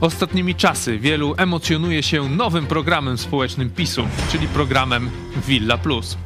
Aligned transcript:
Ostatnimi 0.00 0.54
czasy 0.54 0.98
wielu 0.98 1.34
emocjonuje 1.38 2.02
się 2.02 2.28
nowym 2.28 2.66
programem 2.66 3.18
społecznym 3.18 3.70
PiSu, 3.70 4.08
czyli 4.32 4.48
programem 4.48 5.10
Villa 5.48 5.78
Plus. 5.78 6.18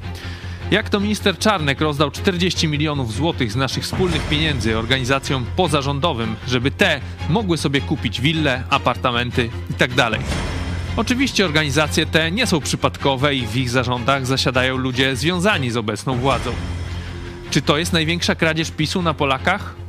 Jak 0.70 0.88
to 0.88 1.00
minister 1.00 1.38
Czarnek 1.38 1.80
rozdał 1.80 2.10
40 2.10 2.68
milionów 2.68 3.12
złotych 3.12 3.52
z 3.52 3.56
naszych 3.56 3.84
wspólnych 3.84 4.28
pieniędzy 4.28 4.78
organizacjom 4.78 5.46
pozarządowym, 5.56 6.36
żeby 6.48 6.70
te 6.70 7.00
mogły 7.28 7.58
sobie 7.58 7.80
kupić 7.80 8.20
wille, 8.20 8.64
apartamenty 8.70 9.50
itd. 9.70 10.10
Oczywiście 10.96 11.44
organizacje 11.44 12.06
te 12.06 12.30
nie 12.30 12.46
są 12.46 12.60
przypadkowe 12.60 13.34
i 13.34 13.46
w 13.46 13.56
ich 13.56 13.70
zarządach 13.70 14.26
zasiadają 14.26 14.76
ludzie 14.76 15.16
związani 15.16 15.70
z 15.70 15.76
obecną 15.76 16.16
władzą. 16.16 16.52
Czy 17.50 17.62
to 17.62 17.78
jest 17.78 17.92
największa 17.92 18.34
kradzież 18.34 18.70
PiSu 18.70 19.02
na 19.02 19.14
Polakach? 19.14 19.79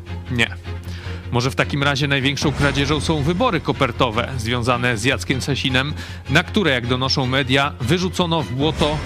Może 1.32 1.52
w 1.52 1.56
takim 1.56 1.84
razie 1.84 2.08
największą 2.08 2.52
kradzieżą 2.52 3.00
są 3.00 3.24
wybory 3.24 3.60
kopertowe 3.60 4.30
związane 4.38 4.98
z 4.98 5.04
Jackiem 5.04 5.42
Sasinem, 5.42 5.94
na 6.30 6.44
które, 6.44 6.72
jak 6.72 6.88
donoszą 6.88 7.26
media, 7.26 7.74
wyrzucono 7.82 8.44
w 8.44 8.52
błoto 8.52 8.98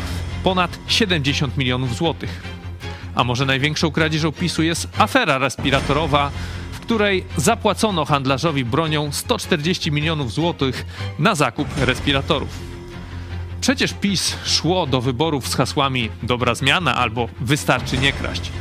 ponad 0.44 0.80
70 0.88 1.58
milionów 1.58 1.96
złotych. 1.96 2.44
A 3.16 3.24
może 3.24 3.46
największą 3.46 3.92
kradzieżą 3.92 4.32
PiSu 4.32 4.64
jest 4.64 4.88
afera 4.98 5.38
respiratorowa, 5.38 6.32
w 6.72 6.80
której 6.80 7.26
zapłacono 7.38 8.06
handlarzowi 8.06 8.66
bronią 8.66 9.12
140 9.12 9.92
milionów 9.92 10.32
złotych 10.32 10.86
na 11.20 11.36
zakup 11.36 11.68
respiratorów. 11.78 12.50
Przecież 13.62 13.94
PiS 13.94 14.36
szło 14.46 14.88
do 14.88 15.02
wyborów 15.02 15.48
z 15.48 15.56
hasłami 15.56 16.10
dobra 16.24 16.56
zmiana 16.56 16.96
albo 16.96 17.30
wystarczy 17.42 17.98
nie 17.98 18.14
kraść. 18.14 18.52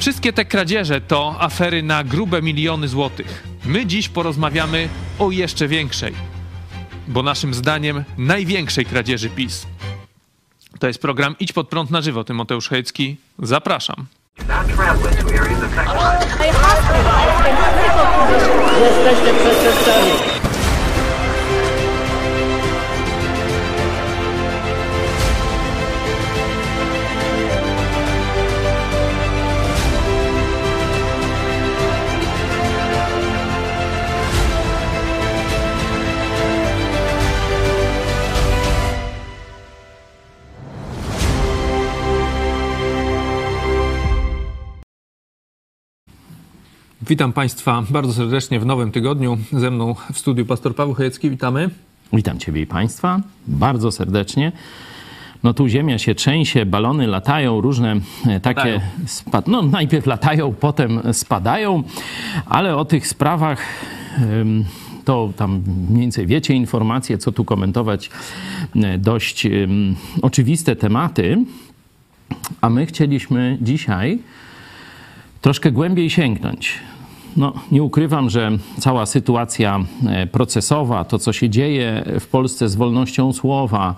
Wszystkie 0.00 0.32
te 0.32 0.44
kradzieże 0.44 1.00
to 1.00 1.36
afery 1.40 1.82
na 1.82 2.04
grube 2.04 2.42
miliony 2.42 2.88
złotych. 2.88 3.44
My 3.64 3.86
dziś 3.86 4.08
porozmawiamy 4.08 4.88
o 5.18 5.30
jeszcze 5.30 5.68
większej, 5.68 6.14
bo 7.08 7.22
naszym 7.22 7.54
zdaniem 7.54 8.04
największej 8.18 8.86
kradzieży 8.86 9.30
PiS. 9.30 9.66
To 10.78 10.86
jest 10.86 11.02
program 11.02 11.36
Idź 11.40 11.52
pod 11.52 11.68
prąd 11.68 11.90
na 11.90 12.00
żywo. 12.00 12.24
Tymoteusz 12.24 12.68
Hejcki. 12.68 13.16
Zapraszam. 13.38 14.06
Jesteście. 18.80 20.39
Witam 47.10 47.32
Państwa 47.32 47.82
bardzo 47.90 48.12
serdecznie 48.12 48.60
w 48.60 48.66
nowym 48.66 48.92
tygodniu. 48.92 49.38
Ze 49.52 49.70
mną 49.70 49.94
w 50.12 50.18
studiu 50.18 50.46
pastor 50.46 50.74
Paweł 50.74 50.94
Chojecki. 50.94 51.30
Witamy. 51.30 51.70
Witam 52.12 52.38
Ciebie 52.38 52.62
i 52.62 52.66
Państwa 52.66 53.20
bardzo 53.46 53.92
serdecznie. 53.92 54.52
No 55.42 55.54
tu 55.54 55.68
ziemia 55.68 55.98
się 55.98 56.14
trzęsie, 56.14 56.66
balony 56.66 57.06
latają, 57.06 57.60
różne 57.60 57.96
e, 58.26 58.40
takie 58.40 58.80
spad... 59.06 59.48
No 59.48 59.62
najpierw 59.62 60.06
latają, 60.06 60.54
potem 60.54 61.00
spadają, 61.12 61.82
ale 62.46 62.76
o 62.76 62.84
tych 62.84 63.06
sprawach 63.06 63.62
to 65.04 65.32
tam 65.36 65.62
mniej 65.90 66.00
więcej 66.00 66.26
wiecie 66.26 66.54
informacje, 66.54 67.18
co 67.18 67.32
tu 67.32 67.44
komentować. 67.44 68.10
E, 68.76 68.98
dość 68.98 69.46
oczywiste 70.22 70.76
tematy, 70.76 71.44
a 72.60 72.70
my 72.70 72.86
chcieliśmy 72.86 73.58
dzisiaj 73.60 74.18
troszkę 75.40 75.72
głębiej 75.72 76.10
sięgnąć. 76.10 76.80
No, 77.36 77.52
nie 77.72 77.82
ukrywam, 77.82 78.30
że 78.30 78.50
cała 78.78 79.06
sytuacja 79.06 79.78
e, 80.06 80.26
procesowa, 80.26 81.04
to 81.04 81.18
co 81.18 81.32
się 81.32 81.50
dzieje 81.50 82.04
w 82.20 82.26
Polsce 82.26 82.68
z 82.68 82.74
wolnością 82.74 83.32
słowa, 83.32 83.94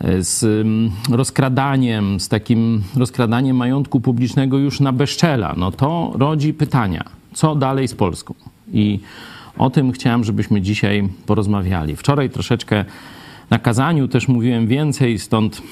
e, 0.00 0.22
z 0.22 0.44
mm, 0.44 0.90
rozkradaniem, 1.10 2.20
z 2.20 2.28
takim 2.28 2.82
rozkradaniem 2.96 3.56
majątku 3.56 4.00
publicznego 4.00 4.58
już 4.58 4.80
na 4.80 4.92
bezczela, 4.92 5.54
no 5.56 5.72
to 5.72 6.12
rodzi 6.14 6.54
pytania, 6.54 7.04
co 7.34 7.54
dalej 7.54 7.88
z 7.88 7.94
Polską? 7.94 8.34
I 8.72 9.00
o 9.58 9.70
tym 9.70 9.92
chciałem, 9.92 10.24
żebyśmy 10.24 10.60
dzisiaj 10.60 11.08
porozmawiali. 11.26 11.96
Wczoraj 11.96 12.30
troszeczkę 12.30 12.84
na 13.50 13.58
kazaniu 13.58 14.08
też 14.08 14.28
mówiłem 14.28 14.66
więcej, 14.66 15.18
stąd 15.18 15.62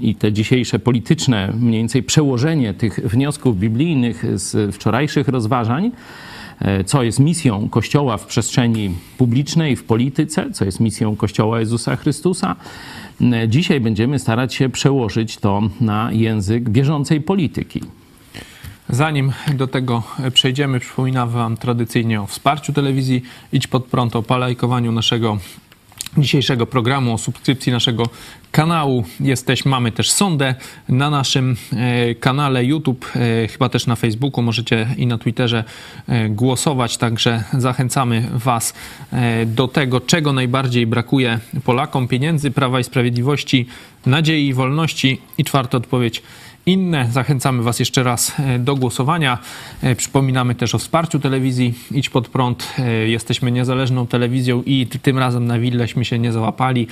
i 0.00 0.14
te 0.14 0.32
dzisiejsze 0.32 0.78
polityczne, 0.78 1.52
mniej 1.60 1.80
więcej 1.80 2.02
przełożenie 2.02 2.74
tych 2.74 3.00
wniosków 3.08 3.58
biblijnych 3.58 4.24
z 4.34 4.74
wczorajszych 4.74 5.28
rozważań, 5.28 5.90
co 6.86 7.02
jest 7.02 7.18
misją 7.20 7.68
Kościoła 7.68 8.16
w 8.16 8.26
przestrzeni 8.26 8.90
publicznej, 9.18 9.76
w 9.76 9.84
polityce, 9.84 10.50
co 10.50 10.64
jest 10.64 10.80
misją 10.80 11.16
Kościoła 11.16 11.60
Jezusa 11.60 11.96
Chrystusa. 11.96 12.56
Dzisiaj 13.48 13.80
będziemy 13.80 14.18
starać 14.18 14.54
się 14.54 14.68
przełożyć 14.68 15.36
to 15.36 15.62
na 15.80 16.12
język 16.12 16.68
bieżącej 16.68 17.20
polityki. 17.20 17.80
Zanim 18.88 19.32
do 19.54 19.66
tego 19.66 20.02
przejdziemy, 20.34 20.80
przypominam 20.80 21.28
Wam 21.28 21.56
tradycyjnie 21.56 22.22
o 22.22 22.26
wsparciu 22.26 22.72
telewizji 22.72 23.22
Idź 23.52 23.66
Pod 23.66 23.84
Prąd, 23.84 24.16
o 24.16 24.22
palajkowaniu 24.22 24.92
naszego 24.92 25.38
dzisiejszego 26.18 26.66
programu, 26.66 27.14
o 27.14 27.18
subskrypcji 27.18 27.72
naszego 27.72 28.08
kanału. 28.52 29.04
Jesteś, 29.20 29.64
mamy 29.64 29.92
też 29.92 30.10
sondę 30.10 30.54
na 30.88 31.10
naszym 31.10 31.56
e, 31.72 32.14
kanale 32.14 32.64
YouTube, 32.64 33.06
e, 33.16 33.48
chyba 33.48 33.68
też 33.68 33.86
na 33.86 33.96
Facebooku, 33.96 34.42
możecie 34.42 34.86
i 34.96 35.06
na 35.06 35.18
Twitterze 35.18 35.64
e, 36.08 36.28
głosować, 36.28 36.96
także 36.96 37.44
zachęcamy 37.52 38.28
Was 38.34 38.74
do 39.46 39.68
tego, 39.68 40.00
czego 40.00 40.32
najbardziej 40.32 40.86
brakuje 40.86 41.38
Polakom, 41.64 42.08
pieniędzy, 42.08 42.50
Prawa 42.50 42.80
i 42.80 42.84
Sprawiedliwości, 42.84 43.66
nadziei 44.06 44.46
i 44.46 44.54
wolności. 44.54 45.20
I 45.38 45.44
czwarta 45.44 45.78
odpowiedź– 45.78 46.22
inne. 46.66 47.08
Zachęcamy 47.12 47.62
Was 47.62 47.78
jeszcze 47.78 48.02
raz 48.02 48.32
e, 48.38 48.58
do 48.58 48.76
głosowania. 48.76 49.38
E, 49.82 49.96
przypominamy 49.96 50.54
też 50.54 50.74
o 50.74 50.78
wsparciu 50.78 51.18
telewizji 51.18 51.74
Idź 51.90 52.08
Pod 52.08 52.28
Prąd. 52.28 52.74
E, 52.78 53.08
jesteśmy 53.08 53.52
niezależną 53.52 54.06
telewizją 54.06 54.62
i 54.66 54.86
tym 54.86 55.18
razem 55.18 55.46
na 55.46 55.58
Willeśmy 55.58 56.04
się 56.04 56.18
nie 56.18 56.32
załapali, 56.32 56.86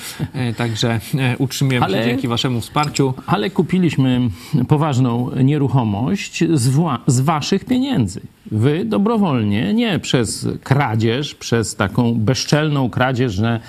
także 0.57 1.01
utrzymujemy 1.39 1.87
ale, 1.87 1.99
się 1.99 2.05
dzięki 2.05 2.29
Waszemu 2.29 2.61
wsparciu. 2.61 3.15
Ale 3.27 3.51
kupiliśmy 3.51 4.21
poważną 4.69 5.31
nieruchomość 5.45 6.45
z, 6.55 6.73
z 7.07 7.21
Waszych 7.21 7.65
pieniędzy. 7.65 8.21
Wy 8.51 8.85
dobrowolnie, 8.85 9.75
nie 9.75 9.99
przez 9.99 10.49
kradzież, 10.63 11.35
przez 11.35 11.77
taką 11.77 12.15
bezczelną 12.15 12.91
kradzież, 12.91 13.33
że 13.33 13.61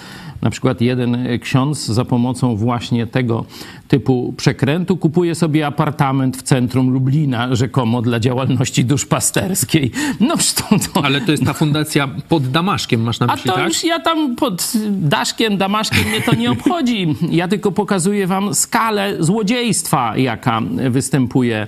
na 0.42 0.50
przykład 0.50 0.82
jeden 0.82 1.40
ksiądz 1.42 1.86
za 1.86 2.06
pomocą 2.06 2.56
właśnie 2.56 3.08
tego 3.08 3.46
typu 3.88 4.34
przekrętu 4.38 4.98
kupuje 4.98 5.36
sobie 5.36 5.68
apartament 5.68 6.38
w 6.38 6.42
centrum 6.42 6.90
Lublina, 6.90 7.56
rzekomo 7.56 8.02
dla 8.02 8.20
działalności 8.20 8.86
duszpasterskiej. 8.86 9.92
No 10.20 10.36
to, 10.38 10.80
to... 10.94 11.06
Ale 11.06 11.22
to 11.22 11.32
jest 11.32 11.46
ta 11.46 11.54
fundacja 11.54 12.08
pod 12.30 12.52
Damaszkiem, 12.52 13.02
masz 13.02 13.20
na 13.20 13.28
myśli, 13.28 13.50
A 13.50 13.54
to 13.54 13.60
tak? 13.60 13.68
już 13.68 13.84
ja 13.84 14.00
tam 14.00 14.36
pod 14.36 14.74
Daszkiem, 14.90 15.58
Damaszkiem 15.58 16.08
mnie 16.08 16.22
to 16.22 16.36
nie 16.36 16.52
obchodzi. 16.60 17.16
Ja 17.32 17.48
tylko 17.48 17.72
pokazuję 17.72 18.28
wam 18.28 18.56
skalę 18.56 19.16
złodziejstwa, 19.20 20.18
jaka 20.18 20.62
występuje 20.90 21.68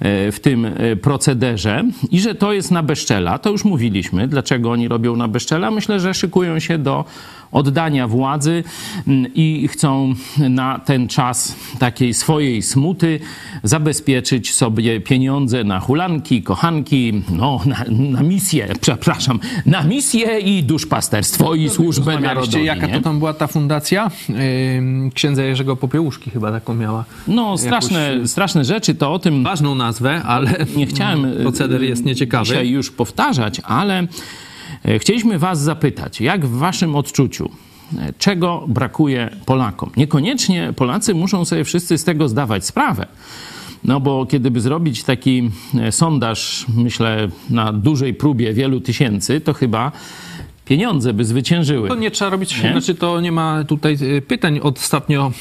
e, 0.00 0.32
w 0.32 0.40
tym 0.40 0.64
e, 0.64 0.96
procederze 0.96 1.84
i 2.10 2.20
że 2.20 2.34
to 2.34 2.52
jest 2.52 2.70
na 2.70 2.82
bezczela. 2.82 3.38
To 3.38 3.50
już 3.50 3.64
mówiliśmy, 3.64 4.28
dlaczego 4.28 4.70
oni 4.70 4.88
robią 4.88 5.16
na 5.16 5.28
bezczela. 5.28 5.70
Myślę, 5.70 6.00
że 6.00 6.14
szykują 6.14 6.58
się 6.58 6.78
do 6.78 7.04
oddania 7.52 8.08
władzy 8.08 8.64
mm, 9.06 9.34
i 9.34 9.68
chcą 9.68 10.14
na 10.38 10.78
ten 10.78 11.08
czas 11.08 11.56
takiej 11.78 12.14
swojej 12.14 12.62
smuty 12.62 13.20
zabezpieczyć 13.62 14.54
sobie 14.54 15.00
pieniądze 15.00 15.64
na 15.64 15.80
hulanki, 15.80 16.42
kochanki, 16.42 17.22
no 17.30 17.60
na, 17.66 17.84
na 17.88 18.22
misję, 18.22 18.68
przepraszam, 18.80 19.40
na 19.66 19.82
misję 19.82 20.38
i 20.38 20.62
duszpasterstwo 20.62 21.54
i 21.54 21.68
służbę 21.68 22.20
narodową. 22.20 22.64
Jaka 22.64 22.88
to 22.88 23.00
tam 23.00 23.18
była 23.18 23.34
ta 23.34 23.46
fundacja? 23.46 24.10
Księdza 25.14 25.42
Jerzego 25.42 25.76
Popiełuszki 25.76 26.30
chyba 26.30 26.52
taką 26.52 26.74
miała. 26.74 27.04
No 27.28 27.58
straszne, 27.58 28.12
Jakoś... 28.14 28.30
straszne 28.30 28.64
rzeczy, 28.64 28.94
to 28.94 29.12
o 29.12 29.18
tym... 29.18 29.44
Ważną 29.44 29.74
nazwę, 29.74 30.22
ale 30.22 30.66
nie 30.76 30.86
chciałem 30.86 31.26
proceder 31.42 31.82
jest 31.82 32.04
nieciekawy. 32.04 32.44
Dzisiaj 32.44 32.68
już 32.68 32.90
powtarzać, 32.90 33.60
ale 33.64 34.06
chcieliśmy 34.98 35.38
Was 35.38 35.60
zapytać, 35.60 36.20
jak 36.20 36.46
w 36.46 36.58
Waszym 36.58 36.96
odczuciu, 36.96 37.50
e, 37.98 38.12
czego 38.18 38.64
brakuje 38.68 39.30
Polakom? 39.46 39.90
Niekoniecznie 39.96 40.72
Polacy 40.76 41.14
muszą 41.14 41.44
sobie 41.44 41.64
wszyscy 41.64 41.98
z 41.98 42.04
tego 42.04 42.28
zdawać 42.28 42.66
sprawę. 42.66 43.06
No 43.84 44.00
bo 44.00 44.26
kiedy 44.26 44.50
by 44.50 44.60
zrobić 44.60 45.04
taki 45.04 45.50
e, 45.80 45.92
sondaż, 45.92 46.66
myślę, 46.76 47.28
na 47.50 47.72
dużej 47.72 48.14
próbie 48.14 48.52
wielu 48.52 48.80
tysięcy, 48.80 49.40
to 49.40 49.52
chyba 49.52 49.92
pieniądze 50.64 51.12
by 51.12 51.24
zwyciężyły. 51.24 51.88
To 51.88 51.94
nie 51.94 52.10
trzeba 52.10 52.30
robić, 52.30 52.62
Nie? 52.62 52.72
znaczy 52.72 52.94
to 52.94 53.20
nie 53.20 53.32
ma 53.32 53.64
tutaj 53.64 53.98
pytań. 54.28 54.60
Ostatnio, 54.62 55.32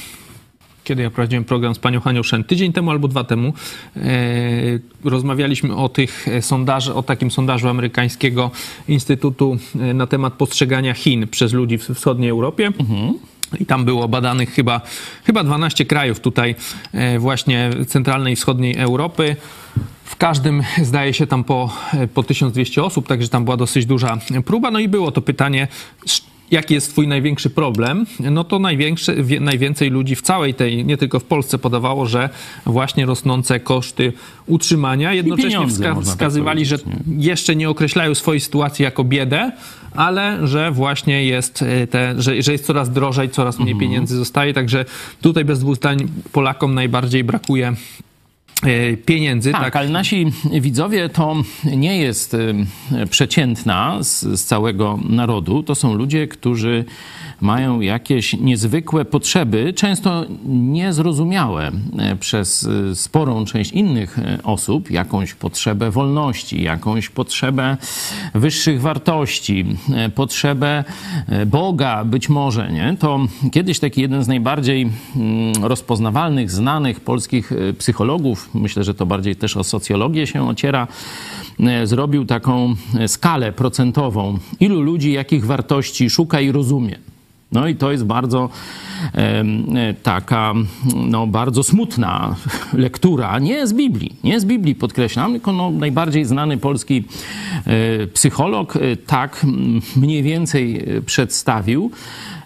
kiedy 0.92 1.04
ja 1.04 1.10
prowadziłem 1.10 1.44
program 1.44 1.76
z 1.76 1.80
panią 1.80 2.00
Hanią 2.00 2.24
Szen, 2.24 2.44
tydzień 2.44 2.74
temu 2.74 2.92
albo 2.92 3.08
dwa 3.08 3.24
temu, 3.24 3.54
e, 3.96 4.02
rozmawialiśmy 5.04 5.76
o 5.76 5.90
tych 5.90 6.28
e, 6.28 6.94
o 6.94 7.04
takim 7.04 7.32
sondażu 7.32 7.70
amerykańskiego 7.70 8.52
Instytutu 8.88 9.58
e, 9.76 9.94
na 9.94 10.08
temat 10.08 10.34
postrzegania 10.34 10.94
Chin 10.94 11.28
przez 11.28 11.54
ludzi 11.54 11.78
w 11.78 11.84
wschodniej 11.84 12.30
Europie. 12.30 12.72
I 13.60 13.66
tam 13.66 13.86
było 13.86 14.08
badanych 14.08 14.54
chyba, 14.54 14.82
chyba 15.24 15.44
12 15.44 15.86
krajów 15.86 16.20
tutaj 16.20 16.56
właśnie 17.20 17.70
centralnej 17.88 18.34
i 18.34 18.36
wschodniej 18.36 18.78
Europy. 18.78 19.36
W 20.04 20.16
każdym 20.16 20.64
zdaje 20.82 21.14
się 21.14 21.28
tam 21.28 21.44
po, 21.44 21.74
po 22.14 22.24
1200 22.24 22.84
osób, 22.84 23.08
także 23.08 23.30
tam 23.30 23.44
była 23.44 23.58
dosyć 23.58 23.86
duża 23.86 24.18
próba. 24.46 24.72
No 24.72 24.80
i 24.80 24.88
było 24.88 25.12
to 25.12 25.22
pytanie, 25.22 25.68
jaki 26.52 26.74
jest 26.74 26.92
twój 26.92 27.08
największy 27.08 27.50
problem? 27.50 28.06
No 28.20 28.44
to 28.44 28.60
największy, 28.60 29.24
najwięcej 29.40 29.90
ludzi 29.90 30.16
w 30.16 30.22
całej 30.22 30.54
tej, 30.54 30.86
nie 30.86 30.98
tylko 30.98 31.20
w 31.20 31.24
Polsce 31.24 31.58
podawało, 31.58 32.06
że 32.06 32.30
właśnie 32.66 33.06
rosnące 33.06 33.60
koszty 33.60 34.14
utrzymania. 34.48 35.14
Jednocześnie 35.14 35.60
wska- 35.60 35.96
tak 35.96 36.04
wskazywali, 36.04 36.66
że 36.66 36.78
powiedzieć, 36.78 37.04
jeszcze 37.18 37.56
nie 37.56 37.70
określają 37.70 38.16
swojej 38.16 38.40
sytuacji 38.40 38.84
jako 38.84 39.04
biedę, 39.04 39.52
ale 39.96 40.48
że 40.48 40.72
właśnie 40.72 41.26
jest 41.26 41.62
e, 41.62 41.88
te, 41.88 42.22
że, 42.22 42.42
że 42.42 42.52
jest 42.52 42.66
coraz 42.66 42.90
drożej, 42.92 43.30
coraz 43.30 43.60
mniej 43.60 43.72
Mhm. 43.74 43.90
pieniędzy 43.90 44.16
zostaje, 44.16 44.54
także 44.54 44.86
tutaj 45.22 45.46
bez 45.46 45.60
dwóch 45.60 45.76
zdań 45.76 45.98
Polakom 46.32 46.74
najbardziej 46.74 47.24
brakuje 47.24 47.74
pieniędzy. 49.06 49.52
Tak, 49.52 49.62
Tak, 49.62 49.76
ale 49.76 49.90
nasi 49.90 50.32
widzowie 50.62 51.10
to 51.10 51.36
nie 51.64 51.98
jest 51.98 52.34
y, 52.34 52.56
przeciętna 53.10 53.98
z, 54.04 54.22
z 54.22 54.44
całego 54.44 55.00
narodu. 55.10 55.64
To 55.64 55.76
są 55.76 55.94
ludzie, 55.94 56.28
którzy 56.28 56.86
mają 57.42 57.80
jakieś 57.80 58.34
niezwykłe 58.34 59.06
potrzeby, 59.06 59.74
często 59.74 60.26
niezrozumiałe 60.46 61.72
e, 61.98 62.16
przez 62.16 62.64
y, 62.64 62.96
sporą 62.96 63.46
część 63.46 63.72
innych 63.72 64.20
e, 64.20 64.40
osób, 64.44 64.92
jakąś 64.92 65.34
potrzebę 65.34 65.92
wolności, 65.92 66.62
jakąś 66.62 67.10
potrzebę 67.10 67.78
wyższych 68.34 68.82
wartości, 68.82 69.66
e, 69.94 70.10
potrzebę 70.10 70.84
e, 71.28 71.46
Boga 71.46 72.06
być 72.06 72.30
może, 72.30 72.72
nie? 72.72 72.96
To 73.00 73.20
kiedyś 73.52 73.80
taki 73.80 74.02
jeden 74.02 74.24
z 74.24 74.28
najbardziej 74.28 74.90
mm, 75.16 75.54
rozpoznawalnych, 75.62 76.52
znanych 76.52 77.00
polskich 77.00 77.52
e, 77.52 77.74
psychologów, 77.74 78.50
myślę, 78.54 78.84
że 78.84 78.94
to 78.94 79.06
bardziej 79.06 79.36
też 79.36 79.58
o 79.58 79.64
socjologię 79.64 80.28
się 80.28 80.50
ociera, 80.50 80.88
e, 81.60 81.88
zrobił 81.88 82.26
taką 82.26 82.76
e, 83.00 83.08
skalę 83.08 83.52
procentową, 83.52 84.38
ilu 84.60 84.82
ludzi 84.82 85.12
jakich 85.12 85.46
wartości 85.46 86.10
szuka 86.10 86.42
i 86.42 86.52
rozumie. 86.52 87.11
No 87.52 87.68
i 87.68 87.76
to 87.76 87.92
jest 87.92 88.06
bardzo 88.06 88.50
e, 89.14 89.44
taka, 90.04 90.54
no, 90.96 91.28
bardzo 91.28 91.64
smutna 91.64 92.36
lektura, 92.74 93.40
nie 93.40 93.68
z 93.68 93.74
Biblii, 93.74 94.16
nie 94.24 94.40
z 94.40 94.46
Biblii 94.46 94.76
podkreślam, 94.76 95.32
tylko 95.32 95.54
no, 95.54 95.72
najbardziej 95.72 96.26
znany 96.26 96.58
polski 96.58 97.04
e, 97.66 98.08
psycholog 98.08 98.76
e, 98.76 98.98
tak 98.98 99.46
mniej 99.96 100.24
więcej 100.24 100.86
przedstawił, 101.06 101.92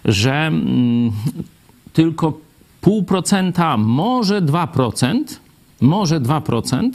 że 0.04 0.52
tylko 1.92 2.38
pół 2.80 3.02
procenta, 3.02 3.76
może 3.76 4.42
2%, 4.42 5.22
może 5.80 6.20
2% 6.20 6.90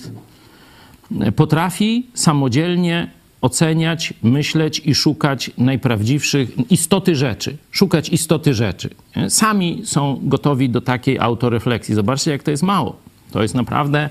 potrafi 1.36 2.08
samodzielnie 2.14 3.21
oceniać, 3.42 4.14
myśleć 4.24 4.82
i 4.86 4.96
szukać 4.96 5.52
najprawdziwszych 5.58 6.72
istoty 6.72 7.16
rzeczy. 7.16 7.58
Szukać 7.72 8.10
istoty 8.10 8.54
rzeczy. 8.54 8.90
nie? 9.16 9.30
Sami 9.30 9.82
są 9.86 10.20
gotowi 10.24 10.70
do 10.70 10.82
takiej 10.82 11.20
autorefleksji. 11.20 11.96
Zobaczcie, 11.96 12.32
jak 12.32 12.44
to 12.44 12.52
jest 12.52 12.64
mało. 12.64 12.96
To 13.32 13.42
jest 13.42 13.56
naprawdę 13.56 14.10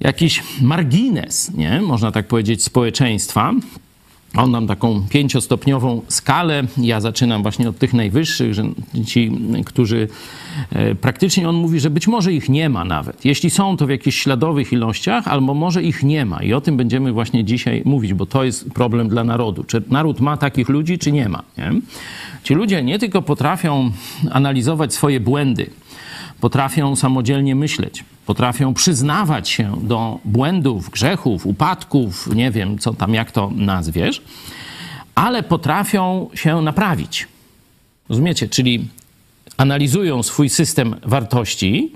jakiś 0.00 0.42
margines, 0.60 1.54
nie? 1.54 1.80
można 1.80 2.12
tak 2.12 2.26
powiedzieć, 2.26 2.62
społeczeństwa. 2.62 3.52
On 4.36 4.50
nam 4.50 4.66
taką 4.66 5.02
pięciostopniową 5.10 6.02
skalę. 6.08 6.62
Ja 6.76 7.00
zaczynam 7.00 7.42
właśnie 7.42 7.68
od 7.68 7.78
tych 7.78 7.94
najwyższych, 7.94 8.54
że 8.54 8.64
ci, 9.06 9.32
którzy 9.66 10.08
e, 10.70 10.94
praktycznie 10.94 11.48
on 11.48 11.56
mówi, 11.56 11.80
że 11.80 11.90
być 11.90 12.08
może 12.08 12.32
ich 12.32 12.48
nie 12.48 12.68
ma 12.68 12.84
nawet. 12.84 13.24
Jeśli 13.24 13.50
są, 13.50 13.76
to 13.76 13.86
w 13.86 13.90
jakichś 13.90 14.22
śladowych 14.22 14.72
ilościach, 14.72 15.28
albo 15.28 15.54
może 15.54 15.82
ich 15.82 16.02
nie 16.02 16.26
ma. 16.26 16.42
I 16.42 16.52
o 16.52 16.60
tym 16.60 16.76
będziemy 16.76 17.12
właśnie 17.12 17.44
dzisiaj 17.44 17.82
mówić, 17.84 18.14
bo 18.14 18.26
to 18.26 18.44
jest 18.44 18.70
problem 18.70 19.08
dla 19.08 19.24
narodu. 19.24 19.64
Czy 19.64 19.82
naród 19.90 20.20
ma 20.20 20.36
takich 20.36 20.68
ludzi, 20.68 20.98
czy 20.98 21.12
nie 21.12 21.28
ma? 21.28 21.42
Nie? 21.58 21.72
Ci 22.42 22.54
ludzie 22.54 22.82
nie 22.82 22.98
tylko 22.98 23.22
potrafią 23.22 23.92
analizować 24.30 24.94
swoje 24.94 25.20
błędy, 25.20 25.70
potrafią 26.40 26.96
samodzielnie 26.96 27.54
myśleć, 27.54 28.04
potrafią 28.26 28.74
przyznawać 28.74 29.48
się 29.48 29.76
do 29.82 30.18
błędów, 30.24 30.90
grzechów, 30.90 31.46
upadków, 31.46 32.34
nie 32.34 32.50
wiem, 32.50 32.78
co 32.78 32.94
tam, 32.94 33.14
jak 33.14 33.30
to 33.30 33.50
nazwiesz, 33.56 34.22
ale 35.14 35.42
potrafią 35.42 36.28
się 36.34 36.62
naprawić. 36.62 37.28
Rozumiecie? 38.08 38.48
Czyli 38.48 38.88
analizują 39.56 40.22
swój 40.22 40.48
system 40.48 40.96
wartości 41.02 41.92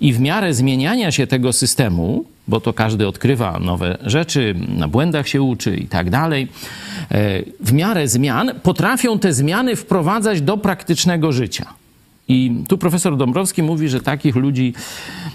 i 0.00 0.12
w 0.12 0.20
miarę 0.20 0.54
zmieniania 0.54 1.10
się 1.10 1.26
tego 1.26 1.52
systemu, 1.52 2.24
bo 2.48 2.60
to 2.60 2.72
każdy 2.72 3.08
odkrywa 3.08 3.58
nowe 3.58 3.98
rzeczy, 4.06 4.54
na 4.68 4.88
błędach 4.88 5.28
się 5.28 5.42
uczy 5.42 5.76
i 5.76 5.86
tak 5.86 6.10
dalej, 6.10 6.48
e, 7.10 7.42
w 7.60 7.72
miarę 7.72 8.08
zmian 8.08 8.50
potrafią 8.62 9.18
te 9.18 9.32
zmiany 9.32 9.76
wprowadzać 9.76 10.40
do 10.40 10.56
praktycznego 10.56 11.32
życia. 11.32 11.81
I 12.28 12.52
tu 12.68 12.78
profesor 12.78 13.16
Dąbrowski 13.16 13.62
mówi, 13.62 13.88
że 13.88 14.00
takich 14.00 14.36
ludzi 14.36 14.74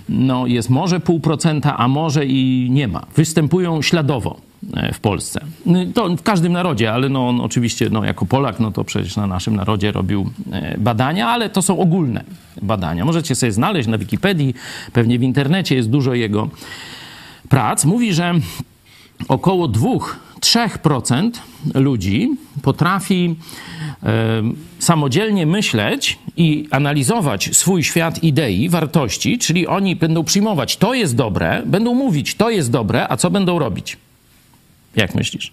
no, 0.10 0.48
jest 0.48 0.70
może 0.70 1.00
pół 1.00 1.20
procenta, 1.20 1.78
a 1.78 1.88
może 1.88 2.26
i 2.26 2.68
nie 2.72 2.88
ma. 2.88 3.06
Występują 3.16 3.82
śladowo 3.82 4.38
e, 4.74 4.94
w 4.94 5.00
Polsce. 5.00 5.42
No, 5.66 5.80
To 5.94 6.16
w 6.16 6.22
każdym 6.22 6.54
narodzie, 6.54 6.94
ale 6.94 7.10
no, 7.10 7.30
on 7.30 7.42
oczywiście 7.42 7.90
no, 7.90 8.04
jako 8.04 8.26
Polak, 8.26 8.60
no 8.60 8.72
to 8.72 8.84
przecież 8.84 9.16
na 9.16 9.28
naszym 9.28 9.56
narodzie 9.56 9.92
robił 9.92 10.30
e, 10.52 10.78
badania, 10.78 11.28
ale 11.28 11.50
to 11.50 11.62
są 11.62 11.80
ogólne 11.80 12.24
badania. 12.62 13.06
Możecie 13.06 13.36
sobie 13.36 13.52
znaleźć 13.52 13.88
na 13.88 13.98
Wikipedii, 13.98 14.54
pewnie 14.94 15.20
w 15.20 15.24
internecie 15.24 15.76
jest 15.76 15.90
dużo 15.90 16.14
jego 16.14 16.50
prac. 17.50 17.86
Mówi, 17.86 18.14
że 18.14 18.34
około 19.28 19.68
2-3% 19.68 21.32
ludzi 21.74 22.30
potrafi 22.62 23.36
e, 24.04 24.44
samodzielnie 24.80 25.46
myśleć 25.46 26.20
i 26.38 26.68
analizować 26.72 27.50
swój 27.54 27.84
świat 27.84 28.24
idei, 28.24 28.70
wartości, 28.70 29.38
czyli 29.38 29.68
oni 29.68 29.96
będą 29.96 30.24
przyjmować 30.24 30.78
to 30.78 30.94
jest 30.94 31.16
dobre, 31.16 31.62
będą 31.66 31.94
mówić 31.94 32.36
to 32.36 32.50
jest 32.50 32.72
dobre, 32.72 33.08
a 33.10 33.18
co 33.18 33.30
będą 33.32 33.60
robić? 33.60 33.98
Jak 34.96 35.16
myślisz? 35.16 35.52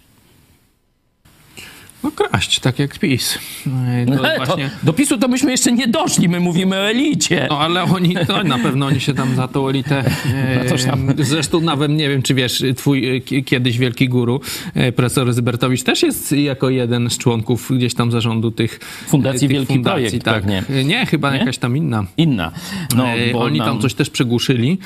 No 2.05 2.11
kraść, 2.11 2.59
tak 2.59 2.79
jak 2.79 2.99
PiS. 2.99 3.37
E, 3.67 4.05
To 4.05 4.15
To, 4.15 4.45
właśnie... 4.45 4.69
do 4.83 4.93
PiSu 4.93 5.17
to 5.17 5.27
myśmy 5.27 5.51
jeszcze 5.51 5.71
nie 5.71 5.87
doszli, 5.87 6.29
my 6.29 6.39
mówimy 6.39 6.75
o 6.75 6.89
elicie. 6.89 7.47
No 7.49 7.59
ale 7.59 7.83
oni, 7.83 8.15
to 8.27 8.43
na 8.43 8.59
pewno 8.59 8.85
oni 8.85 8.99
się 8.99 9.13
tam 9.13 9.35
za 9.35 9.47
tą 9.47 9.69
elitę. 9.69 10.03
E, 10.35 10.63
No 10.63 10.69
toż 10.69 10.83
tam. 10.83 11.07
Zresztą 11.17 11.61
nawet 11.61 11.91
nie 11.91 12.09
wiem, 12.09 12.21
czy 12.21 12.33
wiesz, 12.33 12.63
twój 12.75 13.15
e, 13.17 13.21
ki- 13.21 13.43
kiedyś 13.43 13.77
wielki 13.77 14.09
guru, 14.09 14.41
e, 14.73 14.91
profesor 14.91 15.33
Zybertowicz, 15.33 15.83
też 15.83 16.03
jest 16.03 16.31
jako 16.31 16.69
jeden 16.69 17.09
z 17.09 17.17
członków 17.17 17.71
gdzieś 17.77 17.93
tam 17.93 18.11
zarządu 18.11 18.51
tych 18.51 18.79
Fundacji 19.07 19.45
e, 19.45 19.49
tych 19.49 19.57
Wielki 19.57 19.79
Projekt 19.79 20.23
tak. 20.23 20.33
pewnie. 20.35 20.63
E, 20.69 20.83
Nie, 20.83 21.05
chyba 21.05 21.31
Nie? 21.33 21.37
jakaś 21.39 21.57
tam 21.57 21.77
inna. 21.77 22.05
Inna. 22.17 22.51
No, 22.95 23.07
E, 23.07 23.31
bo 23.33 23.39
Oni 23.39 23.59
nam- 23.59 23.67
tam 23.67 23.81
coś 23.81 23.93
też 23.93 24.09
przygłuszyli, 24.09 24.77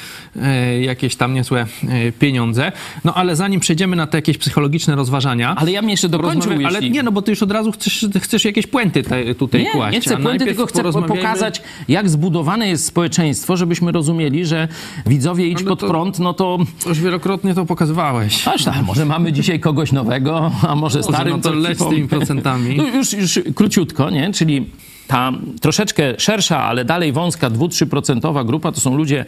e, 0.42 0.82
jakieś 0.82 1.16
tam 1.16 1.34
niezłe 1.34 1.66
e, 1.90 2.12
pieniądze. 2.12 2.72
No 3.04 3.14
ale 3.14 3.36
zanim 3.36 3.60
przejdziemy 3.60 3.96
na 3.96 4.08
te 4.08 4.18
jakieś 4.18 4.38
psychologiczne 4.38 4.96
rozważania. 4.96 5.56
Ale 5.58 5.72
ja 5.72 5.82
bym 5.82 5.90
jeszcze 5.90 6.10
dokończył, 6.10 6.42
porozmawiamy- 6.52 6.66
Ale 6.68 6.76
jeśli- 6.80 6.92
nie, 6.92 7.04
no 7.04 7.09
bo 7.12 7.22
ty 7.22 7.32
już 7.32 7.44
od 7.44 7.52
razu 7.52 7.72
chcesz, 7.72 8.06
chcesz 8.20 8.46
jakieś 8.46 8.68
puenty 8.68 9.04
te, 9.04 9.36
tutaj 9.36 9.64
Nie, 9.64 9.72
kłaść. 9.72 9.94
nie 9.94 10.02
chcę 10.02 10.18
puenty, 10.18 10.46
tylko 10.46 10.66
chcę 10.66 10.84
porozmawiajmy- 10.84 11.08
pokazać, 11.22 11.62
jak 11.88 12.10
zbudowane 12.10 12.68
jest 12.70 12.86
społeczeństwo, 12.86 13.58
żebyśmy 13.58 13.92
rozumieli, 13.92 14.46
że 14.46 14.68
widzowie 15.06 15.48
idź 15.48 15.58
Ale 15.58 15.66
pod 15.68 15.80
prąd, 15.80 16.20
no 16.20 16.34
to 16.34 16.58
Już 16.86 17.00
wielokrotnie 17.00 17.54
to 17.56 17.66
pokazywałeś. 17.66 18.48
aż 18.48 18.64
tak, 18.64 18.86
może 18.86 19.06
mamy 19.06 19.34
dzisiaj 19.34 19.60
kogoś 19.60 19.92
nowego, 19.92 20.52
a 20.68 20.76
może 20.76 21.04
starym. 21.04 21.34
no 21.34 21.40
to 21.42 21.54
leć 21.54 21.80
z 21.80 21.90
tymi 21.90 22.08
procentami. 22.08 22.76
No 22.78 22.88
już, 22.88 23.14
już 23.14 23.40
króciutko, 23.56 24.10
nie? 24.10 24.34
Czyli 24.34 24.66
ta 25.10 25.32
troszeczkę 25.62 26.14
szersza, 26.18 26.64
ale 26.64 26.86
dalej 26.86 27.12
wąska 27.12 27.50
2-3% 27.50 28.46
grupa 28.46 28.72
to 28.72 28.82
są 28.82 28.98
ludzie 28.98 29.26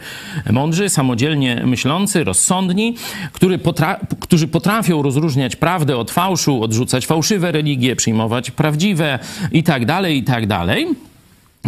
mądrzy, 0.50 0.88
samodzielnie 0.88 1.62
myślący, 1.66 2.24
rozsądni, 2.24 2.94
który 3.32 3.58
potra- 3.58 3.96
którzy 4.20 4.48
potrafią 4.48 5.02
rozróżniać 5.02 5.56
prawdę 5.56 5.96
od 5.96 6.10
fałszu, 6.10 6.62
odrzucać 6.62 7.06
fałszywe 7.06 7.52
religie, 7.52 7.96
przyjmować 7.96 8.50
prawdziwe 8.50 9.18
i 9.52 9.62
tak 9.62 9.86
dalej, 9.86 10.18
i 10.18 10.22
tak 10.22 10.46
dalej. 10.46 10.86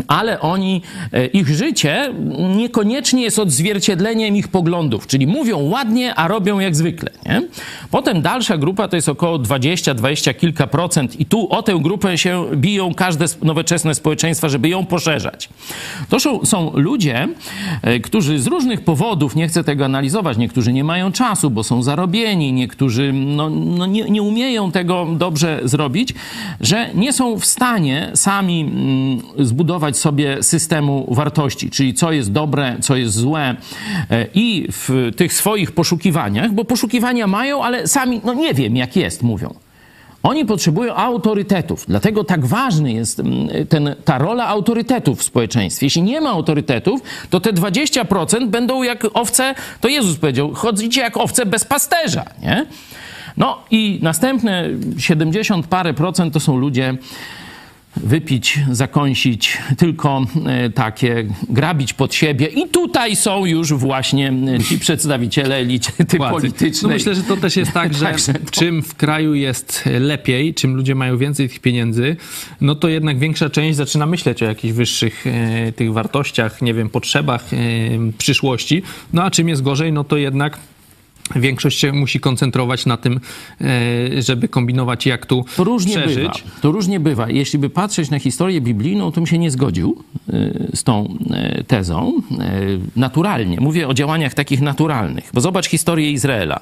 Ale 0.09 0.41
oni, 0.41 0.83
e, 1.13 1.27
ich 1.27 1.49
życie 1.49 2.15
niekoniecznie 2.57 3.23
jest 3.23 3.39
odzwierciedleniem 3.39 4.37
ich 4.37 4.49
poglądów, 4.49 5.07
czyli 5.07 5.27
mówią 5.27 5.59
ładnie, 5.59 6.15
a 6.15 6.29
robią 6.29 6.59
jak 6.59 6.77
zwykle. 6.77 7.11
Nie? 7.27 7.43
Potem 7.91 8.23
dalsza 8.23 8.57
grupa 8.57 8.89
to 8.89 8.97
jest 8.97 9.09
około 9.09 9.39
20, 9.39 9.95
20 9.95 10.35
kilka 10.35 10.67
procent 10.67 11.21
i 11.21 11.27
tu 11.27 11.49
o 11.51 11.63
tę 11.63 11.79
grupę 11.83 12.19
się 12.19 12.45
biją 12.55 12.95
każde 12.95 13.25
nowoczesne 13.43 13.95
społeczeństwa, 13.95 14.49
żeby 14.49 14.69
ją 14.69 14.87
poszerzać. 14.87 15.49
To 16.09 16.21
są, 16.45 16.71
ludzie, 16.75 17.29
e, 17.83 18.01
którzy 18.01 18.39
z 18.39 18.47
różnych 18.47 18.81
powodów, 18.81 19.37
nie 19.37 19.49
chcę 19.49 19.65
tego 19.65 19.85
analizować, 19.85 20.37
niektórzy 20.37 20.73
nie 20.73 20.85
mają 20.85 21.13
czasu, 21.13 21.51
bo 21.51 21.65
są 21.65 21.83
zarobieni, 21.83 22.53
niektórzy 22.53 23.13
no, 23.13 23.51
no 23.51 23.87
nie, 23.87 24.05
nie 24.05 24.23
umieją 24.23 24.73
tego 24.73 25.07
dobrze 25.17 25.61
zrobić, 25.65 26.15
że 26.61 26.91
nie 26.95 27.13
są 27.13 27.39
w 27.39 27.45
stanie 27.45 28.11
sami 28.15 28.61
mm, 28.61 29.47
zbudować 29.85 29.99
sobie 29.99 30.43
systemu 30.43 31.15
wartości, 31.15 31.71
czyli 31.71 31.95
co 31.95 32.13
jest 32.13 32.33
dobre, 32.33 32.77
co 32.81 32.97
jest 32.97 33.15
złe 33.15 33.57
e, 34.11 34.27
i 34.35 34.67
w 34.71 35.11
tych 35.17 35.33
swoich 35.33 35.73
poszukiwaniach, 35.73 36.53
bo 36.53 36.65
poszukiwania 36.65 37.27
mają, 37.27 37.65
ale 37.65 37.89
sami, 37.89 38.21
no 38.25 38.35
nie 38.35 38.55
wiem 38.55 38.77
jak 38.77 38.97
jest, 38.97 39.23
mówią. 39.23 39.55
Oni 40.23 40.45
potrzebują 40.45 40.95
autorytetów, 40.95 41.85
dlatego 41.89 42.25
tak 42.25 42.47
ważny 42.47 42.93
jest 42.93 43.21
mm, 43.21 43.49
ten, 43.69 43.95
ta 44.05 44.19
rola 44.19 44.47
autorytetów 44.47 45.21
w 45.21 45.23
społeczeństwie. 45.23 45.87
Jeśli 45.87 46.03
nie 46.03 46.21
ma 46.21 46.31
autorytetów, 46.31 47.01
to 47.31 47.41
te 47.41 47.53
20% 47.53 48.49
będą 48.49 48.83
jak 48.83 49.07
owce, 49.15 49.55
to 49.81 49.89
Jezus 49.89 50.17
powiedział, 50.17 50.55
chodzicie 50.55 51.01
jak 51.01 51.17
owce 51.17 51.47
bez 51.47 51.65
pasterza, 51.65 52.25
nie? 52.43 52.67
No 53.37 53.59
i 53.71 53.99
następne 54.03 54.69
70 54.99 55.67
parę 55.67 55.95
procent 55.95 56.35
to 56.35 56.41
są 56.41 56.57
ludzie, 56.57 56.97
wypić, 57.97 58.61
zakąsić, 58.71 59.59
tylko 59.79 60.27
e, 60.47 60.71
takie 60.71 61.25
grabić 61.49 61.93
pod 61.93 62.15
siebie. 62.15 62.47
I 62.47 62.69
tutaj 62.69 63.17
są 63.17 63.47
już 63.47 63.73
właśnie 63.73 64.33
e, 64.57 64.61
ci 64.61 64.79
przedstawiciele 64.79 65.57
elity 65.57 65.93
Władzy. 66.17 66.33
politycznej. 66.35 66.83
No 66.83 66.89
myślę, 66.89 67.15
że 67.15 67.23
to 67.23 67.37
też 67.37 67.57
jest 67.57 67.73
tak, 67.73 67.95
że 67.95 68.07
to- 68.13 68.51
czym 68.51 68.83
w 68.83 68.95
kraju 68.95 69.35
jest 69.35 69.85
lepiej, 70.01 70.55
czym 70.55 70.77
ludzie 70.77 70.95
mają 70.95 71.19
więcej 71.19 71.49
tych 71.49 71.61
pieniędzy, 71.61 72.17
no 72.61 72.75
to 72.75 72.89
jednak 72.89 73.19
większa 73.19 73.51
część 73.51 73.77
zaczyna 73.77 74.07
myśleć 74.07 74.43
o 74.43 74.47
jakichś 74.47 74.75
wyższych 74.75 75.27
e, 75.27 75.73
tych 75.73 75.93
wartościach, 75.93 76.63
nie 76.63 76.75
wiem, 76.75 76.89
potrzebach 76.89 77.45
przyszłości. 78.19 78.83
No 79.13 79.23
a 79.23 79.31
czym 79.31 79.49
jest 79.49 79.63
gorzej, 79.63 79.93
no 79.93 80.05
to 80.05 80.17
jednak 80.17 80.59
większość 81.37 81.79
się 81.79 81.93
musi 81.93 82.21
koncentrować 82.21 82.87
na 82.87 82.97
tym, 82.97 83.21
e, 83.61 84.23
żeby 84.23 84.49
kombinować, 84.49 85.07
jak 85.07 85.27
tu 85.27 85.45
To 85.57 85.65
różnie 85.65 85.97
przeżyć. 85.99 86.43
bywa. 86.43 86.61
To 86.61 86.73
różnie 86.73 87.01
bywa. 87.01 87.31
Jeśli 87.31 87.59
by 87.59 87.71
patrzeć 87.71 88.11
na 88.11 88.19
historię 88.19 88.61
biblijną, 88.61 89.11
to 89.13 89.15
bym 89.15 89.27
się 89.27 89.39
nie 89.39 89.51
zgodził 89.51 90.05
y, 90.29 90.71
z 90.75 90.85
tą 90.85 91.19
y, 91.61 91.65
tezą. 91.65 92.13
Naturalnie. 92.97 93.61
Mówię 93.61 93.89
o 93.89 93.95
działaniach 93.95 94.35
takich 94.35 94.61
naturalnych. 94.61 95.31
Bo 95.35 95.41
zobacz 95.41 95.67
historię 95.67 96.11
Izraela. 96.11 96.61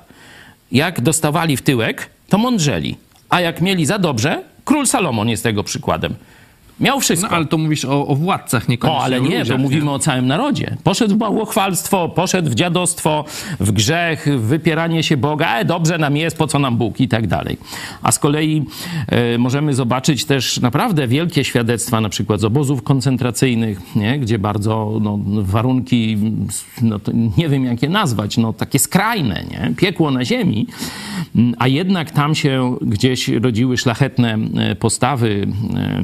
Jak 0.72 1.00
dostawali 1.00 1.56
w 1.56 1.62
tyłek, 1.62 2.10
to 2.28 2.38
mądrzeli. 2.38 2.96
A 3.28 3.40
jak 3.40 3.60
mieli 3.60 3.86
za 3.86 3.98
dobrze, 3.98 4.42
król 4.64 4.86
Salomon 4.86 5.28
jest 5.28 5.42
tego 5.42 5.64
przykładem. 5.64 6.14
Miał 6.82 7.00
wszystko. 7.00 7.28
No 7.28 7.36
ale 7.36 7.46
to 7.46 7.58
mówisz 7.58 7.84
o, 7.84 8.06
o 8.06 8.14
władcach, 8.16 8.68
niekoniecznie 8.68 9.00
O, 9.00 9.04
ale 9.04 9.20
nie, 9.20 9.38
ludziach, 9.38 9.56
bo 9.56 9.62
mówimy 9.62 9.90
o 9.90 9.98
całym 9.98 10.26
narodzie. 10.26 10.76
Poszedł 10.84 11.14
w 11.14 11.18
bałwochwalstwo, 11.18 12.08
poszedł 12.08 12.50
w 12.50 12.54
dziadostwo, 12.54 13.24
w 13.60 13.72
grzech, 13.72 14.26
w 14.26 14.40
wypieranie 14.40 15.02
się 15.02 15.16
Boga. 15.16 15.58
E, 15.58 15.64
dobrze 15.64 15.98
nam 15.98 16.16
jest, 16.16 16.38
po 16.38 16.46
co 16.46 16.58
nam 16.58 16.76
Bóg 16.76 17.00
i 17.00 17.08
tak 17.08 17.26
dalej. 17.26 17.56
A 18.02 18.12
z 18.12 18.18
kolei 18.18 18.64
e, 19.08 19.38
możemy 19.38 19.74
zobaczyć 19.74 20.24
też 20.24 20.60
naprawdę 20.60 21.08
wielkie 21.08 21.44
świadectwa, 21.44 22.00
na 22.00 22.08
przykład 22.08 22.40
z 22.40 22.44
obozów 22.44 22.82
koncentracyjnych, 22.82 23.80
nie? 23.96 24.18
gdzie 24.18 24.38
bardzo 24.38 24.98
no, 25.00 25.18
warunki, 25.42 26.18
no, 26.82 27.00
nie 27.36 27.48
wiem 27.48 27.64
jak 27.64 27.82
je 27.82 27.88
nazwać, 27.88 28.36
no, 28.36 28.52
takie 28.52 28.78
skrajne, 28.78 29.44
nie? 29.50 29.74
piekło 29.76 30.10
na 30.10 30.24
ziemi, 30.24 30.66
Mm, 31.36 31.54
a 31.58 31.68
jednak 31.68 32.10
tam 32.10 32.34
się 32.34 32.76
gdzieś 32.82 33.28
rodziły 33.28 33.76
szlachetne 33.76 34.38
e, 34.56 34.74
postawy, 34.74 35.46
e, 35.76 36.02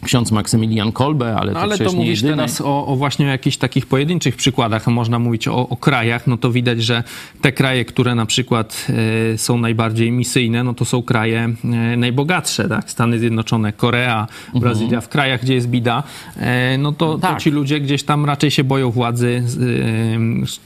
ksiądz 0.00 0.32
Maksymilian 0.32 0.92
Kolbe, 0.92 1.36
ale, 1.36 1.52
to 1.52 1.60
ale 1.60 1.70
to 1.70 1.76
przecież 1.76 1.94
mówisz 1.94 2.22
teraz 2.22 2.60
o, 2.60 2.86
o 2.86 2.96
właśnie 2.96 3.26
o 3.26 3.28
jakichś 3.28 3.56
takich 3.56 3.86
pojedynczych 3.86 4.36
przykładach, 4.36 4.88
a 4.88 4.90
można 4.90 5.18
mówić 5.18 5.48
o, 5.48 5.68
o 5.68 5.76
krajach, 5.76 6.26
no 6.26 6.36
to 6.36 6.52
widać, 6.52 6.82
że 6.82 7.04
te 7.40 7.52
kraje, 7.52 7.84
które 7.84 8.14
na 8.14 8.26
przykład 8.26 8.86
e, 9.34 9.38
są 9.38 9.58
najbardziej 9.58 10.12
misyjne, 10.12 10.64
no 10.64 10.74
to 10.74 10.84
są 10.84 11.02
kraje 11.02 11.54
e, 11.64 11.96
najbogatsze, 11.96 12.68
tak? 12.68 12.90
Stany 12.90 13.18
Zjednoczone, 13.18 13.72
Korea, 13.72 14.26
Brazylia, 14.54 15.00
w 15.00 15.08
krajach, 15.08 15.42
gdzie 15.42 15.54
jest 15.54 15.68
bida, 15.68 16.02
e, 16.36 16.78
no 16.78 16.92
to, 16.92 17.18
Tak. 17.18 17.34
to 17.34 17.40
ci 17.40 17.50
ludzie 17.50 17.80
gdzieś 17.80 18.02
tam 18.02 18.24
raczej 18.24 18.50
się 18.50 18.64
boją 18.64 18.90
władzy, 18.90 19.42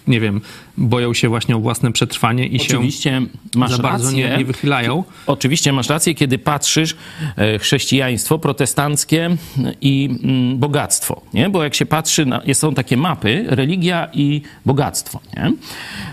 nie 0.06 0.20
wiem, 0.20 0.40
boją 0.78 1.14
się 1.14 1.28
właśnie 1.28 1.56
o 1.56 1.60
własne 1.60 1.92
przetrwanie 1.92 2.46
i 2.46 2.60
Oczywiście 2.60 3.10
się 3.10 3.26
masz 3.54 3.70
za 3.70 3.78
bardzo 3.78 4.04
rację. 4.04 4.30
nie, 4.30 4.36
nie 4.36 4.44
wychylają. 4.44 5.04
Oczywiście 5.26 5.72
masz 5.72 5.88
rację, 5.88 6.14
kiedy 6.14 6.38
patrzysz 6.38 6.96
e, 7.36 7.58
chrześcijaństwo 7.58 8.38
protestanckie 8.38 9.36
i 9.80 10.18
mm, 10.22 10.58
bogactwo, 10.58 11.22
nie? 11.34 11.50
Bo 11.50 11.64
jak 11.64 11.74
się 11.74 11.86
patrzy, 11.86 12.26
na, 12.26 12.42
są 12.54 12.74
takie 12.74 12.96
mapy, 12.96 13.44
religia 13.48 14.08
i 14.12 14.42
bogactwo, 14.66 15.20
nie? 15.36 15.52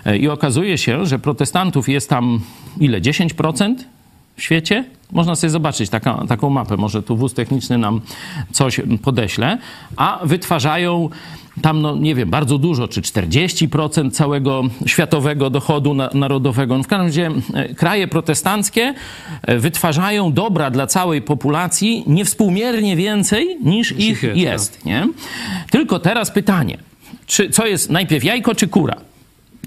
E, 0.06 0.18
I 0.18 0.28
okazuje 0.28 0.78
się, 0.78 1.06
że 1.06 1.20
protestantów 1.20 1.90
jest 1.90 2.10
tam 2.10 2.40
ile? 2.80 3.02
10%? 3.02 3.76
W 4.40 4.44
świecie? 4.44 4.86
Można 5.12 5.36
sobie 5.36 5.52
zobaczyć 5.52 5.90
taka, 5.90 6.24
taką 6.28 6.50
mapę, 6.50 6.78
może 6.78 7.04
tu 7.04 7.18
wóz 7.18 7.34
techniczny 7.34 7.78
nam 7.78 8.02
coś 8.52 8.82
podeśle, 9.02 9.58
a 9.98 10.20
wytwarzają 10.24 11.10
tam, 11.62 11.82
no 11.82 11.96
nie 11.96 12.16
wiem, 12.16 12.30
bardzo 12.30 12.58
dużo, 12.58 12.88
czy 12.88 13.02
40% 13.02 14.12
całego 14.12 14.64
światowego 14.86 15.50
dochodu 15.50 15.94
na, 15.94 16.10
narodowego. 16.14 16.78
No 16.78 16.84
w 16.84 16.88
każdym 16.88 17.08
razie 17.08 17.32
e, 17.54 17.76
kraje 17.76 18.08
protestanckie 18.08 18.94
e, 19.42 19.58
wytwarzają 19.58 20.34
dobra 20.34 20.72
dla 20.72 20.88
całej 20.88 21.22
populacji 21.22 22.04
niewspółmiernie 22.08 22.96
więcej 22.96 23.58
niż 23.64 23.92
ich 23.92 24.24
jest, 24.24 24.36
jest, 24.36 24.86
nie? 24.86 25.08
Tylko 25.72 26.00
teraz 26.00 26.32
pytanie, 26.32 26.78
czy, 27.26 27.50
co 27.50 27.68
jest 27.68 27.90
najpierw 27.90 28.24
jajko 28.24 28.56
czy 28.56 28.68
kura? 28.68 28.96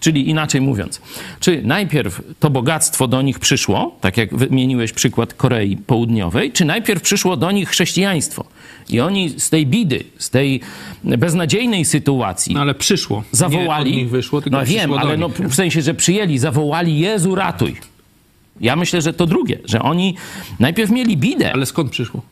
Czyli 0.03 0.31
inaczej 0.31 0.61
mówiąc, 0.61 1.01
czy 1.41 1.63
najpierw 1.65 2.21
to 2.41 2.51
bogactwo 2.51 3.09
do 3.09 3.23
nich 3.23 3.39
przyszło, 3.39 3.97
tak 4.01 4.17
jak 4.17 4.37
wymieniłeś 4.37 4.93
przykład 4.93 5.35
Korei 5.35 5.77
Południowej, 5.77 6.53
czy 6.53 6.65
najpierw 6.65 7.03
przyszło 7.03 7.37
do 7.37 7.51
nich 7.51 7.69
chrześcijaństwo? 7.69 8.45
I 8.89 9.01
oni 9.01 9.31
z 9.41 9.51
tej 9.51 9.67
bidy, 9.67 10.05
z 10.19 10.31
tej 10.31 10.61
beznadziejnej 11.05 11.85
sytuacji 11.85 12.55
No 12.55 12.61
ale 12.61 12.75
przyszło. 12.75 13.23
zawołali. 13.33 13.91
Nie 13.91 13.97
od 13.97 14.03
nich 14.03 14.11
wyszło, 14.11 14.41
tylko 14.41 14.59
no 14.59 14.65
wiem, 14.65 14.93
ale 14.93 15.17
no, 15.17 15.29
w 15.29 15.55
sensie, 15.55 15.83
że 15.83 15.95
przyjęli, 15.95 16.39
zawołali 16.39 16.99
Jezu, 16.99 17.35
ratuj. 17.35 17.77
Ja 18.61 18.77
myślę, 18.77 19.03
że 19.03 19.13
to 19.13 19.27
drugie, 19.27 19.59
że 19.65 19.83
oni 19.83 20.15
najpierw 20.61 20.91
mieli 20.91 21.17
bidę. 21.17 21.53
Ale 21.53 21.67
skąd 21.67 21.91
przyszło? 21.91 22.23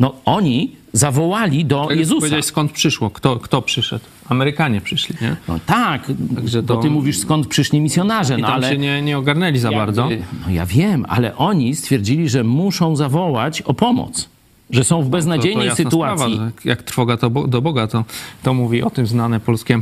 No 0.00 0.14
oni 0.24 0.72
zawołali 0.92 1.64
do 1.64 1.86
Tak 1.86 1.98
Jezusa. 1.98 2.18
Powiedziałeś, 2.20 2.44
skąd 2.44 2.72
przyszło? 2.72 3.10
Kto, 3.10 3.36
kto 3.36 3.62
przyszedł? 3.62 4.04
Amerykanie 4.28 4.80
przyszli, 4.80 5.16
nie? 5.20 5.36
No 5.48 5.58
tak, 5.66 6.02
Także 6.34 6.62
bo 6.62 6.74
to- 6.74 6.82
ty 6.82 6.90
mówisz 6.90 7.18
skąd 7.18 7.46
przyszli 7.46 7.80
misjonarze, 7.80 8.38
I 8.38 8.42
no 8.42 8.48
tam 8.48 8.56
ale... 8.56 8.68
się 8.70 8.78
nie, 8.78 9.02
nie 9.02 9.18
ogarnęli 9.18 9.58
za 9.58 9.70
bardzo. 9.72 10.08
No 10.46 10.52
ja 10.52 10.66
wiem, 10.66 11.06
ale 11.08 11.36
oni 11.36 11.74
stwierdzili, 11.74 12.28
że 12.28 12.44
muszą 12.44 12.96
zawołać 12.96 13.62
o 13.62 13.74
pomoc. 13.74 14.28
Że 14.70 14.84
są 14.84 14.96
w 14.96 14.98
To, 14.98 15.04
to 15.04 15.10
beznadziejnej 15.10 15.66
jasna 15.66 15.84
sytuacji. 15.84 16.34
Sprawa, 16.34 16.50
jak 16.64 16.82
trwoga 16.82 17.16
to 17.16 17.30
bo, 17.30 17.46
do 17.46 17.62
Boga, 17.62 17.86
to, 17.86 18.04
to 18.42 18.54
mówi 18.54 18.82
o 18.82 18.90
tym 18.90 19.06
znane 19.06 19.40
polskie 19.40 19.80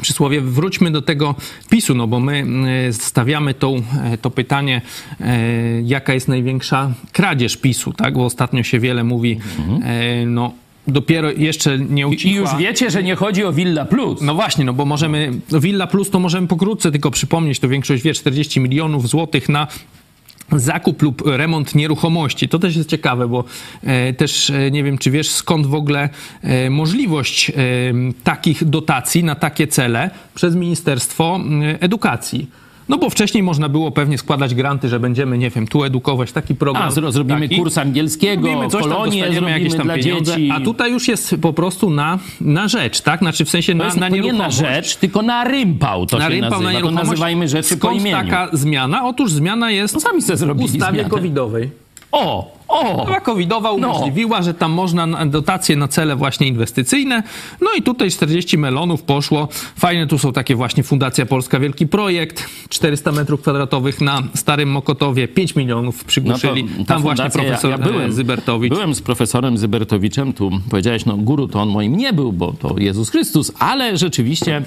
przysłowie. 0.00 0.40
Wróćmy 0.40 0.90
do 0.90 1.02
tego 1.02 1.34
PiSu, 1.70 1.94
no 1.94 2.06
bo 2.06 2.20
my 2.20 2.44
e, 2.88 2.92
stawiamy 2.92 3.54
tą, 3.54 3.76
e, 4.04 4.18
to 4.18 4.30
pytanie, 4.30 4.82
e, 5.20 5.38
jaka 5.82 6.14
jest 6.14 6.28
największa 6.28 6.90
kradzież 7.12 7.56
PiSu, 7.56 7.92
tak? 7.92 8.14
Bo 8.14 8.24
ostatnio 8.24 8.62
się 8.62 8.80
wiele 8.80 9.04
mówi, 9.04 9.38
e, 9.84 10.26
no 10.26 10.52
dopiero 10.86 11.30
jeszcze 11.30 11.78
nie 11.78 11.84
Mhm. 12.04 12.12
I 12.12 12.16
ucichła. 12.16 12.40
już 12.40 12.50
wiecie, 12.60 12.90
że 12.90 13.02
nie 13.02 13.14
chodzi 13.16 13.44
o 13.44 13.52
Villa 13.52 13.84
Plus. 13.84 14.20
No 14.22 14.34
właśnie, 14.34 14.64
no 14.64 14.72
bo 14.72 14.84
możemy, 14.84 15.32
no 15.52 15.60
Villa 15.60 15.86
Plus 15.86 16.10
to 16.10 16.18
możemy 16.18 16.46
pokrótce 16.46 16.90
tylko 16.92 17.10
przypomnieć, 17.10 17.58
to 17.60 17.68
większość 17.68 18.02
wie, 18.02 18.14
40 18.14 18.60
milionów 18.60 19.08
złotych 19.08 19.48
na 19.48 19.66
zakup 20.56 21.02
lub 21.02 21.22
remont 21.26 21.74
nieruchomości. 21.74 22.48
To 22.48 22.58
też 22.58 22.76
jest 22.76 22.88
ciekawe, 22.88 23.28
bo 23.28 23.44
e, 23.82 24.12
też 24.12 24.50
e, 24.50 24.70
nie 24.70 24.84
wiem, 24.84 24.98
czy 24.98 25.10
wiesz 25.10 25.30
skąd 25.30 25.66
w 25.66 25.74
ogóle 25.74 26.08
e, 26.42 26.70
możliwość 26.70 27.52
takich 28.24 28.64
dotacji 28.64 29.24
na 29.24 29.34
takie 29.34 29.66
cele 29.66 30.10
przez 30.34 30.54
Ministerstwo 30.54 31.40
Edukacji. 31.80 32.50
No 32.90 32.98
bo 32.98 33.10
wcześniej 33.10 33.42
można 33.42 33.68
było 33.68 33.90
pewnie 33.90 34.18
składać 34.18 34.54
granty, 34.54 34.88
że 34.88 35.00
będziemy, 35.00 35.38
nie 35.38 35.50
wiem, 35.50 35.66
tu 35.66 35.84
edukować 35.84 36.32
taki 36.32 36.54
program. 36.54 36.82
A, 36.88 36.90
zro- 36.90 37.12
zrobimy 37.12 37.40
taki. 37.40 37.56
kurs 37.56 37.78
angielskiego, 37.78 38.48
Robimy 38.48 38.68
coś 38.68 38.82
tam, 38.82 38.90
kolonie 38.92 39.22
zrobimy 39.32 39.50
jakieś 39.50 39.74
tam 39.74 39.88
pieniądze, 39.88 40.32
dzieci. 40.36 40.50
a 40.50 40.60
tutaj 40.60 40.92
już 40.92 41.08
jest 41.08 41.34
po 41.42 41.52
prostu 41.52 41.90
na, 41.90 42.18
na 42.40 42.68
rzecz, 42.68 43.00
tak? 43.00 43.20
Znaczy 43.20 43.44
w 43.44 43.50
sensie 43.50 43.74
na, 43.74 43.84
jest 43.84 43.96
na 43.96 44.08
nie 44.08 44.32
na 44.32 44.50
rzecz, 44.50 44.96
tylko 44.96 45.22
na 45.22 45.44
rympał 45.44 46.06
to 46.06 46.18
na 46.18 46.24
się 46.24 46.30
rympał, 46.30 46.50
nazywa. 46.62 46.72
na 46.72 46.80
to 46.80 46.90
nazywajmy 46.90 47.48
rzeczy 47.48 47.76
po 47.76 47.86
Skąd 47.86 48.00
imieniu. 48.00 48.16
taka 48.16 48.48
zmiana? 48.52 49.06
Otóż 49.06 49.32
zmiana 49.32 49.70
jest 49.70 49.94
No 49.94 50.00
sami 50.00 50.22
sobie 50.22 50.54
w 50.54 50.60
ustawie 50.60 51.04
covidowej. 51.04 51.70
O, 52.12 52.56
O! 52.70 53.04
Była 53.04 53.20
covidowa 53.20 53.68
No. 53.68 53.74
umożliwiła, 53.88 54.42
że 54.42 54.54
tam 54.54 54.72
można 54.72 55.06
na- 55.06 55.26
dotacje 55.26 55.76
na 55.76 55.88
cele 55.88 56.16
właśnie 56.16 56.46
inwestycyjne. 56.46 57.22
No 57.60 57.68
i 57.78 57.82
tutaj 57.82 58.10
40 58.10 58.58
melonów 58.58 59.02
poszło. 59.02 59.48
Fajne 59.76 60.06
tu 60.06 60.18
są 60.18 60.32
takie 60.32 60.54
właśnie 60.56 60.82
Fundacja 60.82 61.26
Polska 61.26 61.60
Wielki 61.60 61.86
Projekt, 61.86 62.44
400 62.68 63.12
metrów 63.12 63.40
kwadratowych 63.42 64.00
na 64.00 64.22
Starym 64.34 64.70
Mokotowie, 64.70 65.28
5 65.28 65.56
milionów 65.56 66.04
przygłuszyli. 66.04 66.64
No 66.64 66.70
ta 66.84 66.94
tam 66.94 67.02
właśnie 67.02 67.30
profesor 67.30 67.70
ja, 67.70 67.76
ja 67.76 67.82
byłem, 67.84 68.10
e, 68.10 68.12
Zybertowicz. 68.12 68.72
Byłem 68.72 68.94
z 68.94 69.02
profesorem 69.02 69.58
Zybertowiczem, 69.58 70.32
tu 70.32 70.50
powiedziałeś, 70.70 71.04
no 71.06 71.16
guru 71.16 71.48
to 71.48 71.60
on 71.60 71.68
moim 71.68 71.96
nie 71.96 72.12
był, 72.12 72.32
bo 72.32 72.52
to 72.52 72.74
Jezus 72.78 73.10
Chrystus, 73.10 73.52
ale 73.58 73.96
rzeczywiście 73.98 74.62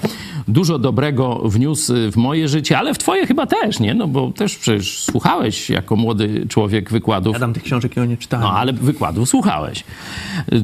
dużo 0.48 0.78
dobrego 0.78 1.40
wniósł 1.44 1.92
w 2.12 2.16
moje 2.16 2.48
życie, 2.48 2.78
ale 2.78 2.94
w 2.94 2.98
twoje 2.98 3.26
chyba 3.26 3.46
też, 3.46 3.80
nie? 3.80 3.94
No 3.94 4.08
bo 4.08 4.30
też 4.30 4.56
przecież 4.56 5.02
słuchałeś 5.04 5.70
jako 5.70 5.96
młody 5.96 6.46
człowiek 6.48 6.90
wykładów. 6.90 7.34
Ja 7.34 7.40
tam 7.40 7.52
tych 7.52 7.62
książek 7.62 7.93
ja 7.96 8.04
nie 8.04 8.16
czytałem. 8.16 8.46
No, 8.46 8.52
ale 8.52 8.72
wykładów 8.72 9.28
słuchałeś. 9.28 9.84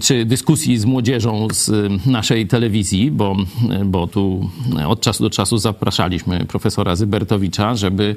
Czy 0.02 0.24
dyskusji 0.24 0.78
z 0.78 0.84
młodzieżą 0.84 1.48
z 1.52 1.68
y, 1.68 1.88
naszej 2.06 2.46
telewizji, 2.46 3.10
bo, 3.10 3.36
bo 3.84 4.06
tu 4.06 4.50
od 4.86 5.00
czasu 5.00 5.22
do 5.24 5.30
czasu 5.30 5.58
zapraszaliśmy 5.58 6.44
profesora 6.44 6.96
Zybertowicza, 6.96 7.74
żeby 7.74 8.16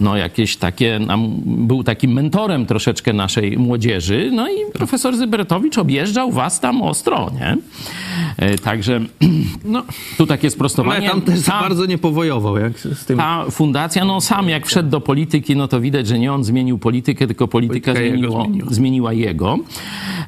no 0.00 0.16
jakieś 0.16 0.56
takie, 0.56 0.98
nam, 0.98 1.32
był 1.46 1.84
takim 1.84 2.12
mentorem 2.12 2.66
troszeczkę 2.66 3.12
naszej 3.12 3.58
młodzieży. 3.58 4.30
No 4.32 4.48
i 4.48 4.54
profesor 4.72 5.16
Zybertowicz 5.16 5.78
objeżdżał 5.78 6.32
was 6.32 6.60
tam 6.60 6.82
ostro, 6.82 7.30
nie? 7.40 7.56
Także 8.62 9.00
No, 9.64 9.82
tu 10.18 10.26
takie 10.26 10.46
ale 10.46 10.50
sprostowanie. 10.50 11.10
tam 11.10 11.22
też 11.22 11.42
Ta- 11.44 11.60
bardzo 11.60 11.86
nie 11.86 11.98
powojował, 11.98 12.56
jak 12.58 12.78
z 12.80 13.04
tym. 13.04 13.18
ta 13.18 13.44
fundacja, 13.50 14.04
no 14.04 14.20
sam 14.20 14.48
jak 14.48 14.66
wszedł 14.66 14.88
do 14.90 15.00
polityki, 15.00 15.56
no 15.56 15.68
to 15.68 15.80
widać, 15.80 16.06
że 16.06 16.18
nie 16.18 16.32
on 16.32 16.44
zmienił 16.44 16.78
politykę, 16.78 17.26
tylko 17.26 17.48
polityka 17.48 17.92
Polityka 17.92 18.16
jego 18.16 18.45
zmieniło, 18.46 18.70
zmieniła. 18.74 19.12
jego. 19.12 19.58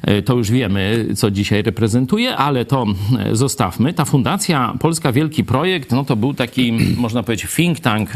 E, 0.01 0.21
To 0.21 0.35
już 0.35 0.51
wiemy, 0.51 1.05
co 1.15 1.31
dzisiaj 1.31 1.61
reprezentuje, 1.61 2.35
ale 2.37 2.65
to 2.65 2.85
e, 3.19 3.35
zostawmy. 3.35 3.93
Ta 3.93 4.05
fundacja 4.05 4.73
Polska 4.79 5.11
Wielki 5.11 5.43
Projekt, 5.43 5.91
no 5.91 6.05
to 6.05 6.15
był 6.15 6.33
taki, 6.33 6.73
można 6.97 7.23
powiedzieć, 7.23 7.51
think 7.55 7.79
tank 7.79 8.09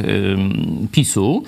PiSu, 0.92 1.44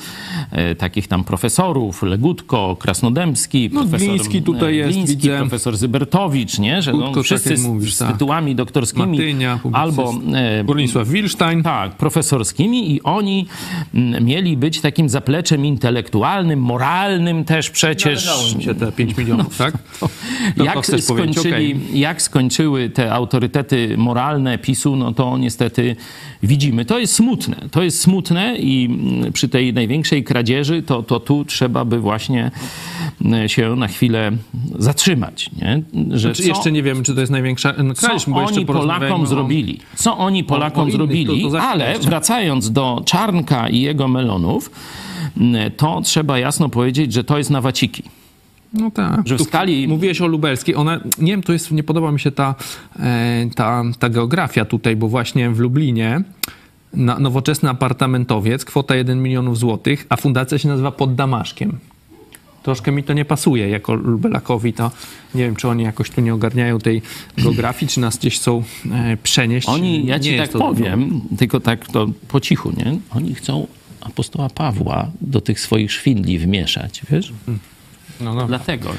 e, 0.51 0.75
takich 0.75 1.07
tam 1.07 1.23
profesorów, 1.23 2.03
Legutko, 2.03 2.75
Krasnodębski, 2.79 3.69
No, 3.73 3.81
profesor 3.81 4.07
Gliński 4.09 4.41
tutaj 4.41 4.75
jest, 4.75 4.91
Gliński, 4.91 5.15
widzę. 5.17 5.37
profesor 5.39 5.77
Zybertowicz, 5.77 6.59
nie? 6.59 6.81
Że 6.81 6.91
Kutko, 6.91 7.07
no, 7.07 7.15
tak 7.15 7.23
wszyscy 7.23 7.49
jak 7.49 7.59
z, 7.59 7.63
mówisz, 7.63 7.93
z 7.93 7.97
tak. 7.97 8.11
tytułami 8.11 8.55
doktorskimi 8.55 9.17
Matynia, 9.17 9.59
albo 9.73 10.13
Bronisław 10.65 11.07
Wilstein. 11.09 11.63
tak, 11.63 11.91
profesorskimi 11.95 12.91
i 12.95 13.03
oni 13.03 13.45
mm, 13.93 14.25
mieli 14.25 14.57
być 14.57 14.81
takim 14.81 15.09
zapleczem 15.09 15.65
intelektualnym, 15.65 16.59
moralnym 16.59 17.43
też 17.45 17.69
przecież. 17.69 18.25
Im 18.53 18.61
się 18.61 18.75
te 18.75 18.91
5 18.91 19.17
milionów, 19.17 19.57
tak? 19.57 19.73
To- 19.99 20.09
to 20.57 20.63
Jak, 20.63 20.85
skończyli, 20.85 21.49
okej. 21.73 21.79
jak 21.99 22.21
skończyły 22.21 22.89
te 22.89 23.13
autorytety 23.13 23.95
moralne 23.97 24.57
PiSu, 24.57 24.95
no 24.95 25.11
to 25.13 25.37
niestety 25.37 25.95
widzimy. 26.43 26.85
To 26.85 26.99
jest 26.99 27.13
smutne. 27.13 27.55
To 27.71 27.83
jest 27.83 28.01
smutne 28.01 28.55
i 28.57 28.85
mm, 28.85 29.33
przy 29.33 29.49
tej 29.49 29.73
największej 29.73 30.23
kradzieży 30.23 30.83
to, 30.83 31.03
to 31.03 31.19
tu 31.19 31.45
trzeba 31.45 31.85
by 31.85 31.99
właśnie 31.99 32.51
mm, 33.21 33.49
się 33.49 33.75
na 33.75 33.87
chwilę 33.87 34.31
zatrzymać. 34.79 35.49
Nie? 35.61 35.81
Że 36.11 36.35
Znaczy, 36.35 36.49
jeszcze 36.49 36.71
nie 36.71 36.83
wiemy, 36.83 37.03
czy 37.03 37.13
to 37.15 37.19
jest 37.19 37.31
największa 37.31 37.73
no, 37.83 37.93
kradzież, 37.93 38.23
co 38.23 38.31
bo 38.31 38.37
oni 38.45 38.65
Polakom 38.65 39.21
o- 39.21 39.25
zrobili? 39.25 39.79
Co 39.95 40.17
oni 40.17 40.43
Polakom 40.43 40.79
o 40.79 40.83
innych, 40.83 40.95
zrobili? 40.95 41.41
to- 41.43 41.49
to 41.51 41.61
Ale 41.61 41.89
jeszcze. 41.91 42.05
wracając 42.09 42.71
do 42.71 43.01
Czarnka 43.05 43.69
i 43.69 43.81
jego 43.81 44.07
melonów, 44.07 44.71
m, 45.37 45.55
to 45.77 46.01
trzeba 46.01 46.39
jasno 46.39 46.69
powiedzieć, 46.69 47.13
że 47.13 47.23
to 47.23 47.37
jest 47.37 47.49
na 47.49 47.61
waciki. 47.61 48.03
No 48.79 48.91
tak. 48.91 49.27
Że 49.27 49.37
w 49.37 49.41
skali- 49.41 49.87
Mówiłeś 49.87 50.21
o 50.21 50.27
lubelskiej. 50.27 50.75
Ona, 50.75 50.99
nie 51.17 51.31
wiem, 51.31 51.43
to 51.43 51.53
jest, 51.53 51.71
nie 51.71 51.83
podoba 51.83 52.11
mi 52.11 52.19
się 52.19 52.31
ta, 52.31 52.55
e, 52.99 53.45
ta, 53.55 53.83
ta 53.99 54.09
geografia 54.09 54.65
tutaj, 54.65 54.95
bo 54.95 55.07
właśnie 55.07 55.49
w 55.49 55.59
Lublinie 55.59 56.21
na, 56.93 57.19
nowoczesny 57.19 57.69
apartamentowiec, 57.69 58.65
kwota 58.65 58.95
1 58.95 59.21
milionów 59.23 59.57
złotych, 59.57 60.05
a 60.09 60.15
fundacja 60.17 60.57
się 60.57 60.67
nazywa 60.67 60.91
Pod 60.91 61.15
Damaszkiem. 61.15 61.77
Troszkę 62.63 62.91
mi 62.91 63.03
to 63.03 63.13
nie 63.13 63.25
pasuje 63.25 63.69
jako 63.69 63.93
Lubelakowi, 63.93 64.73
to 64.73 64.91
nie 65.35 65.43
wiem, 65.43 65.55
czy 65.55 65.67
oni 65.67 65.83
jakoś 65.83 66.09
tu 66.09 66.21
nie 66.21 66.33
ogarniają 66.33 66.79
tej 66.79 67.01
geografii, 67.37 67.91
czy 67.91 67.99
nas 67.99 68.17
gdzieś 68.17 68.39
chcą 68.39 68.63
e, 68.91 69.17
przenieść. 69.17 69.67
Oni, 69.69 70.05
ja 70.05 70.17
Nie 70.17 70.23
ci 70.23 70.31
jest 70.31 70.43
tak 70.43 70.51
to 70.51 70.59
powiem, 70.59 71.21
tylko 71.37 71.59
tak 71.59 71.87
to 71.87 72.07
po 72.27 72.39
cichu, 72.39 72.71
nie? 72.77 72.97
Oni 73.09 73.35
chcą 73.35 73.67
apostoła 74.01 74.49
Pawła 74.49 75.07
do 75.21 75.41
tych 75.41 75.59
swoich 75.59 75.91
szwindli 75.91 76.39
wmieszać, 76.39 77.01
wiesz? 77.11 77.33
No, 78.21 78.33
no. 78.33 78.45
Dlatego. 78.47 78.89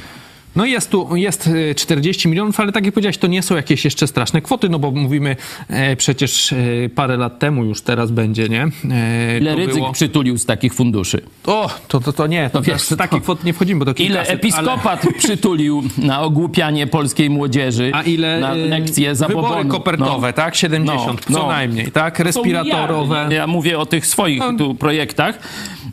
No 0.56 0.64
i 0.64 0.70
jest 0.70 0.90
tu 0.90 1.16
jest 1.16 1.50
e, 1.70 1.74
40 1.74 2.28
milionów, 2.28 2.60
ale 2.60 2.72
tak 2.72 2.84
jak 2.84 2.94
powiedziałeś, 2.94 3.18
to 3.18 3.26
nie 3.26 3.42
są 3.42 3.56
jakieś 3.56 3.84
jeszcze 3.84 4.06
straszne 4.06 4.40
kwoty, 4.42 4.68
no 4.68 4.78
bo 4.78 4.90
mówimy 4.90 5.36
e, 5.68 5.96
przecież 5.96 6.52
e, 6.52 6.56
parę 6.94 7.16
lat 7.16 7.38
temu 7.38 7.64
już 7.64 7.82
teraz 7.82 8.10
będzie, 8.10 8.48
nie? 8.48 8.62
E, 8.90 9.38
Ile 9.40 9.50
to 9.52 9.58
ryzyk 9.58 9.74
było- 9.74 9.92
przytulił 9.92 10.38
z 10.38 10.46
takich 10.46 10.74
funduszy? 10.74 11.20
O, 11.46 11.70
to, 11.88 12.00
to, 12.00 12.12
to 12.12 12.26
nie, 12.26 12.44
to, 12.44 12.50
To 12.50 12.58
to 12.64 12.72
wiesz, 12.72 12.82
w 12.82 12.96
takie 12.96 13.20
kwoty 13.20 13.46
nie 13.46 13.52
wchodzimy, 13.52 13.78
bo 13.84 13.84
to 13.84 13.90
Ile 14.02 14.08
kilkaset, 14.08 14.34
episkopat 14.34 15.06
przytulił 15.18 15.82
na 15.98 16.20
ogłupianie 16.22 16.86
polskiej 16.86 17.30
młodzieży, 17.30 17.90
Ale, 17.94 18.02
a 18.04 18.06
ile 18.06 18.40
na 18.40 18.52
e, 18.52 18.56
lekcje 18.56 19.14
zabobonu? 19.14 19.48
wybory 19.48 19.68
kopertowe, 19.68 20.26
No. 20.26 20.32
tak? 20.32 20.54
70, 20.54 21.30
No, 21.30 21.36
co 21.36 21.42
no. 21.42 21.48
najmniej, 21.48 21.90
tak? 21.92 22.18
Respiratorowe. 22.18 23.28
Ja 23.30 23.46
mówię 23.46 23.78
o 23.78 23.86
tych 23.86 24.06
swoich 24.06 24.38
No. 24.38 24.52
tu 24.58 24.74
projektach, 24.74 25.38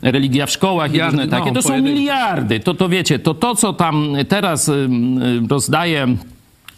religia 0.04 0.46
w 0.46 0.50
szkołach 0.50 0.94
i 0.94 1.00
różne 1.00 1.28
takie. 1.28 1.46
no, 1.46 1.54
To 1.54 1.62
są 1.62 1.82
miliardy. 1.82 2.60
To, 2.60 2.74
to 2.74 2.88
wiecie, 2.88 3.18
to 3.18 3.34
to, 3.34 3.54
co 3.54 3.72
tam 3.72 4.08
teraz 4.28 4.68
ym, 4.68 5.22
y, 5.22 5.40
rozdaje 5.50 6.06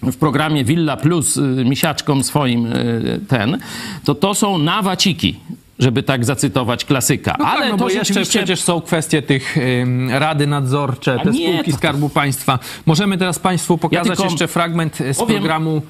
w 0.03 0.17
programie 0.17 0.65
Villa 0.65 0.97
Plus 0.97 1.37
y, 1.37 1.41
misiaczkom 1.65 2.25
swoim 2.25 2.67
y, 2.67 3.21
ten, 3.29 3.59
to 4.05 4.15
to 4.15 4.35
są 4.35 4.59
nawaciki, 4.59 5.37
żeby 5.79 6.03
tak 6.03 6.25
zacytować 6.25 6.85
klasyka. 6.85 7.37
No 7.39 7.47
Ale 7.47 7.61
tak, 7.61 7.71
no 7.71 7.77
to 7.79 7.85
bo 7.85 7.91
jeszcze 7.91 8.05
rzeczywiście... 8.05 8.39
przecież 8.39 8.61
są 8.61 8.81
kwestie 8.81 9.23
tych 9.23 9.57
ym, 9.83 10.11
rady 10.11 10.47
nadzorcze, 10.47 11.19
te 11.25 11.31
nie, 11.31 11.49
spółki 11.53 11.71
to- 11.71 11.77
Skarbu 11.77 12.09
Państwa. 12.09 12.59
Możemy 12.87 13.19
teraz 13.19 13.39
Państwu 13.39 13.79
pokazać 13.79 14.07
tylko 14.07 14.25
jeszcze 14.25 14.49
fragment 14.49 14.99
z 15.13 15.17
powiem- 15.19 15.37
programu. 15.39 15.83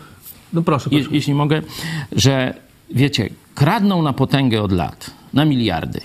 No 0.53 0.63
proszę, 0.63 0.89
je, 0.93 0.99
proszę. 1.01 1.15
jeśli 1.15 1.35
mogę, 1.35 1.63
że 2.13 2.55
wiecie, 2.91 3.29
kradną 3.55 4.03
na 4.03 4.13
potęgę 4.13 4.63
od 4.63 4.73
lat, 4.73 5.11
na 5.35 5.45
miliardy. 5.45 6.01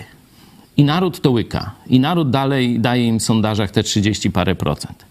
I 0.76 0.84
naród 0.84 1.20
to 1.20 1.30
łyka. 1.30 1.70
I 1.86 2.00
naród 2.00 2.30
dalej 2.30 2.80
daje 2.80 3.06
im 3.06 3.18
w 3.18 3.22
sondażach 3.22 3.70
te 3.70 3.82
30 3.82 4.30
parę 4.30 4.54
procent. 4.54 5.04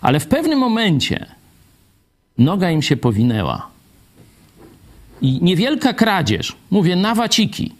Ale 0.00 0.20
w 0.20 0.26
pewnym 0.26 0.58
momencie 0.58 1.26
noga 2.38 2.70
im 2.70 2.82
się 2.82 2.96
powinęła. 2.96 3.66
I 5.22 5.38
niewielka 5.42 5.92
kradzież, 5.92 6.52
mówię 6.70 6.96
na 6.96 7.14
waciki, 7.14 7.72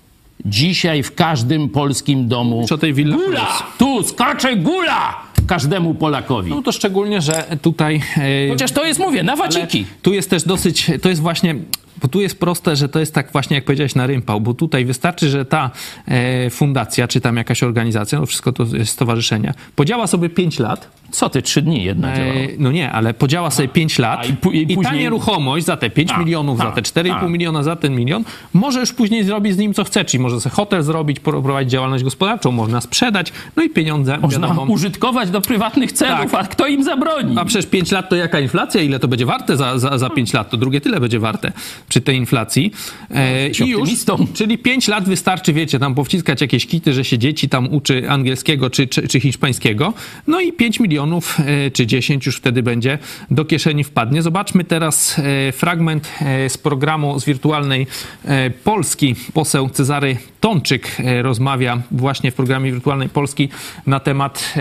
dzisiaj 0.45 1.03
w 1.03 1.15
każdym 1.15 1.69
polskim 1.69 2.29
domu 2.29 2.57
Mówisz 2.57 2.73
o 2.73 2.79
tej 2.79 2.95
Villa 2.95 3.17
gula! 3.17 3.63
Tu 3.79 4.03
skacze 4.03 4.57
gula 4.57 5.15
każdemu 5.47 5.95
Polakowi. 5.95 6.51
No 6.51 6.63
to 6.63 6.73
szczególnie, 6.73 7.21
że 7.21 7.57
tutaj. 7.63 8.03
e, 8.17 8.49
Chociaż 8.51 8.73
to 8.73 8.85
jest, 8.85 9.01
mówię, 9.01 9.23
na 9.23 9.33
ale 9.33 9.43
waciki. 9.43 9.87
tu 10.03 10.13
jest 10.13 10.31
też 10.31 10.43
dosyć. 10.45 10.91
To 11.03 11.09
jest 11.09 11.21
właśnie. 11.21 11.55
Bo 12.03 12.09
tu 12.09 12.21
jest 12.21 12.41
proste, 12.41 12.77
że 12.77 12.89
to 12.89 13.01
jest 13.01 13.15
tak 13.15 13.33
właśnie, 13.33 13.55
jak 13.55 13.65
powiedziałeś, 13.65 13.95
na 13.95 14.07
rympał, 14.07 14.41
bo 14.41 14.55
tutaj 14.55 14.85
wystarczy, 14.85 15.29
że 15.31 15.45
ta 15.45 15.71
e, 16.09 16.51
fundacja, 16.51 17.09
czy 17.09 17.21
tam 17.21 17.37
jakaś 17.37 17.63
organizacja, 17.63 18.21
no 18.21 18.27
wszystko 18.27 18.53
to 18.53 18.67
jest 18.73 18.93
stowarzyszenie, 18.93 19.55
podziała 19.77 20.07
sobie 20.07 20.29
5 20.29 20.59
lat, 20.59 20.89
Co 21.11 21.29
ty, 21.31 21.43
trzy 21.43 21.63
dni 21.63 21.85
jedna 21.85 22.17
działała. 22.17 22.35
E, 22.35 22.49
no 22.59 22.73
nie, 22.73 22.93
ale 22.93 23.15
podziała 23.15 23.51
sobie 23.51 23.69
5 23.69 23.99
lat 23.99 24.27
i 24.29 24.29
i 24.59 24.63
i, 24.63 24.67
ta 24.69 24.75
później- 24.75 25.01
nieruchomość 25.01 25.67
za 25.67 25.77
te 25.77 25.91
5 25.91 26.11
A, 26.13 26.19
milionów, 26.19 26.61
a, 26.61 26.65
za 26.65 26.71
te 26.73 26.83
4,5 26.83 27.25
a. 27.25 27.29
miliona, 27.29 27.63
za 27.63 27.77
ten 27.77 27.95
milion, 27.97 28.25
może 28.53 28.81
już 28.81 28.93
później 28.93 29.25
zrobić 29.25 29.55
z 29.55 29.59
nim 29.59 29.75
co 29.75 29.85
chce, 29.85 30.05
czyli 30.05 30.23
może 30.23 30.41
sobie 30.41 30.55
hotel 30.55 30.83
zrobić, 30.83 31.21
pro- 31.21 31.43
prowadzić 31.43 31.71
działalność 31.73 32.05
gospodarczą, 32.05 32.53
można 32.53 32.81
sprzedać, 32.81 33.33
no 33.57 33.63
i 33.63 33.71
pieniądze, 33.71 34.19
Można 34.19 34.49
wiadomo. 34.49 34.73
użytkować 34.73 35.31
do 35.31 35.41
prywatnych 35.41 35.93
celów, 35.93 36.31
Tak. 36.33 36.45
a 36.45 36.49
kto 36.49 36.67
im 36.67 36.85
zabroni? 36.85 37.35
A 37.39 37.45
przecież 37.45 37.67
5 37.71 37.93
lat 37.93 38.09
to 38.09 38.17
jaka 38.17 38.41
inflacja? 38.41 38.81
Ile 38.83 38.99
to 38.99 39.09
będzie 39.09 39.27
warte 39.27 39.57
za, 39.57 39.79
za, 39.79 39.99
za 39.99 40.11
5 40.11 40.33
lat? 40.33 40.51
To 40.51 40.57
drugie 40.57 40.81
tyle 40.81 41.01
będzie 41.01 41.19
warte 41.19 41.53
przy 41.91 42.01
tej 42.01 42.17
inflacji. 42.17 42.73
E, 43.11 43.49
jesteś 43.49 43.69
I 43.69 43.71
już, 43.71 43.91
czyli 44.35 44.59
5 44.59 44.89
lat 44.89 45.09
wystarczy, 45.09 45.53
wiecie, 45.53 45.79
tam 45.79 45.95
powciskać 45.95 46.41
jakieś 46.41 46.67
kity, 46.67 46.93
że 46.93 47.05
się 47.05 47.19
dzieci 47.19 47.49
tam 47.49 47.75
uczy 47.75 48.11
angielskiego 48.11 48.71
czy, 48.71 48.87
czy, 48.87 49.09
czy 49.09 49.21
hiszpańskiego. 49.21 49.93
No 50.27 50.41
i 50.41 50.53
5 50.53 50.81
milionów 50.81 51.39
e, 51.41 51.71
czy 51.71 51.87
10 51.87 52.27
już 52.27 52.37
wtedy 52.37 52.63
będzie 52.63 52.99
do 53.31 53.45
kieszeni 53.45 53.85
wpadnie. 53.85 54.23
Zobaczmy 54.23 54.65
teraz 54.65 55.19
e, 55.19 55.53
fragment 55.53 56.09
e, 56.21 56.49
z 56.49 56.59
programu 56.59 57.21
z 57.21 57.25
wirtualnej 57.25 57.87
e, 58.25 58.51
Polski. 58.51 59.15
Poseł 59.33 59.69
Cezary 59.69 60.17
Tomczyk 60.41 60.97
e, 61.01 61.23
rozmawia 61.23 61.83
właśnie 61.91 62.31
w 62.31 62.35
programie 62.35 62.73
wirtualnej 62.73 63.09
Polski 63.09 63.49
na 63.87 64.01
temat 64.01 64.55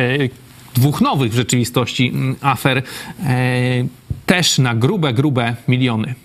dwóch 0.73 1.01
nowych 1.01 1.31
w 1.31 1.35
rzeczywistości 1.35 2.07
mm, 2.07 2.35
afer, 2.41 2.83
też 4.25 4.57
na 4.57 4.75
grube, 4.75 5.13
grube 5.13 5.55
miliony. 5.67 6.15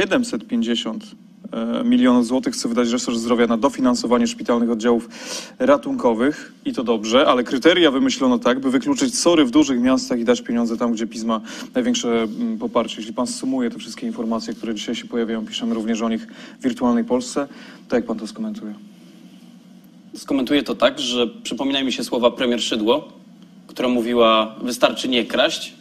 750 0.00 1.04
e, 1.52 1.84
milionów 1.84 2.26
złotych 2.26 2.54
chce 2.54 2.68
wydać 2.68 2.88
resort 2.88 3.18
zdrowia 3.18 3.46
na 3.46 3.56
dofinansowanie 3.56 4.26
szpitalnych 4.26 4.70
oddziałów 4.70 5.08
ratunkowych 5.58 6.52
i 6.64 6.72
to 6.72 6.84
dobrze, 6.84 7.26
ale 7.26 7.44
kryteria 7.44 7.90
wymyślono 7.90 8.38
tak, 8.38 8.60
by 8.60 8.70
wykluczyć 8.70 9.18
sory 9.18 9.44
w 9.44 9.50
dużych 9.50 9.80
miastach 9.80 10.20
i 10.20 10.24
dać 10.24 10.42
pieniądze 10.42 10.76
tam, 10.76 10.92
gdzie 10.92 11.06
PiS 11.06 11.24
ma 11.24 11.40
największe 11.74 12.22
mm, 12.22 12.58
poparcie. 12.58 12.94
Jeśli 12.96 13.12
pan 13.12 13.26
sumuje 13.26 13.70
te 13.70 13.78
wszystkie 13.78 14.06
informacje, 14.06 14.54
które 14.54 14.74
dzisiaj 14.74 14.94
się 14.94 15.04
pojawiają, 15.04 15.46
piszemy 15.46 15.74
również 15.74 16.02
o 16.02 16.08
nich 16.08 16.26
w 16.60 16.62
wirtualnej 16.62 17.04
Polsce, 17.04 17.48
to 17.88 17.96
jak 17.96 18.06
pan 18.06 18.18
to 18.18 18.26
skomentuje? 18.26 18.74
Skomentuję 20.16 20.62
to 20.62 20.74
tak, 20.74 20.98
że 20.98 21.26
przypominają 21.26 21.86
mi 21.86 21.92
się 21.92 22.04
słowa 22.04 22.30
premier 22.30 22.62
Szydło, 22.62 23.08
która 23.66 23.88
mówiła 23.88 24.56
wystarczy 24.62 25.08
nie 25.08 25.24
kraść. 25.24 25.79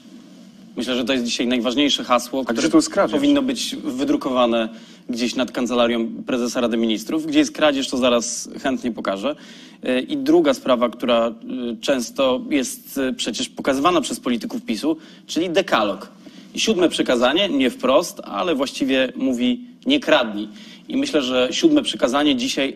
Myślę, 0.78 0.96
że 0.96 1.06
to 1.06 1.14
jest 1.14 1.26
dzisiaj 1.26 1.48
najważniejsze 1.48 2.04
hasło, 2.04 2.44
gdzie 2.44 2.54
które 2.54 2.70
tu 2.70 2.78
jest 2.78 2.90
kradzież? 2.90 3.16
powinno 3.16 3.42
być 3.42 3.76
wydrukowane 3.84 4.70
gdzieś 5.10 5.36
nad 5.36 5.52
kancelarią 5.52 6.08
prezesa 6.26 6.62
Rady 6.62 6.78
Ministrów. 6.78 7.26
Gdzie 7.26 7.40
jest 7.40 7.52
kradzież, 7.52 7.88
to 7.88 7.98
zaraz 7.98 8.50
chętnie 8.62 8.92
pokażę. 8.92 9.36
E, 9.84 10.00
I 10.00 10.18
druga 10.18 10.54
sprawa, 10.54 10.90
która 10.90 11.28
e, 11.28 11.34
często 11.82 12.42
jest 12.50 12.98
e, 12.98 13.14
przecież 13.14 13.50
pokazywana 13.50 14.02
przez 14.02 14.20
polityków 14.20 14.62
PiSu, 14.62 14.98
czyli 15.28 15.50
dekalog. 15.50 16.10
I 16.54 16.60
siódme 16.60 16.90
przykazanie, 16.90 17.50
nie 17.50 17.70
wprost, 17.70 18.22
ale 18.24 18.56
właściwie 18.56 19.14
mówi 19.16 19.66
nie 19.86 20.00
kradnij. 20.00 20.48
I 20.88 20.98
myślę, 20.98 21.22
że 21.22 21.48
siódme 21.52 21.82
przykazanie 21.82 22.36
dzisiaj 22.36 22.74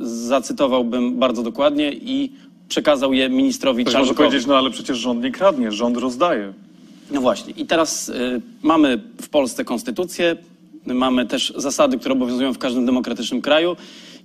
zacytowałbym 0.00 1.18
bardzo 1.18 1.42
dokładnie 1.42 1.92
i 1.92 2.32
przekazał 2.68 3.12
je 3.12 3.28
ministrowi 3.28 3.84
Ktoś 3.84 3.94
może 3.94 4.06
Czarnkowi. 4.06 4.28
powiedzieć, 4.28 4.48
no 4.48 4.56
ale 4.56 4.70
przecież 4.70 4.98
rząd 4.98 5.22
nie 5.22 5.30
kradnie, 5.30 5.72
rząd 5.72 5.96
rozdaje. 5.96 6.52
No 7.10 7.20
właśnie. 7.20 7.52
I 7.56 7.66
teraz 7.66 8.08
y, 8.08 8.40
mamy 8.62 9.00
w 9.22 9.28
Polsce 9.28 9.64
konstytucję, 9.64 10.36
mamy 10.86 11.26
też 11.26 11.52
zasady, 11.56 11.98
które 11.98 12.12
obowiązują 12.12 12.52
w 12.52 12.58
każdym 12.58 12.86
demokratycznym 12.86 13.42
kraju 13.42 13.76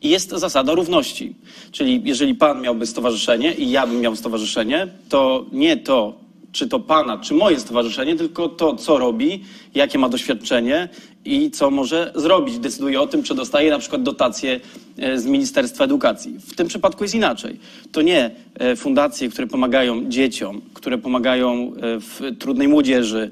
i 0.02 0.10
jest 0.10 0.30
zasada 0.30 0.74
równości. 0.74 1.36
Czyli 1.72 2.02
jeżeli 2.06 2.36
pan 2.36 2.62
miałby 2.62 2.86
stowarzyszenie 2.86 3.54
i 3.54 3.72
ja 3.72 3.88
bym 3.88 4.00
miał 4.00 4.16
stowarzyszenie, 4.16 4.88
to 5.10 5.46
nie 5.52 5.78
to, 5.78 6.25
czy 6.56 6.68
to 6.68 6.80
pana, 6.80 7.18
czy 7.18 7.34
moje 7.34 7.60
stowarzyszenie, 7.60 8.16
tylko 8.16 8.50
to, 8.50 8.76
co 8.76 8.98
robi, 8.98 9.44
jakie 9.76 10.00
ma 10.00 10.10
doświadczenie 10.10 10.90
i 11.26 11.52
co 11.52 11.72
może 11.72 12.12
zrobić. 12.16 12.60
Decyduje 12.60 13.02
o 13.02 13.08
tym, 13.08 13.24
czy 13.24 13.36
dostaje 13.36 13.70
na 13.70 13.80
przykład 13.80 14.04
dotacje 14.04 14.60
e, 14.98 15.20
z 15.20 15.26
Ministerstwa 15.26 15.84
Edukacji. 15.84 16.40
W 16.40 16.56
tym 16.56 16.68
przypadku 16.68 17.04
jest 17.04 17.16
inaczej. 17.16 17.60
To 17.92 18.02
nie 18.02 18.32
e, 18.60 18.76
fundacje, 18.76 19.30
które 19.30 19.48
pomagają 19.48 20.10
dzieciom, 20.10 20.62
które 20.74 20.98
pomagają 20.98 21.52
e, 21.52 22.00
w 22.00 22.22
trudnej 22.40 22.68
młodzieży 22.68 23.32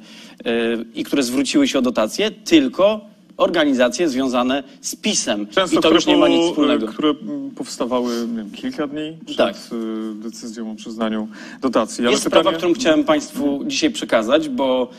i 0.95 1.03
które 1.03 1.23
zwróciły 1.23 1.67
się 1.67 1.79
o 1.79 1.81
dotacje, 1.81 2.31
tylko 2.31 3.12
organizacje 3.37 4.09
związane 4.09 4.63
z 4.81 4.95
PiSem. 4.95 5.47
Często, 5.47 5.79
I 5.79 5.83
to 5.83 5.89
już 5.91 6.05
nie 6.05 6.17
ma 6.17 6.27
nic 6.27 6.45
wspólnego. 6.49 6.87
które 6.87 7.13
powstawały 7.55 8.27
wiem, 8.35 8.51
kilka 8.51 8.87
dni 8.87 9.17
przed 9.25 9.37
Tak. 9.37 9.55
y, 9.55 10.15
decyzją 10.15 10.71
o 10.71 10.75
przyznaniu 10.75 11.27
dotacji. 11.61 12.01
Ale 12.03 12.11
Jest 12.11 12.23
pytanie- 12.23 12.41
sprawa, 12.43 12.57
którą 12.57 12.73
chciałem 12.73 13.03
Państwu 13.03 13.63
dzisiaj 13.67 13.91
przekazać, 13.91 14.49
bo 14.49 14.89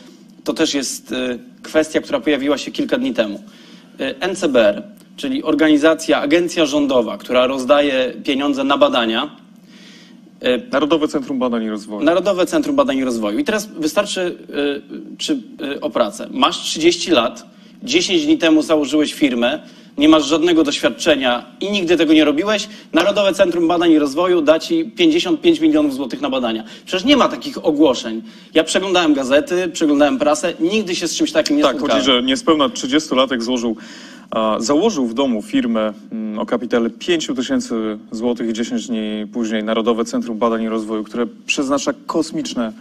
to 0.43 0.53
też 0.53 0.73
jest 0.73 1.11
y, 1.11 1.39
kwestia, 1.63 2.01
która 2.01 2.19
pojawiła 2.19 2.57
się 2.57 2.71
kilka 2.71 2.97
dni 2.97 3.13
temu. 3.13 3.43
Y, 4.01 4.15
NCBR, 4.19 4.83
czyli 5.17 5.43
organizacja, 5.43 6.21
agencja 6.21 6.65
rządowa, 6.65 7.17
która 7.17 7.47
rozdaje 7.47 8.13
pieniądze 8.23 8.63
na 8.63 8.77
badania, 8.77 9.35
Narodowe 10.71 11.07
Centrum 11.07 11.39
Badań 11.39 11.63
i 11.63 11.69
Rozwoju. 11.69 12.03
Narodowe 12.05 12.45
Centrum 12.45 12.75
Badań 12.75 12.97
i 12.97 13.03
Rozwoju. 13.03 13.39
I 13.39 13.43
teraz 13.43 13.65
wystarczy 13.65 14.37
y, 14.49 15.17
czy, 15.17 15.33
y, 15.73 15.81
o 15.81 15.89
pracę. 15.89 16.27
Masz 16.31 16.57
30 16.61 17.11
lat, 17.11 17.45
10 17.83 18.25
dni 18.25 18.37
temu 18.37 18.61
założyłeś 18.61 19.13
firmę, 19.13 19.59
nie 19.97 20.09
masz 20.09 20.25
żadnego 20.25 20.63
doświadczenia 20.63 21.45
i 21.61 21.71
nigdy 21.71 21.97
tego 21.97 22.13
nie 22.13 22.25
robiłeś. 22.25 22.67
Narodowe 22.93 23.33
Centrum 23.33 23.67
Badań 23.67 23.91
i 23.91 23.99
Rozwoju 23.99 24.41
da 24.41 24.59
ci 24.59 24.85
55 24.85 25.59
milionów 25.59 25.93
złotych 25.93 26.21
na 26.21 26.29
badania. 26.29 26.63
Przecież 26.85 27.05
nie 27.05 27.17
ma 27.17 27.27
takich 27.27 27.65
ogłoszeń. 27.65 28.21
Ja 28.53 28.63
przeglądałem 28.63 29.13
gazety, 29.13 29.67
przeglądałem 29.73 30.17
prasę, 30.19 30.53
nigdy 30.59 30.95
się 30.95 31.07
z 31.07 31.15
czymś 31.15 31.31
takim 31.31 31.57
nie 31.57 31.63
Tak, 31.63 31.71
spotkałem. 31.75 32.03
chodzi, 32.03 32.11
że 32.11 32.23
niespełna 32.23 32.69
30-latek 32.69 33.41
złożył, 33.41 33.75
a, 34.31 34.55
założył 34.59 35.07
w 35.07 35.13
domu 35.13 35.41
firmę 35.41 35.93
mm, 36.11 36.39
o 36.39 36.45
kapitale 36.45 36.89
5 36.89 37.27
tysięcy 37.35 37.75
złotych 38.11 38.49
i 38.49 38.53
10 38.53 38.87
dni 38.87 39.25
później 39.33 39.63
Narodowe 39.63 40.05
Centrum 40.05 40.37
Badań 40.37 40.63
i 40.63 40.69
Rozwoju, 40.69 41.03
które 41.03 41.27
przeznacza 41.45 41.93
kosmiczne 42.05 42.73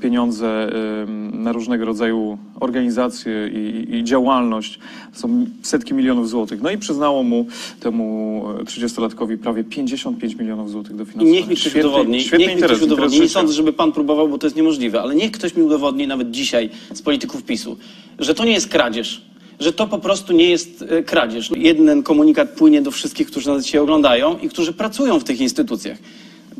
pieniądze 0.00 0.70
ym, 1.02 1.42
na 1.42 1.52
różnego 1.52 1.84
rodzaju 1.84 2.38
organizacje 2.60 3.48
i, 3.48 3.94
i- 3.96 4.04
działalność. 4.04 4.78
Są 5.12 5.46
setki 5.62 5.94
milionów 5.94 6.28
złotych. 6.28 6.62
No 6.62 6.70
i 6.70 6.78
przyznało 6.78 7.22
mu, 7.22 7.46
temu 7.80 8.44
e, 8.60 8.64
30-latkowi, 8.64 9.38
prawie 9.38 9.64
55 9.64 10.34
milionów 10.34 10.70
złotych 10.70 10.92
I 10.92 10.98
dofinansowania. 10.98 11.32
niech 11.40 11.48
mi 11.48 11.56
ktoś 11.56 11.72
Świetny- 11.72 11.80
udowodni, 11.88 12.20
Świetny 12.22 12.38
niech 12.38 12.48
mi 12.48 12.54
interes, 12.54 12.78
ktoś 12.78 12.86
udowodni. 12.86 13.16
interes 13.16 13.30
Nie 13.30 13.40
sądzę, 13.40 13.52
żeby 13.54 13.72
pan 13.72 13.92
próbował, 13.92 14.28
bo 14.28 14.38
to 14.38 14.46
jest 14.46 14.56
niemożliwe, 14.56 15.02
ale 15.02 15.14
niech 15.14 15.30
ktoś 15.32 15.56
mi 15.56 15.62
udowodni 15.62 16.06
nawet 16.06 16.30
dzisiaj 16.30 16.70
z 16.94 17.02
polityków 17.02 17.42
PiSu, 17.42 17.76
że 18.18 18.34
to 18.34 18.44
nie 18.44 18.52
jest 18.52 18.68
kradzież, 18.68 19.22
że 19.60 19.72
to 19.72 19.86
po 19.86 19.98
prostu 19.98 20.32
nie 20.32 20.50
jest 20.50 20.84
e, 20.88 21.02
kradzież. 21.02 21.50
Jeden 21.56 22.02
komunikat 22.02 22.50
płynie 22.50 22.82
do 22.82 22.90
wszystkich, 22.90 23.26
którzy 23.26 23.48
nas 23.48 23.64
dzisiaj 23.64 23.80
oglądają 23.80 24.38
i 24.38 24.48
którzy 24.48 24.72
pracują 24.72 25.18
w 25.20 25.24
tych 25.24 25.40
instytucjach. 25.40 25.98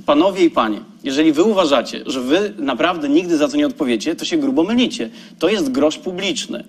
Panowie 0.06 0.44
i 0.44 0.50
panie, 0.50 0.80
jeżeli 1.04 1.32
wy 1.32 1.42
uważacie, 1.42 2.02
że 2.06 2.20
wy 2.20 2.54
naprawdę 2.58 3.08
nigdy 3.08 3.36
za 3.36 3.48
to 3.48 3.56
nie 3.56 3.66
odpowiecie, 3.66 4.16
to 4.16 4.24
się 4.24 4.36
grubo 4.36 4.62
mylicie. 4.62 5.10
To 5.38 5.48
jest 5.48 5.70
grosz 5.70 5.98
publiczny. 5.98 6.64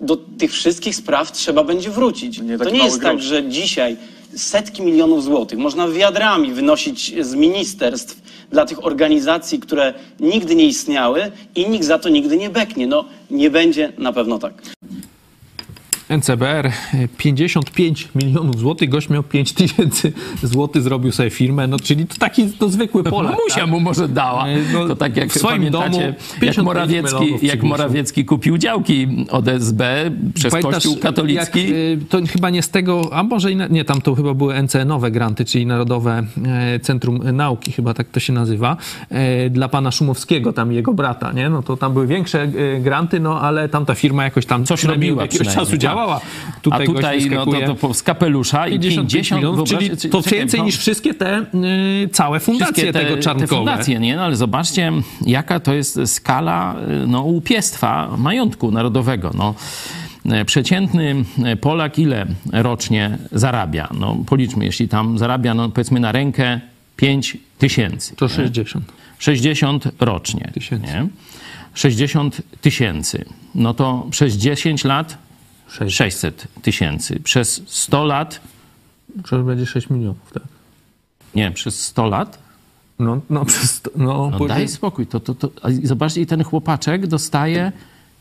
Do 0.00 0.16
tych 0.16 0.52
wszystkich 0.52 0.96
spraw 0.96 1.32
trzeba 1.32 1.64
będzie 1.64 1.90
wrócić. 1.90 2.40
Nie 2.40 2.58
to 2.58 2.64
taki 2.64 2.72
nie 2.72 2.78
mały 2.78 2.90
jest 2.90 3.02
tak, 3.02 3.12
grosz. 3.12 3.24
że 3.24 3.48
dzisiaj 3.48 3.96
setki 4.34 4.82
milionów 4.82 5.24
złotych 5.24 5.58
można 5.58 5.88
wiadrami 5.88 6.52
wynosić 6.52 7.14
z 7.20 7.34
ministerstw 7.34 8.22
dla 8.50 8.66
tych 8.66 8.86
organizacji, 8.86 9.58
które 9.58 9.94
nigdy 10.20 10.54
nie 10.54 10.66
istniały 10.66 11.32
i 11.54 11.68
nikt 11.68 11.84
za 11.84 11.98
to 11.98 12.08
nigdy 12.08 12.36
nie 12.36 12.50
beknie. 12.50 12.86
No, 12.86 13.04
nie 13.30 13.50
będzie 13.50 13.92
na 13.98 14.12
pewno 14.12 14.38
tak. 14.38 14.62
NCBR 16.10 16.66
e, 16.66 16.72
55 17.16 18.08
milionów 18.14 18.58
złotych, 18.58 18.88
gość 18.88 19.08
miał 19.08 19.22
5 19.22 19.52
tysięcy 19.52 20.12
złotych, 20.42 20.82
zrobił 20.82 21.12
sobie 21.12 21.30
firmę, 21.30 21.66
no 21.66 21.78
czyli 21.78 22.06
to 22.06 22.16
taki 22.18 22.46
to 22.46 22.68
zwykły 22.68 23.04
Polak. 23.04 23.32
Mamusia 23.32 23.60
tak? 23.60 23.70
mu 23.70 23.80
może 23.80 24.08
dała. 24.08 24.46
E, 24.46 24.58
no, 24.72 24.88
to 24.88 24.96
tak 24.96 25.16
jak 25.16 25.32
w 25.32 25.38
swoim 25.38 25.56
pamiętacie, 25.56 25.90
domu 25.90 26.02
jak 26.02 26.40
55 26.40 26.56
Morawiecki, 26.64 27.46
jak. 27.46 27.62
Morawiecki 27.62 28.24
kupił 28.24 28.58
działki 28.58 29.26
od 29.30 29.48
SB 29.48 30.10
przez 30.34 30.52
Pamiętasz, 30.52 30.74
Kościół 30.74 30.96
katolicki. 30.96 31.60
Jak, 31.60 31.70
y, 31.70 31.98
to 32.08 32.18
chyba 32.32 32.50
nie 32.50 32.62
z 32.62 32.70
tego, 32.70 33.08
a 33.12 33.22
może 33.22 33.52
i 33.52 33.56
na, 33.56 33.66
nie, 33.66 33.84
tam 33.84 34.00
to 34.00 34.14
chyba 34.14 34.34
były 34.34 34.54
NCN-owe 34.62 35.10
granty, 35.10 35.44
czyli 35.44 35.66
Narodowe 35.66 36.22
e, 36.46 36.80
Centrum 36.80 37.20
Nauki, 37.32 37.72
chyba 37.72 37.94
tak 37.94 38.08
to 38.08 38.20
się 38.20 38.32
nazywa, 38.32 38.76
e, 39.10 39.50
dla 39.50 39.68
pana 39.68 39.90
Szumowskiego, 39.90 40.52
tam 40.52 40.72
jego 40.72 40.92
brata, 40.92 41.32
nie? 41.32 41.48
No 41.48 41.62
to 41.62 41.76
tam 41.76 41.92
były 41.92 42.06
większe 42.06 42.42
e, 42.42 42.80
granty, 42.80 43.20
no 43.20 43.40
ale 43.40 43.68
tam 43.68 43.86
ta 43.86 43.94
firma 43.94 44.24
jakoś 44.24 44.46
tam 44.46 44.64
Coś 44.64 44.84
robiła 44.84 45.22
jakiegoś 45.22 45.46
czasu 45.46 45.78
przynajmniej, 45.78 45.99
działała. 46.00 46.20
Tutaj 46.62 46.82
A 46.82 46.86
tutaj 46.86 47.30
no, 47.30 47.46
to, 47.46 47.74
to 47.74 47.94
z 47.94 48.02
kapelusza 48.02 48.68
i 48.68 48.80
55 48.80 49.12
50 49.12 49.40
milionów, 49.40 49.68
czyli 49.68 50.10
to 50.10 50.22
czekaj, 50.22 50.38
więcej 50.38 50.60
no, 50.60 50.66
niż 50.66 50.78
wszystkie 50.78 51.14
te 51.14 51.38
y, 52.04 52.08
całe 52.12 52.40
fundacje 52.40 52.92
te, 52.92 53.00
tego 53.00 53.16
te 53.16 53.22
czarnkowe. 53.22 53.56
fundacje, 53.56 53.98
nie? 53.98 54.16
No 54.16 54.22
ale 54.22 54.36
zobaczcie, 54.36 54.92
jaka 55.26 55.60
to 55.60 55.74
jest 55.74 55.98
skala 56.06 56.76
y, 57.04 57.06
no, 57.06 57.22
upiestwa 57.22 58.16
majątku 58.16 58.70
narodowego. 58.70 59.30
No, 59.34 59.54
e, 60.30 60.44
przeciętny 60.44 61.24
Polak 61.60 61.98
ile 61.98 62.26
rocznie 62.52 63.18
zarabia? 63.32 63.88
No, 63.98 64.16
policzmy, 64.26 64.64
jeśli 64.64 64.88
tam 64.88 65.18
zarabia, 65.18 65.54
no, 65.54 65.68
powiedzmy 65.68 66.00
na 66.00 66.12
rękę 66.12 66.60
5 66.96 67.36
tysięcy. 67.58 68.16
To 68.16 68.28
60. 68.28 68.92
60 69.18 69.84
rocznie. 70.00 70.50
Tysięcy. 70.54 70.86
Nie? 70.86 71.06
60 71.74 72.42
tysięcy. 72.60 73.24
No 73.54 73.74
to 73.74 74.06
przez 74.10 74.34
10 74.34 74.84
lat 74.84 75.18
600 75.70 76.46
tysięcy. 76.62 77.20
Przez 77.20 77.62
100 77.66 78.04
lat, 78.04 78.40
To 79.30 79.38
będzie 79.42 79.66
6 79.66 79.90
milionów, 79.90 80.32
tak? 80.34 80.42
nie, 81.34 81.50
przez 81.50 81.84
100 81.86 82.06
lat 82.06 82.38
No, 82.98 83.20
no, 83.30 83.44
przez, 83.44 83.82
no, 83.96 84.30
No 84.38 84.46
daj 84.46 84.68
spokój. 84.68 85.06
To, 85.06 85.20
to, 85.20 85.34
to, 85.34 85.50
zobaczcie, 85.82 86.20
i 86.20 86.26
ten 86.26 86.44
chłopaczek 86.44 87.06
dostaje 87.06 87.72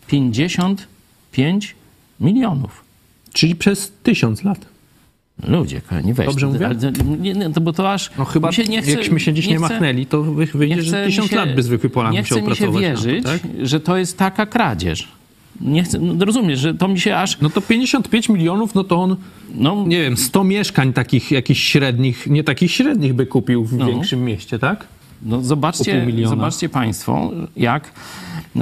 55 0.07 1.75
milionów. 2.19 2.83
Czyli 3.33 3.55
przez 3.55 3.91
1000 4.03 4.43
lat. 4.43 4.65
Ludzie, 5.47 5.81
kochani, 5.81 6.13
weź. 6.13 6.27
Dobrze 6.27 6.47
mówię? 6.47 6.69
Nie, 7.19 7.33
nie, 7.33 7.49
to, 7.49 7.61
bo 7.61 7.73
to 7.73 7.93
aż... 7.93 8.11
No 8.17 8.25
chyba, 8.25 8.51
się 8.51 8.63
nie 8.63 8.81
chce, 8.81 8.91
jakśmy 8.91 9.19
się 9.19 9.33
dziś 9.33 9.47
nie, 9.47 9.55
chce- 9.55 9.61
machnęli, 9.69 10.05
to 10.05 10.23
wy- 10.23 10.45
wyjdzie, 10.45 10.81
że 10.81 10.87
chce 10.91 10.99
mi 11.01 11.05
1000 11.05 11.29
się- 11.29 11.35
lat 11.35 11.55
by 11.55 11.63
zwykły 11.63 11.89
Polak 11.89 12.13
Nie 12.13 12.19
musiał 12.19 12.37
chce 12.37 12.47
mi 12.49 12.55
się 12.55 12.63
pracować. 12.65 12.83
na 12.83 12.95
to, 12.95 13.03
wierzyć, 13.03 13.23
tak? 13.25 13.39
że 13.63 13.79
to 13.79 13.97
jest 13.97 14.17
taka 14.17 14.45
kradzież. 14.45 15.07
Nie 15.61 15.83
chcę, 15.83 15.99
no, 15.99 16.25
rozumiesz, 16.25 16.59
że 16.59 16.73
to 16.73 16.87
mi 16.87 16.99
się 16.99 17.17
aż... 17.17 17.41
No 17.41 17.49
to 17.49 17.61
55 17.61 18.29
milionów, 18.29 18.75
no 18.75 18.83
to 18.83 19.01
on, 19.01 19.15
No, 19.55 19.83
nie 19.87 20.01
wiem, 20.01 20.17
100 20.17 20.43
mieszkań 20.43 20.93
takich 20.93 21.31
jakichś 21.31 21.63
średnich, 21.63 22.27
nie 22.27 22.43
takich 22.43 22.71
średnich 22.71 23.13
by 23.13 23.25
kupił 23.25 23.65
w 23.65 23.73
No. 23.73 23.85
większym 23.85 24.23
mieście, 24.25 24.59
tak? 24.59 24.87
No 25.23 25.41
zobaczcie, 25.41 26.07
zobaczcie 26.25 26.69
Państwo, 26.69 27.31
jak, 27.55 27.91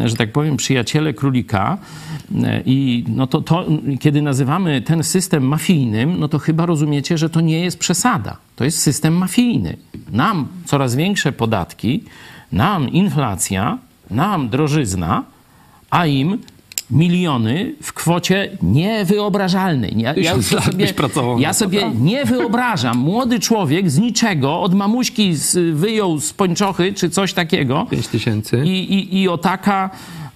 że 0.06 0.16
tak 0.16 0.32
powiem, 0.32 0.58
przyjaciele 0.58 1.14
królika 1.14 1.78
e, 2.44 2.62
i 2.66 3.06
no 3.08 3.28
to, 3.28 3.42
to, 3.42 3.66
kiedy 4.00 4.22
nazywamy 4.22 4.82
ten 4.82 5.04
system 5.04 5.48
mafijnym, 5.48 6.20
no 6.20 6.28
to 6.28 6.40
chyba 6.40 6.66
rozumiecie, 6.66 7.18
że 7.18 7.30
to 7.30 7.42
nie 7.42 7.60
jest 7.60 7.80
przesada. 7.80 8.38
To 8.56 8.64
jest 8.64 8.78
system 8.78 9.18
mafijny. 9.18 9.78
Nam 10.12 10.48
coraz 10.66 10.96
większe 10.96 11.32
podatki, 11.32 12.04
nam 12.52 12.90
inflacja, 12.90 13.78
nam 14.12 14.50
drożyzna, 14.50 15.24
a 15.90 16.06
im 16.06 16.38
miliony 16.91 17.73
w 17.82 17.93
kwocie 17.93 18.58
niewyobrażalnej. 18.62 19.93
Ja, 19.97 20.13
ja 20.17 20.93
pracował 20.93 21.39
ja 21.39 21.54
sobie 21.54 21.91
nie 22.02 22.26
wyobrażam. 22.26 22.97
Młody 22.97 23.39
człowiek 23.39 23.91
z 23.91 24.00
niczego, 24.00 24.62
od 24.62 24.73
mamuśki 24.73 25.36
z, 25.36 25.76
wyjął 25.76 26.19
z 26.19 26.34
pończochy 26.34 26.93
czy 26.93 27.10
coś 27.10 27.34
takiego 27.34 27.88
5 27.91 28.08
tysięcy. 28.08 28.62
i, 28.65 28.93
i, 28.93 29.21
i 29.21 29.30
o 29.30 29.38
taka, 29.38 29.89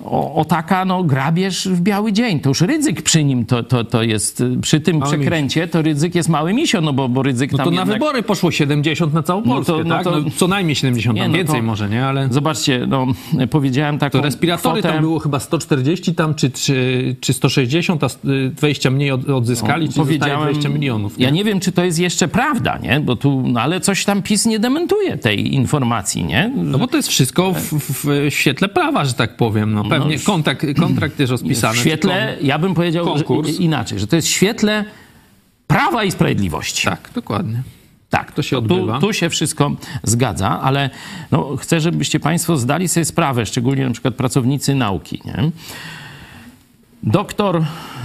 o, 0.06 0.36
o 0.36 0.46
taka 0.46 0.86
no, 0.86 1.04
grabież 1.04 1.68
w 1.68 1.82
biały 1.82 2.14
dzień. 2.14 2.40
To 2.40 2.50
już 2.50 2.62
ryzyk 2.62 3.02
przy 3.02 3.24
nim 3.24 3.46
to, 3.46 3.64
to, 3.64 3.84
to 3.84 4.04
jest, 4.04 4.44
przy 4.62 4.80
tym 4.80 4.98
Mały 4.98 5.12
przekręcie 5.18 5.68
to 5.68 5.82
ryzyk 5.82 6.16
jest 6.16 6.30
mały 6.30 6.54
misio, 6.54 6.82
no 6.82 6.94
bo, 6.94 7.10
bo 7.10 7.24
ryzyk 7.24 7.52
No 7.52 7.58
tam 7.58 7.66
to 7.66 7.72
na 7.72 7.82
jednak... 7.82 8.00
wybory 8.00 8.24
poszło 8.24 8.52
70 8.52 9.14
na 9.14 9.24
całą 9.24 9.42
No 9.46 9.54
Polskę, 9.54 9.74
to- 9.74 9.84
no 9.84 9.96
tak? 9.96 10.04
to- 10.04 10.20
No, 10.20 10.30
co 10.36 10.48
najmniej 10.48 10.76
70, 10.76 11.16
Nie, 11.20 11.28
no 11.28 11.34
więcej 11.34 11.60
to- 11.60 11.66
może, 11.66 11.90
nie? 11.90 12.06
Ale 12.06 12.28
Zobaczcie, 12.32 12.86
no, 12.88 13.08
powiedziałem 13.50 13.98
taką 13.98 14.20
to 14.20 14.26
respiratory 14.26 14.80
kwotę, 14.82 14.94
tam 14.94 15.02
było 15.04 15.20
chyba 15.20 15.40
140 15.40 16.16
tam, 16.16 16.36
czy, 16.36 16.52
czy, 16.52 17.16
czy 17.22 17.34
160, 17.34 18.04
a 18.04 18.08
y, 18.08 18.50
20 18.56 18.92
mniej 18.92 19.12
od, 19.12 19.30
odzyskali, 19.30 19.90
czyli 19.90 20.08
zostaje 20.08 20.36
20 20.38 20.70
milionów. 20.70 21.20
Ja 21.20 21.30
nie 21.30 21.44
wiem, 21.44 21.60
czy 21.60 21.72
to 21.72 21.84
jest 21.84 22.00
jeszcze 22.00 22.28
prawda, 22.28 22.78
nie? 22.78 23.00
Bo 23.00 23.16
tu, 23.16 23.44
no 23.48 23.62
ale 23.62 23.80
coś 23.80 24.06
tam 24.06 24.22
PiS 24.22 24.46
nie 24.46 24.60
dementuje 24.60 25.18
tej 25.18 25.54
informacji, 25.54 26.24
nie? 26.24 26.52
No 26.56 26.78
bo 26.80 26.88
to 26.88 26.98
jest 26.98 27.10
wszystko 27.10 27.54
w, 27.54 27.60
w, 27.60 28.06
w 28.06 28.34
świetle 28.34 28.68
prawa, 28.70 29.06
że 29.06 29.14
tak 29.14 29.38
powiem. 29.38 29.74
No 29.74 29.84
pewnie 30.00 30.20
w- 30.20 30.24
kontrakt, 30.24 30.66
kontrakt 30.80 31.20
jest 31.20 31.32
rozpisany. 31.32 31.74
w 31.78 31.80
świetle, 31.80 32.38
ja 32.42 32.60
bym 32.60 32.74
powiedział 32.74 33.06
konkurs. 33.06 33.60
Inaczej, 33.60 34.00
że 34.00 34.08
to 34.08 34.16
jest 34.16 34.28
w 34.28 34.32
świetle 34.32 34.86
prawa 35.68 36.04
i 36.04 36.12
sprawiedliwości. 36.12 36.86
Tak, 36.88 37.10
dokładnie. 37.16 37.64
Tak, 38.10 38.32
To 38.32 38.42
się 38.42 38.50
tu, 38.50 38.58
odbywa. 38.58 39.00
Tu 39.00 39.14
się 39.14 39.30
wszystko 39.30 39.72
zgadza, 40.04 40.62
ale 40.62 40.90
no, 41.32 41.58
chcę, 41.58 41.82
żebyście 41.82 42.20
Państwo 42.20 42.58
zdali 42.58 42.88
sobie 42.88 43.06
sprawę, 43.06 43.46
szczególnie 43.46 43.86
na 43.86 43.92
przykład 43.92 44.16
pracownicy 44.16 44.76
nauki. 44.76 45.22
Nie? 45.26 45.52
Doktor 47.04 47.64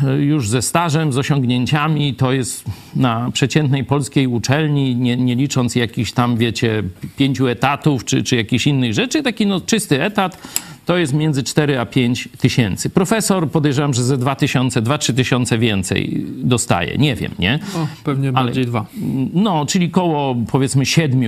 y, 0.09 0.23
już 0.25 0.49
ze 0.49 0.63
stażem, 0.63 1.13
z 1.13 1.19
osiągnięciami, 1.19 2.15
to 2.15 2.33
jest 2.33 2.65
na 2.97 3.31
przeciętnej 3.33 3.85
polskiej 3.85 4.27
uczelni, 4.27 4.97
nie, 4.97 5.17
nie 5.17 5.35
licząc 5.35 5.75
jakichś 5.75 6.13
tam, 6.13 6.37
wiecie, 6.37 6.83
pięciu 7.17 7.47
etatów 7.49 8.05
czy, 8.05 8.23
czy 8.23 8.37
jakichś 8.37 8.67
innych 8.67 8.95
rzeczy, 8.95 9.23
taki 9.23 9.47
no, 9.47 9.61
czysty 9.61 10.03
etat 10.03 10.39
to 10.87 10.99
jest 10.99 11.13
między 11.15 11.43
4 11.43 11.79
a 11.81 11.87
5 11.87 12.29
tysięcy. 12.39 12.91
Profesor 12.91 13.51
podejrzewam, 13.51 13.95
że 13.95 14.05
ze 14.05 14.19
2 14.19 14.35
tysiące, 14.37 14.83
2-3 14.83 15.15
tysiące 15.15 15.59
więcej 15.59 16.27
dostaje. 16.29 16.99
Nie 16.99 17.15
wiem, 17.15 17.33
nie? 17.39 17.59
O, 17.77 17.87
pewnie 18.05 18.29
Ale- 18.29 18.45
bardziej 18.47 18.67
dwa. 18.67 18.87
No, 19.35 19.67
czyli 19.67 19.91
koło 19.91 20.37
powiedzmy 20.53 20.87
7 20.87 21.23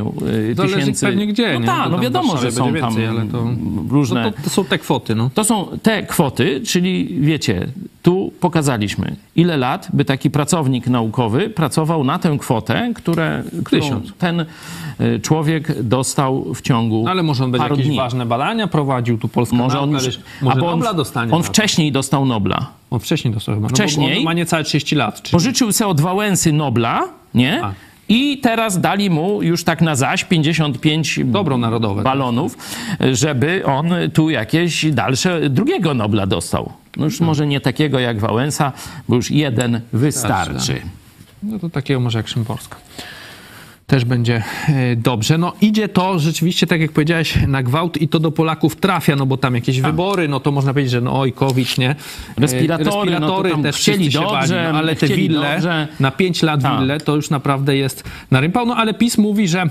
Zależy 0.54 0.76
tysięcy. 0.76 1.06
pewnie 1.06 1.26
gdzie, 1.26 1.52
No 1.54 1.60
nie? 1.60 1.66
tak, 1.66 1.84
no 1.84 1.90
tam 1.90 2.00
w 2.00 2.02
wiadomo, 2.02 2.36
że 2.36 2.52
są 2.52 2.64
tam 2.64 2.74
więcej, 2.74 3.06
ale 3.06 3.26
to- 3.26 3.46
różne... 3.88 4.22
No 4.22 4.30
to, 4.30 4.42
to 4.44 4.50
są 4.50 4.64
te 4.64 4.78
kwoty, 4.78 5.14
no. 5.14 5.30
To 5.34 5.44
są 5.44 5.66
te 5.82 6.02
kwoty, 6.02 6.60
czyli 6.66 7.16
wiecie, 7.20 7.66
tu 8.02 8.17
pokazaliśmy, 8.40 9.16
ile 9.36 9.56
lat 9.56 9.88
by 9.92 10.04
taki 10.04 10.30
pracownik 10.30 10.86
naukowy 10.86 11.50
pracował 11.50 12.04
na 12.04 12.18
tę 12.18 12.36
kwotę, 12.40 12.90
które, 12.94 13.42
którą 13.64 13.82
Tysiąc. 13.82 14.12
ten 14.18 14.40
y, 15.00 15.20
człowiek 15.20 15.82
dostał 15.82 16.54
w 16.54 16.62
ciągu 16.62 17.02
No 17.04 17.10
ale 17.10 17.22
może 17.22 17.44
on 17.44 17.50
będzie 17.52 17.68
jakieś 17.68 17.86
dni. 17.86 17.96
ważne 17.96 18.26
badania 18.26 18.66
prowadził, 18.66 19.18
tu 19.18 19.28
Polska 19.28 19.56
Może 19.56 19.80
on, 19.80 19.90
nauka, 19.90 20.06
już, 20.06 20.16
wiesz, 20.16 20.24
może 20.42 20.54
albo 20.54 20.70
Nobla 20.70 20.90
on, 20.90 20.96
dostanie. 20.96 21.32
on 21.32 21.42
wcześniej 21.42 21.92
dostał 21.92 22.24
Nobla. 22.26 22.66
On 22.90 23.00
wcześniej 23.00 23.34
dostał 23.34 23.54
chyba. 23.54 23.68
No, 23.68 23.74
Wcześniej? 23.74 24.10
Bo 24.12 24.18
on 24.18 24.24
ma 24.24 24.32
niecałe 24.32 24.64
30 24.64 24.96
lat. 24.96 25.22
Czyli... 25.22 25.32
Pożyczył 25.32 25.72
sobie 25.72 25.88
od 25.88 26.00
Wałęsy 26.00 26.52
Nobla, 26.52 27.08
nie? 27.34 27.64
A. 27.64 27.72
I 28.10 28.38
teraz 28.38 28.80
dali 28.80 29.10
mu 29.10 29.42
już 29.42 29.64
tak 29.64 29.82
na 29.82 29.96
zaś 29.96 30.24
55 30.24 31.20
Dobro 31.24 31.58
narodowe. 31.58 32.02
balonów, 32.02 32.58
żeby 33.12 33.62
on 33.66 33.90
tu 34.14 34.30
jakieś 34.30 34.92
dalsze 34.92 35.50
drugiego 35.50 35.94
Nobla 35.94 36.26
dostał. 36.26 36.72
No 36.98 37.04
już 37.04 37.20
może 37.20 37.46
nie 37.46 37.60
takiego 37.60 37.98
jak 37.98 38.18
Wałęsa, 38.20 38.72
bo 39.08 39.16
już 39.16 39.30
jeden 39.30 39.80
wystarczy. 39.92 40.80
No 41.42 41.58
to 41.58 41.68
takiego 41.70 42.00
może 42.00 42.18
jak 42.18 42.28
Szymborska. 42.28 42.76
Też 43.86 44.04
będzie 44.04 44.42
e, 44.68 44.96
dobrze. 44.96 45.38
No 45.38 45.52
idzie 45.60 45.88
to 45.88 46.18
rzeczywiście, 46.18 46.66
tak 46.66 46.80
jak 46.80 46.92
powiedziałeś, 46.92 47.38
na 47.46 47.62
gwałt 47.62 47.96
i 48.02 48.08
to 48.08 48.20
do 48.20 48.32
Polaków 48.32 48.76
trafia, 48.76 49.16
no 49.16 49.26
bo 49.26 49.36
tam 49.36 49.54
jakieś 49.54 49.80
wybory, 49.80 50.28
no 50.28 50.40
to 50.40 50.52
można 50.52 50.72
powiedzieć, 50.72 50.92
że 50.92 51.00
no 51.00 51.20
oj, 51.20 51.32
COVID, 51.32 51.78
nie? 51.78 51.90
E, 51.90 51.96
Respiratory, 52.36 53.10
no 53.20 53.62
też 53.62 53.76
chcieli 53.76 54.10
dobrze, 54.10 54.54
bali, 54.54 54.72
no, 54.72 54.78
ale 54.78 54.96
te 54.96 55.06
wille, 55.06 55.52
dobrze. 55.52 55.88
na 56.00 56.10
5 56.10 56.42
lat 56.42 56.62
Tak. 56.62 56.80
wille, 56.80 57.00
to 57.00 57.16
już 57.16 57.30
naprawdę 57.30 57.76
jest 57.76 58.04
na 58.30 58.40
rympał. 58.40 58.66
No 58.66 58.76
ale 58.76 58.94
PiS 58.94 59.18
mówi, 59.18 59.48
że 59.48 59.66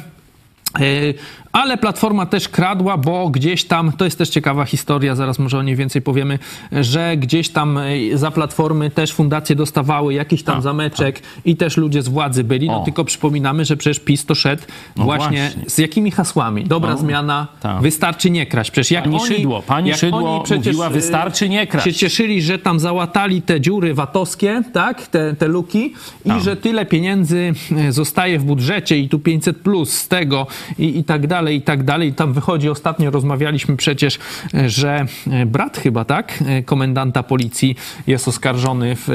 ale 1.52 1.78
Platforma 1.78 2.26
też 2.26 2.50
kradła, 2.50 2.98
bo 2.98 3.30
gdzieś 3.30 3.64
tam, 3.66 3.92
to 3.92 4.06
jest 4.06 4.18
też 4.18 4.30
ciekawa 4.30 4.66
historia, 4.66 5.16
zaraz 5.16 5.40
może 5.40 5.58
o 5.58 5.64
niej 5.64 5.76
więcej 5.76 6.02
powiemy, 6.02 6.40
że 6.72 7.18
gdzieś 7.18 7.50
tam 7.50 7.78
e, 7.78 7.84
za 8.14 8.32
Platformy 8.32 8.90
też 8.90 9.14
fundacje 9.14 9.56
dostawały 9.56 10.14
jakiś 10.14 10.44
tam 10.44 10.62
zameczek 10.62 11.22
i 11.46 11.56
też 11.56 11.78
ludzie 11.78 12.02
z 12.02 12.08
władzy 12.08 12.44
byli. 12.44 12.68
No 12.68 12.74
Tak, 12.74 12.82
O. 12.82 12.86
tylko 12.86 13.06
przypominamy, 13.06 13.66
że 13.66 13.78
przecież 13.78 14.00
PiS 14.00 14.26
to 14.26 14.36
szedł 14.36 14.64
No 14.98 15.04
właśnie, 15.04 15.38
właśnie. 15.54 15.70
z 15.70 15.78
jakimi 15.78 16.12
hasłami? 16.12 16.64
Dobra 16.64 16.92
No, 16.92 16.98
zmiana, 16.98 17.48
tak. 17.60 17.82
wystarczy 17.82 18.30
nie 18.30 18.46
kraść. 18.46 18.72
Przecież 18.72 18.92
jak 18.92 19.04
Pani 19.04 19.16
oni, 19.16 19.28
Szydło, 19.28 19.62
pani 19.62 19.90
jak 19.90 19.98
Szydło 19.98 20.36
oni 20.36 20.44
przecież, 20.44 20.66
mówiła, 20.66 20.88
e, 20.88 20.90
wystarczy 20.90 21.50
nie 21.50 21.68
kraść. 21.68 21.86
się 21.86 21.94
cieszyli, 21.94 22.42
że 22.42 22.60
tam 22.60 22.80
załatali 22.80 23.42
te 23.42 23.62
dziury 23.62 23.94
VAT-owskie, 23.94 24.62
tak, 24.74 25.08
te, 25.08 25.36
te 25.36 25.48
luki 25.48 25.94
i 26.26 26.30
Tak. 26.30 26.42
że 26.42 26.56
tyle 26.56 26.86
pieniędzy 26.86 27.54
e, 27.78 27.92
zostaje 27.92 28.40
w 28.40 28.44
budżecie 28.44 28.98
i 28.98 29.10
tu 29.10 29.20
500 29.20 29.58
plus 29.58 29.94
z 29.94 30.08
tego 30.08 30.48
i, 30.80 30.98
i 31.00 31.04
tak 31.04 31.28
dalej, 31.28 31.58
i 31.58 31.62
tak 31.62 31.84
dalej. 31.84 32.14
Tam 32.14 32.34
wychodzi, 32.34 32.70
ostatnio 32.70 33.12
rozmawialiśmy 33.12 33.78
przecież, 33.78 34.20
e, 34.54 34.70
że 34.70 35.06
e, 35.32 35.46
brat 35.46 35.78
chyba, 35.78 36.06
tak, 36.06 36.44
e, 36.48 36.64
komendanta 36.64 37.24
policji 37.24 37.76
jest 38.08 38.28
oskarżony 38.28 38.96
w, 38.96 39.08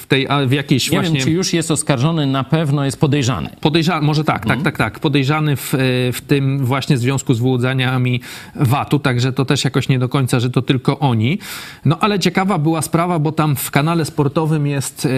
w 0.00 0.06
tej, 0.06 0.28
w 0.46 0.52
jakiejś 0.52 0.90
Nie 0.90 0.98
właśnie... 0.98 1.18
wiem, 1.18 1.24
czy 1.24 1.30
już 1.30 1.52
jest 1.52 1.70
oskarżony, 1.70 2.26
na 2.26 2.44
pewno 2.44 2.84
jest 2.84 3.00
podejrzany. 3.00 3.50
Podejrzany, 3.60 4.06
może 4.06 4.24
tak, 4.24 4.42
Mhm. 4.42 4.62
tak, 4.62 4.64
tak, 4.64 4.92
tak. 4.92 5.00
Podejrzany 5.00 5.56
w, 5.56 5.68
w 6.12 6.20
tym 6.26 6.64
właśnie 6.64 6.98
związku 6.98 7.34
z 7.34 7.38
wyłudzeniami 7.38 8.20
VAT-u, 8.54 8.98
także 8.98 9.32
to 9.32 9.44
też 9.44 9.64
jakoś 9.64 9.88
nie 9.88 9.98
do 9.98 10.08
końca, 10.08 10.40
że 10.40 10.50
to 10.50 10.62
tylko 10.62 10.98
oni. 10.98 11.38
No 11.84 11.98
ale 12.00 12.18
ciekawa 12.18 12.58
była 12.58 12.82
sprawa, 12.82 13.18
bo 13.18 13.32
tam 13.32 13.56
w 13.56 13.70
kanale 13.70 14.04
sportowym 14.04 14.66
jest, 14.66 15.08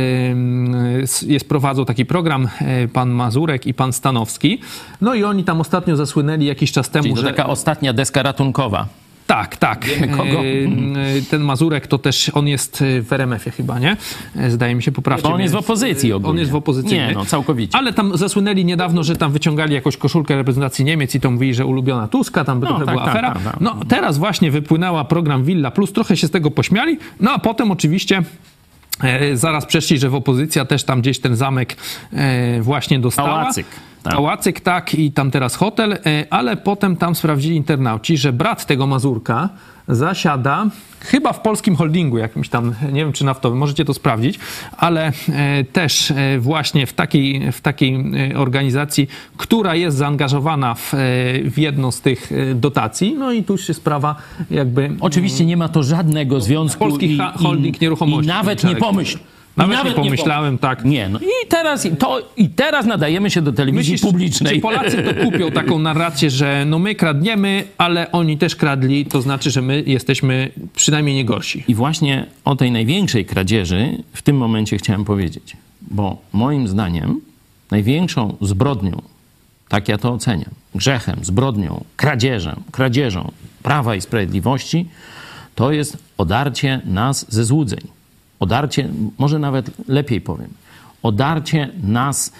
jest 1.27 1.49
prowadzą 1.49 1.85
taki 1.85 2.07
program 2.07 2.49
pan 2.93 3.11
Mazurek 3.11 3.67
i 3.67 3.75
pan 3.75 3.93
Stanowski. 3.93 4.61
No 5.01 5.15
i 5.15 5.25
oni 5.25 5.36
tam 5.45 5.61
ostatnio 5.61 5.97
zasłynęli 5.97 6.45
jakiś 6.47 6.73
czas 6.73 6.91
temu, 6.91 7.03
Czyli 7.03 7.15
to 7.15 7.21
że... 7.21 7.27
taka 7.27 7.47
ostatnia 7.47 7.93
deska 7.93 8.23
ratunkowa. 8.23 8.87
Tak, 9.27 9.57
tak. 9.57 9.87
Kogo. 10.17 10.41
E, 10.41 11.23
Ten 11.31 11.43
Mazurek 11.43 11.87
to 11.87 11.99
też, 11.99 12.31
on 12.35 12.49
jest 12.49 12.85
w 13.03 13.13
RMF-ie 13.13 13.53
chyba, 13.53 13.79
nie? 13.79 13.97
E, 14.37 14.51
Zdaje 14.51 14.75
mi 14.75 14.83
się, 14.83 14.93
poprawcie 14.93 15.29
on 15.29 15.41
jest 15.41 15.55
w 15.55 15.57
opozycji 15.57 16.13
ogólnie. 16.13 16.31
On 16.31 16.39
jest 16.39 16.51
w 16.51 16.55
opozycji. 16.57 16.97
Nie, 16.97 17.11
no 17.15 17.25
całkowicie. 17.25 17.79
Ale 17.79 17.93
tam 17.93 18.17
zasłynęli 18.17 18.65
niedawno, 18.65 19.05
że 19.05 19.17
tam 19.17 19.33
wyciągali 19.33 19.75
jakąś 19.75 19.97
koszulkę 19.97 20.37
reprezentacji 20.37 20.85
Niemiec 20.85 21.15
i 21.15 21.21
to 21.21 21.31
mówili, 21.31 21.55
że 21.55 21.67
ulubiona 21.67 22.09
Tuska, 22.09 22.45
tam 22.45 22.61
by 22.61 22.67
No, 22.67 22.71
trochę 22.71 22.85
tak, 22.87 22.95
była 22.95 23.05
tak, 23.07 23.15
afera. 23.15 23.35
tak, 23.35 23.43
tak. 23.45 23.61
No 23.61 23.77
teraz 23.89 24.19
właśnie 24.19 24.51
wypłynęła 24.51 25.05
program 25.05 25.45
Villa 25.45 25.71
Plus, 25.71 25.93
trochę 25.93 26.17
się 26.17 26.27
z 26.27 26.31
tego 26.31 26.51
pośmiali, 26.51 26.99
no 27.21 27.31
a 27.33 27.39
potem 27.39 27.71
oczywiście 27.71 28.23
e, 29.03 29.37
zaraz 29.37 29.67
przeszli, 29.67 29.99
że 29.99 30.09
w 30.11 30.15
opozycja 30.15 30.65
też 30.65 30.85
tam 30.85 31.01
gdzieś 31.01 31.19
ten 31.19 31.37
zamek 31.37 31.77
e, 32.13 32.61
właśnie 32.63 32.99
dostała. 33.01 33.29
Pałacyk, 33.29 33.67
tak. 34.07 34.17
Pałacyk, 34.17 34.61
tak, 34.61 34.95
i 34.95 35.13
tam 35.13 35.31
teraz 35.31 35.57
hotel, 35.57 35.93
e, 35.93 35.99
ale 36.31 36.57
potem 36.57 36.97
tam 36.97 37.15
sprawdzili 37.15 37.57
internauci, 37.57 38.17
że 38.17 38.33
brat 38.33 38.67
tego 38.67 38.87
Mazurka 38.87 39.49
zasiada 39.89 40.67
chyba 41.01 41.33
w 41.33 41.41
polskim 41.41 41.77
holdingu 41.77 42.19
jakimś 42.19 42.49
tam, 42.49 42.75
nie 42.93 43.05
wiem 43.05 43.13
czy 43.13 43.25
naftowym, 43.25 43.59
możecie 43.59 43.85
to 43.85 43.95
sprawdzić, 43.95 44.39
ale 44.77 45.13
e, 45.29 45.65
też 45.65 46.11
e, 46.11 46.39
właśnie 46.39 46.87
w 46.87 46.93
takiej, 46.93 47.53
w 47.53 47.61
takiej 47.61 48.05
organizacji, 48.37 49.09
która 49.37 49.75
jest 49.75 49.97
zaangażowana 49.97 50.75
w, 50.75 50.93
w 51.45 51.59
jedną 51.59 51.91
z 51.91 52.01
tych 52.01 52.31
dotacji, 52.55 53.15
no 53.19 53.33
i 53.33 53.43
tu 53.43 53.59
się 53.59 53.75
sprawa 53.75 54.17
jakby... 54.51 54.91
Oczywiście 55.01 55.47
nie 55.47 55.57
ma 55.57 55.69
to 55.69 55.83
żadnego 55.83 56.41
związku. 56.41 56.79
Polski 56.79 57.13
i, 57.13 57.19
holding 57.43 57.81
nieruchomości. 57.81 58.25
I 58.25 58.29
nawet 58.29 58.65
nie 58.65 58.71
Czarek. 58.71 58.79
pomyśl. 58.79 59.19
I 59.57 59.61
Nawet 59.61 59.85
nie 59.85 59.95
pomyślałem, 59.95 60.59
tak. 60.59 60.85
Nie, 60.85 61.09
no 61.09 61.19
i 61.19 61.49
teraz, 61.49 61.89
to, 61.99 62.33
i 62.37 62.49
teraz 62.49 62.87
nadajemy 62.87 63.31
się 63.31 63.43
do 63.43 63.53
telewizji 63.53 63.93
Myślisz, 63.93 64.11
publicznej. 64.11 64.55
Czy 64.55 64.61
Polacy 64.61 65.03
to 65.03 65.25
kupią 65.25 65.51
taką 65.51 65.79
narrację, 65.89 66.31
że 66.31 66.65
no 66.67 66.79
my 66.79 66.95
kradniemy, 66.95 67.65
ale 67.79 68.13
oni 68.13 68.39
też 68.39 68.57
kradli, 68.57 69.07
to 69.07 69.23
znaczy, 69.23 69.51
że 69.51 69.63
my 69.63 69.83
jesteśmy 69.87 70.51
przynajmniej 70.75 71.15
nie 71.17 71.25
gorsi. 71.25 71.65
I 71.69 71.75
właśnie 71.75 72.27
o 72.45 72.57
tej 72.57 72.71
największej 72.71 73.25
kradzieży 73.25 74.03
w 74.13 74.23
tym 74.23 74.37
momencie 74.37 74.79
chciałem 74.79 75.05
powiedzieć. 75.05 75.57
Bo 75.83 76.19
moim 76.33 76.69
zdaniem 76.69 77.21
największą 77.71 78.37
zbrodnią 78.41 79.03
tak 79.69 79.89
ja 79.89 79.99
to 79.99 80.13
oceniam, 80.13 80.51
grzechem, 80.75 81.17
zbrodnią, 81.23 81.85
kradzieżem, 81.97 82.63
kradzieżą 82.73 83.33
prawa 83.63 83.95
i 83.95 84.01
sprawiedliwości, 84.01 84.89
to 85.55 85.73
jest 85.73 85.99
odarcie 86.19 86.81
nas 86.85 87.27
ze 87.29 87.45
złudzeń. 87.45 87.96
Odarcie, 88.41 88.89
może 89.19 89.39
nawet 89.39 89.71
lepiej 89.89 90.21
powiem, 90.21 90.49
odarcie 91.03 91.69
nas 91.83 92.33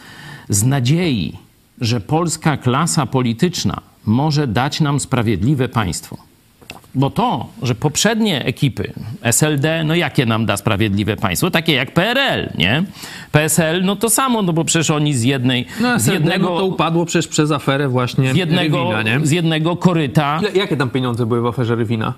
z 0.49 0.65
nadziei, 0.65 1.39
że 1.81 2.01
polska 2.01 2.57
klasa 2.57 3.07
polityczna 3.07 3.81
może 4.07 4.47
dać 4.47 4.81
nam 4.81 5.01
sprawiedliwe 5.01 5.69
państwo. 5.69 6.17
Bo 6.95 7.11
to, 7.11 7.47
że 7.63 7.75
poprzednie 7.75 8.45
ekipy 8.45 8.93
SLD, 9.23 9.85
no 9.85 9.95
jakie 9.95 10.27
nam 10.27 10.47
da 10.47 10.57
sprawiedliwe 10.57 11.17
państwo? 11.17 11.51
Takie 11.51 11.73
jak 11.73 11.95
PRL, 11.95 12.51
nie? 12.59 12.85
PSL, 13.33 13.85
no 13.85 13.97
to 13.97 14.11
samo, 14.11 14.43
no 14.43 14.53
bo 14.53 14.65
przecież 14.65 14.91
oni 14.91 15.15
z 15.15 15.23
jednej... 15.23 15.67
No, 15.81 15.99
z 15.99 16.03
z 16.03 16.07
jednego 16.07 16.33
jednego, 16.33 16.59
to 16.59 16.65
upadło 16.65 17.05
przecież 17.07 17.29
przez 17.29 17.51
aferę 17.51 17.89
właśnie 17.89 18.33
z 18.33 18.37
jednego, 18.37 18.93
Rywina, 18.93 19.03
nie? 19.03 19.27
z 19.27 19.31
jednego 19.31 19.77
koryta 19.77 20.39
Ile, 20.41 20.53
jakie 20.53 20.77
tam 20.77 20.91
pieniądze 20.91 21.27
były 21.27 21.41
w 21.41 21.47
aferze 21.47 21.75
Rywina? 21.75 22.15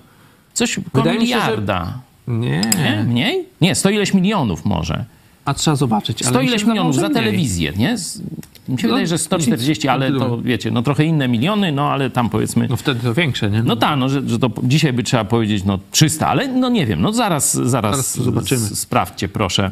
coś 0.53 0.75
koło 0.75 1.03
Wydaje 1.03 1.19
mi 1.19 1.27
się, 1.27 1.35
miliarda. 1.35 1.93
Nie. 2.29 2.61
Nie? 2.77 3.03
Mniej? 3.07 3.45
Nie, 3.61 3.75
sto 3.75 3.89
ileś 3.89 4.13
milionów 4.13 4.65
może. 4.65 5.05
A 5.45 5.53
trzeba 5.53 5.75
zobaczyć. 5.75 6.25
Sto 6.25 6.41
ileś 6.41 6.65
milionów 6.65 6.95
za 6.95 7.01
mniej. 7.01 7.13
telewizję, 7.13 7.73
nie? 7.77 7.97
Z, 7.97 8.21
mi 8.69 8.79
się 8.79 8.87
No, 8.87 8.93
wydaje, 8.93 9.07
że 9.07 9.17
140, 9.17 9.87
nic, 9.87 9.91
ale 9.91 10.11
to 10.11 10.41
wiecie, 10.41 10.71
no 10.71 10.81
trochę 10.81 11.05
inne 11.05 11.27
miliony, 11.27 11.71
no 11.71 11.91
ale 11.91 12.09
tam 12.09 12.29
powiedzmy... 12.29 12.67
No 12.69 12.75
wtedy 12.77 12.99
to 12.99 13.13
większe, 13.13 13.49
nie? 13.51 13.63
No 13.63 13.75
tak, 13.75 13.99
no, 13.99 14.09
że, 14.09 14.29
że 14.29 14.39
to 14.39 14.49
dzisiaj 14.63 14.93
by 14.93 15.03
trzeba 15.03 15.25
powiedzieć 15.25 15.63
no 15.63 15.79
300, 15.91 16.27
ale 16.27 16.47
no 16.47 16.69
nie 16.69 16.85
wiem, 16.85 17.01
no 17.01 17.13
zaraz, 17.13 17.53
zaraz, 17.53 17.91
Zaraz 17.91 18.17
zobaczymy. 18.19 18.59
sprawdźcie 18.67 19.27
proszę, 19.29 19.71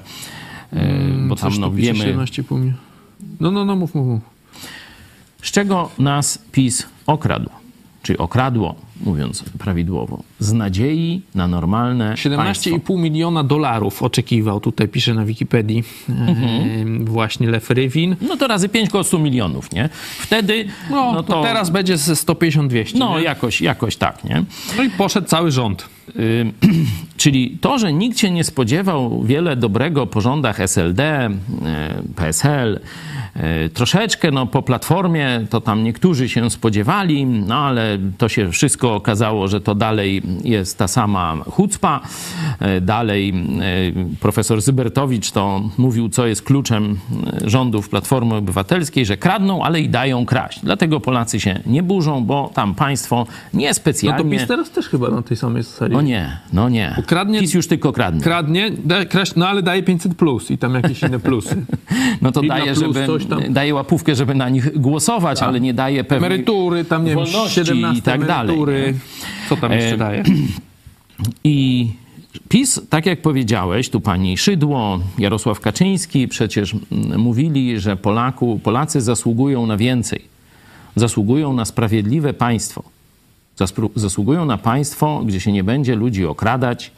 e, 0.74 0.88
bo 1.28 1.36
tam 1.36 1.52
no 1.60 1.72
wiemy, 1.72 2.00
17,5 2.15 2.56
miliona. 2.60 2.78
No, 3.39 3.52
no, 3.52 3.65
no, 3.65 3.76
mów, 3.76 3.96
mów, 3.96 4.08
mów. 4.08 4.22
z 5.41 5.52
czego 5.52 5.89
nas 6.00 6.39
PiS 6.52 6.86
okradł, 7.08 7.50
czy 8.08 8.17
okradło, 8.17 8.76
mówiąc 9.06 9.43
prawidłowo, 9.60 10.24
z 10.39 10.54
nadziei 10.54 11.22
na 11.36 11.48
normalne 11.48 12.08
państwo. 12.10 12.30
17,5 12.70 13.00
miliona 13.00 13.43
dolarów 13.43 14.04
oczekiwał, 14.04 14.60
tutaj 14.60 14.88
pisze 14.88 15.13
na 15.13 15.26
Wikipedii, 15.26 15.84
Mhm. 16.10 17.02
e, 17.02 17.06
właśnie 17.06 17.50
Lech 17.50 17.70
Rywin. 17.70 18.15
No 18.22 18.38
to 18.38 18.48
razy 18.48 18.70
5 18.70 18.89
koło 18.89 19.04
100 19.04 19.20
milionów, 19.20 19.72
nie? 19.72 19.89
Wtedy, 20.20 20.65
No, 20.91 21.12
no 21.13 21.24
to 21.24 21.34
to... 21.34 21.43
teraz 21.43 21.70
będzie 21.70 21.98
ze 21.98 22.13
150-200. 22.13 22.96
No 23.00 23.17
nie? 23.17 23.24
jakoś, 23.26 23.62
jakoś 23.62 23.96
tak, 23.96 24.24
nie? 24.24 24.43
no 24.78 24.84
i 24.84 24.89
poszedł 24.89 25.28
cały 25.28 25.52
rząd. 25.52 25.89
Czyli 27.17 27.58
to, 27.62 27.80
że 27.80 27.93
nikt 27.93 28.20
się 28.20 28.32
nie 28.32 28.43
spodziewał 28.43 29.24
wiele 29.24 29.56
dobrego 29.56 30.08
po 30.08 30.22
rządach 30.22 30.60
SLD, 30.60 31.30
y, 31.30 32.13
PSL, 32.15 32.80
y, 33.65 33.70
troszeczkę 33.70 34.32
no, 34.32 34.46
po 34.46 34.63
platformie 34.63 35.46
to 35.50 35.62
tam 35.62 35.84
niektórzy 35.84 36.30
się 36.30 36.50
spodziewali, 36.50 37.26
no 37.26 37.56
ale 37.56 37.98
to 38.17 38.30
się 38.30 38.52
wszystko 38.52 38.96
okazało, 38.96 39.48
że 39.48 39.62
to 39.62 39.76
dalej 39.76 40.22
jest 40.43 40.78
ta 40.78 40.88
sama 40.88 41.38
chucpa. 41.50 42.02
Y, 42.78 42.82
Dalej 42.82 43.34
profesor 44.20 44.62
Zybertowicz 44.62 45.32
to 45.32 45.62
mówił, 45.78 46.10
co 46.10 46.28
jest 46.28 46.41
kluczem 46.41 47.00
rządów 47.46 47.89
Platformy 47.89 48.36
Obywatelskiej, 48.36 49.06
że 49.06 49.17
kradną, 49.17 49.63
ale 49.63 49.82
i 49.82 49.89
dają 49.89 50.26
kraść. 50.26 50.60
Dlatego 50.63 51.00
Polacy 51.00 51.39
się 51.39 51.60
nie 51.65 51.84
burzą, 51.84 52.26
bo 52.26 52.52
tam 52.54 52.76
państwo 52.76 53.17
No 53.17 53.26
to 53.52 53.58
niespecjalnie... 53.58 54.39
PiS 54.39 54.48
teraz 54.48 54.72
też 54.72 54.89
chyba 54.89 55.10
na 55.10 55.22
tej 55.22 55.38
samej 55.38 55.63
zasadzie. 55.63 55.97
No 55.98 56.02
nie, 56.02 56.38
no 56.54 56.70
nie. 56.70 56.96
Kradnie- 57.06 57.40
PiS 57.40 57.54
już 57.54 57.68
tylko 57.68 57.94
kradnie. 57.94 58.22
Kradnie, 58.22 58.72
da, 58.72 59.06
kraść, 59.06 59.36
no 59.36 59.48
ale 59.48 59.62
daje 59.62 59.84
500 59.84 60.16
plus 60.16 60.52
i 60.52 60.58
tam 60.58 60.74
jakieś 60.74 61.02
inne 61.04 61.20
plusy. 61.20 61.56
No 62.22 62.32
to 62.32 62.42
daje, 62.42 62.74
plus, 62.74 62.96
żeby. 62.96 63.26
Tak. 63.30 63.54
daje 63.54 63.74
łapówkę, 63.74 64.16
żeby 64.16 64.36
na 64.36 64.50
nich 64.50 64.80
głosować, 64.80 65.42
ale 65.42 65.60
nie 65.60 65.74
daje 65.74 66.04
pewnej... 66.04 66.28
Emerytury, 66.28 66.86
tam 66.86 67.04
nie 67.04 67.10
wiem, 67.10 67.20
wolności 67.20 67.56
17 67.56 68.00
i 68.00 68.02
tak 68.02 68.26
dalej, 68.26 68.56
emerytury. 68.56 68.94
Co 69.50 69.56
tam 69.56 69.72
jeszcze 69.72 69.96
E, 69.96 69.98
daje? 69.98 70.24
I 71.44 71.90
PiS, 72.50 72.82
tak 72.90 73.06
jak 73.06 73.22
powiedziałeś, 73.22 73.90
tu 73.90 74.02
pani 74.02 74.38
Szydło, 74.38 75.00
Jarosław 75.18 75.60
Kaczyński 75.60 76.28
przecież 76.28 76.76
mm, 76.92 77.20
mówili, 77.20 77.80
że 77.80 77.96
Polaku, 77.98 78.60
Polacy 78.64 79.02
zasługują 79.02 79.66
na 79.66 79.78
więcej. 79.78 80.22
Zasługują 80.96 81.54
na 81.54 81.66
sprawiedliwe 81.66 82.34
państwo. 82.34 82.84
Zasługują 83.96 84.46
na 84.46 84.58
państwo, 84.58 85.22
gdzie 85.26 85.39
się 85.39 85.52
nie 85.52 85.63
będzie 85.63 85.96
ludzi 85.96 86.26
okradać, 86.26 86.91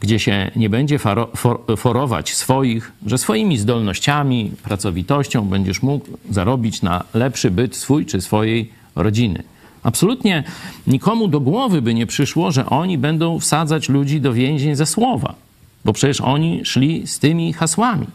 gdzie 0.00 0.18
się 0.18 0.50
nie 0.56 0.70
będzie 0.70 0.98
forować 1.76 2.34
swoich, 2.34 2.92
że 3.06 3.18
swoimi 3.18 3.58
zdolnościami, 3.58 4.52
pracowitością 4.62 5.44
będziesz 5.44 5.82
mógł 5.82 6.06
zarobić 6.30 6.82
na 6.82 7.04
lepszy 7.14 7.50
byt 7.50 7.76
swój 7.76 8.06
czy 8.06 8.20
swojej 8.20 8.70
rodziny. 8.96 9.42
Absolutnie 9.82 10.44
nikomu 10.86 11.28
do 11.28 11.40
głowy 11.40 11.82
by 11.82 11.94
nie 11.94 12.06
przyszło, 12.06 12.52
że 12.52 12.66
oni 12.66 12.98
będą 12.98 13.38
wsadzać 13.38 13.88
ludzi 13.88 14.20
do 14.20 14.32
więzień 14.32 14.74
za 14.74 14.86
słowa, 14.86 15.34
bo 15.84 15.92
przecież 15.92 16.20
oni 16.20 16.64
szli 16.64 17.06
z 17.06 17.18
tymi 17.18 17.52
hasłami. 17.52 18.06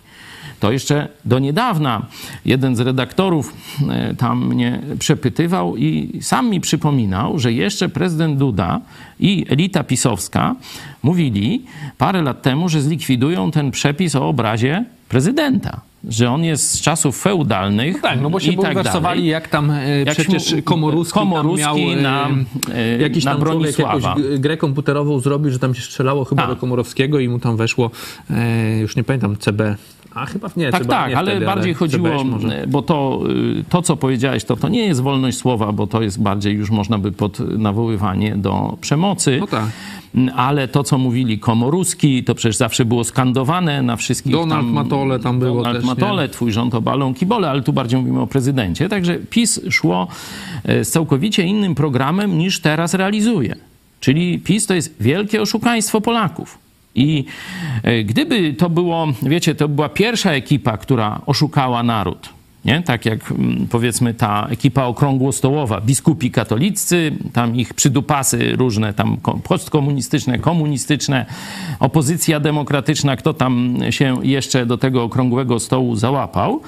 To 0.59 0.71
jeszcze 0.71 1.07
do 1.25 1.39
niedawna 1.39 2.05
jeden 2.45 2.75
z 2.75 2.79
redaktorów 2.79 3.53
e, 3.89 4.15
tam 4.15 4.47
mnie 4.47 4.79
przepytywał 4.99 5.77
i 5.77 6.19
sam 6.21 6.49
mi 6.49 6.61
przypominał, 6.61 7.39
że 7.39 7.53
jeszcze 7.53 7.89
prezydent 7.89 8.37
Duda 8.37 8.81
i 9.19 9.45
elita 9.49 9.83
pisowska 9.83 10.55
mówili 11.03 11.65
parę 11.97 12.21
lat 12.21 12.41
temu, 12.41 12.69
że 12.69 12.81
zlikwidują 12.81 13.51
ten 13.51 13.71
przepis 13.71 14.15
o 14.15 14.27
obrazie 14.27 14.85
prezydenta. 15.09 15.81
Że 16.07 16.31
on 16.31 16.43
jest 16.43 16.71
z 16.71 16.81
czasów 16.81 17.21
feudalnych. 17.21 18.01
Tak, 18.01 18.21
no 18.21 18.29
bo 18.29 18.39
się 18.39 18.53
tak 18.53 18.55
bulwersowali, 18.55 19.27
jak 19.27 19.47
tam 19.47 19.71
e, 19.71 19.99
Jak 19.99 20.15
przecież 20.15 20.55
Komorowski, 20.63 21.13
Komorowski 21.19 21.65
tam 21.65 21.77
miał, 21.77 21.91
e, 21.91 22.01
na, 22.01 22.29
e, 22.73 22.97
jakiś 22.97 23.23
na 23.23 23.31
tam 23.35 23.43
człowiek 23.43 23.79
jakąś 23.79 24.03
grę 24.37 24.57
komputerową 24.57 25.19
zrobił, 25.19 25.51
że 25.51 25.59
tam 25.59 25.75
się 25.75 25.81
strzelało 25.81 26.25
chyba 26.25 26.43
A. 26.43 26.47
do 26.47 26.55
Komorowskiego 26.55 27.19
i 27.19 27.29
mu 27.29 27.39
tam 27.39 27.57
weszło, 27.57 27.91
e, 28.29 28.79
już 28.79 28.95
nie 28.95 29.03
pamiętam, 29.03 29.37
CB. 29.37 29.75
A 30.15 30.25
chyba 30.25 30.49
nie, 30.57 30.71
Tak, 30.71 30.85
tak, 30.85 31.09
nie 31.09 31.17
ale 31.17 31.31
wtedy, 31.31 31.45
bardziej 31.45 31.73
chodziło, 31.73 32.09
CBŚ 32.09 32.23
może. 32.23 32.65
bo 32.67 32.81
to, 32.81 33.21
y, 33.59 33.63
to, 33.69 33.81
co 33.81 33.97
powiedziałeś, 33.97 34.43
to, 34.43 34.55
to 34.55 34.69
nie 34.69 34.85
jest 34.85 35.01
wolność 35.01 35.37
słowa, 35.37 35.71
bo 35.71 35.87
to 35.87 36.01
jest 36.01 36.21
bardziej 36.21 36.55
już 36.55 36.69
można 36.69 36.97
by 36.97 37.11
pod 37.11 37.39
nawoływanie 37.39 38.35
do 38.35 38.77
przemocy. 38.81 39.37
No 39.39 39.47
tak. 39.47 39.65
Ale 40.35 40.67
to, 40.67 40.83
co 40.83 40.97
mówili 40.97 41.39
Komoruski, 41.39 42.23
to 42.23 42.35
przecież 42.35 42.57
zawsze 42.57 42.85
było 42.85 43.03
skandowane 43.03 43.81
na 43.81 43.95
wszystkich. 43.95 44.31
Donald 44.31 44.67
Matole 44.67 45.19
tam 45.19 45.39
było 45.39 45.55
Donald 45.55 45.77
też, 45.77 45.83
nie? 45.85 45.89
Matole, 45.89 46.29
twój 46.29 46.51
rząd 46.51 46.75
obalą 46.75 47.13
kibole, 47.13 47.49
ale 47.49 47.61
tu 47.61 47.73
bardziej 47.73 47.99
mówimy 47.99 48.19
o 48.21 48.27
prezydencie. 48.27 48.89
Także 48.89 49.15
PiS 49.29 49.61
szło 49.69 50.07
e, 50.63 50.85
z 50.85 50.91
całkowicie 50.91 51.43
innym 51.43 51.75
programem 51.75 52.37
niż 52.37 52.59
teraz 52.59 52.93
realizuje. 52.93 53.55
Czyli 53.99 54.39
PiS 54.39 54.67
to 54.67 54.73
jest 54.73 54.95
wielkie 54.99 55.41
oszukaństwo 55.41 56.01
Polaków. 56.01 56.57
I 56.95 57.25
e, 57.83 58.03
gdyby 58.03 58.53
to 58.53 58.69
było, 58.69 59.07
wiecie, 59.21 59.55
to 59.55 59.67
była 59.67 59.89
pierwsza 59.89 60.31
ekipa, 60.31 60.77
która 60.77 61.21
oszukała 61.25 61.83
naród. 61.83 62.29
Nie? 62.65 62.81
Tak 62.81 63.05
jak 63.05 63.31
mm, 63.31 63.67
powiedzmy 63.71 64.13
ta 64.13 64.47
ekipa 64.49 64.83
okrągłostołowa, 64.83 65.81
biskupi 65.81 66.31
katoliccy, 66.31 67.11
tam 67.33 67.55
ich 67.55 67.73
przydupasy 67.73 68.55
różne, 68.55 68.93
tam 68.93 69.17
ko- 69.17 69.39
postkomunistyczne, 69.43 70.39
komunistyczne, 70.39 71.25
opozycja 71.79 72.39
demokratyczna, 72.39 73.15
kto 73.15 73.33
tam 73.33 73.77
się 73.89 74.17
jeszcze 74.23 74.65
do 74.65 74.77
tego 74.77 75.03
okrągłego 75.03 75.59
stołu 75.59 75.95
załapał 75.95 76.61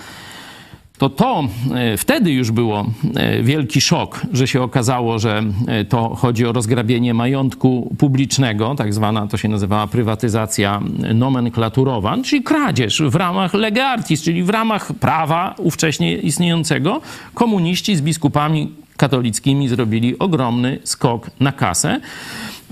to 1.01 1.09
to 1.09 1.43
e, 1.75 1.97
wtedy 1.97 2.31
już 2.31 2.51
było 2.51 2.85
e, 3.15 3.43
wielki 3.43 3.81
szok, 3.81 4.21
że 4.33 4.47
się 4.47 4.61
okazało, 4.61 5.19
że 5.19 5.43
e, 5.67 5.85
to 5.85 6.15
chodzi 6.15 6.45
o 6.45 6.51
rozgrabienie 6.51 7.13
majątku 7.13 7.95
publicznego, 7.97 8.75
tak 8.75 8.93
zwana 8.93 9.27
to 9.27 9.37
się 9.37 9.49
nazywała 9.49 9.87
prywatyzacja 9.87 10.81
nomenklaturowa, 11.13 12.17
czyli 12.23 12.43
kradzież 12.43 13.01
w 13.01 13.15
ramach 13.15 13.53
lege 13.53 13.85
artis, 13.85 14.23
czyli 14.23 14.43
w 14.43 14.49
ramach 14.49 14.93
prawa 14.93 15.55
ówcześnie 15.57 16.17
istniejącego. 16.17 17.01
Komuniści 17.33 17.95
z 17.95 18.01
biskupami 18.01 18.71
katolickimi 18.97 19.67
zrobili 19.67 20.19
ogromny 20.19 20.79
skok 20.83 21.31
na 21.39 21.51
kasę. 21.51 22.01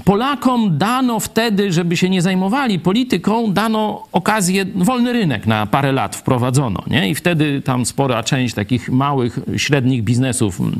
Polakom 0.05 0.77
dano 0.77 1.19
wtedy, 1.19 1.71
żeby 1.71 1.97
się 1.97 2.09
nie 2.09 2.21
zajmowali 2.21 2.79
polityką, 2.79 3.53
dano 3.53 4.05
okazję, 4.11 4.65
wolny 4.75 5.13
rynek 5.13 5.47
na 5.47 5.65
parę 5.65 5.91
lat 5.91 6.15
wprowadzono. 6.15 6.83
Nie? 6.87 7.09
I 7.09 7.15
wtedy 7.15 7.61
tam 7.61 7.85
spora 7.85 8.23
część 8.23 8.55
takich 8.55 8.89
małych, 8.89 9.39
średnich 9.57 10.03
biznesów 10.03 10.59
mm, 10.59 10.73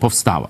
powstała. 0.00 0.48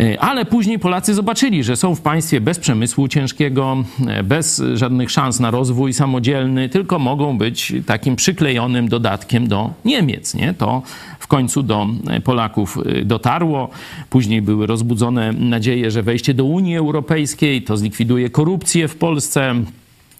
E, 0.00 0.20
Ale 0.20 0.44
później 0.44 0.78
Polacy 0.78 1.14
zobaczyli, 1.14 1.64
że 1.64 1.76
są 1.76 1.94
w 1.94 2.00
państwie 2.00 2.40
bez 2.40 2.58
przemysłu 2.58 3.08
ciężkiego, 3.08 3.84
e, 4.06 4.22
bez 4.22 4.62
żadnych 4.74 5.10
szans 5.10 5.40
na 5.40 5.50
rozwój 5.50 5.92
samodzielny, 5.92 6.68
tylko 6.68 6.98
mogą 6.98 7.38
być 7.38 7.72
takim 7.86 8.16
przyklejonym 8.16 8.88
dodatkiem 8.88 9.48
do 9.48 9.70
Niemiec. 9.84 10.34
Nie? 10.34 10.54
To 10.54 10.82
w 11.18 11.26
końcu 11.26 11.62
do 11.62 11.86
e, 12.06 12.20
Polaków 12.20 12.78
dotarło. 13.04 13.70
Później 14.10 14.42
były 14.42 14.66
rozbudzone 14.66 15.32
nadzieje, 15.32 15.90
że 15.90 16.02
wejście 16.02 16.34
do 16.34 16.44
Unii 16.44 16.76
Europejskiej 16.76 17.62
to 17.62 17.76
zlikwiduje 17.76 18.30
korupcję 18.30 18.88
w 18.88 18.96
Polsce 18.96 19.54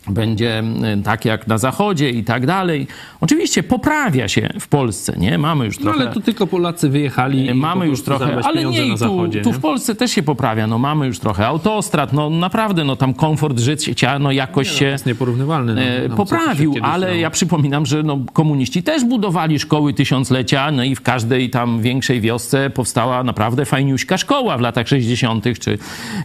będzie 0.09 0.63
tak 1.05 1.25
jak 1.25 1.47
na 1.47 1.59
Zachodzie 1.59 2.11
i 2.11 2.25
tak 2.25 2.47
dalej. 2.47 2.87
Oczywiście 3.21 3.63
poprawia 3.63 4.29
się 4.29 4.49
w 4.61 4.69
Polsce, 4.69 5.15
nie? 5.19 5.39
Mamy 5.39 5.65
już 5.65 5.79
No 5.79 5.85
trochę... 5.85 6.01
ale 6.01 6.13
tu 6.13 6.21
tylko 6.21 6.47
Polacy 6.47 6.89
wyjechali. 6.89 7.55
Mamy 7.55 7.87
już 7.87 8.03
trochę, 8.03 8.41
ale 8.45 8.65
nie, 8.65 8.83
na 8.83 8.93
tu, 8.93 8.97
Zachodzie. 8.97 9.43
tu 9.43 9.49
nie? 9.49 9.55
w 9.55 9.61
Polsce 9.61 9.95
też 9.95 10.11
się 10.11 10.23
poprawia. 10.23 10.67
No 10.67 10.79
mamy 10.79 11.07
już 11.07 11.19
trochę 11.19 11.47
autostrad, 11.47 12.13
no 12.13 12.31
naprawdę, 12.31 12.85
no 12.85 12.97
tam 12.97 13.15
komfort 13.15 13.59
życia, 13.59 14.19
no 14.19 14.33
jakoś 14.33 14.69
To 14.69 14.79
się 14.79 14.85
jest 14.85 15.07
nieporównywalny. 15.07 15.75
No, 15.75 15.81
e, 15.81 16.09
no, 16.09 16.17
poprawił, 16.17 16.75
się 16.75 16.83
ale 16.83 17.19
ja 17.19 17.31
przypominam, 17.31 17.87
że 17.87 18.03
no, 18.03 18.19
komuniści 18.33 18.83
też 18.83 19.05
budowali 19.05 19.59
szkoły 19.59 19.95
tysiąclecia, 19.95 20.71
no 20.71 20.85
i 20.85 20.95
w 20.95 21.01
każdej 21.01 21.51
tam 21.51 21.81
większej 21.81 22.21
wiosce 22.21 22.71
powstała 22.71 23.25
naprawdę 23.25 23.65
fajniuśka 23.65 24.19
szkoła 24.19 24.59
w 24.59 24.61
latach 24.61 24.89
60., 24.89 25.45
czy 25.59 25.79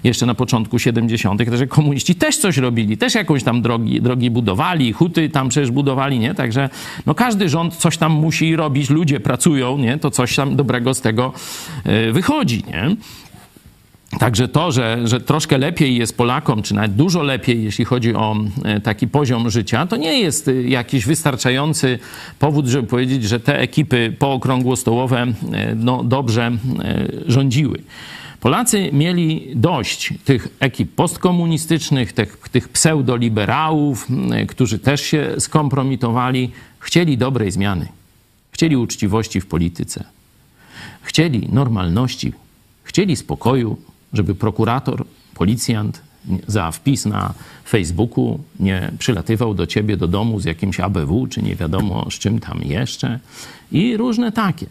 jeszcze 0.04 0.26
na 0.26 0.36
początku 0.36 0.80
70., 0.80 1.40
także 1.46 1.68
komuniści 1.68 2.16
też 2.16 2.38
coś 2.38 2.58
robili, 2.58 2.98
też 2.98 3.16
jakąś 3.16 3.44
tam 3.44 3.62
drogi, 3.70 4.02
drogi 4.02 4.32
budowali, 4.32 4.94
huty 4.94 5.30
tam 5.30 5.50
przecież 5.50 5.72
budowali, 5.72 6.20
nie? 6.20 6.36
Także 6.36 6.70
no, 7.06 7.16
każdy 7.16 7.50
rząd 7.50 7.76
coś 7.76 7.98
tam 7.98 8.12
musi 8.12 8.56
robić, 8.56 8.90
ludzie 8.90 9.20
pracują, 9.20 9.78
nie? 9.78 9.98
To 9.98 10.12
coś 10.12 10.36
tam 10.36 10.56
dobrego 10.56 10.94
z 10.94 11.02
tego 11.02 11.34
e, 11.86 12.12
wychodzi, 12.12 12.64
nie? 12.68 12.96
Także 14.20 14.48
to, 14.48 14.72
że, 14.72 14.98
że 15.04 15.22
troszkę 15.22 15.58
lepiej 15.58 15.96
jest 15.96 16.18
Polakom, 16.18 16.62
czy 16.62 16.76
nawet 16.76 16.94
dużo 16.94 17.24
lepiej, 17.24 17.64
jeśli 17.64 17.86
chodzi 17.86 18.16
o 18.16 18.36
e, 18.66 18.80
taki 18.80 19.08
poziom 19.08 19.50
życia, 19.50 19.86
to 19.86 19.96
nie 19.96 20.20
jest 20.20 20.48
e, 20.48 20.54
jakiś 20.54 21.06
wystarczający 21.06 22.00
powód, 22.40 22.68
żeby 22.68 22.88
powiedzieć, 22.88 23.24
że 23.24 23.40
te 23.40 23.60
ekipy 23.60 24.16
pookrągłostołowe 24.20 25.22
e, 25.54 25.76
no, 25.76 26.04
dobrze 26.04 26.52
e, 26.84 27.08
rządziły. 27.28 27.80
Polacy 28.40 28.90
mieli 28.94 29.52
dość 29.56 30.14
tych 30.26 30.48
ekip 30.60 30.96
postkomunistycznych, 30.96 32.14
tych, 32.14 32.38
tych 32.52 32.70
pseudoliberałów, 32.70 34.08
którzy 34.48 34.80
też 34.80 35.02
się 35.02 35.36
skompromitowali. 35.40 36.52
Chcieli 36.80 37.18
dobrej 37.18 37.52
zmiany. 37.52 37.88
Chcieli 38.52 38.78
uczciwości 38.78 39.42
w 39.42 39.46
polityce. 39.46 40.04
Chcieli 41.02 41.50
normalności. 41.52 42.34
Chcieli 42.84 43.16
spokoju, 43.16 43.78
żeby 44.14 44.36
prokurator, 44.36 45.06
policjant 45.34 46.02
za 46.48 46.72
wpis 46.72 47.06
na 47.06 47.34
Facebooku 47.66 48.40
nie 48.60 48.92
przylatywał 49.00 49.54
do 49.54 49.68
ciebie 49.68 49.98
do 49.98 50.08
domu 50.08 50.40
z 50.40 50.46
jakimś 50.46 50.80
ABW, 50.80 51.28
czy 51.28 51.42
nie 51.42 51.56
wiadomo 51.56 52.12
z 52.12 52.14
czym 52.14 52.40
tam 52.40 52.62
jeszcze. 52.64 53.20
I 53.72 53.98
różne 53.98 54.32
takie. 54.32 54.66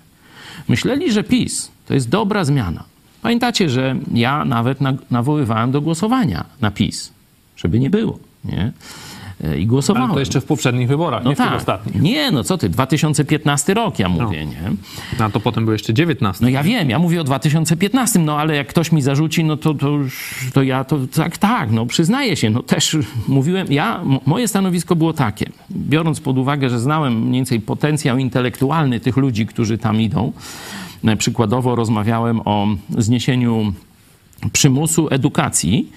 Myśleli, 0.69 1.13
że 1.13 1.25
PiS 1.25 1.71
to 1.87 1.95
jest 1.95 2.09
dobra 2.09 2.45
zmiana. 2.45 2.85
Pamiętacie, 3.23 3.71
że 3.71 3.97
ja 4.15 4.45
nawet 4.45 4.81
na- 4.81 4.95
nawoływałem 5.11 5.71
do 5.71 5.81
głosowania 5.81 6.45
na 6.61 6.71
PiS, 6.71 7.13
żeby 7.57 7.81
nie 7.81 7.91
było. 7.91 8.19
Nie? 8.45 8.73
E, 9.45 9.59
I 9.59 9.67
głosowałem. 9.67 10.11
Ale 10.11 10.15
to 10.15 10.21
jeszcze 10.21 10.41
w 10.41 10.45
poprzednich 10.45 10.89
wyborach, 10.89 11.25
no 11.25 11.31
nie 11.31 11.37
w 11.37 11.39
tych 11.39 11.47
tak. 11.47 11.57
ostatnich. 11.57 12.03
Nie, 12.03 12.31
no 12.31 12.45
co 12.45 12.59
ty, 12.59 12.69
2015 12.69 13.75
rok 13.75 13.99
ja 13.99 14.09
mówię, 14.09 14.47
nie? 14.47 14.63
No, 15.19 15.25
a 15.25 15.31
to 15.31 15.41
potem 15.41 15.65
był 15.65 15.73
jeszcze 15.73 15.95
19. 15.95 16.45
No 16.45 16.51
ja 16.51 16.63
wiem, 16.63 16.91
ja 16.91 16.99
mówię 16.99 17.21
o 17.21 17.25
2015, 17.25 18.19
no 18.19 18.39
ale 18.39 18.57
jak 18.57 18.69
ktoś 18.69 18.93
mi 18.93 19.03
zarzuci, 19.03 19.45
no 19.45 19.57
to, 19.57 19.75
to, 19.75 19.99
to 20.53 20.63
ja 20.63 20.85
to 20.85 20.99
tak, 21.15 21.39
tak, 21.39 21.71
no 21.71 21.87
przyznaję 21.87 22.37
się, 22.37 22.51
no 22.51 22.63
też 22.63 22.97
mówiłem, 23.29 23.73
ja, 23.73 24.01
moje 24.27 24.49
stanowisko 24.49 24.97
było 24.97 25.13
takie, 25.13 25.51
biorąc 25.71 26.21
pod 26.21 26.39
uwagę, 26.39 26.71
że 26.71 26.81
znałem 26.81 27.21
mniej 27.21 27.39
więcej 27.39 27.61
potencjał 27.61 28.19
intelektualny 28.19 29.01
tych 29.01 29.17
ludzi, 29.17 29.47
którzy 29.47 29.79
tam 29.79 30.01
idą, 30.01 30.33
przykładowo 31.19 31.75
rozmawiałem 31.75 32.41
o 32.45 32.67
zniesieniu 32.99 33.73
przymusu 34.53 35.09
edukacji 35.11 35.93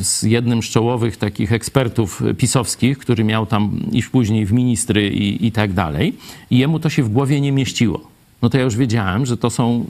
z 0.00 0.22
jednym 0.22 0.62
z 0.62 0.66
czołowych 0.66 1.16
takich 1.16 1.52
ekspertów 1.52 2.22
pisowskich, 2.38 2.98
który 2.98 3.24
miał 3.24 3.46
tam 3.46 3.80
iść 3.92 4.08
później 4.08 4.46
w 4.46 4.52
ministry 4.52 5.10
i, 5.10 5.46
i 5.46 5.52
tak 5.52 5.72
dalej. 5.72 6.14
I 6.50 6.58
jemu 6.58 6.80
to 6.80 6.90
się 6.90 7.02
w 7.02 7.08
głowie 7.08 7.40
nie 7.40 7.52
mieściło. 7.52 8.10
No 8.42 8.50
to 8.50 8.58
ja 8.58 8.64
już 8.64 8.76
wiedziałem, 8.76 9.26
że 9.26 9.36
to 9.36 9.50
są, 9.50 9.86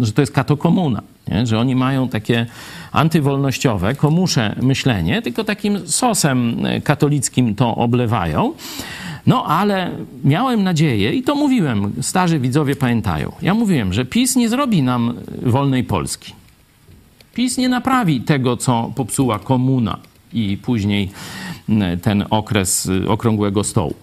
że 0.00 0.12
to 0.12 0.22
jest 0.22 0.32
katokomuna, 0.32 1.02
nie? 1.28 1.46
że 1.46 1.58
oni 1.58 1.76
mają 1.76 2.08
takie 2.08 2.46
antywolnościowe, 2.92 3.94
komusze 3.94 4.56
myślenie, 4.62 5.22
tylko 5.22 5.44
takim 5.44 5.88
sosem 5.88 6.56
katolickim 6.84 7.54
to 7.54 7.74
oblewają. 7.74 8.52
No 9.26 9.44
ale 9.44 9.90
miałem 10.24 10.62
nadzieję 10.62 11.12
i 11.12 11.22
to 11.22 11.34
mówiłem, 11.34 11.92
starzy 12.00 12.38
widzowie 12.38 12.76
pamiętają. 12.76 13.32
Ja 13.42 13.54
mówiłem, 13.54 13.92
że 13.92 14.04
PiS 14.04 14.36
nie 14.36 14.48
zrobi 14.48 14.82
nam 14.82 15.14
wolnej 15.42 15.84
Polski. 15.84 16.32
PiS 17.34 17.58
nie 17.58 17.68
naprawi 17.68 18.20
tego, 18.20 18.56
co 18.56 18.92
popsuła 18.94 19.38
komuna 19.38 19.98
i 20.32 20.58
później 20.62 21.10
mm, 21.68 22.00
ten 22.00 22.24
okres 22.30 22.86
y, 22.86 23.08
okrągłego 23.08 23.64
stołu. 23.64 23.94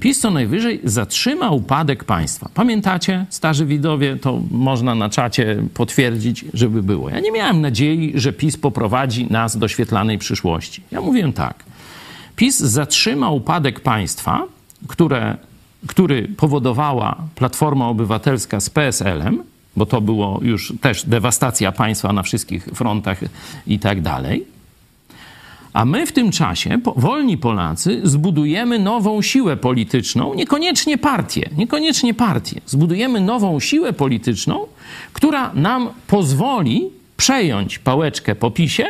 PiS 0.00 0.20
co 0.20 0.30
najwyżej 0.30 0.80
zatrzyma 0.84 1.50
upadek 1.50 2.04
państwa. 2.04 2.48
Pamiętacie, 2.54 3.26
starzy 3.30 3.66
widowie, 3.66 4.16
to 4.16 4.40
można 4.50 4.94
na 4.94 5.10
czacie 5.10 5.56
potwierdzić, 5.74 6.44
żeby 6.54 6.82
było. 6.82 7.10
Ja 7.10 7.20
nie 7.20 7.32
miałem 7.32 7.60
nadziei, 7.60 8.12
że 8.14 8.32
PiS 8.32 8.56
poprowadzi 8.56 9.26
nas 9.30 9.56
do 9.56 9.68
świetlanej 9.68 10.18
przyszłości. 10.18 10.82
Ja 10.90 11.00
mówiłem 11.00 11.32
tak. 11.32 11.64
PiS 12.36 12.58
zatrzyma 12.58 13.30
upadek 13.30 13.80
państwa, 13.80 14.42
które, 14.88 15.36
który 15.86 16.28
powodowała 16.28 17.16
Platforma 17.34 17.88
Obywatelska 17.88 18.60
z 18.60 18.70
PSL-em, 18.70 19.42
bo 19.76 19.86
to 19.86 20.00
było 20.00 20.40
już 20.42 20.72
też 20.80 21.04
dewastacja 21.06 21.72
państwa 21.72 22.12
na 22.12 22.22
wszystkich 22.22 22.64
frontach 22.64 23.20
i 23.66 23.78
tak 23.78 24.02
dalej. 24.02 24.44
A 25.72 25.84
my 25.84 26.06
w 26.06 26.12
tym 26.12 26.30
czasie, 26.30 26.78
wolni 26.96 27.38
Polacy, 27.38 28.00
zbudujemy 28.04 28.78
nową 28.78 29.22
siłę 29.22 29.56
polityczną, 29.56 30.34
niekoniecznie 30.34 30.98
partię, 30.98 31.50
niekoniecznie 31.56 32.14
partię. 32.14 32.60
Zbudujemy 32.66 33.20
nową 33.20 33.60
siłę 33.60 33.92
polityczną, 33.92 34.66
która 35.12 35.50
nam 35.54 35.88
pozwoli 36.06 36.90
przejąć 37.16 37.78
pałeczkę 37.78 38.34
po 38.34 38.50
PiSie 38.50 38.86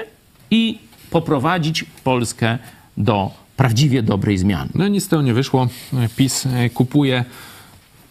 i 0.50 0.78
poprowadzić 1.10 1.84
Polskę 2.04 2.58
do 2.96 3.30
prawdziwie 3.56 4.02
dobrej 4.02 4.38
zmiany. 4.38 4.70
No 4.74 4.88
nic 4.88 5.04
z 5.04 5.08
tego 5.08 5.22
nie 5.22 5.34
wyszło. 5.34 5.68
PiS 6.16 6.46
e, 6.46 6.70
kupuje 6.70 7.24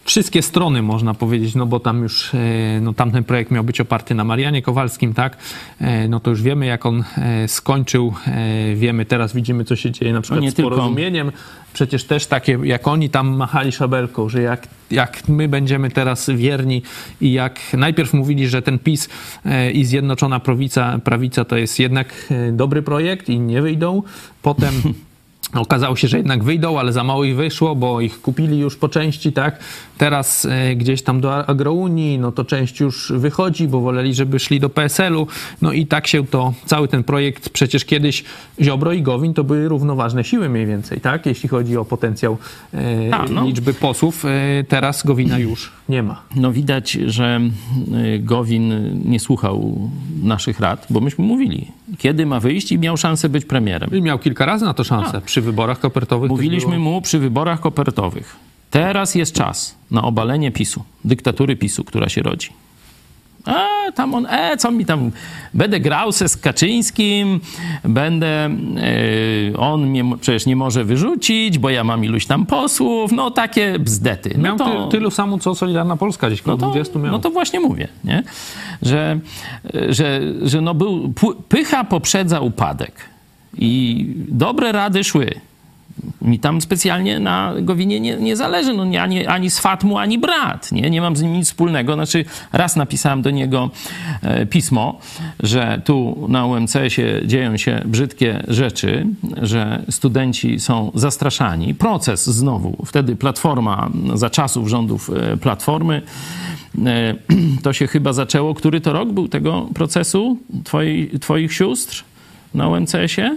wszystkie 0.04 0.42
strony, 0.42 0.82
można 0.82 1.14
powiedzieć, 1.14 1.54
no 1.54 1.66
bo 1.66 1.80
tam 1.80 2.02
już 2.02 2.34
e, 2.34 2.38
no, 2.80 2.92
tamten 2.92 3.24
projekt 3.24 3.50
miał 3.50 3.64
być 3.64 3.80
oparty 3.80 4.14
na 4.14 4.24
Marianie 4.24 4.62
Kowalskim, 4.62 5.14
tak? 5.14 5.36
E, 5.80 6.08
No 6.08 6.20
to 6.20 6.30
już 6.30 6.42
wiemy, 6.42 6.66
jak 6.66 6.86
on 6.86 7.04
e, 7.18 7.48
skończył. 7.48 8.14
Wiemy, 8.74 9.04
teraz 9.04 9.34
widzimy, 9.34 9.64
co 9.64 9.76
się 9.76 9.90
dzieje 9.90 10.12
na 10.12 10.20
przykład 10.20 10.40
No 10.40 10.44
nie 10.44 10.50
z 10.50 10.54
tylko- 10.54 10.70
porozumieniem. 10.70 11.32
Przecież 11.72 12.04
też 12.04 12.26
takie, 12.26 12.58
jak 12.64 12.88
oni 12.88 13.10
tam 13.10 13.28
machali 13.36 13.72
szabelką, 13.72 14.28
że 14.28 14.42
jak, 14.42 14.68
jak 14.90 15.28
my 15.28 15.48
będziemy 15.48 15.90
teraz 15.90 16.30
wierni 16.30 16.82
i 17.20 17.32
jak 17.32 17.60
najpierw 17.76 18.14
mówili, 18.14 18.48
że 18.48 18.62
ten 18.62 18.78
PiS 18.78 19.08
i 19.72 19.84
Zjednoczona 19.84 20.40
Prawica, 20.40 20.98
prawica 21.04 21.44
to 21.44 21.56
jest 21.56 21.78
jednak 21.78 22.32
dobry 22.52 22.82
projekt 22.82 23.28
i 23.28 23.40
nie 23.40 23.62
wyjdą. 23.62 24.02
Potem 24.42 24.74
Okazało 25.52 25.96
się, 25.96 26.08
że 26.08 26.16
jednak 26.16 26.44
wyjdą, 26.44 26.78
ale 26.78 26.92
za 26.92 27.04
mało 27.04 27.24
ich 27.24 27.36
wyszło, 27.36 27.76
bo 27.76 28.00
ich 28.00 28.20
kupili 28.20 28.58
już 28.58 28.76
po 28.76 28.88
części, 28.88 29.32
tak? 29.32 29.58
Teraz 29.98 30.44
e, 30.44 30.76
gdzieś 30.76 31.02
tam 31.02 31.20
do 31.20 31.46
Agrounii, 31.46 32.18
no 32.18 32.32
to 32.32 32.44
część 32.44 32.80
już 32.80 33.12
wychodzi, 33.16 33.68
bo 33.68 33.80
woleli, 33.80 34.14
żeby 34.14 34.38
szli 34.38 34.60
do 34.60 34.68
PSL-u. 34.68 35.26
No 35.62 35.72
i 35.72 35.86
tak 35.86 36.06
się 36.06 36.26
to, 36.26 36.52
cały 36.66 36.88
ten 36.88 37.04
projekt, 37.04 37.48
przecież 37.48 37.84
kiedyś 37.84 38.24
Ziobro 38.60 38.92
i 38.92 39.02
Gowin 39.02 39.34
to 39.34 39.44
były 39.44 39.68
równoważne 39.68 40.24
siły 40.24 40.48
mniej 40.48 40.66
więcej, 40.66 41.00
tak? 41.00 41.26
Jeśli 41.26 41.48
chodzi 41.48 41.76
o 41.76 41.84
potencjał 41.84 42.38
e, 42.74 43.14
A, 43.14 43.24
no. 43.24 43.44
liczby 43.44 43.74
posłów. 43.74 44.24
E, 44.24 44.64
teraz 44.68 45.02
Gowina 45.02 45.38
już 45.38 45.72
nie 45.88 46.02
ma. 46.02 46.22
No 46.36 46.52
widać, 46.52 46.92
że 46.92 47.40
y, 48.14 48.18
Gowin 48.18 48.72
nie 49.04 49.20
słuchał 49.20 49.90
naszych 50.22 50.60
rad, 50.60 50.86
bo 50.90 51.00
myśmy 51.00 51.24
mówili, 51.24 51.72
kiedy 51.98 52.26
ma 52.26 52.40
wyjść 52.40 52.72
i 52.72 52.78
miał 52.78 52.96
szansę 52.96 53.28
być 53.28 53.44
premierem. 53.44 53.90
I 53.92 54.02
miał 54.02 54.18
kilka 54.18 54.46
razy 54.46 54.64
na 54.64 54.74
to 54.74 54.84
szansę. 54.84 55.20
Przy 55.34 55.42
wyborach 55.42 55.80
kopertowych. 55.80 56.30
Mówiliśmy 56.30 56.78
mu 56.78 57.00
przy 57.00 57.18
wyborach 57.18 57.60
kopertowych. 57.60 58.36
Teraz 58.70 59.14
jest 59.14 59.34
czas 59.34 59.74
na 59.90 60.02
obalenie 60.02 60.52
PiSu, 60.52 60.84
dyktatury 61.04 61.56
PiSu, 61.56 61.84
która 61.84 62.08
się 62.08 62.22
rodzi. 62.22 62.48
A 63.44 63.66
tam 63.94 64.14
on, 64.14 64.26
e, 64.26 64.56
co 64.56 64.70
mi 64.70 64.84
tam, 64.84 65.10
będę 65.54 65.80
grał 65.80 66.12
se 66.12 66.28
z 66.28 66.36
Kaczyńskim, 66.36 67.40
będę, 67.84 68.26
e, 68.26 68.50
on 69.58 69.86
mnie 69.86 70.04
przecież 70.20 70.46
nie 70.46 70.56
może 70.56 70.84
wyrzucić, 70.84 71.58
bo 71.58 71.70
ja 71.70 71.84
mam 71.84 72.04
iluś 72.04 72.26
tam 72.26 72.46
posłów, 72.46 73.12
no 73.12 73.30
takie 73.30 73.78
bzdety. 73.78 74.34
No 74.36 74.42
Miał 74.42 74.56
to, 74.56 74.84
ty, 74.84 74.90
tylu 74.90 75.10
samo, 75.10 75.38
co 75.38 75.54
Solidarna 75.54 75.96
Polska, 75.96 76.26
gdzieś 76.26 76.42
koło 76.42 76.56
no 76.56 76.66
to, 76.66 76.72
20 76.72 76.98
miał. 76.98 77.12
no 77.12 77.18
to 77.18 77.30
właśnie 77.30 77.60
mówię, 77.60 77.88
nie? 78.04 78.22
Że, 78.82 79.18
że, 79.88 80.20
że 80.42 80.60
no 80.60 80.74
był, 80.74 81.12
pycha 81.48 81.84
poprzedza 81.84 82.40
upadek 82.40 83.13
i 83.58 84.06
dobre 84.28 84.72
rady 84.72 85.04
szły. 85.04 85.40
Mi 86.22 86.38
tam 86.38 86.60
specjalnie 86.60 87.20
na 87.20 87.54
Gowinie 87.60 88.00
nie, 88.00 88.16
nie 88.16 88.36
zależy, 88.36 88.74
no, 88.74 89.00
ani, 89.00 89.26
ani 89.26 89.50
swat 89.50 89.84
mu, 89.84 89.98
ani 89.98 90.18
brat, 90.18 90.72
nie? 90.72 90.90
nie 90.90 91.00
mam 91.00 91.16
z 91.16 91.22
nim 91.22 91.32
nic 91.32 91.46
wspólnego. 91.46 91.94
Znaczy, 91.94 92.24
raz 92.52 92.76
napisałem 92.76 93.22
do 93.22 93.30
niego 93.30 93.70
e, 94.22 94.46
pismo, 94.46 94.98
że 95.42 95.82
tu 95.84 96.26
na 96.28 96.46
UMCS-ie 96.46 97.26
dzieją 97.26 97.56
się 97.56 97.82
brzydkie 97.84 98.44
rzeczy, 98.48 99.06
że 99.42 99.82
studenci 99.90 100.60
są 100.60 100.90
zastraszani. 100.94 101.74
Proces 101.74 102.26
znowu, 102.26 102.76
wtedy 102.86 103.16
Platforma, 103.16 103.90
za 104.14 104.30
czasów 104.30 104.68
rządów 104.68 105.10
e, 105.10 105.36
Platformy, 105.36 106.02
e, 106.86 107.14
to 107.64 107.72
się 107.72 107.86
chyba 107.86 108.12
zaczęło. 108.12 108.54
Który 108.54 108.80
to 108.80 108.92
rok 108.92 109.12
był 109.12 109.28
tego 109.28 109.68
procesu 109.74 110.38
twoi, 110.64 111.10
twoich 111.20 111.52
sióstr 111.52 112.04
na 112.54 112.68
UMCS-ie? 112.68 113.36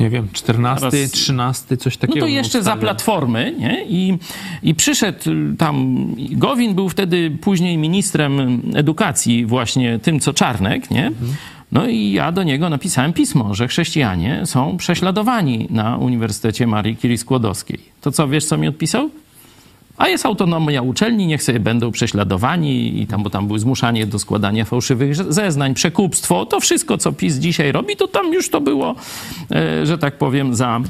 Nie 0.00 0.10
wiem, 0.10 0.28
14, 0.32 0.90
Teraz- 0.90 1.10
13, 1.10 1.76
coś 1.76 1.96
takiego. 1.96 2.18
No 2.20 2.24
to 2.26 2.28
jeszcze 2.28 2.62
za. 2.62 2.76
Platformy, 2.76 3.54
nie? 3.58 3.84
I, 3.88 4.18
I 4.62 4.74
przyszedł 4.74 5.18
tam, 5.58 6.06
Gowin 6.30 6.74
był 6.74 6.88
wtedy 6.88 7.30
później 7.40 7.78
ministrem 7.78 8.62
edukacji, 8.74 9.46
właśnie 9.46 9.98
tym, 9.98 10.20
co 10.20 10.32
Czarnek, 10.32 10.90
nie? 10.90 11.12
No 11.72 11.86
i 11.86 12.12
ja 12.12 12.32
do 12.32 12.42
niego 12.42 12.70
napisałem 12.70 13.12
pismo, 13.12 13.54
że 13.54 13.68
chrześcijanie 13.68 14.42
są 14.46 14.76
prześladowani 14.76 15.66
na 15.70 15.96
Uniwersytecie 15.96 16.66
Marii 16.66 16.96
Curie 16.96 17.18
Skłodowskiej. 17.18 17.78
To 18.00 18.12
co, 18.12 18.28
wiesz, 18.28 18.44
co 18.44 18.58
mi 18.58 18.68
odpisał? 18.68 19.10
A 19.96 20.08
jest 20.08 20.26
autonomia 20.26 20.82
uczelni, 20.82 21.26
niech 21.26 21.42
sobie 21.42 21.60
będą 21.60 21.92
prześladowani 21.92 23.02
i 23.02 23.06
tam, 23.06 23.22
bo 23.22 23.30
tam 23.30 23.46
były 23.46 23.58
zmuszanie 23.58 24.06
do 24.06 24.18
składania 24.18 24.64
fałszywych 24.64 25.16
zeznań, 25.16 25.74
przekupstwo, 25.74 26.46
to 26.46 26.60
wszystko, 26.60 26.98
co 26.98 27.12
PiS 27.12 27.34
dzisiaj 27.34 27.72
robi, 27.72 27.96
to 27.96 28.08
tam 28.08 28.32
już 28.32 28.50
to 28.50 28.60
było, 28.60 28.94
e, 29.50 29.86
że 29.86 29.98
tak 29.98 30.18
powiem, 30.18 30.54
za, 30.54 30.80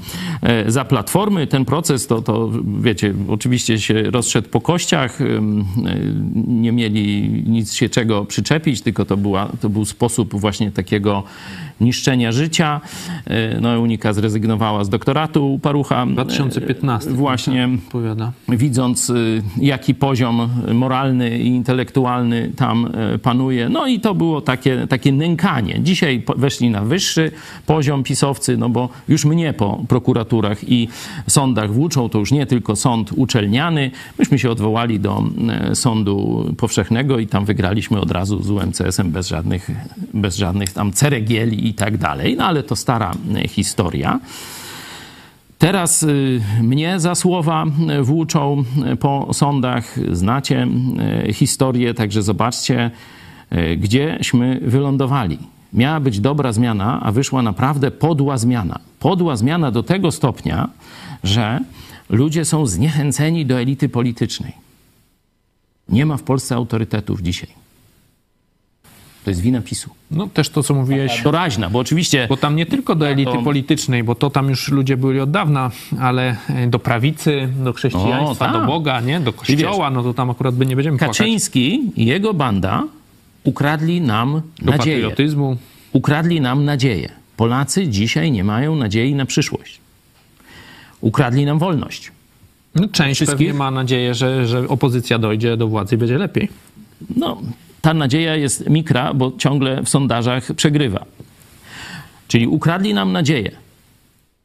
e, 0.43 0.71
za 0.71 0.85
platformy. 0.85 1.47
Ten 1.47 1.65
proces 1.65 2.07
to, 2.07 2.23
to, 2.23 2.51
wiecie, 2.81 3.15
oczywiście 3.29 3.81
się 3.81 4.03
rozszedł 4.03 4.49
po 4.49 4.61
kościach, 4.61 5.21
e, 5.21 5.25
nie 6.47 6.73
mieli 6.73 7.23
nic 7.47 7.73
się 7.75 7.89
czego 7.89 8.25
przyczepić, 8.25 8.81
tylko 8.81 9.05
to, 9.05 9.17
była, 9.17 9.49
to 9.61 9.69
był 9.69 9.85
sposób 9.85 10.35
właśnie 10.41 10.71
takiego 10.71 11.23
niszczenia 11.81 12.33
życia. 12.33 12.81
No, 13.61 13.81
Unika 13.81 14.13
zrezygnowała 14.13 14.85
z 14.85 14.89
doktoratu 14.89 15.59
Parucha. 15.63 16.07
2015. 16.07 17.11
E, 17.11 17.13
Właśnie 17.13 17.69
Powiada. 17.93 18.33
widząc 18.49 18.92
y, 19.11 19.43
jaki 19.57 19.95
poziom 19.95 20.49
moralny 20.73 21.39
i 21.39 21.47
intelektualny 21.47 22.53
tam 22.57 22.87
y, 23.15 23.19
panuje. 23.19 23.69
No 23.69 23.87
i 23.87 24.01
to 24.01 24.15
było 24.15 24.41
takie, 24.41 24.87
takie 24.87 25.13
nękanie. 25.13 25.81
Dzisiaj 25.83 26.23
weszli 26.37 26.71
na 26.71 26.83
wyższy 26.85 27.31
poziom 27.67 28.03
pisowcy, 28.03 28.57
no 28.57 28.69
bo 28.69 28.89
już 29.09 29.25
mnie 29.25 29.53
po 29.53 29.85
prokuraturach 29.89 30.69
i 30.69 30.89
sądach 31.27 31.73
włóczą, 31.73 32.09
to 32.09 32.19
już 32.19 32.33
nie 32.33 32.47
tylko 32.47 32.77
sąd 32.77 33.13
uczelniany. 33.17 33.91
Myśmy 34.19 34.39
się 34.39 34.51
odwołali 34.51 35.01
do 35.01 35.25
y, 35.73 35.77
sądu 35.77 36.45
powszechnego 36.57 37.19
i 37.19 37.27
tam 37.27 37.45
wygraliśmy 37.45 38.01
od 38.01 38.11
razu 38.11 38.43
z 38.43 38.51
UMCS-em 38.51 39.11
bez 39.11 39.29
żadnych, 39.29 39.71
bez 40.15 40.37
żadnych 40.37 40.73
tam 40.73 40.93
ceregieli 40.93 41.69
i 41.69 41.75
tak 41.75 41.97
dalej. 41.97 42.37
No 42.37 42.45
ale 42.45 42.63
to 42.63 42.77
stara 42.77 43.13
y, 43.45 43.49
historia. 43.49 44.21
Teraz 45.63 46.03
y, 46.03 46.41
mnie 46.63 47.01
za 47.01 47.15
słowa 47.15 47.65
y, 48.01 48.03
włóczą 48.03 48.65
y, 48.93 48.97
po 48.97 49.29
sądach. 49.33 49.97
Znacie 50.13 50.67
historię, 51.33 51.95
także 51.95 52.23
zobaczcie, 52.23 52.91
gdzieśmy 53.77 54.61
wylądowali. 54.63 55.39
Miała 55.73 56.01
być 56.01 56.21
dobra 56.21 56.53
zmiana, 56.53 57.01
a 57.03 57.13
wyszła 57.13 57.43
naprawdę 57.43 57.91
podła 57.91 58.39
zmiana. 58.39 58.79
Podła 58.99 59.37
zmiana 59.37 59.71
do 59.71 59.83
tego 59.83 60.11
stopnia, 60.13 60.69
że 61.25 61.61
ludzie 62.11 62.45
są 62.45 62.67
zniechęceni 62.67 63.47
do 63.47 63.61
elity 63.61 63.89
politycznej. 63.89 64.53
Nie 65.89 66.07
ma 66.07 66.17
w 66.17 66.23
Polsce 66.23 66.55
autorytetów 66.55 67.21
dzisiaj. 67.21 67.49
To 69.25 69.31
jest 69.31 69.41
wina 69.41 69.61
PiSu. 69.61 69.91
No 70.11 70.27
też 70.27 70.49
to, 70.49 70.63
co 70.63 70.75
mówiłeś, 70.75 71.23
Doraźna, 71.23 71.71
bo 71.71 71.79
oczywiście 71.79 72.27
bo 72.29 72.37
tam 72.37 72.57
nie 72.57 72.67
tylko 72.67 72.95
do 72.95 73.09
elity 73.09 73.33
To- 73.33 73.43
politycznej, 73.43 74.05
bo 74.05 74.15
to 74.15 74.31
tam 74.31 74.49
już 74.49 74.69
ludzie 74.69 74.97
byli 74.97 75.21
od 75.21 75.31
dawna, 75.31 75.71
ale 76.01 76.37
e, 76.49 76.67
do 76.67 76.79
prawicy, 76.79 77.49
do 77.65 77.73
chrześcijaństwa, 77.73 78.47
O, 78.49 78.53
tak. 78.53 78.53
do 78.53 78.67
Boga, 78.67 79.01
nie? 79.01 79.21
Do 79.21 79.33
kościoła, 79.33 79.91
no 79.91 80.03
to 80.03 80.15
tam 80.15 80.31
akurat 80.31 80.55
by 80.55 80.67
nie 80.67 80.77
będziemy 80.77 80.99
płakać. 80.99 81.19
Kaczyński 81.19 81.81
i 81.97 82.07
jego 82.07 82.35
banda 82.35 82.85
ukradli 83.45 84.01
nam 84.01 84.43
Do 84.63 84.71
nadzieję. 84.73 84.97
patriotyzmu. 85.03 85.57
Ukradli 85.93 86.41
nam 86.41 86.65
nadzieję. 86.65 87.09
Polacy 87.37 87.89
dzisiaj 87.89 88.33
nie 88.33 88.45
mają 88.45 88.77
nadziei 88.77 89.15
na 89.15 89.27
przyszłość. 89.27 89.81
Ukradli 91.01 91.45
nam 91.45 91.59
wolność. 91.59 92.13
No, 92.75 92.89
część 92.89 93.19
Wszystkich? 93.19 93.39
pewnie 93.39 93.55
ma 93.59 93.71
nadzieję, 93.71 94.15
że, 94.15 94.47
że 94.47 94.69
opozycja 94.69 95.19
dojdzie 95.19 95.57
do 95.57 95.69
władzy 95.69 95.95
i 95.95 95.99
będzie 95.99 96.19
lepiej. 96.19 96.49
No, 97.17 97.41
ta 97.83 97.95
nadzieja 97.95 98.37
jest 98.37 98.71
mikra, 98.71 99.15
bo 99.15 99.33
ciągle 99.39 99.83
w 99.83 99.89
sondażach 99.89 100.55
przegrywa. 100.55 101.05
Czyli 102.29 102.47
ukradli 102.47 102.95
nam 102.95 103.13
nadzieję. 103.13 103.51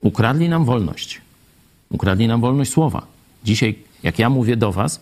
Ukradli 0.01 0.49
nam 0.49 0.65
wolność. 0.65 1.21
Ukradli 1.89 2.27
nam 2.27 2.41
wolność 2.41 2.71
słowa. 2.71 3.07
Dzisiaj, 3.43 3.75
jak 4.03 4.19
ja 4.19 4.29
mówię 4.29 4.57
do 4.57 4.71
was, 4.71 5.01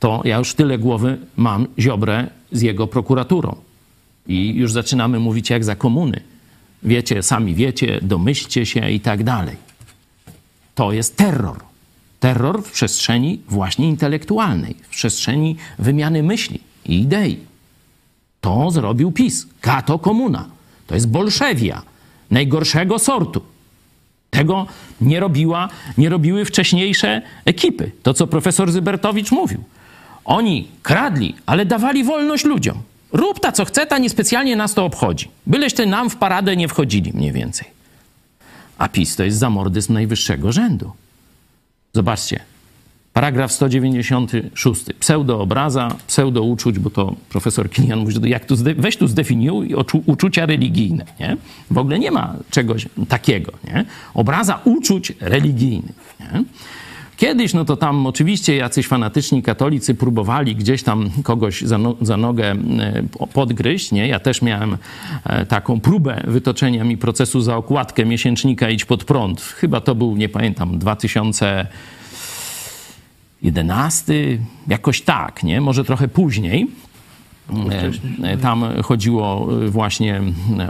to 0.00 0.22
ja 0.24 0.38
już 0.38 0.54
tyle 0.54 0.78
głowy 0.78 1.18
mam 1.36 1.66
Ziobrę 1.78 2.26
z 2.52 2.62
jego 2.62 2.86
prokuraturą. 2.86 3.56
I 4.26 4.54
już 4.54 4.72
zaczynamy 4.72 5.18
mówić 5.18 5.50
jak 5.50 5.64
za 5.64 5.76
komuny. 5.76 6.20
Wiecie, 6.82 7.22
sami 7.22 7.54
wiecie, 7.54 8.00
domyślcie 8.02 8.66
się 8.66 8.90
i 8.90 9.00
tak 9.00 9.24
dalej. 9.24 9.56
To 10.74 10.92
jest 10.92 11.16
terror. 11.16 11.56
Terror 12.20 12.62
w 12.62 12.72
przestrzeni 12.72 13.40
właśnie 13.48 13.88
intelektualnej, 13.88 14.74
w 14.82 14.88
przestrzeni 14.88 15.56
wymiany 15.78 16.22
myśli 16.22 16.60
i 16.86 17.00
idei. 17.00 17.38
To 18.46 18.70
zrobił 18.70 19.12
PiS. 19.12 19.46
Kato 19.60 19.98
komuna. 19.98 20.44
To 20.86 20.94
jest 20.94 21.08
bolszewia 21.08 21.82
najgorszego 22.30 22.98
sortu. 22.98 23.42
Tego 24.30 24.66
nie, 25.00 25.20
robiła, 25.20 25.68
nie 25.98 26.08
robiły 26.08 26.44
wcześniejsze 26.44 27.22
ekipy. 27.44 27.90
To, 28.02 28.14
co 28.14 28.26
profesor 28.26 28.72
Zybertowicz 28.72 29.30
mówił. 29.30 29.64
Oni 30.24 30.68
kradli, 30.82 31.34
ale 31.46 31.66
dawali 31.66 32.04
wolność 32.04 32.44
ludziom. 32.44 32.82
Rób 33.12 33.40
ta, 33.40 33.52
co 33.52 33.64
chce, 33.64 33.86
ta 33.86 33.98
niespecjalnie 33.98 34.56
nas 34.56 34.74
to 34.74 34.84
obchodzi. 34.84 35.28
Byleście 35.46 35.86
nam 35.86 36.10
w 36.10 36.16
paradę 36.16 36.56
nie 36.56 36.68
wchodzili, 36.68 37.12
mniej 37.14 37.32
więcej. 37.32 37.68
A 38.78 38.88
PiS 38.88 39.16
to 39.16 39.24
jest 39.24 39.38
zamordyzm 39.38 39.92
najwyższego 39.92 40.52
rzędu. 40.52 40.92
Zobaczcie. 41.94 42.40
Paragraf 43.16 43.52
196. 43.52 44.84
Pseudoobraza, 45.00 45.88
pseudouczuć, 46.06 46.78
bo 46.78 46.90
to 46.90 47.16
profesor 47.28 47.70
Kilian 47.70 47.98
mówi, 47.98 48.30
jak 48.30 48.44
tu 48.44 48.54
weź 48.76 48.96
tu 48.96 49.08
zdefiniuj 49.08 49.74
uczucia 50.06 50.46
religijne. 50.46 51.04
Nie? 51.20 51.36
W 51.70 51.78
ogóle 51.78 51.98
nie 51.98 52.10
ma 52.10 52.34
czegoś 52.50 52.88
takiego. 53.08 53.52
Nie? 53.64 53.84
Obraza 54.14 54.60
uczuć 54.64 55.12
religijnych. 55.20 56.16
Nie? 56.20 56.44
Kiedyś, 57.16 57.54
no 57.54 57.64
to 57.64 57.76
tam 57.76 58.06
oczywiście 58.06 58.56
jacyś 58.56 58.86
fanatyczni 58.86 59.42
katolicy 59.42 59.94
próbowali 59.94 60.56
gdzieś 60.56 60.82
tam 60.82 61.10
kogoś 61.22 61.62
za, 61.62 61.78
no, 61.78 61.96
za 62.00 62.16
nogę 62.16 62.50
e, 62.50 63.02
po- 63.18 63.26
podgryźć, 63.26 63.92
nie? 63.92 64.08
Ja 64.08 64.20
też 64.20 64.42
miałem 64.42 64.76
e, 65.24 65.46
taką 65.46 65.80
próbę 65.80 66.22
wytoczenia 66.26 66.84
mi 66.84 66.96
procesu 66.96 67.40
za 67.40 67.56
okładkę 67.56 68.04
miesięcznika 68.06 68.70
Idź 68.70 68.84
Pod 68.84 69.04
Prąd. 69.04 69.40
Chyba 69.40 69.80
to 69.80 69.94
był, 69.94 70.16
nie 70.16 70.28
pamiętam, 70.28 70.78
2000 70.78 71.66
11, 73.42 74.38
jakoś 74.68 75.02
tak, 75.02 75.42
nie? 75.42 75.60
Może 75.60 75.84
trochę 75.84 76.08
później. 76.08 76.68
E, 77.70 78.28
e, 78.32 78.36
Tam 78.36 78.64
chodziło 78.82 79.48
e, 79.64 79.68
właśnie 79.68 80.20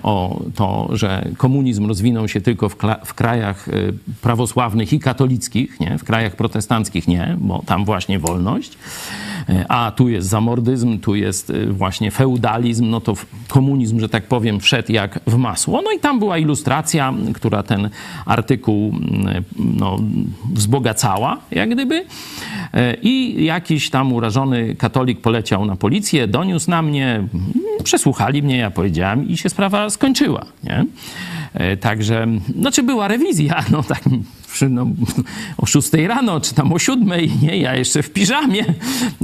o 0.03 0.41
to, 0.55 0.89
że 0.93 1.29
komunizm 1.37 1.87
rozwinął 1.87 2.29
się 2.29 2.41
tylko 2.41 2.69
w, 2.69 2.77
w 3.05 3.14
krajach 3.14 3.69
e, 3.69 3.73
prawosławnych 4.23 4.93
i 4.93 4.99
katolickich, 4.99 5.81
nie? 5.81 5.99
w 5.99 6.05
krajach 6.05 6.37
protestanckich 6.37 7.09
nie, 7.09 7.37
bo 7.41 7.62
tam 7.67 7.85
właśnie 7.85 8.19
wolność. 8.19 8.73
E, 9.49 9.64
A 9.68 9.91
tu 9.91 10.09
jest 10.09 10.28
zamordyzm, 10.28 10.99
tu 10.99 11.14
jest 11.14 11.51
e, 11.51 11.66
właśnie 11.66 12.11
feudalizm, 12.11 12.91
no 12.91 13.01
to 13.01 13.14
komunizm, 13.49 14.01
że 14.01 14.09
tak 14.09 14.24
powiem, 14.24 14.61
wszedł 14.61 14.93
jak 14.93 15.20
w 15.26 15.37
masło. 15.37 15.82
No 15.84 15.93
i 15.93 15.99
tam 16.01 16.18
była 16.18 16.39
ilustracja, 16.39 17.14
która 17.34 17.62
ten 17.62 17.91
artykuł 18.26 18.89
mm, 18.89 19.45
no, 19.59 19.99
wzbogacała, 20.53 21.37
jak 21.51 21.70
gdyby. 21.70 22.05
E, 22.74 22.95
I 23.03 23.45
jakiś 23.45 23.91
tam 23.91 24.12
urażony 24.12 24.76
katolik 24.76 25.20
poleciał 25.20 25.64
na 25.64 25.76
policję, 25.76 26.28
doniósł 26.28 26.70
na 26.70 26.82
mnie, 26.82 27.14
mm, 27.14 27.30
przesłuchali 27.84 28.43
mnie, 28.43 28.57
ja 28.57 28.70
powiedziałem 28.70 29.28
i 29.28 29.37
się 29.37 29.49
sprawa 29.49 29.91
skończyła. 29.91 30.45
Nie? 30.64 30.84
E, 31.55 31.76
Także, 31.76 32.26
znaczy 32.61 32.82
była 32.82 33.09
rewizja, 33.09 33.64
no 33.72 33.82
tak 33.82 34.03
przy, 34.57 34.69
no, 34.69 34.87
o 35.59 35.67
6 35.67 35.93
rano, 35.93 36.41
czy 36.41 36.55
tam 36.55 36.73
o 36.73 36.79
7, 36.79 37.09
nie, 37.43 37.57
ja 37.59 37.75
jeszcze 37.75 38.03
w 38.03 38.11
piżamie. 38.11 38.65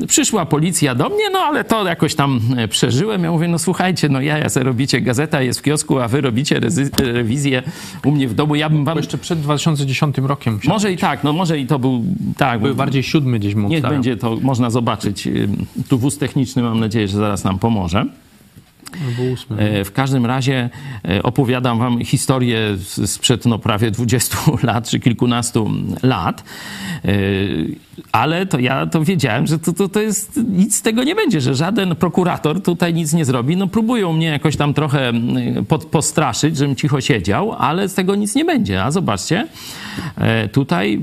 Przyszła 0.09 0.47
policja 0.47 0.95
do 0.95 1.09
mnie, 1.09 1.31
no 1.33 1.39
ale 1.39 1.65
to 1.65 1.87
jakoś 1.87 2.15
tam 2.15 2.41
e, 2.57 2.69
przeżyłem. 2.69 3.25
Ja 3.25 3.31
mówię, 3.31 3.49
no 3.49 3.59
słuchajcie, 3.59 4.09
no 4.09 4.21
ja, 4.21 4.39
ja 4.39 4.49
sobie 4.49 4.65
robicie, 4.65 5.01
gazeta 5.01 5.43
jest 5.43 5.59
w 5.59 5.63
kiosku, 5.63 5.99
a 5.99 6.09
wy 6.09 6.21
robicie 6.21 6.61
rewizję 6.99 7.63
u 8.05 8.11
mnie 8.11 8.29
w 8.29 8.35
domu. 8.35 8.55
Ja 8.55 8.71
bym 8.71 8.85
wam... 8.85 8.95
Bo 8.95 9.01
jeszcze 9.01 9.19
przed 9.19 9.41
2010 9.41 10.19
rokiem. 10.19 10.61
Może 10.65 10.93
i 10.93 10.97
tak, 10.97 11.25
no 11.25 11.33
może 11.33 11.59
i 11.59 11.67
to 11.67 11.79
był, 11.79 12.05
tak. 12.37 12.61
Były 12.61 12.71
bo- 12.71 12.79
bardziej 12.79 13.03
siódmy 13.03 13.39
gdzieś 13.39 13.55
mu 13.55 13.69
Niech 13.69 13.83
będzie 13.83 14.17
to, 14.17 14.37
można 14.43 14.71
zobaczyć. 14.71 15.29
Tu 15.89 15.99
wóz 15.99 16.19
techniczny, 16.19 16.63
mam 16.63 16.81
nadzieję, 16.81 17.09
że 17.09 17.17
zaraz 17.17 17.45
nam 17.45 17.59
pomoże. 17.59 18.07
E, 19.59 19.85
W 19.85 19.93
każdym 19.93 20.27
razie 20.27 20.71
e, 21.09 21.23
opowiadam 21.23 21.79
wam 21.79 22.05
historię 22.05 22.59
sprzed 23.07 23.47
no, 23.47 23.59
prawie 23.59 23.91
20 23.91 24.37
lat 24.63 24.89
czy 24.89 25.01
kilkunastu 25.01 25.71
lat, 26.03 26.45
E, 27.05 27.09
ale 28.13 28.47
to 28.47 28.59
ja 28.59 28.87
to 28.87 29.05
wiedziałem, 29.05 29.47
że 29.47 29.59
to, 29.59 29.73
to, 29.73 29.89
to 29.89 30.01
jest, 30.01 30.41
nic 30.49 30.77
z 30.77 30.83
tego 30.83 31.05
nie 31.05 31.15
będzie, 31.15 31.41
że 31.41 31.55
żaden 31.55 31.97
prokurator 31.97 32.63
tutaj 32.63 32.95
nic 32.95 33.13
nie 33.13 33.25
zrobi. 33.25 33.57
No 33.57 33.67
próbują 33.67 34.13
mnie 34.13 34.27
jakoś 34.27 34.57
tam 34.57 34.75
trochę 34.75 35.13
pod, 35.69 35.85
postraszyć, 35.85 36.57
żebym 36.57 36.77
cicho 36.77 37.01
siedział, 37.01 37.53
ale 37.53 37.89
z 37.89 37.95
tego 37.95 38.15
nic 38.15 38.35
nie 38.35 38.45
będzie. 38.45 38.85
A 38.85 38.91
zobaczcie, 38.91 39.47
tutaj 40.53 41.01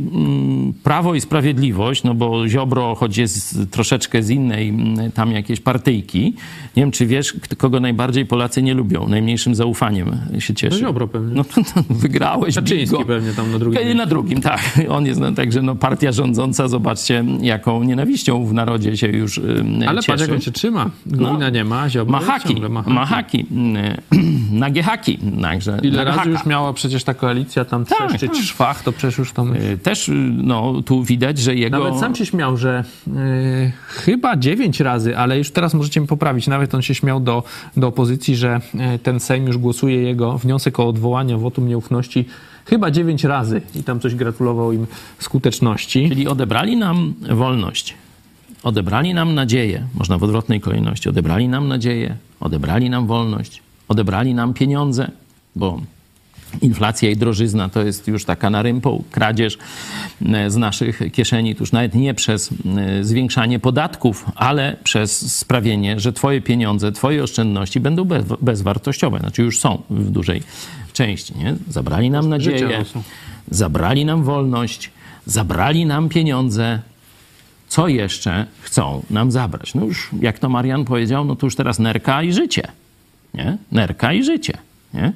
Prawo 0.83 1.15
i 1.15 1.21
Sprawiedliwość, 1.21 2.03
no 2.03 2.13
bo 2.15 2.47
Ziobro, 2.47 2.95
choć 2.95 3.17
jest 3.17 3.59
troszeczkę 3.71 4.23
z 4.23 4.29
innej 4.29 4.73
tam 5.13 5.31
jakiejś 5.31 5.59
partyjki, 5.59 6.33
nie 6.77 6.83
wiem, 6.83 6.91
czy 6.91 7.05
wiesz, 7.05 7.33
kto- 7.33 7.55
najbardziej 7.79 8.25
Polacy 8.25 8.61
nie 8.63 8.73
lubią, 8.73 9.07
najmniejszym 9.07 9.55
zaufaniem 9.55 10.11
się 10.39 10.53
cieszy. 10.53 10.81
No 10.81 10.87
Ziobro 10.87 11.07
pewnie. 11.07 11.35
No 11.35 11.43
to, 11.43 11.53
to 11.63 11.83
wygrałeś, 11.89 12.55
Kaczyński 12.55 12.95
bingo. 12.97 13.05
pewnie 13.05 13.33
tam 13.33 13.51
na 13.51 13.59
drugim 13.59 13.79
Na 13.81 13.85
miejscu. 13.93 14.09
drugim, 14.09 14.41
tak. 14.41 14.59
On 14.89 15.05
jest, 15.05 15.19
no, 15.19 15.31
także 15.31 15.61
no, 15.61 15.75
partia 15.75 16.11
rządząca, 16.11 16.67
zobaczcie, 16.67 17.23
jaką 17.41 17.83
nienawiścią 17.83 18.45
w 18.45 18.53
narodzie 18.53 18.97
się 18.97 19.07
już 19.07 19.37
ym, 19.37 19.79
Ale 19.87 19.95
cieszy. 20.01 20.11
patrz, 20.11 20.21
jak 20.21 20.31
on 20.31 20.41
się 20.41 20.51
trzyma. 20.51 20.89
Gowina 21.05 21.49
nie 21.49 21.63
ma, 21.63 21.89
Ziobro 21.89 22.11
Ma 22.11 22.17
jest 22.19 22.29
haki, 22.31 22.47
ciągle 22.49 22.69
ma 22.69 22.81
haki. 22.81 22.93
ma 22.93 23.05
haki, 23.05 23.45
nagie 24.51 24.83
haki, 24.83 25.19
także 25.41 25.77
Ile 25.83 25.97
na 25.97 26.03
razy 26.03 26.17
haka. 26.17 26.29
już 26.29 26.45
miała 26.45 26.73
przecież 26.73 27.03
ta 27.03 27.13
koalicja 27.13 27.65
tam 27.65 27.85
Tak, 27.85 27.97
trzeszczyć 28.09 28.31
tak. 28.31 28.41
szwach, 28.41 28.83
to 28.83 28.91
przecież 28.91 29.17
już 29.17 29.31
tam... 29.31 29.53
Y, 29.55 29.77
Też, 29.83 30.09
y, 30.09 30.11
no, 30.43 30.81
tu 30.85 31.03
widać, 31.03 31.37
że 31.37 31.55
jego... 31.55 31.79
Nawet 31.79 31.99
sam 31.99 32.15
się 32.15 32.25
śmiał, 32.25 32.57
że 32.57 32.83
y, 33.07 33.71
chyba 33.87 34.37
dziewięć 34.37 34.79
razy, 34.79 35.17
ale 35.17 35.37
już 35.37 35.51
teraz 35.51 35.73
możecie 35.73 36.01
mi 36.01 36.07
poprawić, 36.07 36.47
nawet 36.47 36.75
on 36.75 36.81
się 36.81 36.95
śmiał 36.95 37.19
do, 37.19 37.43
do 37.77 37.87
opozycji, 37.87 38.35
że 38.35 38.61
y, 38.95 38.99
ten 38.99 39.19
Sejm 39.19 39.47
już 39.47 39.57
głosuje 39.57 40.03
jego 40.03 40.37
wniosek 40.37 40.79
o 40.79 40.87
odwołanie 40.87 41.37
wotum 41.37 41.67
nieufności 41.67 42.25
chyba 42.65 42.91
dziewięć 42.91 43.23
razy 43.23 43.61
i 43.75 43.83
tam 43.83 43.99
coś 43.99 44.15
gratulował 44.15 44.71
im 44.71 44.87
skuteczności. 45.19 46.09
Czyli 46.09 46.27
odebrali 46.27 46.77
nam 46.77 47.13
wolność, 47.29 47.93
odebrali 48.63 49.13
nam 49.13 49.35
nadzieję, 49.35 49.87
można 49.95 50.17
w 50.17 50.23
odwrotnej 50.23 50.61
kolejności, 50.61 51.09
odebrali 51.09 51.47
nam 51.47 51.67
nadzieję, 51.67 52.17
odebrali 52.39 52.89
nam 52.89 53.07
wolność, 53.07 53.61
odebrali 53.87 54.33
nam 54.33 54.53
pieniądze, 54.53 55.11
bo 55.55 55.81
inflacja 56.61 57.09
i 57.09 57.15
drożyzna 57.15 57.69
to 57.69 57.83
jest 57.83 58.07
już 58.07 58.25
taka 58.25 58.49
na 58.49 58.61
rympu, 58.61 59.03
kradzież 59.11 59.57
e, 60.25 60.51
z 60.51 60.55
naszych 60.55 61.01
kieszeni, 61.11 61.55
to 61.55 61.59
już 61.59 61.71
nawet 61.71 61.95
nie 61.95 62.13
przez 62.13 62.49
e, 62.77 63.03
zwiększanie 63.03 63.59
podatków, 63.59 64.25
ale 64.35 64.75
przez 64.83 65.37
sprawienie, 65.37 65.99
że 65.99 66.13
twoje 66.13 66.41
pieniądze, 66.41 66.91
twoje 66.91 67.23
oszczędności 67.23 67.79
będą 67.79 68.05
bez, 68.05 68.23
bezwartościowe, 68.41 69.19
znaczy 69.19 69.41
już 69.41 69.59
są 69.59 69.81
w 69.89 70.09
dużej 70.09 70.43
części, 70.93 71.37
nie? 71.37 71.55
Zabrali 71.67 72.09
nam 72.09 72.29
nadzieję, 72.29 72.85
zabrali 73.51 74.05
nam 74.05 74.23
wolność, 74.23 74.91
zabrali 75.25 75.85
nam 75.85 76.09
pieniądze. 76.09 76.79
Co 77.67 77.87
jeszcze 77.87 78.45
chcą 78.61 79.03
nam 79.09 79.31
zabrać? 79.31 79.75
No 79.75 79.85
już, 79.85 80.09
jak 80.21 80.39
to 80.39 80.49
Marian 80.49 80.85
powiedział, 80.85 81.25
no 81.25 81.35
to 81.35 81.47
już 81.47 81.55
teraz 81.55 81.79
nerka 81.79 82.23
i 82.23 82.33
życie. 82.33 82.67
Nie? 83.33 83.57
Nerka 83.71 84.13
i 84.13 84.23
życie. 84.23 84.53
Nie? 84.93 85.13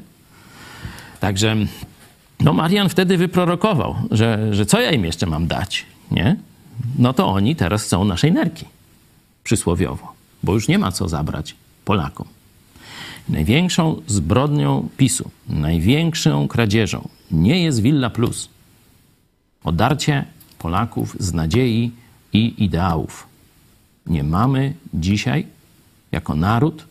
Także 1.23 1.55
no 2.39 2.53
Marian 2.53 2.89
wtedy 2.89 3.17
wyprorokował, 3.17 3.95
że, 4.11 4.53
że 4.55 4.65
co 4.65 4.81
ja 4.81 4.91
im 4.91 5.05
jeszcze 5.05 5.25
mam 5.25 5.47
dać? 5.47 5.85
Nie? 6.11 6.35
No 6.99 7.13
to 7.13 7.27
oni 7.27 7.55
teraz 7.55 7.83
chcą 7.83 8.05
naszej 8.05 8.31
nerki. 8.31 8.65
Przysłowiowo. 9.43 10.13
Bo 10.43 10.53
już 10.53 10.67
nie 10.67 10.79
ma 10.79 10.91
co 10.91 11.09
zabrać 11.09 11.55
Polakom. 11.85 12.27
Największą 13.29 14.01
zbrodnią 14.07 14.89
PiSu, 14.97 15.29
największą 15.49 16.47
kradzieżą 16.47 17.07
nie 17.31 17.63
jest 17.63 17.81
Villa 17.81 18.09
Plus. 18.09 18.49
Odarcie 19.63 20.25
Polaków 20.59 21.15
z 21.19 21.33
nadziei 21.33 21.91
i 22.33 22.63
ideałów. 22.63 23.27
Nie 24.05 24.23
mamy 24.23 24.73
dzisiaj, 24.93 25.47
jako 26.11 26.35
naród, 26.35 26.85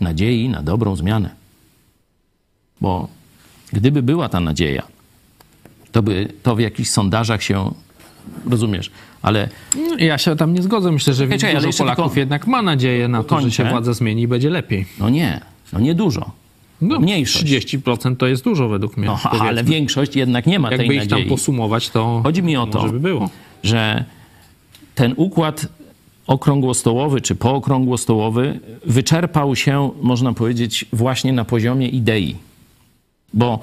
nadziei 0.00 0.48
na 0.48 0.62
dobrą 0.62 0.96
zmianę. 0.96 1.30
Bo 2.80 3.19
gdyby 3.72 4.02
była 4.02 4.28
ta 4.28 4.40
nadzieja, 4.40 4.82
to 5.92 6.02
by 6.02 6.28
to 6.42 6.56
w 6.56 6.60
jakichś 6.60 6.90
sondażach 6.90 7.42
się, 7.42 7.70
rozumiesz, 8.50 8.90
ale 9.22 9.48
Ja 9.98 10.18
się 10.18 10.36
tam 10.36 10.54
nie 10.54 10.62
zgodzę. 10.62 10.92
Myślę, 10.92 11.14
że 11.14 11.26
jeszcze 11.26 11.48
Polaków 11.78 12.04
tylko- 12.04 12.20
jednak 12.20 12.46
ma 12.46 12.62
nadzieję 12.62 13.08
na 13.08 13.22
to, 13.24 13.40
że 13.40 13.50
się 13.50 13.64
władza 13.64 13.92
zmieni 13.92 14.22
i 14.22 14.28
będzie 14.28 14.50
lepiej. 14.50 14.86
no 14.98 15.08
nie, 15.08 15.40
no 15.72 15.80
nie 15.80 15.94
dużo. 15.94 16.30
No, 16.82 17.00
Mniejszość. 17.00 17.44
30% 17.44 18.16
to 18.16 18.26
jest 18.26 18.44
dużo 18.44 18.68
według 18.68 18.96
mnie. 18.96 19.06
No, 19.06 19.18
powiedzmy. 19.22 19.48
ale 19.48 19.64
większość 19.64 20.16
jednak 20.16 20.46
nie 20.46 20.58
ma 20.58 20.70
Jakby 20.70 20.86
tej 20.86 20.96
ich 20.96 21.02
tam 21.06 21.18
nadziei. 21.18 21.28
posumować, 21.30 21.90
to 21.90 22.20
Chodzi 22.24 22.42
mi 22.42 22.56
o 22.56 22.66
to, 22.66 22.78
może 22.80 22.92
by 22.92 23.00
było. 23.00 23.30
że 23.62 24.04
ten 24.94 25.14
układ 25.16 25.66
okrągłostołowy 26.26 27.20
czy 27.20 27.34
pookrągłostołowy 27.34 28.60
wyczerpał 28.86 29.56
się, 29.56 29.90
można 30.02 30.32
powiedzieć, 30.32 30.84
właśnie 30.92 31.32
na 31.32 31.44
poziomie 31.44 31.88
idei. 31.88 32.36
Bo 33.34 33.58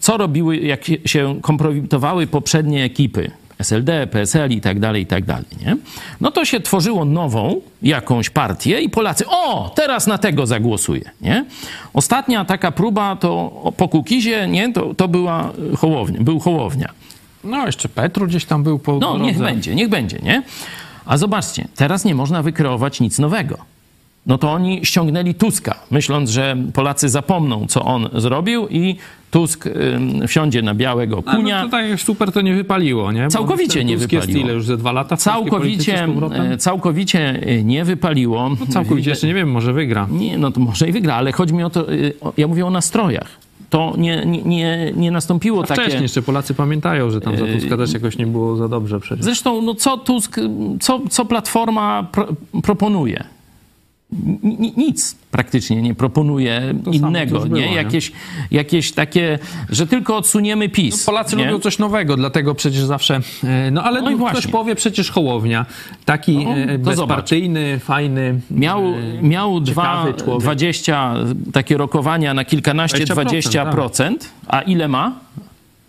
co 0.00 0.16
robiły, 0.16 0.56
jak 0.56 0.80
się 1.04 1.38
kompromitowały 1.42 2.26
poprzednie 2.26 2.84
ekipy, 2.84 3.30
SLD, 3.58 4.06
PSL 4.06 4.50
i 4.50 4.60
tak 4.60 4.80
dalej, 4.80 5.02
i 5.02 5.06
tak 5.06 5.24
dalej, 5.24 5.44
nie? 5.66 5.76
No 6.20 6.30
to 6.30 6.44
się 6.44 6.60
tworzyło 6.60 7.04
nową 7.04 7.60
jakąś 7.82 8.30
partię 8.30 8.80
i 8.80 8.88
Polacy, 8.90 9.24
o, 9.28 9.72
teraz 9.76 10.06
na 10.06 10.18
tego 10.18 10.46
zagłosuję, 10.46 11.10
nie? 11.20 11.44
Ostatnia 11.94 12.44
taka 12.44 12.72
próba 12.72 13.16
to 13.16 13.50
po 13.76 13.88
Kukizie, 13.88 14.48
nie? 14.48 14.72
To, 14.72 14.94
to 14.94 15.08
była 15.08 15.52
Hołownia, 15.78 16.20
był 16.20 16.40
Hołownia. 16.40 16.90
No, 17.44 17.66
jeszcze 17.66 17.88
Petru 17.88 18.26
gdzieś 18.26 18.44
tam 18.44 18.62
był 18.62 18.78
po 18.78 18.92
No, 18.92 18.98
drodze. 18.98 19.24
niech 19.24 19.38
będzie, 19.38 19.74
niech 19.74 19.88
będzie, 19.88 20.18
nie? 20.22 20.42
A 21.06 21.16
zobaczcie, 21.16 21.68
teraz 21.76 22.04
nie 22.04 22.14
można 22.14 22.42
wykreować 22.42 23.00
nic 23.00 23.18
nowego. 23.18 23.58
No 24.26 24.38
to 24.38 24.52
oni 24.52 24.80
ściągnęli 24.86 25.34
Tuska, 25.34 25.74
myśląc, 25.90 26.30
że 26.30 26.56
Polacy 26.74 27.08
zapomną, 27.08 27.66
co 27.68 27.84
on 27.84 28.08
zrobił 28.14 28.68
i 28.68 28.96
Tusk 29.30 29.68
wsiądzie 30.28 30.62
na 30.62 30.74
białego 30.74 31.22
A, 31.26 31.36
kunia. 31.36 31.58
No 31.58 31.64
to 31.64 31.70
tak 31.70 32.00
super 32.00 32.32
to 32.32 32.40
nie 32.40 32.54
wypaliło, 32.54 33.12
nie? 33.12 33.24
Bo 33.24 33.30
Całkowicie 33.30 33.84
nie 33.84 33.96
Tusk 33.98 34.12
jest 34.12 34.26
wypaliło. 34.26 34.46
ile 34.48 34.54
już 34.54 34.66
ze 34.66 34.76
dwa 34.76 34.92
lata 34.92 35.16
Całkowicie, 35.16 36.04
e, 36.52 36.56
całkowicie 36.56 37.42
e, 37.42 37.62
nie 37.64 37.84
wypaliło. 37.84 38.48
No, 38.48 38.66
całkowicie 38.66 39.10
jeszcze 39.10 39.26
nie 39.26 39.34
wiem, 39.34 39.50
może 39.50 39.72
wygra. 39.72 40.06
Nie, 40.10 40.38
no 40.38 40.50
to 40.50 40.60
może 40.60 40.88
i 40.88 40.92
wygra, 40.92 41.14
ale 41.14 41.32
chodzi 41.32 41.54
mi 41.54 41.62
o 41.62 41.70
to, 41.70 41.86
o- 42.20 42.32
ja 42.36 42.46
mówię 42.48 42.66
o 42.66 42.70
nastrojach. 42.70 43.28
To 43.70 43.94
nie, 43.98 44.22
nie, 44.26 44.42
nie, 44.42 44.92
nie 44.96 45.10
nastąpiło 45.10 45.62
A 45.62 45.66
takie... 45.66 45.80
wcześniej 45.80 46.02
jeszcze 46.02 46.22
Polacy 46.22 46.54
pamiętają, 46.54 47.10
że 47.10 47.20
tam 47.20 47.36
za 47.36 47.46
Tuska 47.46 47.76
też 47.76 47.92
jakoś 47.92 48.18
nie 48.18 48.26
było 48.26 48.56
za 48.56 48.68
dobrze 48.68 49.00
przecież. 49.00 49.24
Zresztą, 49.24 49.62
no 49.62 49.74
co 49.74 49.96
Tusk, 49.96 50.36
co, 50.80 51.00
co 51.10 51.24
Platforma 51.24 52.06
pro, 52.12 52.26
proponuje? 52.62 53.24
Ni- 54.42 54.72
Nic 54.76 55.16
praktycznie 55.30 55.82
nie 55.82 55.94
proponuje 55.94 56.74
To 56.84 56.90
innego, 56.90 57.38
już 57.38 57.48
było, 57.48 57.60
nie? 57.60 57.70
nie? 57.70 57.76
Jakieś, 57.76 58.12
jakieś 58.50 58.92
takie, 58.92 59.38
że 59.70 59.86
tylko 59.86 60.16
odsuniemy 60.16 60.68
PiS. 60.68 61.04
Polacy 61.04 61.36
nie? 61.36 61.44
lubią 61.44 61.60
coś 61.60 61.78
nowego, 61.78 62.16
dlatego 62.16 62.54
przecież 62.54 62.84
zawsze. 62.84 63.20
e, 63.44 63.70
No 63.70 63.82
ale 63.82 64.02
No 64.02 64.10
i 64.10 64.16
ktoś 64.30 64.46
powie 64.46 64.74
przecież 64.74 65.10
Hołownia. 65.10 65.66
Taki 66.04 66.44
No, 66.44 66.50
e, 66.56 66.78
bezpartyjny, 66.78 67.78
fajny. 67.78 68.40
Miał, 68.50 68.84
e, 68.86 69.22
miał 69.22 69.60
dwa, 69.60 69.82
ciekawy 69.82 70.14
człowiek. 70.14 70.42
20 70.42 71.14
takie 71.52 71.76
rokowania 71.76 72.34
na 72.34 72.44
kilkanaście, 72.44 73.04
20%, 73.04 73.24
20%, 73.24 73.70
20%, 73.70 74.16
a 74.46 74.60
ile 74.60 74.88
ma? 74.88 75.12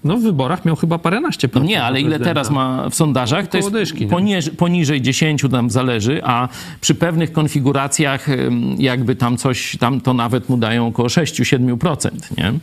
No 0.07 0.17
w 0.17 0.21
wyborach 0.21 0.65
miał 0.65 0.75
chyba 0.75 0.97
paręnaście 0.97 1.47
No 1.47 1.51
procent. 1.51 1.69
nie, 1.69 1.83
ale 1.83 1.93
na 2.01 2.07
ile 2.07 2.19
teraz 2.19 2.49
ma 2.51 2.89
w 2.89 2.95
sondażach? 2.95 3.47
To 3.47 3.57
jest 3.57 3.71
dyszki, 3.71 4.05
no. 4.05 4.09
poniż, 4.11 4.49
poniżej 4.49 5.01
10 5.01 5.41
tam 5.51 5.69
zależy, 5.69 6.21
a 6.23 6.47
przy 6.81 6.95
pewnych 6.95 7.31
konfiguracjach 7.31 8.27
jakby 8.77 9.15
tam 9.15 9.37
coś, 9.37 9.77
tam 9.79 10.01
to 10.01 10.13
nawet 10.13 10.49
mu 10.49 10.57
dają 10.57 10.87
około 10.87 11.07
6-7%, 11.07 12.09
nie? 12.37 12.53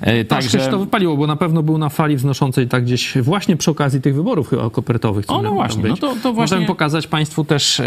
E, 0.00 0.24
Także 0.24 0.60
się 0.60 0.70
to 0.70 0.78
wypaliło, 0.78 1.16
bo 1.16 1.26
na 1.26 1.36
pewno 1.36 1.62
był 1.62 1.78
na 1.78 1.88
fali 1.88 2.16
wznoszącej 2.16 2.68
tak 2.68 2.84
gdzieś 2.84 3.18
właśnie 3.18 3.56
przy 3.56 3.70
okazji 3.70 4.00
tych 4.00 4.14
wyborów 4.14 4.48
chyba 4.48 4.70
kopertowych. 4.70 5.24
O, 5.28 5.42
no 5.42 5.50
właśnie, 5.52 5.82
no 5.88 5.96
to- 5.96 6.06
to 6.22 6.32
właśnie- 6.32 6.34
Możemy 6.40 6.66
pokazać 6.66 7.06
Państwu 7.06 7.44
też 7.44 7.82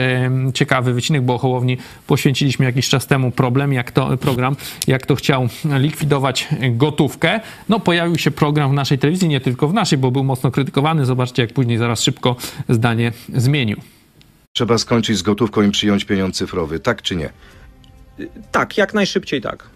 ciekawy 0.53 0.93
wycinek, 0.93 1.21
bo 1.21 1.33
o 1.35 1.37
Hołowni 1.37 1.77
poświęciliśmy 2.07 2.65
jakiś 2.65 2.89
czas 2.89 3.07
temu 3.07 3.31
problem, 3.31 3.73
jak 3.73 3.91
to, 3.91 4.17
program, 4.17 4.55
jak 4.87 5.05
to 5.05 5.15
chciał 5.15 5.47
likwidować 5.79 6.47
gotówkę. 6.71 7.39
No 7.69 7.79
pojawił 7.79 8.17
się 8.17 8.31
program 8.31 8.71
w 8.71 8.73
naszej 8.81 8.97
telewizji, 8.99 9.27
nie 9.27 9.41
tylko 9.41 9.67
w 9.67 9.73
naszej, 9.73 9.97
bo 9.97 10.11
był 10.11 10.23
mocno 10.23 10.51
krytykowany. 10.51 11.05
Zobaczcie, 11.05 11.41
jak 11.41 11.53
później 11.53 11.77
zaraz 11.77 12.01
szybko 12.01 12.35
zdanie 12.69 13.11
zmienił. 13.33 13.77
Trzeba 14.53 14.77
skończyć 14.77 15.17
z 15.17 15.21
gotówką 15.21 15.61
i 15.61 15.71
przyjąć 15.71 16.05
pieniądz 16.05 16.37
cyfrowy, 16.37 16.79
tak 16.79 17.01
czy 17.01 17.15
nie? 17.15 17.29
Tak, 18.51 18.77
jak 18.77 18.93
najszybciej 18.93 19.41
tak. 19.41 19.69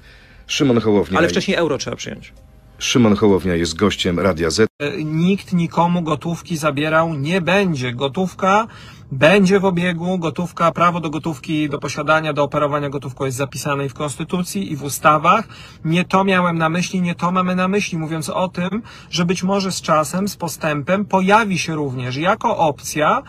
Szymon 0.48 0.80
Hołownia, 0.82 1.18
Ale 1.18 1.28
wcześniej 1.30 1.58
euro 1.58 1.78
trzeba 1.78 1.96
przyjąć. 1.96 2.34
Szymon 2.80 3.16
Hołownia 3.16 3.56
jest 3.56 3.76
gościem 3.76 4.20
Radia 4.20 4.50
Z. 4.50 4.68
nikt 5.04 5.54
nikomu 5.54 6.02
gotówki 6.02 6.58
zabierał 6.58 7.14
nie 7.14 7.42
będzie. 7.42 7.94
Gotówka 7.94 8.68
będzie 9.12 9.60
w 9.60 9.66
obiegu, 9.66 10.20
gotówka, 10.20 10.72
prawo 10.72 11.00
do 11.00 11.10
gotówki, 11.10 11.70
do 11.70 11.80
posiadania, 11.80 12.34
do 12.34 12.44
operowania 12.44 12.90
gotówką 12.90 13.26
jest 13.26 13.38
zapisane 13.38 13.86
i 13.86 13.90
w 13.90 13.94
Konstytucji, 13.94 14.72
i 14.72 14.76
w 14.76 14.84
ustawach. 14.84 15.48
Nie 15.86 16.06
to 16.06 16.24
miałem 16.24 16.58
na 16.58 16.70
myśli, 16.70 17.02
nie 17.02 17.16
to 17.16 17.32
mamy 17.32 17.56
na 17.56 17.68
myśli, 17.68 17.98
mówiąc 17.98 18.30
o 18.30 18.48
tym, 18.48 18.82
że 19.10 19.26
być 19.26 19.44
może 19.44 19.72
z 19.72 19.82
czasem, 19.82 20.28
z 20.28 20.36
postępem 20.36 21.06
pojawi 21.06 21.58
się 21.58 21.76
również 21.76 22.16
jako 22.16 22.58
opcja 22.58 23.22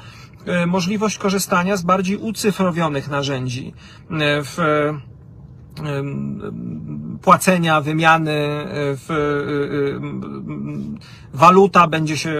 e, 0.46 0.66
możliwość 0.66 1.18
korzystania 1.18 1.76
z 1.76 1.82
bardziej 1.82 2.16
ucyfrowionych 2.16 3.08
narzędzi 3.08 3.74
e, 4.10 4.42
w 4.42 4.58
płacenia, 7.22 7.80
wymiany, 7.80 8.32
e, 8.32 8.66
w, 8.96 9.10
e, 9.10 9.96
em, 9.96 10.98
waluta 11.34 11.86
będzie 11.86 12.16
się 12.16 12.34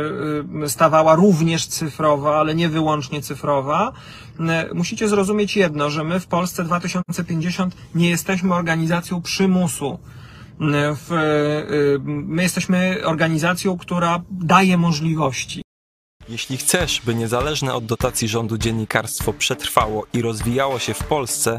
stawała 0.66 1.14
również 1.14 1.66
cyfrowa, 1.66 2.36
ale 2.40 2.54
nie 2.54 2.68
wyłącznie 2.68 3.22
cyfrowa. 3.22 3.92
E, 4.40 4.74
Musicie 4.74 5.08
zrozumieć 5.08 5.56
jedno, 5.56 5.90
że 5.90 6.04
my 6.04 6.20
w 6.20 6.26
Polsce 6.26 6.64
2050 6.64 7.76
nie 7.94 8.10
jesteśmy 8.10 8.54
organizacją 8.54 9.22
przymusu. 9.22 9.98
E, 10.60 10.94
W, 10.94 11.12
e, 11.12 11.98
my 12.04 12.42
jesteśmy 12.42 12.98
organizacją, 13.04 13.78
która 13.78 14.22
daje 14.30 14.76
możliwości. 14.78 15.62
Jeśli 16.28 16.56
chcesz, 16.56 17.02
by 17.04 17.14
niezależne 17.14 17.74
od 17.74 17.84
dotacji 17.86 18.28
rządu 18.28 18.58
dziennikarstwo 18.58 19.32
przetrwało 19.32 20.06
i 20.12 20.22
rozwijało 20.22 20.78
się 20.78 20.94
w 20.94 21.04
Polsce, 21.04 21.58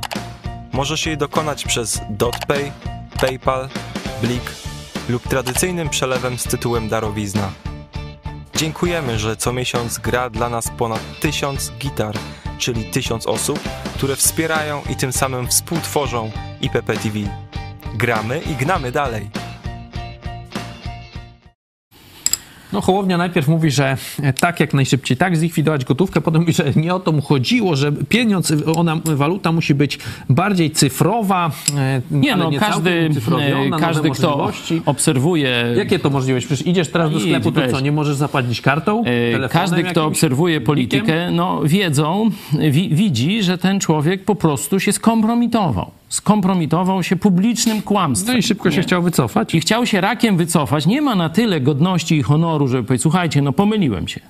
Możesz 0.73 1.05
jej 1.05 1.17
dokonać 1.17 1.65
przez 1.65 2.01
DotPay, 2.09 2.71
PayPal, 3.21 3.69
Blik 4.21 4.51
lub 5.09 5.27
tradycyjnym 5.27 5.89
przelewem 5.89 6.37
z 6.37 6.43
tytułem 6.43 6.89
darowizna. 6.89 7.51
Dziękujemy, 8.55 9.19
że 9.19 9.35
co 9.35 9.53
miesiąc 9.53 9.97
gra 9.97 10.29
dla 10.29 10.49
nas 10.49 10.71
ponad 10.77 11.19
tysiąc 11.19 11.71
gitar, 11.79 12.15
czyli 12.57 12.85
tysiąc 12.85 13.27
osób, 13.27 13.59
które 13.95 14.15
wspierają 14.15 14.81
i 14.89 14.95
tym 14.95 15.13
samym 15.13 15.47
współtworzą 15.47 16.31
IPP 16.61 16.93
TV. 16.93 17.19
Gramy 17.95 18.39
i 18.39 18.55
gnamy 18.55 18.91
dalej. 18.91 19.29
No 22.73 22.81
Hołownia 22.81 23.17
najpierw 23.17 23.47
mówi, 23.47 23.71
że 23.71 23.97
e, 24.23 24.33
tak 24.33 24.59
jak 24.59 24.73
najszybciej, 24.73 25.17
tak 25.17 25.37
zlikwidować 25.37 25.85
gotówkę, 25.85 26.21
potem 26.21 26.41
mówi, 26.41 26.53
że 26.53 26.71
nie 26.75 26.95
o 26.95 26.99
to 26.99 27.11
mu 27.11 27.21
chodziło, 27.21 27.75
że 27.75 27.91
pieniądz, 27.91 28.53
ona, 28.75 28.97
waluta 29.05 29.51
musi 29.51 29.75
być 29.75 29.99
bardziej 30.29 30.71
cyfrowa, 30.71 31.51
e, 31.77 32.01
Nie 32.11 32.35
no, 32.35 32.49
nie 32.49 32.59
każdy, 32.59 33.09
e, 33.73 33.79
każdy 33.79 34.09
kto 34.09 34.51
obserwuje... 34.85 35.73
Jakie 35.77 35.99
to 35.99 36.09
możliwość? 36.09 36.45
Przecież 36.45 36.67
idziesz 36.67 36.87
teraz 36.87 37.11
do 37.11 37.17
Idź, 37.17 37.23
sklepu, 37.23 37.51
to 37.51 37.61
weź. 37.61 37.71
co, 37.71 37.79
nie 37.79 37.91
możesz 37.91 38.15
zapłacić 38.15 38.61
kartą, 38.61 39.03
Każdy, 39.49 39.83
kto 39.83 40.05
obserwuje 40.05 40.61
politykę, 40.61 41.31
no 41.31 41.61
wiedzą, 41.63 42.29
wi 42.71 42.89
widzi, 42.95 43.43
że 43.43 43.57
ten 43.57 43.79
człowiek 43.79 44.25
po 44.25 44.35
prostu 44.35 44.79
się 44.79 44.91
skompromitował. 44.91 45.91
Skompromitował 46.09 47.03
się 47.03 47.15
publicznym 47.15 47.81
kłamstwem. 47.81 48.33
No 48.33 48.39
i 48.39 48.43
szybko 48.43 48.71
się 48.71 48.77
Nie. 48.77 48.83
chciał 48.83 49.01
wycofać. 49.03 49.55
I 49.55 49.59
chciał 49.59 49.85
się 49.85 50.01
rakiem 50.01 50.37
wycofać. 50.37 50.85
Nie 50.85 51.01
ma 51.01 51.15
na 51.15 51.29
tyle 51.29 51.61
godności 51.61 52.17
i 52.17 52.23
honoru, 52.23 52.60
żeby 52.67 52.83
powiedzieć, 52.83 53.01
słuchajcie, 53.01 53.41
no 53.41 53.53
pomyliłem 53.53 54.07
się. 54.07 54.21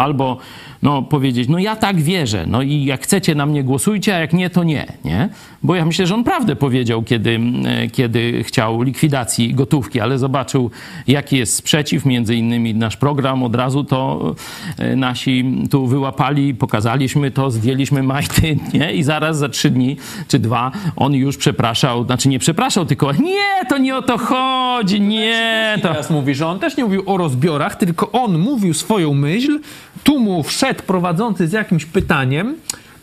Albo 0.00 0.38
no, 0.82 1.02
powiedzieć, 1.02 1.48
no 1.48 1.58
ja 1.58 1.76
tak 1.76 2.00
wierzę, 2.00 2.44
no 2.46 2.62
i 2.62 2.84
jak 2.84 3.02
chcecie 3.02 3.34
na 3.34 3.46
mnie 3.46 3.64
głosujcie, 3.64 4.16
a 4.16 4.18
jak 4.18 4.32
nie, 4.32 4.50
to 4.50 4.64
nie, 4.64 4.86
nie? 5.04 5.28
Bo 5.62 5.74
ja 5.74 5.84
myślę, 5.84 6.06
że 6.06 6.14
on 6.14 6.24
prawdę 6.24 6.56
powiedział, 6.56 7.02
kiedy, 7.02 7.40
e, 7.64 7.88
kiedy 7.88 8.44
chciał 8.44 8.82
likwidacji 8.82 9.54
gotówki, 9.54 10.00
ale 10.00 10.18
zobaczył, 10.18 10.70
jaki 11.06 11.36
jest 11.36 11.54
sprzeciw, 11.54 12.04
między 12.04 12.34
innymi 12.34 12.74
nasz 12.74 12.96
program 12.96 13.42
od 13.42 13.54
razu 13.54 13.84
to 13.84 14.34
e, 14.78 14.96
nasi 14.96 15.44
tu 15.70 15.86
wyłapali, 15.86 16.54
pokazaliśmy 16.54 17.30
to, 17.30 17.50
zdjęliśmy 17.50 18.02
majty, 18.02 18.56
nie? 18.74 18.94
I 18.94 19.02
zaraz 19.02 19.38
za 19.38 19.48
trzy 19.48 19.70
dni 19.70 19.96
czy 20.28 20.38
dwa 20.38 20.72
on 20.96 21.14
już 21.14 21.36
przepraszał, 21.36 22.04
znaczy 22.04 22.28
nie 22.28 22.38
przepraszał, 22.38 22.86
tylko 22.86 23.12
nie, 23.12 23.66
to 23.68 23.78
nie 23.78 23.96
o 23.96 24.02
to 24.02 24.18
chodzi, 24.18 25.00
nie, 25.00 25.72
to... 25.82 25.88
Teraz 25.88 26.10
mówi, 26.10 26.34
że 26.34 26.46
on 26.46 26.58
też 26.58 26.76
nie 26.76 26.84
mówił 26.84 27.02
o 27.06 27.16
rozbiorach, 27.16 27.76
tylko 27.76 28.12
on 28.12 28.38
mówił 28.38 28.74
swoją 28.74 29.14
myśl, 29.14 29.60
tu 30.04 30.18
mu 30.18 30.42
wszedł 30.42 30.82
prowadzący 30.82 31.48
z 31.48 31.52
jakimś 31.52 31.84
pytaniem 31.84 32.56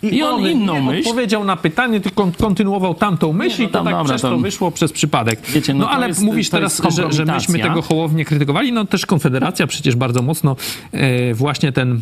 i, 0.03 0.15
I 0.15 0.23
on 0.23 0.41
inną 0.41 0.73
nie 0.73 0.81
myśl. 0.81 1.09
odpowiedział 1.09 1.43
na 1.43 1.55
pytanie, 1.57 2.01
tylko 2.01 2.23
on 2.23 2.31
kontynuował 2.31 2.93
tamtą 2.95 3.33
myśl 3.33 3.57
Nie, 3.61 3.63
no 3.63 3.69
i 3.69 3.71
to 3.71 3.73
tam 3.79 3.85
tak 3.85 3.93
dobra, 3.93 4.09
przez 4.09 4.21
to 4.21 4.29
to- 4.29 4.37
wyszło 4.37 4.71
przez 4.71 4.91
przypadek. 4.91 5.39
Wiecie, 5.49 5.73
no 5.73 5.79
no 5.79 5.89
ale 5.89 6.07
jest- 6.07 6.21
mówisz 6.21 6.49
teraz, 6.49 6.81
że, 6.95 7.11
że 7.11 7.25
myśmy 7.25 7.59
tego 7.59 7.81
Hołownię 7.81 8.25
krytykowali, 8.25 8.71
no 8.71 8.85
też 8.85 9.05
Konfederacja 9.05 9.67
przecież 9.67 9.95
bardzo 9.95 10.21
mocno 10.21 10.55
e, 10.91 11.33
właśnie 11.33 11.71
ten 11.71 12.01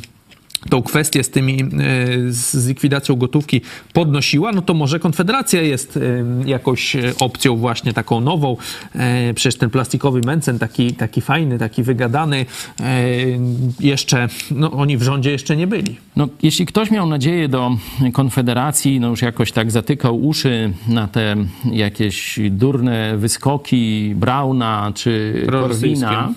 tą 0.69 0.83
kwestię 0.83 1.23
z 1.23 1.29
tymi, 1.29 1.63
e, 1.63 1.67
z 2.29 2.67
likwidacją 2.67 3.15
gotówki 3.15 3.61
podnosiła, 3.93 4.51
no 4.51 4.61
to 4.61 4.73
może 4.73 4.99
Konfederacja 4.99 5.61
jest 5.61 5.97
e, 5.97 6.01
jakąś 6.45 6.95
e, 6.95 7.13
opcją 7.19 7.57
właśnie 7.57 7.93
taką 7.93 8.21
nową. 8.21 8.57
Przecież 9.35 9.55
ten 9.55 9.69
plastikowy 9.69 10.21
Mencen, 10.25 10.59
taki, 10.59 10.93
taki 10.93 11.21
fajny, 11.21 11.59
taki 11.59 11.83
wygadany, 11.83 12.45
jeszcze, 13.79 14.27
no 14.51 14.71
oni 14.71 14.97
w 14.97 15.03
rządzie 15.03 15.31
jeszcze 15.31 15.55
nie 15.55 15.67
byli. 15.67 15.97
No, 16.15 16.27
jeśli 16.43 16.65
ktoś 16.65 16.91
miał 16.91 17.07
nadzieję 17.07 17.49
do 17.49 17.71
Konfederacji, 18.13 18.99
no 18.99 19.09
już 19.09 19.21
jakoś 19.21 19.51
tak 19.51 19.71
zatykał 19.71 20.25
uszy 20.25 20.73
na 20.87 21.07
te 21.07 21.35
jakieś 21.71 22.39
durne 22.49 23.17
wyskoki 23.17 24.13
Brauna 24.15 24.91
czy. 24.95 25.43
Korwina, 25.51 26.33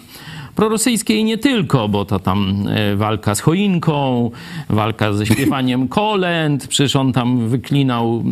prorosyjskie 0.59 1.15
i 1.15 1.25
nie 1.25 1.39
tylko, 1.39 1.89
bo 1.89 2.05
to 2.05 2.19
tam 2.19 2.65
e, 2.69 2.97
walka 2.97 3.35
z 3.35 3.41
choinką, 3.41 4.31
walka 4.69 5.13
ze 5.13 5.27
śpiewaniem 5.27 5.89
kolęd, 5.99 6.67
przecież 6.67 6.97
on 6.97 7.13
tam 7.13 7.49
wyklinał 7.49 8.25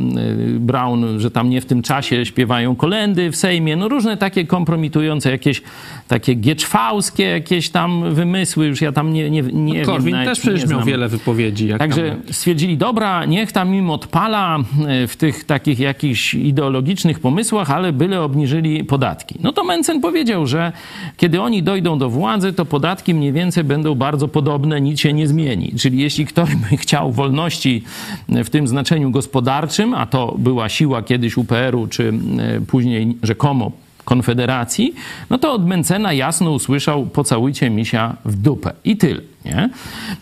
e, 0.56 0.58
Brown, 0.58 1.20
że 1.20 1.30
tam 1.30 1.50
nie 1.50 1.60
w 1.60 1.66
tym 1.66 1.82
czasie 1.82 2.26
śpiewają 2.26 2.76
kolendy 2.76 3.30
w 3.30 3.36
Sejmie, 3.36 3.76
no 3.76 3.88
różne 3.88 4.16
takie 4.16 4.46
kompromitujące, 4.46 5.30
jakieś 5.30 5.62
takie 6.08 6.34
gieczwałskie 6.34 7.24
jakieś 7.24 7.70
tam 7.70 8.14
wymysły, 8.14 8.66
już 8.66 8.80
ja 8.80 8.92
tam 8.92 9.12
nie, 9.12 9.30
nie, 9.30 9.42
nie 9.42 9.74
wiem. 9.74 9.86
Korwin 9.86 10.14
też 10.14 10.40
przecież 10.40 10.70
miał 10.70 10.84
wiele 10.84 11.08
wypowiedzi. 11.08 11.68
Także 11.78 12.10
tam, 12.10 12.34
stwierdzili, 12.34 12.76
dobra, 12.76 13.24
niech 13.24 13.52
tam 13.52 13.74
im 13.74 13.90
odpala 13.90 14.58
e, 14.86 15.06
w 15.06 15.16
tych 15.16 15.44
takich 15.44 15.78
jakichś 15.78 16.34
ideologicznych 16.34 17.20
pomysłach, 17.20 17.70
ale 17.70 17.92
byle 17.92 18.22
obniżyli 18.22 18.84
podatki. 18.84 19.34
No 19.42 19.52
to 19.52 19.64
Mencen 19.64 20.00
powiedział, 20.00 20.46
że 20.46 20.72
kiedy 21.16 21.40
oni 21.40 21.62
dojdą 21.62 21.98
do 21.98 22.15
władzy, 22.16 22.52
to 22.52 22.64
podatki 22.64 23.14
mniej 23.14 23.32
więcej 23.32 23.64
będą 23.64 23.94
bardzo 23.94 24.28
podobne, 24.28 24.80
nic 24.80 25.00
się 25.00 25.12
nie 25.12 25.28
zmieni. 25.28 25.72
Czyli 25.78 25.98
jeśli 25.98 26.26
ktoś 26.26 26.54
by 26.54 26.76
chciał 26.82 27.12
wolności 27.12 27.82
w 28.28 28.50
tym 28.50 28.68
znaczeniu 28.68 29.10
gospodarczym, 29.10 29.94
a 29.94 30.06
to 30.06 30.34
była 30.38 30.68
siła 30.68 31.02
kiedyś 31.02 31.36
UPR-u, 31.36 31.86
czy 31.86 32.12
e, 32.38 32.60
później 32.60 33.16
rzekomo 33.22 33.72
Konfederacji, 34.04 34.94
no 35.30 35.38
to 35.38 35.52
od 35.52 35.66
Mencena 35.66 36.12
jasno 36.12 36.50
usłyszał 36.50 37.06
pocałujcie 37.06 37.70
misia 37.70 38.16
w 38.24 38.36
dupę. 38.36 38.72
I 38.84 38.96
tyle. 38.96 39.20
Nie? 39.46 39.70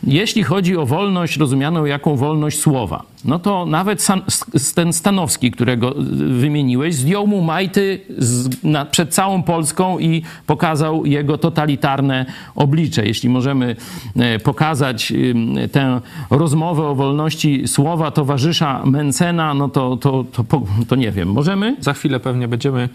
Jeśli 0.07 0.43
chodzi 0.43 0.77
o 0.77 0.87
wolność 0.87 1.37
rozumianą 1.37 1.85
jaką 1.85 2.17
wolność 2.17 2.59
słowa, 2.59 3.03
no 3.25 3.39
to 3.39 3.67
nawet 3.67 4.03
san, 4.03 4.23
ten 4.75 4.93
Stanowski, 4.93 5.51
którego 5.51 5.95
wymieniłeś, 6.31 6.95
zdjął 6.95 7.27
mu 7.27 7.43
majty 7.43 8.01
z, 8.19 8.65
na, 8.65 8.85
przed 8.85 9.15
całą 9.15 9.43
Polską 9.43 9.99
i 9.99 10.23
pokazał 10.47 11.07
jego 11.07 11.39
totalitarne 11.39 12.27
oblicze. 12.55 13.07
Jeśli 13.07 13.29
możemy 13.29 13.77
e, 14.17 14.39
pokazać 14.39 15.13
tę 15.73 16.01
rozmowę 16.31 16.87
o 16.87 16.95
wolności 16.95 17.69
słowa 17.69 18.11
towarzysza 18.11 18.83
Mencena, 18.87 19.55
no 19.55 19.69
to, 19.69 19.97
to, 19.97 20.25
to, 20.33 20.45
to, 20.45 20.63
to 20.89 20.97
nie 20.97 21.11
wiem. 21.13 21.33
Możemy? 21.33 21.77
Za 21.81 21.93
chwilę 21.93 22.21
pewnie 22.21 22.49
będziemy 22.49 22.89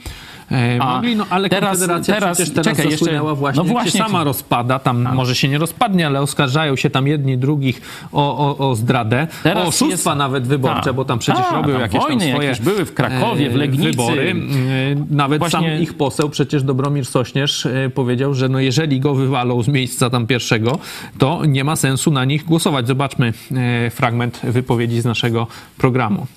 e, 0.51 0.77
A, 0.81 0.95
mogli, 0.95 1.15
no 1.15 1.25
ale 1.29 1.49
teraz- 1.49 1.69
Konfederacja 1.69 2.13
teraz- 2.13 2.37
teraz 2.37 2.65
czekaj, 2.65 2.91
jeszcze- 2.91 3.35
właśnie, 3.35 3.63
no 3.63 3.69
właśnie, 3.69 4.01
sama 4.01 4.23
rozpada, 4.23 4.79
tam 4.79 5.15
może 5.15 5.35
się 5.35 5.47
nie 5.47 5.57
rozpadnie, 5.57 6.07
ale 6.07 6.18
oskarżają 6.21 6.75
się 6.75 6.89
tam 6.89 7.07
jedni 7.07 7.37
drugich 7.37 7.81
o, 8.11 8.57
o, 8.57 8.69
o 8.69 8.75
zdradę, 8.75 9.27
Teraz 9.43 9.65
o 9.65 9.67
oszustwa 9.67 10.09
jest- 10.09 10.17
nawet 10.19 10.47
wyborcze, 10.47 10.81
Tak. 10.83 10.93
bo 10.93 11.05
tam 11.05 11.19
przecież 11.19 11.41
Tak, 11.43 11.53
robią 11.53 11.71
tam 11.73 11.81
jakieś 11.81 12.01
wojny 12.01 12.19
tam 12.25 12.29
swoje 12.33 12.47
jakieś 12.49 12.65
były 12.65 12.85
w 12.85 12.93
Krakowie, 12.93 13.49
w 13.49 13.53
e, 13.53 13.57
Legnicy. 13.57 13.83
wybory. 13.91 14.31
E, 14.31 15.15
Nawet 15.15 15.39
Właśnie- 15.39 15.59
sam 15.59 15.81
ich 15.81 15.93
poseł, 15.93 16.29
przecież 16.29 16.63
Dobromir 16.63 17.05
Sośnierz 17.05 17.65
e, 17.65 17.89
powiedział, 17.95 18.33
że 18.33 18.49
no 18.49 18.59
jeżeli 18.59 18.99
go 18.99 19.15
wywalą 19.15 19.63
z 19.63 19.67
miejsca 19.67 20.09
tam 20.09 20.27
pierwszego, 20.27 20.79
to 21.17 21.45
nie 21.45 21.63
ma 21.63 21.75
sensu 21.75 22.11
na 22.11 22.25
nich 22.25 22.45
głosować. 22.45 22.87
Zobaczmy 22.87 23.33
fragment 23.91 24.39
wypowiedzi 24.43 25.01
z 25.01 25.05
naszego 25.05 25.47
programu. 25.77 26.27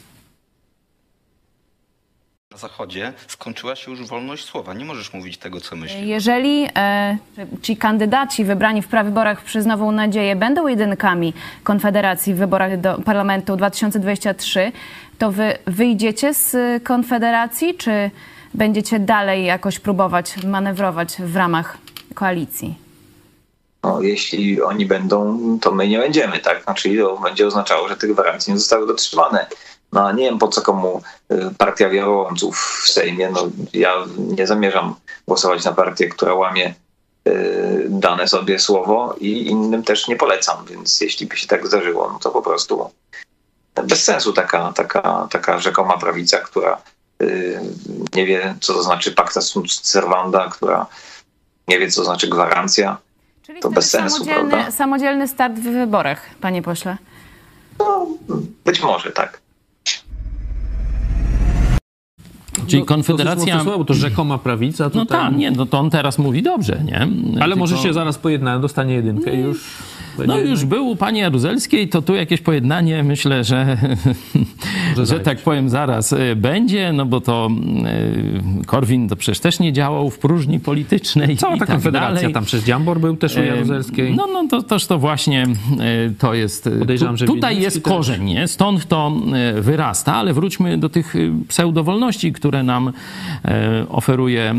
Na 2.52 2.58
Zachodzie 2.58 3.12
skończyła 3.28 3.76
się 3.76 3.90
już 3.90 4.06
wolność 4.06 4.44
słowa. 4.44 4.74
Nie 4.74 4.84
możesz 4.84 5.12
mówić 5.12 5.38
tego, 5.38 5.60
co 5.60 5.76
myślisz. 5.76 6.06
Jeżeli 6.06 6.68
e, 6.76 7.18
ci 7.62 7.76
kandydaci 7.76 8.44
wybrani 8.44 8.82
w 8.82 8.88
prawyborach 8.88 9.44
przez 9.44 9.66
Nową 9.66 9.92
Nadzieję 9.92 10.36
będą 10.36 10.66
jedynkami 10.66 11.34
Konfederacji 11.64 12.34
w 12.34 12.36
wyborach 12.36 12.80
do 12.80 12.98
Parlamentu 13.04 13.56
2023, 13.56 14.72
to 15.18 15.32
wy 15.32 15.58
wyjdziecie 15.66 16.34
z 16.34 16.56
Konfederacji, 16.82 17.74
czy 17.74 18.10
będziecie 18.54 18.98
dalej 18.98 19.44
jakoś 19.44 19.78
próbować 19.78 20.44
manewrować 20.44 21.16
w 21.18 21.36
ramach 21.36 21.78
koalicji? 22.14 22.74
No, 23.82 24.00
jeśli 24.00 24.62
oni 24.62 24.86
będą, 24.86 25.38
to 25.62 25.72
my 25.72 25.88
nie 25.88 25.98
będziemy, 25.98 26.38
tak? 26.38 26.62
Znaczy 26.62 26.96
to 26.96 27.16
będzie 27.16 27.46
oznaczało, 27.46 27.88
że 27.88 27.96
te 27.96 28.06
gwarancje 28.06 28.52
nie 28.52 28.58
zostały 28.58 28.86
dotrzymane. 28.86 29.46
No 29.92 30.06
a 30.08 30.12
nie 30.12 30.24
wiem 30.24 30.38
po 30.38 30.48
co 30.48 30.62
komu 30.62 31.02
y, 31.32 31.50
partia 31.58 31.88
wiarołomców 31.88 32.82
w 32.84 32.90
Sejmie. 32.90 33.30
No, 33.30 33.48
ja 33.72 33.94
nie 34.18 34.46
zamierzam 34.46 34.94
głosować 35.28 35.64
na 35.64 35.72
partię, 35.72 36.08
która 36.08 36.34
łamie 36.34 36.74
y, 37.28 37.86
dane 37.88 38.28
sobie 38.28 38.58
słowo 38.58 39.14
i 39.20 39.46
innym 39.46 39.82
też 39.82 40.08
nie 40.08 40.16
polecam, 40.16 40.56
więc 40.70 41.00
jeśli 41.00 41.26
by 41.26 41.36
się 41.36 41.46
tak 41.46 41.66
zdarzyło, 41.66 42.10
no 42.12 42.18
to 42.18 42.30
po 42.30 42.42
prostu 42.42 42.90
bez 43.74 44.04
sensu 44.04 44.32
taka, 44.32 44.72
taka, 44.72 45.28
taka 45.30 45.58
rzekoma 45.58 45.98
prawica, 45.98 46.38
która 46.38 46.82
y, 47.22 47.60
nie 48.14 48.26
wie, 48.26 48.54
co 48.60 48.74
to 48.74 48.82
znaczy 48.82 49.12
pacta 49.12 49.40
sunt 49.40 49.72
servanda, 49.72 50.48
która 50.48 50.86
nie 51.68 51.78
wie, 51.78 51.90
co 51.90 52.00
to 52.00 52.04
znaczy 52.04 52.28
gwarancja. 52.28 52.96
Czyli 53.46 53.60
To 53.60 53.70
bez 53.70 53.90
sensu, 53.90 54.16
samodzielny, 54.16 54.50
prawda? 54.50 54.70
samodzielny 54.70 55.28
start 55.28 55.54
w 55.54 55.62
wyborach, 55.62 56.30
panie 56.40 56.62
pośle. 56.62 56.96
Być 58.64 58.82
może 58.82 59.10
tak. 59.12 59.41
Czyli 62.66 62.80
No, 62.82 62.86
Konfederacja... 62.86 63.58
To, 63.64 63.78
to, 63.78 63.84
to 63.84 63.94
rzekoma 63.94 64.38
prawica. 64.38 64.84
No 64.84 64.90
tutaj- 64.90 65.06
tak, 65.20 65.36
nie, 65.36 65.50
no 65.50 65.66
to 65.66 65.78
on 65.78 65.90
teraz 65.90 66.18
mówi 66.18 66.42
dobrze, 66.42 66.82
nie? 66.84 66.98
Ale 67.00 67.08
Tylko- 67.40 67.56
może 67.56 67.76
się 67.78 67.92
zaraz 67.92 68.18
pojednają, 68.18 68.60
dostanie 68.60 68.94
jedynkę 68.94 69.34
i 69.34 69.38
już... 69.38 69.64
No 70.26 70.38
już 70.38 70.64
był 70.64 70.88
u 70.88 70.96
pani 70.96 71.20
Jaruzelskiej, 71.20 71.88
to 71.88 72.02
tu 72.02 72.14
jakieś 72.14 72.40
pojednanie 72.40 73.02
myślę, 73.02 73.44
że, 73.44 73.76
że 74.96 75.06
zajść. 75.06 75.24
tak 75.24 75.38
powiem 75.38 75.68
zaraz 75.68 76.12
y, 76.12 76.36
będzie, 76.36 76.92
no 76.92 77.06
bo 77.06 77.20
to 77.20 77.48
y, 78.62 78.66
Korwin 78.66 79.08
to 79.08 79.16
przecież 79.16 79.40
też 79.40 79.60
nie 79.60 79.72
działał 79.72 80.10
w 80.10 80.18
próżni 80.18 80.60
politycznej 80.60 81.36
Cała 81.36 81.52
ta 81.52 81.58
tak 81.58 81.68
konfederacja, 81.68 82.14
dalej. 82.14 82.34
tam 82.34 82.44
przez 82.44 82.64
Dziambor 82.64 83.00
był 83.00 83.16
też 83.16 83.36
u 83.36 83.40
E, 83.40 83.46
Jaruzelskiej. 83.46 84.14
No, 84.16 84.26
no 84.32 84.48
to 84.48 84.62
też 84.62 84.86
to 84.86 84.98
właśnie 84.98 85.46
to 86.18 86.34
jest. 86.34 86.68
Podejrzewam, 86.78 87.16
że 87.16 87.26
tutaj 87.26 87.60
jest 87.60 87.84
też. 87.84 87.92
korzeń, 87.92 88.24
nie? 88.24 88.48
Stąd 88.48 88.88
to 88.88 89.12
wyrasta, 89.60 90.14
ale 90.14 90.32
wróćmy 90.32 90.78
do 90.78 90.88
tych 90.88 91.14
pseudowolności, 91.48 92.32
które 92.32 92.62
nam 92.62 92.92
oferuje 93.88 94.54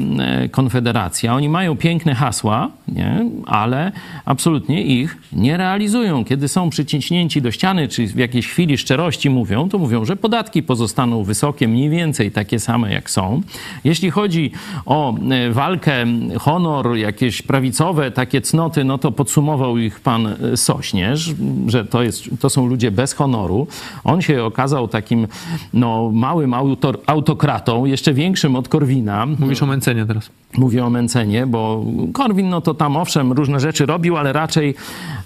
Konfederacja. 0.51 1.36
Oni 1.36 1.49
mają 1.49 1.76
piękne 1.78 2.16
hasła, 2.16 2.70
nie? 2.88 3.30
ale 3.45 3.91
absolutnie 4.26 4.84
ich 4.84 5.18
nie 5.44 5.58
realizują. 5.58 6.26
Kiedy 6.26 6.48
są 6.48 6.70
przyciśnięci 6.70 7.41
do 7.41 7.52
ściany, 7.52 7.88
czy 7.88 8.08
w 8.08 8.16
jakiejś 8.16 8.48
chwili 8.48 8.78
szczerości 8.78 9.30
mówią, 9.30 9.70
to 9.70 9.78
mówią, 9.78 10.06
że 10.06 10.16
podatki 10.16 10.64
pozostaną 10.64 11.24
wysokie, 11.24 11.68
mniej 11.68 11.89
więcej 11.89 12.32
takie 12.32 12.60
same 12.60 12.94
jak 12.94 13.10
są. 13.10 13.41
Jeśli 13.84 14.12
chodzi 14.12 14.52
o 14.86 15.18
e, 15.18 15.52
walkę, 15.52 16.06
honor, 16.39 16.96
jakieś 16.96 17.41
prawicowe 17.41 18.12
takie 18.12 18.41
cnoty, 18.41 18.84
no 18.84 18.98
to 18.98 19.12
podsumował 19.12 19.78
ich 19.78 20.00
pan 20.00 20.28
e, 20.28 20.58
Sośnierz, 20.58 21.34
że 21.68 21.86
to, 21.86 22.04
jest, 22.04 22.30
to 22.39 22.50
są 22.50 22.68
ludzie 22.68 22.91
bez 22.91 23.14
honoru. 23.14 23.68
On 24.04 24.22
się 24.22 24.44
okazał 24.44 24.88
takim 24.88 25.28
no, 25.74 26.12
małym 26.14 26.54
autor, 26.54 27.00
autokratą, 27.06 27.86
jeszcze 27.86 28.14
większym 28.14 28.56
od 28.56 28.68
Korwina. 28.68 29.26
Mówisz 29.26 29.64
o 29.64 29.66
Mencenie 29.66 30.06
teraz. 30.06 30.30
Mówię 30.58 30.86
o 30.86 30.89
Mencenie, 30.89 31.48
bo 31.48 31.86
Korwin, 32.14 32.50
no 32.50 32.62
to 32.62 32.74
tam 32.74 32.98
owszem, 32.98 33.32
różne 33.32 33.60
rzeczy 33.60 33.86
robił, 33.86 34.18
ale 34.18 34.34
raczej 34.34 34.76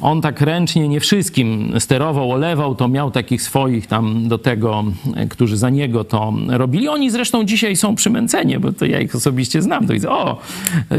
on 0.07 0.21
tak 0.21 0.41
ręcznie 0.41 0.87
nie 0.87 0.99
wszystkim 0.99 1.73
sterował, 1.79 2.31
olewał, 2.31 2.75
to 2.75 2.87
miał 2.87 3.11
takich 3.11 3.41
swoich 3.41 3.87
tam 3.87 4.27
do 4.27 4.37
tego, 4.37 4.83
e, 5.15 5.27
którzy 5.27 5.57
za 5.57 5.69
niego 5.69 6.03
to 6.03 6.33
robili. 6.47 6.87
Oni 6.87 7.11
zresztą 7.11 7.43
dzisiaj 7.43 7.75
są 7.75 7.95
przy 7.95 8.09
Mencenie, 8.09 8.59
bo 8.59 8.71
to 8.71 8.85
ja 8.85 8.99
ich 8.99 9.15
osobiście 9.15 9.61
znam. 9.61 9.87
To 9.87 9.93
jest, 9.93 10.05
o, 10.05 10.37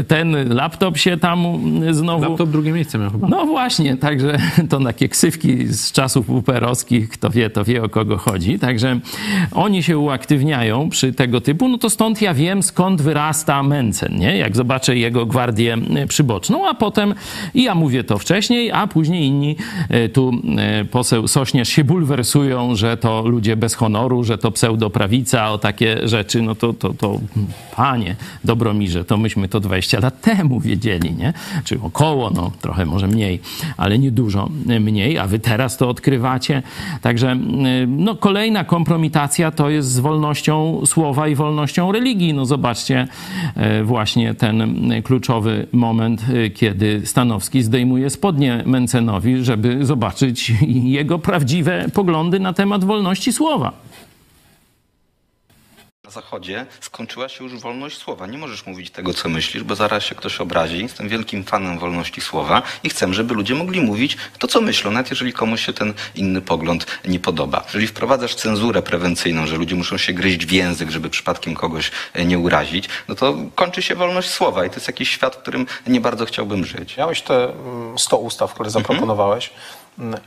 ten 0.07 0.53
laptop 0.53 0.97
się 0.97 1.17
tam 1.17 1.45
znowu... 1.91 2.23
Laptop 2.23 2.49
drugie 2.49 2.71
miejsce 2.71 2.97
miał 2.97 3.11
chyba. 3.11 3.27
No 3.27 3.45
właśnie, 3.45 3.97
także 3.97 4.37
to 4.69 4.79
takie 4.79 5.09
ksywki 5.09 5.67
z 5.67 5.91
czasów 5.91 6.29
uperowskich, 6.29 7.09
kto 7.09 7.29
wie, 7.29 7.49
to 7.49 7.63
wie 7.63 7.83
o 7.83 7.89
kogo 7.89 8.17
chodzi. 8.17 8.59
Także 8.59 8.99
oni 9.51 9.83
się 9.83 9.97
uaktywniają 9.97 10.89
przy 10.89 11.13
tego 11.13 11.41
typu, 11.41 11.67
no 11.67 11.77
to 11.77 11.89
stąd 11.89 12.21
ja 12.21 12.33
wiem, 12.33 12.63
skąd 12.63 13.01
wyrasta 13.01 13.63
Mencen, 13.63 14.15
nie? 14.15 14.37
Jak 14.37 14.55
zobaczę 14.55 14.97
jego 14.97 15.25
gwardię 15.25 15.77
przyboczną, 16.07 16.67
a 16.67 16.73
potem, 16.73 17.13
i 17.53 17.63
ja 17.63 17.75
mówię 17.75 18.03
to 18.03 18.17
wcześniej, 18.17 18.71
a 18.71 18.87
później 18.87 18.98
inni, 19.07 19.55
e, 19.89 20.09
tu 20.09 20.31
e, 20.57 20.85
poseł 20.85 21.27
Sośnierz 21.27 21.69
się 21.69 21.83
bulwersują, 21.83 22.75
że 22.75 22.97
to 22.97 23.23
ludzie 23.25 23.57
bez 23.57 23.75
honoru, 23.75 24.23
że 24.23 24.37
to 24.37 24.51
pseudoprawica, 24.51 25.51
o 25.51 25.57
takie 25.57 26.07
rzeczy, 26.07 26.41
no 26.41 26.55
to, 26.55 26.73
to, 26.73 26.93
to 26.93 27.19
panie 27.75 28.15
Dobromirze, 28.43 29.05
to 29.05 29.17
myśmy 29.17 29.47
to 29.47 29.59
20 29.59 29.99
lat 29.99 30.21
temu 30.21 30.59
wiedzieli, 30.59 31.15
nie? 31.15 31.33
Czy 31.63 31.79
około, 31.81 32.29
no 32.29 32.51
trochę 32.61 32.85
może 32.85 33.07
mniej, 33.07 33.39
ale 33.77 33.99
nie 33.99 34.11
dużo 34.11 34.49
mniej, 34.79 35.17
a 35.17 35.27
wy 35.27 35.39
teraz 35.39 35.77
to 35.77 35.89
odkrywacie. 35.89 36.63
Także 37.01 37.33
y, 37.33 37.87
no, 37.87 38.15
kolejna 38.15 38.63
kompromitacja 38.63 39.51
to 39.51 39.69
jest 39.69 39.91
z 39.91 39.99
wolnością 39.99 40.81
słowa 40.85 41.27
i 41.27 41.35
wolnością 41.35 41.91
religii. 41.91 42.33
No 42.33 42.45
zobaczcie 42.45 43.07
właśnie 43.83 44.33
ten 44.33 44.89
kluczowy 45.03 45.67
moment, 45.71 46.25
kiedy 46.53 47.01
Stanowski 47.05 47.63
zdejmuje 47.63 48.09
spodnie 48.09 48.63
Mencenowi, 48.89 49.43
żeby 49.43 49.85
zobaczyć 49.85 50.53
jego 50.99 51.19
prawdziwe 51.19 51.85
poglądy 51.93 52.39
na 52.39 52.53
temat 52.53 52.83
wolności 52.83 53.33
słowa. 53.33 53.71
Na 56.09 56.13
Zachodzie 56.13 56.65
skończyła 56.81 57.29
się 57.29 57.43
już 57.43 57.59
wolność 57.59 57.97
słowa. 57.97 58.27
Nie 58.27 58.37
możesz 58.37 58.65
mówić 58.65 58.91
tego, 58.91 59.13
co 59.13 59.29
myślisz, 59.29 59.63
bo 59.63 59.75
zaraz 59.75 60.03
się 60.03 60.15
ktoś 60.15 60.41
obrazi. 60.41 60.79
Jestem 60.79 61.09
wielkim 61.09 61.43
fanem 61.43 61.79
wolności 61.79 62.21
słowa 62.21 62.61
i 62.83 62.89
chcę, 62.89 63.13
żeby 63.13 63.33
ludzie 63.33 63.55
mogli 63.55 63.81
mówić 63.81 64.17
to, 64.39 64.47
co 64.47 64.61
myślą, 64.61 64.91
nawet 64.91 65.09
jeżeli 65.09 65.33
komuś 65.33 65.65
się 65.65 65.73
ten 65.73 65.93
inny 66.15 66.41
pogląd 66.41 66.85
nie 67.05 67.19
podoba. 67.19 67.63
Jeżeli 67.65 67.87
wprowadzasz 67.87 68.35
cenzurę 68.35 68.81
prewencyjną, 68.81 69.47
że 69.47 69.55
ludzie 69.55 69.75
muszą 69.75 69.97
się 69.97 70.13
gryźć 70.13 70.45
w 70.45 70.51
język, 70.51 70.89
żeby 70.89 71.09
przypadkiem 71.09 71.55
kogoś 71.55 71.91
e, 72.13 72.25
nie 72.25 72.39
urazić, 72.39 72.89
no 73.07 73.15
to 73.15 73.35
kończy 73.55 73.81
się 73.81 73.95
wolność 73.95 74.29
słowa 74.29 74.65
i 74.65 74.69
to 74.69 74.75
jest 74.75 74.87
jakiś 74.87 75.09
świat, 75.09 75.35
w 75.35 75.39
którym 75.39 75.65
nie 75.87 76.01
bardzo 76.01 76.25
chciałbym 76.25 76.65
żyć. 76.65 76.97
Miałeś 76.97 77.21
te 77.21 77.43
mm, 77.43 77.99
100 77.99 78.17
ustaw, 78.17 78.53
które 78.53 78.69
zaproponowałeś. 78.69 79.49
Mm, 79.49 79.78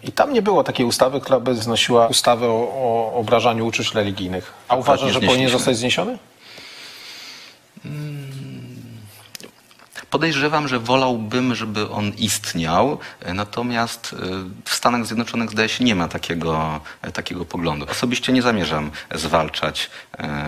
I 0.02 0.12
tam 0.12 0.32
nie 0.32 0.42
było 0.42 0.64
takiej 0.64 0.86
ustawy, 0.86 1.20
która 1.20 1.40
by 1.40 1.54
znosiła 1.54 2.06
ustawę 2.06 2.46
o, 2.46 2.52
o 2.74 3.12
obrażaniu 3.14 3.66
uczuć 3.66 3.94
religijnych. 3.94 4.52
A 4.68 4.76
uważasz, 4.76 5.12
że 5.12 5.20
powinien 5.20 5.50
zostać 5.50 5.76
zniesiony? 5.76 6.18
Podejrzewam, 10.10 10.68
że 10.68 10.78
wolałbym, 10.78 11.54
żeby 11.54 11.90
on 11.90 12.12
istniał, 12.18 12.98
e, 13.20 13.34
natomiast 13.34 14.14
e, 14.14 14.26
w 14.64 14.74
Stanach 14.74 15.06
Zjednoczonych 15.06 15.50
zdaje 15.50 15.68
się 15.68 15.84
nie 15.84 15.94
ma 15.94 16.08
takiego, 16.08 16.80
e, 17.02 17.12
takiego 17.12 17.44
poglądu. 17.44 17.86
Osobiście 17.90 18.32
nie 18.32 18.42
zamierzam 18.42 18.90
zwalczać 19.14 19.90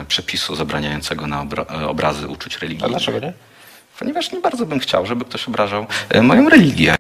przepisu 0.08 0.54
zabraniającego 0.54 1.26
na 1.26 1.44
obra- 1.44 1.84
obrazy 1.86 2.28
uczuć 2.28 2.56
A 2.56 2.58
religijnych. 2.60 2.90
dlaczego 2.90 3.18
nie? 3.18 3.32
Ponieważ 3.98 4.32
nie 4.32 4.40
bardzo 4.40 4.66
bym 4.66 4.78
chciał, 4.78 5.06
żeby 5.06 5.24
ktoś 5.24 5.48
obrażał 5.48 5.86
moją 6.22 6.48
religię. 6.48 6.96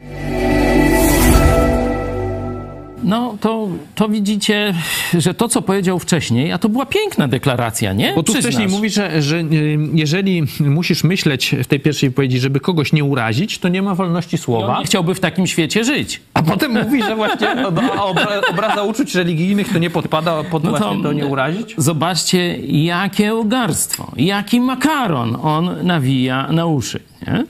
To, 3.40 3.68
to 3.94 4.08
widzicie, 4.08 4.74
że 5.18 5.34
to, 5.34 5.48
co 5.48 5.62
powiedział 5.62 5.98
wcześniej, 5.98 6.52
a 6.52 6.58
to 6.58 6.68
była 6.68 6.86
piękna 6.86 7.28
deklaracja, 7.28 7.92
nie? 7.92 8.12
Bo 8.14 8.22
tu 8.22 8.32
Przyznasz. 8.32 8.44
wcześniej 8.54 8.68
mówi, 8.68 8.90
że, 8.90 9.22
że 9.22 9.36
y, 9.36 9.78
jeżeli 9.94 10.42
musisz 10.60 11.04
myśleć 11.04 11.54
w 11.64 11.66
tej 11.66 11.80
pierwszej 11.80 12.08
wypowiedzi, 12.08 12.38
żeby 12.38 12.60
kogoś 12.60 12.92
nie 12.92 13.04
urazić, 13.04 13.58
to 13.58 13.68
nie 13.68 13.82
ma 13.82 13.94
wolności 13.94 14.38
słowa. 14.38 14.78
Nie 14.78 14.84
chciałby 14.84 15.14
w 15.14 15.20
takim 15.20 15.46
świecie 15.46 15.84
żyć. 15.84 16.20
A 16.34 16.42
potem 16.42 16.72
mówi, 16.84 17.02
że 17.02 17.16
właśnie 17.16 17.54
no, 17.54 17.70
obra- 17.70 18.50
obraza 18.50 18.82
uczuć 18.82 19.14
religijnych 19.14 19.72
to 19.72 19.78
nie 19.78 19.90
podpada 19.90 20.44
pod 20.44 20.64
No 20.64 20.70
właśnie 20.70 21.02
to 21.02 21.12
nie 21.12 21.26
urazić. 21.26 21.74
Zobaczcie, 21.78 22.56
jakie 22.66 23.34
ugarstwo, 23.34 24.12
jaki 24.16 24.60
makaron 24.60 25.36
on 25.42 25.76
nawija 25.82 26.52
na 26.52 26.66
uszy. 26.66 27.00
Nie? 27.26 27.44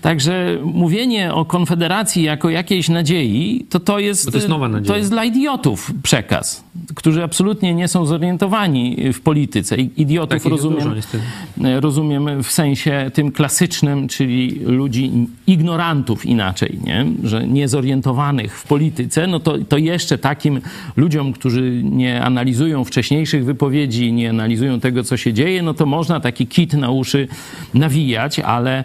Także 0.00 0.58
mówienie 0.64 1.34
o 1.34 1.44
Konfederacji 1.44 2.22
jako 2.22 2.50
jakiejś 2.50 2.88
nadziei, 2.88 3.66
to 3.70 3.80
to 3.80 3.98
jest, 3.98 4.30
to 4.32 4.36
jest 4.36 4.48
to 4.86 4.96
jest 4.96 5.10
dla 5.10 5.24
idiotów 5.24 5.90
przekaz, 6.02 6.64
którzy 6.94 7.24
absolutnie 7.24 7.74
nie 7.74 7.88
są 7.88 8.06
zorientowani 8.06 9.12
w 9.12 9.20
polityce. 9.20 9.76
I- 9.76 9.90
Idiotów 9.96 10.34
jest 10.34 10.46
rozumiem, 10.46 10.78
dużo, 10.78 11.80
rozumiem 11.80 12.42
w 12.42 12.50
sensie 12.52 13.10
tym 13.14 13.32
klasycznym, 13.32 14.08
czyli 14.08 14.60
ludzi 14.64 15.10
ignorantów 15.46 16.26
inaczej, 16.26 16.78
nie? 16.84 17.06
że 17.24 17.46
niezorientowanych 17.48 18.58
w 18.58 18.64
polityce, 18.66 19.26
no 19.26 19.40
to, 19.40 19.58
to 19.58 19.78
jeszcze 19.78 20.18
takim 20.18 20.60
ludziom, 20.96 21.32
którzy 21.32 21.80
nie 21.84 22.22
analizują 22.22 22.84
wcześniejszych 22.84 23.44
wypowiedzi, 23.44 24.12
nie 24.12 24.30
analizują 24.30 24.80
tego, 24.80 25.04
co 25.04 25.16
się 25.16 25.32
dzieje, 25.32 25.62
no 25.62 25.74
to 25.74 25.86
można 25.86 26.20
taki 26.20 26.46
kit 26.46 26.74
na 26.74 26.90
uszy 26.90 27.28
nawijać, 27.74 28.38
ale 28.38 28.84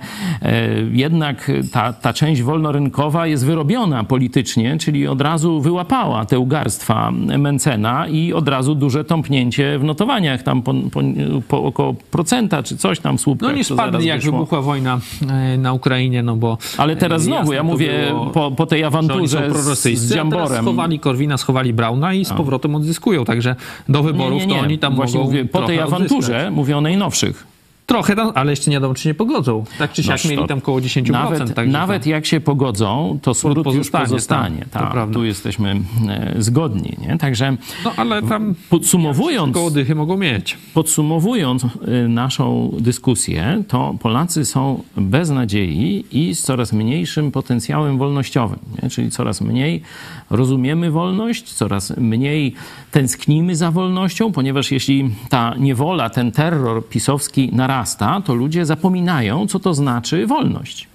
jednak 0.91 1.51
ta, 1.71 1.93
ta 1.93 2.13
część 2.13 2.41
wolnorynkowa 2.41 3.27
jest 3.27 3.45
wyrobiona 3.45 4.03
politycznie, 4.03 4.77
czyli 4.77 5.07
od 5.07 5.21
razu 5.21 5.61
wyłapała 5.61 6.25
te 6.25 6.39
ugarstwa 6.39 7.11
Mencena 7.11 8.07
i 8.07 8.33
od 8.33 8.47
razu 8.47 8.75
duże 8.75 9.03
tąpnięcie 9.03 9.79
w 9.79 9.83
notowaniach, 9.83 10.43
tam 10.43 10.61
po, 10.61 10.73
po, 10.73 11.01
po 11.47 11.63
około 11.63 11.93
procenta 12.11 12.63
czy 12.63 12.77
coś 12.77 12.99
tam 12.99 13.17
słupkach. 13.17 13.49
No 13.49 13.55
nie 13.55 13.63
spadli, 13.63 14.05
jak 14.05 14.17
wyszło. 14.17 14.31
wybuchła 14.31 14.61
wojna 14.61 14.99
e, 15.29 15.57
na 15.57 15.73
Ukrainie, 15.73 16.23
no 16.23 16.35
bo... 16.35 16.57
Ale 16.77 16.95
teraz 16.95 17.21
e, 17.21 17.25
znowu, 17.25 17.53
ja 17.53 17.63
mówię 17.63 18.05
było, 18.07 18.25
po, 18.25 18.51
po 18.51 18.65
tej 18.65 18.83
awanturze 18.83 19.51
z, 19.73 20.13
Dziamborem. 20.13 20.63
schowali 20.63 20.99
Korwina, 20.99 21.37
schowali 21.37 21.73
Brauna 21.73 22.13
i 22.13 22.25
z 22.25 22.33
powrotem 22.33 22.75
odzyskują, 22.75 23.25
także 23.25 23.55
do 23.89 24.03
wyborów 24.03 24.41
nie, 24.41 24.47
nie, 24.47 24.53
nie. 24.53 24.59
to 24.59 24.65
oni 24.65 24.79
tam 24.79 24.95
Właśnie 24.95 25.19
mogą 25.19 25.31
mówię, 25.31 25.45
po 25.45 25.61
tej 25.61 25.79
awanturze 25.79 26.33
odzyskać. 26.33 26.53
mówię 26.53 26.77
o 26.77 26.81
najnowszych. 26.81 27.56
Trochę, 27.87 28.15
tam, 28.15 28.31
ale 28.35 28.51
jeszcze 28.51 28.71
nie 28.71 28.75
wiadomo, 28.75 28.93
czy 28.93 29.03
się 29.03 29.13
pogodzą. 29.13 29.63
Tak 29.79 29.91
czy 29.93 30.03
siak 30.03 30.19
No, 30.23 30.29
mieli 30.29 30.47
tam 30.47 30.61
koło 30.61 30.79
10%. 30.79 31.11
Nawet, 31.11 31.53
także 31.53 31.71
nawet 31.71 32.05
jak 32.05 32.25
się 32.25 32.39
pogodzą, 32.39 33.19
to 33.21 33.33
smród 33.33 33.57
już 33.57 33.65
pozostanie, 33.65 34.05
pozostanie. 34.05 34.65
tak, 34.71 34.93
to 34.93 34.99
Tak, 34.99 35.09
tu 35.11 35.25
jesteśmy 35.25 35.81
e, 36.09 36.33
zgodni. 36.37 36.93
Nie? 37.07 37.17
Także 37.17 37.57
No 37.85 37.91
ale 37.97 38.23
tam 38.23 38.55
podsumowując, 38.69 39.53
koło 39.53 39.71
dychy 39.71 39.95
mogą 39.95 40.17
mieć. 40.17 40.57
podsumowując 40.73 41.63
y, 41.63 41.67
naszą 42.09 42.71
dyskusję, 42.79 43.63
to 43.67 43.95
Polacy 43.99 44.45
są 44.45 44.83
bez 44.97 45.29
nadziei 45.29 46.05
i 46.11 46.35
z 46.35 46.41
coraz 46.41 46.73
mniejszym 46.73 47.31
potencjałem 47.31 47.97
wolnościowym. 47.97 48.59
Nie? 48.83 48.89
Czyli 48.89 49.11
coraz 49.11 49.41
mniej 49.41 49.81
rozumiemy 50.29 50.91
wolność, 50.91 51.53
coraz 51.53 51.97
mniej 51.97 52.53
tęsknimy 52.91 53.55
za 53.55 53.71
wolnością, 53.71 54.31
ponieważ 54.31 54.71
jeśli 54.71 55.09
ta 55.29 55.55
niewola, 55.57 56.09
ten 56.09 56.31
terror 56.31 56.87
pisowski 56.89 57.49
narasta, 57.77 58.21
to 58.21 58.33
ludzie 58.33 58.65
zapominają, 58.65 59.47
co 59.47 59.59
to 59.59 59.73
znaczy 59.73 60.27
wolność. 60.27 60.87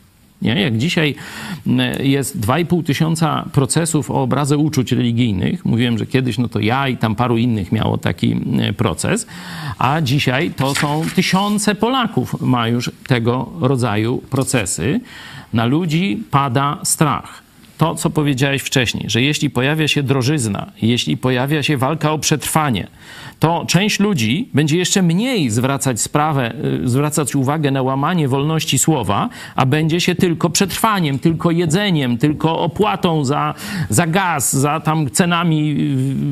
Nie? 0.42 0.60
Jak 0.60 0.78
dzisiaj 0.78 1.14
mm, 1.66 2.06
jest 2.06 2.40
2,5 2.40 2.84
tysiąca 2.84 3.44
procesów 3.52 4.10
o 4.10 4.22
obrazę 4.22 4.58
uczuć 4.58 4.92
religijnych, 4.92 5.64
mówiłem, 5.64 5.98
że 5.98 6.06
kiedyś 6.06 6.38
no 6.38 6.48
to 6.48 6.60
ja 6.60 6.88
i 6.88 6.96
tam 6.96 7.14
paru 7.14 7.36
innych 7.36 7.72
miało 7.72 7.98
taki 7.98 8.32
mm, 8.32 8.74
proces, 8.74 9.26
a 9.78 10.00
dzisiaj 10.00 10.50
to 10.50 10.74
są 10.74 11.04
tysiące 11.14 11.74
Polaków 11.74 12.40
ma 12.40 12.68
już 12.68 12.90
tego 13.06 13.48
rodzaju 13.60 14.22
procesy. 14.30 15.00
Na 15.52 15.64
ludzi 15.66 16.22
pada 16.30 16.78
strach. 16.82 17.42
To, 17.78 17.94
co 17.94 18.10
powiedziałeś 18.10 18.62
wcześniej, 18.62 19.04
że 19.10 19.22
jeśli 19.22 19.50
pojawia 19.50 19.88
się 19.88 20.02
drożyzna, 20.02 20.72
jeśli 20.82 21.16
pojawia 21.16 21.62
się 21.62 21.76
walka 21.76 22.12
o 22.12 22.18
przetrwanie, 22.18 22.86
to 23.42 23.64
część 23.66 24.00
ludzi 24.00 24.48
będzie 24.54 24.78
jeszcze 24.78 25.02
mniej 25.02 25.50
zwracać 25.50 26.00
sprawę, 26.00 26.54
y, 26.84 26.88
zwracać 26.88 27.34
uwagę 27.34 27.70
na 27.70 27.82
łamanie 27.82 28.28
wolności 28.28 28.78
słowa, 28.78 29.28
a 29.56 29.66
będzie 29.66 30.00
się 30.00 30.14
tylko 30.14 30.50
przetrwaniem, 30.50 31.18
tylko 31.18 31.50
jedzeniem, 31.50 32.18
tylko 32.18 32.58
opłatą 32.58 33.24
za, 33.24 33.54
za 33.88 34.06
gaz, 34.06 34.52
za 34.52 34.80
tam 34.80 35.10
cenami 35.10 35.76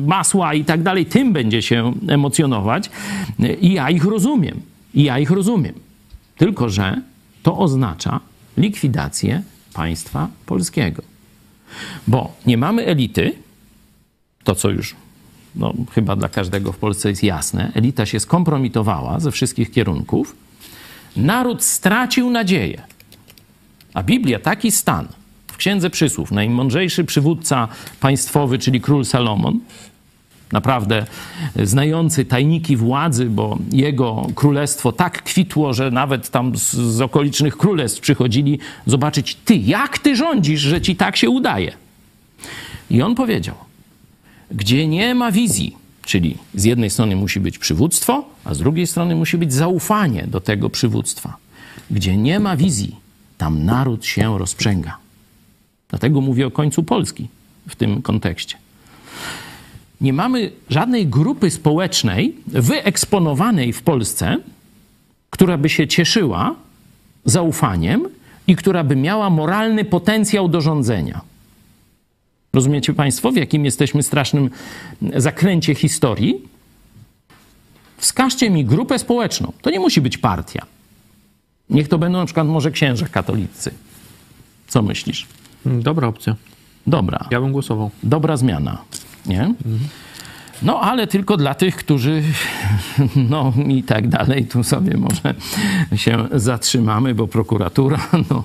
y, 0.03 0.07
masła 0.07 0.53
i 0.53 0.65
tak 0.65 0.83
dalej. 0.83 1.05
Tym 1.05 1.33
będzie 1.33 1.61
się 1.61 1.93
emocjonować. 2.07 2.89
Y, 3.39 3.53
I 3.53 3.73
ja 3.73 3.89
ich 3.89 4.05
rozumiem. 4.05 4.61
I 4.93 5.03
ja 5.03 5.19
ich 5.19 5.31
rozumiem. 5.31 5.73
Tylko, 6.37 6.69
że 6.69 7.01
to 7.43 7.57
oznacza 7.57 8.19
likwidację 8.57 9.41
państwa 9.73 10.27
polskiego. 10.45 11.01
Bo 12.07 12.31
nie 12.45 12.57
mamy 12.57 12.85
elity, 12.85 13.33
to 14.43 14.55
co 14.55 14.69
już 14.69 14.95
no, 15.55 15.73
chyba 15.91 16.15
dla 16.15 16.29
każdego 16.29 16.71
w 16.71 16.77
Polsce 16.77 17.09
jest 17.09 17.23
jasne, 17.23 17.71
elita 17.75 18.05
się 18.05 18.19
skompromitowała 18.19 19.19
ze 19.19 19.31
wszystkich 19.31 19.71
kierunków, 19.71 20.35
naród 21.15 21.63
stracił 21.63 22.29
nadzieję. 22.29 22.81
A 23.93 24.03
Biblia 24.03 24.39
taki 24.39 24.71
stan 24.71 25.07
w 25.47 25.57
Księdze 25.57 25.89
Przysłów, 25.89 26.31
najmądrzejszy 26.31 27.03
przywódca 27.03 27.67
państwowy, 27.99 28.59
czyli 28.59 28.81
król 28.81 29.05
Salomon, 29.05 29.59
naprawdę 30.51 31.05
znający 31.63 32.25
tajniki 32.25 32.77
władzy, 32.77 33.25
bo 33.25 33.57
jego 33.71 34.27
królestwo 34.35 34.91
tak 34.91 35.23
kwitło, 35.23 35.73
że 35.73 35.91
nawet 35.91 36.29
tam 36.29 36.57
z, 36.57 36.71
z 36.71 37.01
okolicznych 37.01 37.57
królestw 37.57 37.99
przychodzili 37.99 38.59
zobaczyć, 38.85 39.35
ty, 39.35 39.55
jak 39.55 39.99
ty 39.99 40.15
rządzisz, 40.15 40.61
że 40.61 40.81
ci 40.81 40.95
tak 40.95 41.17
się 41.17 41.29
udaje. 41.29 41.73
I 42.89 43.01
on 43.01 43.15
powiedział, 43.15 43.55
gdzie 44.51 44.87
nie 44.87 45.15
ma 45.15 45.31
wizji, 45.31 45.77
czyli 46.05 46.37
z 46.55 46.63
jednej 46.63 46.89
strony 46.89 47.15
musi 47.15 47.39
być 47.39 47.57
przywództwo, 47.57 48.25
a 48.43 48.53
z 48.53 48.57
drugiej 48.57 48.87
strony 48.87 49.15
musi 49.15 49.37
być 49.37 49.53
zaufanie 49.53 50.27
do 50.27 50.41
tego 50.41 50.69
przywództwa. 50.69 51.37
Gdzie 51.91 52.17
nie 52.17 52.39
ma 52.39 52.57
wizji, 52.57 52.95
tam 53.37 53.65
naród 53.65 54.05
się 54.05 54.37
rozprzęga. 54.37 54.97
Dlatego 55.89 56.21
mówię 56.21 56.47
o 56.47 56.51
końcu 56.51 56.83
Polski 56.83 57.27
w 57.67 57.75
tym 57.75 58.01
kontekście. 58.01 58.57
Nie 60.01 60.13
mamy 60.13 60.51
żadnej 60.69 61.07
grupy 61.07 61.51
społecznej 61.51 62.35
wyeksponowanej 62.47 63.73
w 63.73 63.81
Polsce, 63.81 64.37
która 65.29 65.57
by 65.57 65.69
się 65.69 65.87
cieszyła 65.87 66.55
zaufaniem 67.25 68.07
i 68.47 68.55
która 68.55 68.83
by 68.83 68.95
miała 68.95 69.29
moralny 69.29 69.85
potencjał 69.85 70.47
do 70.47 70.61
rządzenia. 70.61 71.21
Rozumiecie 72.53 72.93
Państwo, 72.93 73.31
w 73.31 73.35
jakim 73.35 73.65
jesteśmy 73.65 74.03
strasznym 74.03 74.49
zakręcie 75.15 75.75
historii? 75.75 76.41
Wskażcie 77.97 78.49
mi 78.49 78.65
grupę 78.65 78.99
społeczną. 78.99 79.53
To 79.61 79.69
nie 79.69 79.79
musi 79.79 80.01
być 80.01 80.17
partia. 80.17 80.65
Niech 81.69 81.87
to 81.87 81.97
będą 81.97 82.19
na 82.19 82.25
przykład 82.25 82.47
może 82.47 82.71
księża 82.71 83.05
katolicy. 83.07 83.71
Co 84.67 84.81
myślisz? 84.81 85.27
Dobra 85.65 86.07
opcja. 86.07 86.35
Dobra. 86.87 87.27
Ja 87.31 87.41
bym 87.41 87.51
głosował. 87.51 87.91
Dobra 88.03 88.37
zmiana, 88.37 88.81
nie? 89.25 89.53
No, 90.61 90.81
ale 90.81 91.07
tylko 91.07 91.37
dla 91.37 91.53
tych, 91.53 91.75
którzy, 91.75 92.23
no 93.29 93.53
i 93.67 93.83
tak 93.83 94.07
dalej, 94.07 94.45
tu 94.45 94.63
sobie 94.63 94.97
może 94.97 95.35
się 95.95 96.27
zatrzymamy, 96.31 97.15
bo 97.15 97.27
prokuratura 97.27 97.99
no, 98.29 98.43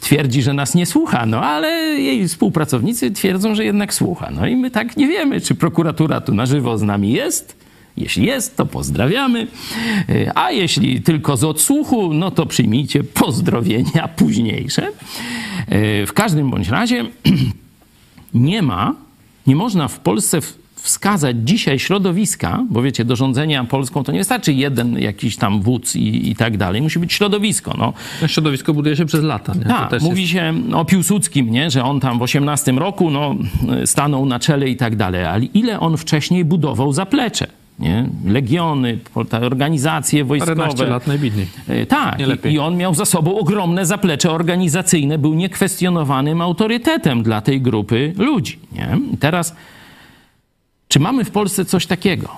twierdzi, 0.00 0.42
że 0.42 0.52
nas 0.52 0.74
nie 0.74 0.86
słucha, 0.86 1.26
no 1.26 1.40
ale 1.40 1.68
jej 2.00 2.28
współpracownicy 2.28 3.10
twierdzą, 3.10 3.54
że 3.54 3.64
jednak 3.64 3.94
słucha. 3.94 4.30
No 4.30 4.46
i 4.46 4.56
my 4.56 4.70
tak 4.70 4.96
nie 4.96 5.08
wiemy, 5.08 5.40
czy 5.40 5.54
prokuratura 5.54 6.20
tu 6.20 6.34
na 6.34 6.46
żywo 6.46 6.78
z 6.78 6.82
nami 6.82 7.12
jest. 7.12 7.62
Jeśli 7.96 8.26
jest, 8.26 8.56
to 8.56 8.66
pozdrawiamy. 8.66 9.46
A 10.34 10.50
jeśli 10.50 11.02
tylko 11.02 11.36
z 11.36 11.44
odsłuchu, 11.44 12.14
no 12.14 12.30
to 12.30 12.46
przyjmijcie 12.46 13.04
pozdrowienia 13.04 14.08
późniejsze. 14.16 14.88
W 16.06 16.10
każdym 16.14 16.50
bądź 16.50 16.68
razie 16.68 17.04
nie 18.34 18.62
ma, 18.62 18.94
nie 19.46 19.56
można 19.56 19.88
w 19.88 19.98
Polsce 19.98 20.40
wskazać 20.82 21.36
dzisiaj 21.44 21.78
środowiska, 21.78 22.64
bo 22.70 22.82
wiecie, 22.82 23.04
do 23.04 23.16
rządzenia 23.16 23.64
Polską 23.64 24.04
to 24.04 24.12
nie 24.12 24.18
wystarczy 24.18 24.52
jeden 24.52 24.98
jakiś 24.98 25.36
tam 25.36 25.62
wódz 25.62 25.96
i, 25.96 26.30
i 26.30 26.36
tak 26.36 26.56
dalej. 26.56 26.82
Musi 26.82 26.98
być 26.98 27.12
środowisko. 27.12 27.74
No. 27.78 27.92
Środowisko 28.28 28.74
buduje 28.74 28.96
się 28.96 29.06
przez 29.06 29.22
lata. 29.22 29.52
Nie? 29.54 29.88
Też 29.90 30.02
mówi 30.02 30.20
jest- 30.22 30.32
się 30.32 30.54
o 30.74 30.84
Piłsudskim, 30.84 31.50
nie? 31.50 31.70
że 31.70 31.84
on 31.84 32.00
tam 32.00 32.18
w 32.18 32.22
18 32.22 32.72
roku 32.72 33.10
no, 33.10 33.34
stanął 33.84 34.26
na 34.26 34.38
czele 34.40 34.68
i 34.68 34.76
tak 34.76 34.96
dalej, 34.96 35.24
ale 35.24 35.44
ile 35.44 35.80
on 35.80 35.96
wcześniej 35.96 36.44
budował 36.44 36.92
zaplecze? 36.92 37.46
Nie? 37.78 38.08
Legiony, 38.26 38.98
organizacje 39.42 40.24
wojskowe. 40.24 40.56
Paręnaście 40.56 40.86
lat 40.86 41.06
najbitniej. 41.06 41.46
E, 41.68 41.86
Tak, 41.86 42.18
i, 42.44 42.48
i 42.48 42.58
on 42.58 42.76
miał 42.76 42.94
za 42.94 43.04
sobą 43.04 43.38
ogromne 43.38 43.86
zaplecze 43.86 44.30
organizacyjne, 44.30 45.18
był 45.18 45.34
niekwestionowanym 45.34 46.40
autorytetem 46.40 47.22
dla 47.22 47.40
tej 47.40 47.60
grupy 47.60 48.12
ludzi. 48.18 48.58
Nie? 48.72 48.98
Teraz 49.20 49.56
Czy 50.92 51.00
mamy 51.00 51.24
w 51.24 51.30
Polsce 51.30 51.64
coś 51.64 51.86
takiego? 51.86 52.36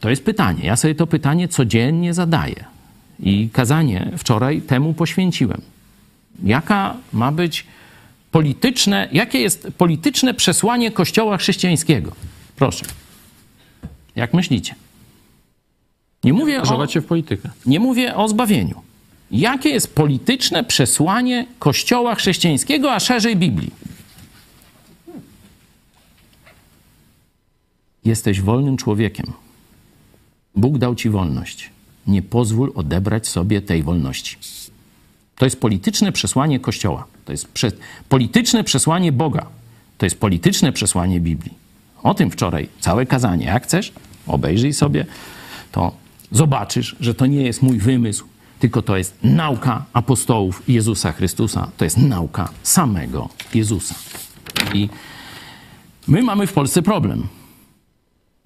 To 0.00 0.10
jest 0.10 0.24
pytanie. 0.24 0.66
Ja 0.66 0.76
sobie 0.76 0.94
to 0.94 1.06
pytanie 1.06 1.48
codziennie 1.48 2.14
zadaję. 2.14 2.64
I 3.20 3.48
kazanie 3.52 4.10
wczoraj 4.18 4.62
temu 4.62 4.94
poświęciłem. 4.94 5.60
Jaka 6.42 6.96
ma 7.12 7.32
być 7.32 7.66
polityczne, 8.30 9.08
jakie 9.12 9.38
jest 9.38 9.68
polityczne 9.78 10.34
przesłanie 10.34 10.90
Kościoła 10.90 11.36
chrześcijańskiego? 11.36 12.12
Proszę. 12.56 12.84
Jak 14.16 14.34
myślicie? 14.34 14.74
Nie 16.24 16.32
mówię 16.32 16.62
o, 16.62 16.86
się 16.86 17.00
w 17.00 17.06
politykę. 17.06 17.48
nie 17.66 17.80
mówię 17.80 18.16
o 18.16 18.28
zbawieniu. 18.28 18.82
Jakie 19.30 19.68
jest 19.68 19.94
polityczne 19.94 20.64
przesłanie 20.64 21.46
Kościoła 21.58 22.14
chrześcijańskiego, 22.14 22.92
a 22.92 23.00
szerzej 23.00 23.36
Biblii? 23.36 23.70
Jesteś 28.04 28.40
wolnym 28.40 28.76
człowiekiem. 28.76 29.32
Bóg 30.56 30.78
dał 30.78 30.94
ci 30.94 31.10
wolność. 31.10 31.70
Nie 32.06 32.22
pozwól 32.22 32.72
odebrać 32.74 33.28
sobie 33.28 33.62
tej 33.62 33.82
wolności. 33.82 34.36
To 35.36 35.46
jest 35.46 35.60
polityczne 35.60 36.12
przesłanie 36.12 36.60
Kościoła. 36.60 37.06
To 37.24 37.32
jest 37.32 37.48
prze... 37.48 37.72
polityczne 38.08 38.64
przesłanie 38.64 39.12
Boga. 39.12 39.46
To 39.98 40.06
jest 40.06 40.20
polityczne 40.20 40.72
przesłanie 40.72 41.20
Biblii. 41.20 41.54
O 42.02 42.14
tym 42.14 42.30
wczoraj 42.30 42.68
całe 42.80 43.06
kazanie. 43.06 43.46
Jak 43.46 43.64
chcesz, 43.64 43.92
obejrzyj 44.26 44.72
sobie, 44.72 45.06
to 45.72 45.92
zobaczysz, 46.32 46.96
że 47.00 47.14
to 47.14 47.26
nie 47.26 47.42
jest 47.42 47.62
mój 47.62 47.78
wymysł, 47.78 48.24
tylko 48.58 48.82
to 48.82 48.96
jest 48.96 49.14
nauka 49.22 49.84
apostołów 49.92 50.62
Jezusa 50.68 51.12
Chrystusa. 51.12 51.70
To 51.76 51.84
jest 51.84 51.98
nauka 51.98 52.48
samego 52.62 53.28
Jezusa. 53.54 53.94
I 54.74 54.88
my 56.06 56.22
mamy 56.22 56.46
w 56.46 56.52
Polsce 56.52 56.82
problem. 56.82 57.28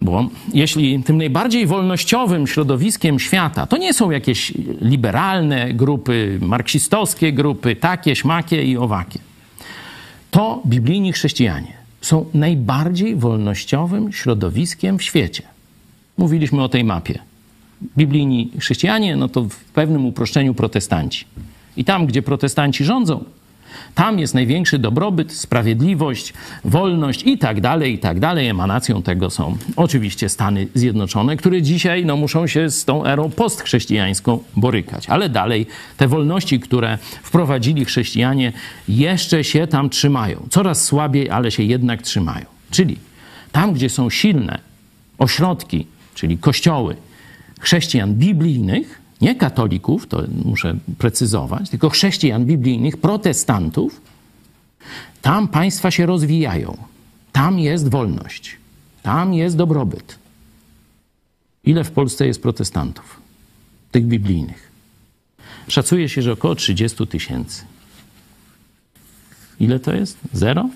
Bo 0.01 0.29
jeśli 0.55 1.03
tym 1.03 1.17
najbardziej 1.17 1.67
wolnościowym 1.67 2.47
środowiskiem 2.47 3.19
świata 3.19 3.67
to 3.67 3.77
nie 3.77 3.95
są 3.95 4.11
jakieś 4.11 4.53
liberalne 4.81 5.75
grupy, 5.75 6.39
marksistowskie 6.43 7.33
grupy, 7.33 7.77
takie, 7.77 8.17
śmakie 8.17 8.65
i 8.65 8.77
owakie, 8.77 9.19
to 10.31 10.63
biblijni 10.67 11.13
chrześcijanie 11.13 11.73
są 12.01 12.27
najbardziej 12.35 13.17
wolnościowym 13.17 14.13
środowiskiem 14.13 14.99
w 14.99 15.03
świecie. 15.03 15.43
Mówiliśmy 16.19 16.63
o 16.63 16.69
tej 16.69 16.85
mapie. 16.85 17.19
Biblijni 17.97 18.51
chrześcijanie, 18.61 19.17
no 19.17 19.29
to 19.29 19.43
w 19.43 19.65
pewnym 19.65 20.07
uproszczeniu 20.07 20.55
protestanci. 20.55 21.25
I 21.77 21.85
tam, 21.85 22.07
gdzie 22.07 22.23
protestanci 22.23 22.85
rządzą, 22.85 23.25
tam 23.95 24.19
jest 24.19 24.35
największy 24.35 24.79
dobrobyt, 24.79 25.33
sprawiedliwość, 25.33 26.33
wolność 26.65 27.23
i 27.23 27.39
tak 27.39 27.61
dalej, 27.61 27.95
i 27.95 27.99
tak 27.99 28.21
dalej. 28.21 28.49
Emanacją 28.49 29.03
tego 29.03 29.31
są 29.31 29.57
oczywiście 29.77 30.29
Stany 30.29 30.69
Zjednoczone, 30.75 31.37
które 31.37 31.63
dzisiaj 31.63 32.05
no, 32.05 32.17
muszą 32.17 32.47
się 32.47 32.71
z 32.71 32.85
tą 32.85 33.05
erą 33.05 33.31
postchrześcijańską 33.31 34.39
borykać. 34.57 35.09
Ale 35.09 35.29
dalej 35.29 35.67
te 35.97 36.09
wolności, 36.09 36.61
które 36.61 36.99
wprowadzili 37.23 37.85
chrześcijanie, 37.85 38.53
jeszcze 38.89 39.45
się 39.45 39.67
tam 39.67 39.91
trzymają. 39.91 40.47
Coraz 40.51 40.85
słabiej, 40.85 41.31
ale 41.31 41.51
się 41.51 41.63
jednak 41.63 42.03
trzymają. 42.03 42.45
Czyli 42.71 42.99
tam, 43.53 43.73
gdzie 43.73 43.89
są 43.89 44.11
silne 44.11 44.59
ośrodki, 45.19 45.87
czyli 46.15 46.39
kościoły 46.39 46.97
chrześcijan 47.61 48.15
biblijnych, 48.15 49.01
nie 49.21 49.35
katolików, 49.35 50.07
to 50.07 50.23
muszę 50.45 50.77
precyzować, 50.99 51.71
tylko 51.71 51.91
chrześcijan 51.91 52.45
biblijnych, 52.45 52.97
protestantów, 52.97 54.01
tam 55.23 55.49
państwa 55.49 55.91
się 55.91 56.07
rozwijają. 56.07 56.77
Tam 57.33 57.59
jest 57.59 57.89
wolność. 57.89 58.57
Tam 59.03 59.35
jest 59.35 59.57
dobrobyt. 59.57 60.19
Ile 61.65 61.85
w 61.85 61.91
Polsce 61.91 62.27
jest 62.27 62.43
protestantów? 62.43 63.21
Tych 63.91 64.07
biblijnych. 64.07 64.71
Szacuje 65.69 66.09
się, 66.09 66.23
że 66.23 66.33
około 66.33 66.55
30 66.55 67.07
tysięcy. 67.07 67.65
Ile 69.61 69.81
to 69.81 69.95
jest? 69.95 70.19
Zero? 70.33 70.69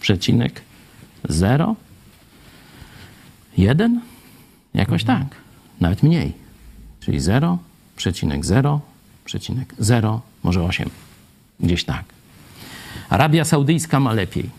Przecinek 0.00 0.62
zero? 1.28 1.76
Jeden? 3.56 4.00
Jakoś 4.74 5.04
tak. 5.04 5.26
Nawet 5.80 6.02
mniej. 6.02 6.47
Czyli 7.08 7.20
0,0,0, 7.20 10.18
może 10.42 10.62
8. 10.62 10.90
Gdzieś 11.60 11.84
tak. 11.84 12.04
Arabia 13.08 13.44
Saudyjska 13.44 14.00
ma 14.00 14.12
lepiej. 14.12 14.50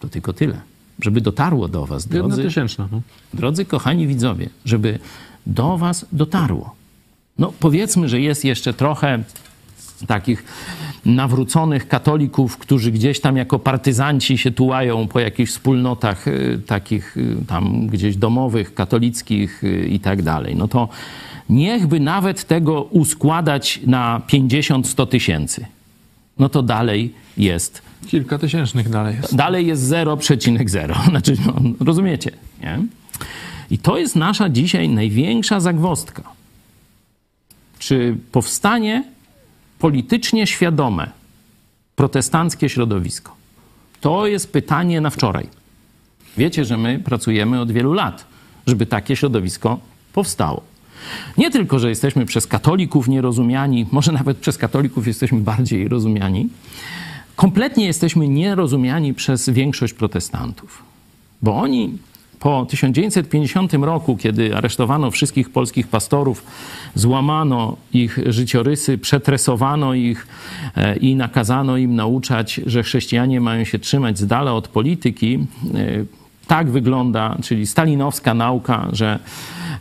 To 0.00 0.08
tylko 0.08 0.32
tyle. 0.32 0.60
Żeby 1.00 1.20
dotarło 1.20 1.68
do 1.68 1.86
was, 1.86 2.06
drodzy, 2.06 2.42
tysięczna. 2.42 2.88
No. 2.92 3.00
drodzy 3.34 3.64
kochani 3.64 4.06
widzowie, 4.06 4.48
żeby 4.64 4.98
do 5.46 5.78
was 5.78 6.06
dotarło. 6.12 6.74
No 7.38 7.52
powiedzmy, 7.60 8.08
że 8.08 8.20
jest 8.20 8.44
jeszcze 8.44 8.74
trochę 8.74 9.22
takich 10.06 10.44
nawróconych 11.04 11.88
katolików, 11.88 12.58
którzy 12.58 12.92
gdzieś 12.92 13.20
tam 13.20 13.36
jako 13.36 13.58
partyzanci 13.58 14.38
się 14.38 14.50
tułają 14.50 15.08
po 15.08 15.20
jakichś 15.20 15.50
wspólnotach 15.50 16.28
y, 16.28 16.62
takich 16.66 17.16
y, 17.16 17.36
tam 17.46 17.86
gdzieś 17.86 18.16
domowych, 18.16 18.74
katolickich 18.74 19.64
y, 19.64 19.88
i 19.88 20.00
tak 20.00 20.22
dalej. 20.22 20.56
No 20.56 20.68
to 20.68 20.88
niechby 21.48 22.00
nawet 22.00 22.44
tego 22.44 22.82
uskładać 22.82 23.80
na 23.86 24.22
50-100 24.28 25.06
tysięcy. 25.06 25.66
No 26.38 26.48
to 26.48 26.62
dalej 26.62 27.14
jest. 27.36 27.82
Kilka 28.06 28.38
tysięcznych 28.38 28.88
dalej 28.88 29.16
jest. 29.16 29.36
Dalej 29.36 29.66
jest 29.66 29.82
0,0. 29.82 31.04
Znaczy, 31.10 31.36
no, 31.46 31.54
rozumiecie, 31.86 32.30
nie? 32.60 32.78
I 33.70 33.78
to 33.78 33.98
jest 33.98 34.16
nasza 34.16 34.48
dzisiaj 34.48 34.88
największa 34.88 35.60
zagwostka. 35.60 36.22
Czy 37.78 38.16
powstanie 38.32 39.04
politycznie 39.78 40.46
świadome 40.46 41.10
protestanckie 41.96 42.68
środowisko? 42.68 43.36
To 44.00 44.26
jest 44.26 44.52
pytanie 44.52 45.00
na 45.00 45.10
wczoraj. 45.10 45.46
Wiecie, 46.36 46.64
że 46.64 46.76
my 46.76 46.98
pracujemy 46.98 47.60
od 47.60 47.72
wielu 47.72 47.92
lat, 47.92 48.24
żeby 48.66 48.86
takie 48.86 49.16
środowisko 49.16 49.78
powstało. 50.12 50.62
Nie 51.38 51.50
tylko, 51.50 51.78
że 51.78 51.88
jesteśmy 51.88 52.26
przez 52.26 52.46
katolików 52.46 53.08
nierozumiani, 53.08 53.86
może 53.92 54.12
nawet 54.12 54.38
przez 54.38 54.58
katolików 54.58 55.06
jesteśmy 55.06 55.40
bardziej 55.40 55.88
rozumiani, 55.88 56.48
kompletnie 57.36 57.86
jesteśmy 57.86 58.28
nierozumiani 58.28 59.14
przez 59.14 59.48
większość 59.48 59.92
protestantów. 59.92 60.82
Bo 61.42 61.56
oni 61.56 61.98
po 62.38 62.66
1950 62.66 63.74
roku, 63.74 64.16
kiedy 64.16 64.56
aresztowano 64.56 65.10
wszystkich 65.10 65.50
polskich 65.50 65.88
pastorów, 65.88 66.46
złamano 66.94 67.76
ich 67.92 68.18
życiorysy, 68.26 68.98
przetresowano 68.98 69.94
ich 69.94 70.26
e, 70.76 70.96
i 70.96 71.16
nakazano 71.16 71.76
im 71.76 71.94
nauczać, 71.94 72.60
że 72.66 72.82
chrześcijanie 72.82 73.40
mają 73.40 73.64
się 73.64 73.78
trzymać 73.78 74.18
z 74.18 74.26
dala 74.26 74.54
od 74.54 74.68
polityki, 74.68 75.38
e, 75.74 76.17
tak 76.48 76.70
wygląda, 76.70 77.36
czyli 77.42 77.66
stalinowska 77.66 78.34
nauka, 78.34 78.88
że 78.92 79.18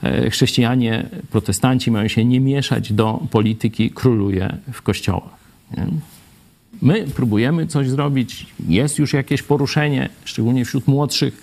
e, 0.04 0.30
chrześcijanie, 0.30 1.10
protestanci 1.32 1.92
mają 1.92 2.08
się 2.08 2.26
nie 2.26 2.40
mieszać 2.40 2.94
do 2.94 3.20
polityki, 3.32 3.92
króluje 3.92 4.58
w 4.74 4.82
kościołach. 4.82 5.38
Nie? 5.78 5.88
My 6.82 7.06
próbujemy 7.16 7.68
coś 7.68 7.90
zrobić, 7.90 8.46
jest 8.68 9.00
już 9.00 9.14
jakieś 9.14 9.44
poruszenie, 9.44 10.10
szczególnie 10.26 10.66
wśród 10.66 10.88
młodszych 10.88 11.42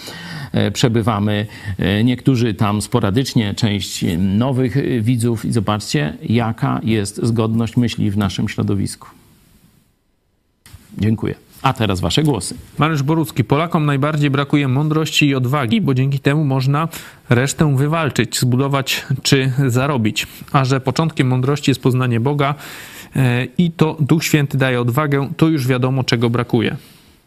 e, 0.52 0.70
przebywamy. 0.70 1.46
E, 1.78 2.04
niektórzy 2.04 2.54
tam 2.54 2.82
sporadycznie, 2.82 3.54
część 3.54 4.04
nowych 4.18 5.02
widzów. 5.02 5.44
I 5.44 5.52
zobaczcie, 5.52 6.16
jaka 6.22 6.80
jest 6.82 7.20
zgodność 7.22 7.76
myśli 7.76 8.10
w 8.10 8.16
naszym 8.16 8.48
środowisku. 8.48 9.08
Dziękuję. 10.98 11.43
A 11.64 11.72
teraz 11.72 12.00
wasze 12.00 12.22
głosy. 12.22 12.54
Mariusz 12.78 13.02
Borucki. 13.02 13.44
Polakom 13.44 13.86
najbardziej 13.86 14.30
brakuje 14.30 14.68
mądrości 14.68 15.26
i 15.26 15.34
odwagi, 15.34 15.80
bo 15.80 15.94
dzięki 15.94 16.18
temu 16.18 16.44
można 16.44 16.88
resztę 17.30 17.76
wywalczyć, 17.76 18.40
zbudować 18.40 19.06
czy 19.22 19.52
zarobić. 19.66 20.26
A 20.52 20.64
że 20.64 20.80
początkiem 20.80 21.28
mądrości 21.28 21.70
jest 21.70 21.82
poznanie 21.82 22.20
Boga 22.20 22.54
e, 23.16 23.44
i 23.58 23.70
to 23.70 23.96
Duch 24.00 24.24
Święty 24.24 24.58
daje 24.58 24.80
odwagę, 24.80 25.28
to 25.36 25.48
już 25.48 25.66
wiadomo, 25.66 26.04
czego 26.04 26.30
brakuje. 26.30 26.76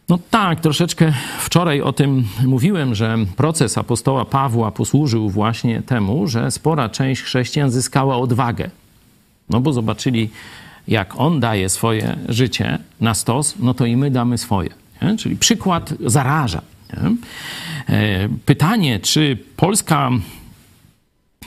No 0.08 0.18
tak, 0.30 0.60
troszeczkę 0.60 1.12
wczoraj 1.40 1.80
o 1.80 1.92
tym 1.92 2.24
mówiłem, 2.46 2.94
że 2.94 3.16
proces 3.36 3.78
apostoła 3.78 4.24
Pawła 4.24 4.70
posłużył 4.70 5.30
właśnie 5.30 5.82
temu, 5.82 6.26
że 6.26 6.50
spora 6.50 6.88
część 6.88 7.22
chrześcijan 7.22 7.70
zyskała 7.70 8.16
odwagę. 8.16 8.70
No 9.50 9.60
bo 9.60 9.72
zobaczyli, 9.72 10.30
jak 10.88 11.20
on 11.20 11.40
daje 11.40 11.68
swoje 11.68 12.18
życie 12.28 12.78
na 13.00 13.14
stos, 13.14 13.54
no 13.58 13.74
to 13.74 13.86
i 13.86 13.96
my 13.96 14.10
damy 14.10 14.38
swoje. 14.38 14.70
Nie? 15.02 15.16
Czyli 15.16 15.36
przykład 15.36 15.94
zaraża. 16.06 16.62
Nie? 16.96 17.16
E, 17.94 18.28
Pytanie, 18.46 19.00
czy 19.00 19.38
polska, 19.56 20.10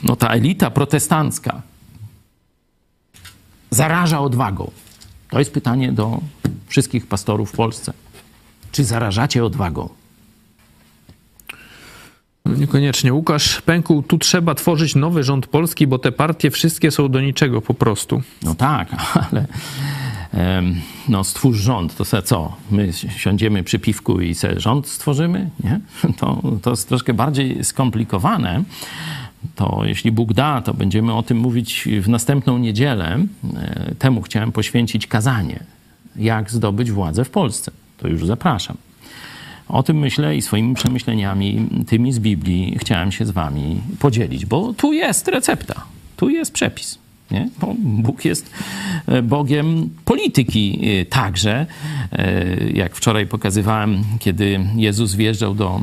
no 0.02 0.16
ta 0.16 0.28
elita 0.28 0.70
protestancka 0.70 1.62
zaraża 3.70 4.20
odwagą? 4.20 4.70
To 5.30 5.38
jest 5.38 5.52
pytanie 5.52 5.92
do 5.92 6.20
wszystkich 6.66 7.06
pastorów 7.06 7.52
w 7.52 7.56
Polsce. 7.56 7.92
Czy 8.72 8.84
zarażacie 8.84 9.44
odwagą? 9.44 9.88
Niekoniecznie. 12.46 13.12
Łukasz 13.12 13.60
Pękuł, 13.60 14.02
tu 14.02 14.18
trzeba 14.18 14.54
tworzyć 14.54 14.94
nowy 14.94 15.24
rząd 15.24 15.46
polski, 15.46 15.86
bo 15.86 15.98
te 15.98 16.12
partie 16.12 16.50
wszystkie 16.50 16.90
są 16.90 17.08
do 17.08 17.20
niczego 17.20 17.60
po 17.60 17.74
prostu. 17.74 18.22
No 18.42 18.54
tak, 18.54 18.88
ale 19.30 19.46
no 21.08 21.24
stwórz 21.24 21.58
rząd, 21.58 21.96
to 21.96 22.04
se 22.04 22.22
co? 22.22 22.56
My 22.70 22.92
siądziemy 22.92 23.62
przy 23.62 23.78
piwku 23.78 24.20
i 24.20 24.34
se 24.34 24.60
rząd 24.60 24.88
stworzymy? 24.88 25.50
Nie? 25.64 25.80
To, 26.18 26.42
to 26.62 26.70
jest 26.70 26.88
troszkę 26.88 27.14
bardziej 27.14 27.64
skomplikowane. 27.64 28.62
To 29.54 29.82
jeśli 29.84 30.12
Bóg 30.12 30.32
da, 30.32 30.62
to 30.62 30.74
będziemy 30.74 31.14
o 31.14 31.22
tym 31.22 31.38
mówić 31.38 31.88
w 32.02 32.08
następną 32.08 32.58
niedzielę. 32.58 33.18
E, 33.54 33.94
Temu 33.98 34.22
chciałem 34.22 34.52
poświęcić 34.52 35.06
kazanie. 35.06 35.60
Jak 36.16 36.50
zdobyć 36.50 36.90
władzę 36.90 37.24
w 37.24 37.30
Polsce. 37.30 37.70
To 37.96 38.08
już 38.08 38.26
zapraszam. 38.26 38.76
O 39.72 39.82
tym 39.82 39.98
myślę 39.98 40.36
i 40.36 40.42
swoimi 40.42 40.74
przemyśleniami, 40.74 41.68
tymi 41.86 42.12
z 42.12 42.18
Biblii, 42.18 42.76
chciałem 42.80 43.12
się 43.12 43.26
z 43.26 43.30
wami 43.30 43.80
podzielić, 43.98 44.46
bo 44.46 44.72
tu 44.72 44.92
jest 44.92 45.28
recepta, 45.28 45.84
tu 46.16 46.28
jest 46.28 46.52
przepis. 46.52 46.98
Nie? 47.30 47.48
Bo 47.60 47.74
Bóg 47.78 48.24
jest 48.24 48.50
e, 49.06 49.22
Bogiem 49.22 49.90
polityki 50.04 50.80
e, 51.00 51.04
także. 51.04 51.66
E, 52.12 52.44
Jak 52.74 52.96
wczoraj 52.96 53.26
pokazywałem, 53.26 54.04
kiedy 54.18 54.60
Jezus 54.76 55.14
wjeżdżał 55.14 55.54
do 55.54 55.80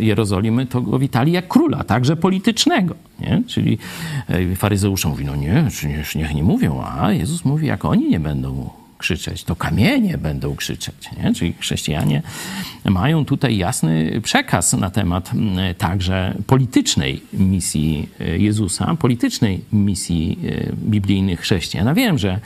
Jerozolimy, 0.00 0.66
to 0.66 0.80
go 0.80 0.98
witali 0.98 1.32
jak 1.32 1.48
króla, 1.48 1.84
także 1.84 2.16
politycznego. 2.16 2.94
Nie? 3.20 3.42
Czyli 3.46 3.78
faryzeusze 4.56 5.08
mówi, 5.08 5.24
no 5.24 5.36
nie, 5.36 5.64
niech 6.16 6.34
nie 6.34 6.42
mówią, 6.42 6.84
a 6.98 7.12
Jezus 7.12 7.44
mówi, 7.44 7.66
jak 7.66 7.84
oni 7.84 8.08
nie 8.08 8.20
będą 8.20 8.70
krzyczeć, 9.00 9.44
to 9.44 9.56
kamienie 9.56 10.18
będą 10.18 10.56
krzyczeć. 10.56 11.10
Nie? 11.22 11.34
Czyli 11.34 11.54
chrześcijanie 11.60 12.22
mają 12.84 13.24
tutaj 13.24 13.56
jasny 13.56 14.20
przekaz 14.22 14.72
na 14.72 14.90
temat 14.90 15.30
także 15.78 16.34
politycznej 16.46 17.22
misji 17.32 18.08
e, 18.20 18.38
Jezusa, 18.38 18.96
politycznej 18.98 19.64
misji 19.72 20.38
e, 20.44 20.72
biblijnych 20.72 21.40
chrześcijan. 21.40 21.86
Ja 21.86 21.94
wiem, 21.94 22.18
że 22.18 22.40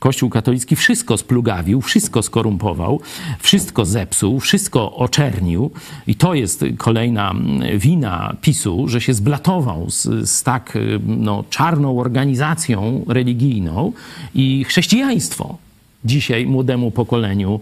Kościół 0.00 0.30
katolicki 0.30 0.76
wszystko 0.76 1.16
splugawił, 1.16 1.80
wszystko 1.80 2.22
skorumpował, 2.22 3.00
wszystko 3.38 3.84
zepsuł, 3.84 4.40
wszystko 4.40 4.94
oczernił 4.96 5.70
i 6.06 6.14
to 6.14 6.34
jest 6.34 6.64
kolejna 6.76 7.34
wina 7.76 8.36
PiSu, 8.40 8.88
że 8.88 9.00
się 9.00 9.14
zblatował 9.14 9.90
z, 9.90 10.30
z 10.30 10.42
tak 10.42 10.76
y, 10.76 11.00
no, 11.06 11.44
czarną 11.50 12.00
organizacją 12.00 13.04
religijną 13.08 13.92
i 14.34 14.64
chrześcijaństwo 14.64 15.58
dzisiaj 16.04 16.46
młodemu 16.46 16.90
pokoleniu 16.90 17.60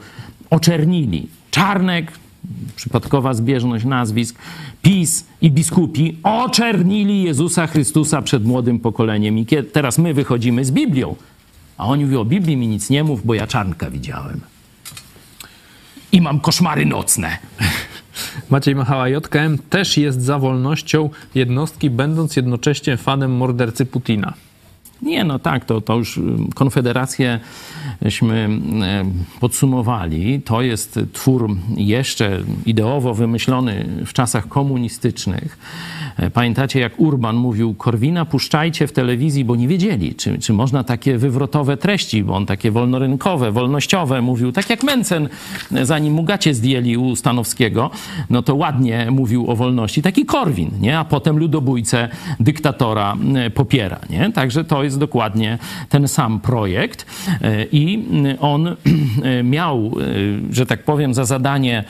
oczernili. 0.51 1.29
Czarnek, 1.51 2.13
przypadkowa 2.77 3.35
zbieżność 3.35 3.85
nazwisk, 3.85 4.39
PiS 4.83 5.27
i 5.41 5.51
biskupi 5.51 6.17
oczernili 6.23 7.23
Jezusa 7.23 7.67
Chrystusa 7.67 8.23
przed 8.23 8.45
młodym 8.45 8.79
pokoleniem. 8.79 9.39
I 9.39 9.47
kiedy, 9.47 9.71
teraz 9.71 9.99
my 9.99 10.15
wychodzimy 10.15 10.65
z 10.65 10.71
Biblią, 10.71 11.17
a 11.79 11.87
oni 11.87 12.05
mówią, 12.05 12.21
o 12.21 12.25
Biblii 12.25 12.57
mi 12.57 12.69
nic 12.69 12.91
nie 12.91 13.05
mów, 13.05 13.27
bo 13.27 13.35
ja 13.35 13.47
czarnka 13.47 13.91
widziałem. 13.91 14.41
I 16.13 16.21
mam 16.21 16.41
koszmary 16.41 16.87
nocne. 16.87 17.39
Maciej 18.51 18.75
Machała, 18.75 19.09
JKM 19.09 19.59
też 19.71 19.97
jest 19.97 20.23
za 20.23 20.39
wolnością 20.39 21.11
jednostki, 21.35 21.91
będąc 21.91 22.37
jednocześnie 22.37 22.97
fanem 22.97 23.37
mordercy 23.37 23.87
Putina. 23.87 24.35
Nie, 25.03 25.25
no 25.25 25.39
tak, 25.39 25.65
to, 25.65 25.81
to 25.81 25.97
już 25.97 26.17
ym, 26.17 26.51
Konfederacjeśmy 26.55 27.41
em, 28.23 29.13
podsumowali. 29.41 30.43
To 30.43 30.63
jest 30.63 31.01
twór 31.13 31.57
jeszcze 31.77 32.41
ideowo 32.67 33.15
wymyślony 33.15 33.87
w 34.07 34.13
czasach 34.13 34.49
komunistycznych. 34.49 35.59
Pamiętacie, 36.35 36.81
jak 36.81 37.01
Urban 37.01 37.37
mówił, 37.37 37.75
Korwina 37.75 38.25
puszczajcie 38.25 38.87
w 38.87 38.93
telewizji, 38.93 39.45
bo 39.45 39.57
nie 39.57 39.69
wiedzieli, 39.69 40.15
czy, 40.15 40.39
czy 40.39 40.53
można 40.53 40.85
takie 40.85 41.19
wywrotowe 41.19 41.77
treści, 41.77 42.25
bo 42.25 42.35
on 42.35 42.47
takie 42.47 42.71
wolnorynkowe, 42.71 43.53
wolnościowe 43.53 44.23
mówił, 44.23 44.53
tak 44.53 44.71
jak 44.71 44.83
Mencen, 44.83 45.29
zanim 45.83 46.15
mu 46.15 46.23
gacie 46.23 46.55
zdjęli 46.55 46.97
u 46.97 47.17
Stanowskiego, 47.17 47.91
no 48.31 48.43
to 48.43 48.55
ładnie 48.55 49.11
mówił 49.11 49.51
o 49.51 49.57
wolności. 49.57 50.03
Taki 50.03 50.25
Korwin, 50.25 50.71
nie? 50.81 50.99
A 50.99 51.05
potem 51.05 51.39
ludobójcę 51.39 52.09
dyktatora 52.41 53.17
e, 53.35 53.51
popiera, 53.51 54.01
nie? 54.11 54.33
Także 54.33 54.65
to 54.65 54.85
jest 54.85 54.99
dokładnie 54.99 55.59
ten 55.89 56.09
sam 56.09 56.41
projekt 56.41 57.07
e, 57.43 57.65
i 57.73 58.05
on 58.41 58.67
e, 59.23 59.43
miał, 59.43 59.79
e, 59.87 60.55
że 60.55 60.67
tak 60.67 60.83
powiem, 60.83 61.15
za 61.15 61.25
zadanie 61.25 61.85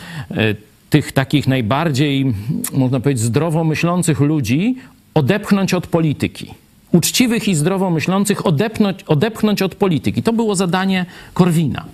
tych 0.91 1.13
takich 1.13 1.47
najbardziej, 1.47 2.35
można 2.73 3.01
powiedzieć, 3.01 3.25
zdrowo 3.25 3.65
myślących 3.65 4.21
ludzi 4.21 4.77
odepchnąć 5.15 5.75
od 5.75 5.87
polityki. 5.87 6.55
Uczciwych 6.93 7.49
i 7.49 7.55
zdrowo 7.55 7.91
myślących 7.91 8.47
odepchnąć, 8.47 9.03
odepchnąć 9.03 9.63
od 9.63 9.75
polityki. 9.75 10.23
To 10.23 10.33
było 10.33 10.55
zadanie 10.55 11.07
Korwina. 11.35 11.85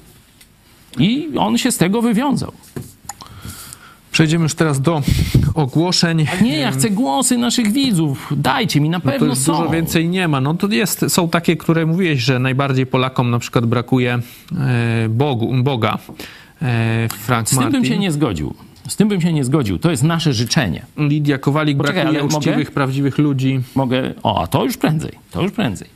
I 0.99 1.29
on 1.39 1.59
się 1.59 1.73
z 1.73 1.77
tego 1.79 2.03
wywiązał. 2.03 2.53
Przejdziemy 4.12 4.43
już 4.43 4.55
teraz 4.55 4.81
do 4.81 5.03
ogłoszeń. 5.55 6.27
A 6.39 6.43
nie, 6.43 6.57
ja 6.59 6.71
chcę 6.71 6.91
głosy 6.91 7.39
naszych 7.39 7.73
widzów. 7.73 8.33
Dajcie 8.37 8.81
mi, 8.81 8.89
na 8.91 8.99
No 9.05 9.11
pewno 9.11 9.37
są. 9.37 9.53
dużo 9.53 9.69
więcej 9.71 10.09
nie 10.09 10.29
ma. 10.29 10.41
No 10.41 10.55
to 10.55 10.69
jest, 10.69 11.05
są 11.09 11.29
takie, 11.29 11.57
które 11.57 11.87
mówiłeś, 11.87 12.21
że 12.21 12.39
najbardziej 12.39 12.87
Polakom 12.87 13.31
na 13.31 13.39
przykład 13.39 13.66
brakuje 13.66 14.19
e, 14.59 15.09
Bogu, 15.09 15.55
Boga. 15.62 15.99
E, 16.62 17.09
Frank 17.09 17.47
Z 17.49 17.51
tym 17.51 17.59
Martin. 17.59 17.73
bym 17.81 17.85
się 17.91 17.99
nie 17.99 18.12
zgodził. 18.12 18.55
Z 18.89 18.97
tym 18.97 19.09
bym 19.09 19.20
się 19.20 19.32
nie 19.32 19.44
zgodził. 19.44 19.78
To 19.78 19.90
jest 19.90 20.02
nasze 20.02 20.32
życzenie. 20.32 20.86
Lidia 20.98 21.39
Kowalik 21.39 21.78
Poczekaj, 21.78 22.02
brakuje 22.02 22.24
uczciwych, 22.24 22.59
mogę? 22.59 22.70
prawdziwych 22.70 23.19
ludzi. 23.19 23.61
Mogę. 23.74 24.15
O, 24.23 24.43
a 24.43 24.47
to 24.47 24.65
już 24.65 24.77
prędzej. 24.77 25.12
To 25.31 25.43
już 25.43 25.52
prędzej. 25.52 25.89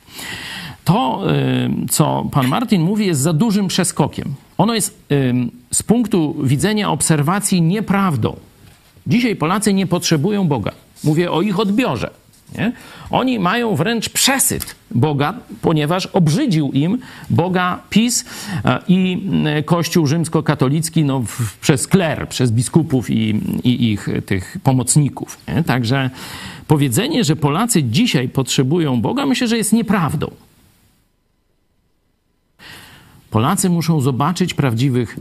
To, 0.83 1.23
y, 1.31 1.87
co 1.89 2.25
pan 2.31 2.47
Martin 2.47 2.81
mówi, 2.81 3.05
jest 3.05 3.21
za 3.21 3.33
dużym 3.33 3.67
przeskokiem. 3.67 4.33
Ono 4.57 4.73
jest 4.75 4.99
y, 5.11 5.33
z 5.71 5.83
punktu 5.83 6.35
widzenia 6.43 6.91
obserwacji 6.91 7.61
nieprawdą. 7.61 8.35
Dzisiaj 9.07 9.35
Polacy 9.35 9.73
nie 9.73 9.87
potrzebują 9.87 10.47
Boga. 10.47 10.71
Mówię 11.03 11.31
o 11.31 11.41
ich 11.41 11.59
odbiorze. 11.59 12.09
Nie? 12.57 12.71
Oni 13.09 13.39
mają 13.39 13.75
wręcz 13.75 14.09
przesyt 14.09 14.75
Boga, 14.91 15.33
ponieważ 15.61 16.05
obrzydził 16.05 16.71
im 16.71 16.97
Boga 17.29 17.83
PiS 17.89 18.25
e, 18.65 18.79
i 18.87 19.29
e, 19.45 19.63
Kościół 19.63 20.07
rzymskokatolicki 20.07 21.03
no, 21.03 21.19
w, 21.19 21.57
przez 21.57 21.87
kler, 21.87 22.29
przez 22.29 22.51
biskupów 22.51 23.09
i, 23.09 23.41
i 23.63 23.91
ich 23.91 24.09
tych 24.25 24.57
pomocników. 24.63 25.37
Nie? 25.47 25.63
Także 25.63 26.09
powiedzenie, 26.67 27.23
że 27.23 27.35
Polacy 27.35 27.83
dzisiaj 27.83 28.29
potrzebują 28.29 29.01
Boga, 29.01 29.25
myślę, 29.25 29.47
że 29.47 29.57
jest 29.57 29.73
nieprawdą. 29.73 30.31
Polacy 33.31 33.69
muszą 33.69 34.01
zobaczyć 34.01 34.53
prawdziwych 34.53 35.19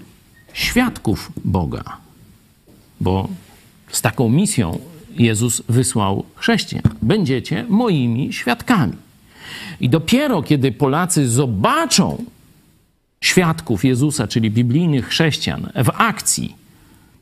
świadków 0.52 1.32
Boga, 1.44 1.84
bo 3.00 3.28
z 3.90 4.02
taką 4.02 4.28
misją 4.28 4.78
Jezus 5.20 5.62
wysłał 5.68 6.24
chrześcijan. 6.34 6.82
Będziecie 7.02 7.64
moimi 7.68 8.32
świadkami. 8.32 8.92
I 9.80 9.88
dopiero 9.88 10.42
kiedy 10.42 10.72
Polacy 10.72 11.28
zobaczą 11.28 12.24
świadków 13.20 13.84
Jezusa, 13.84 14.26
czyli 14.26 14.50
biblijnych 14.50 15.08
chrześcijan, 15.08 15.70
w 15.74 15.90
akcji, 15.96 16.54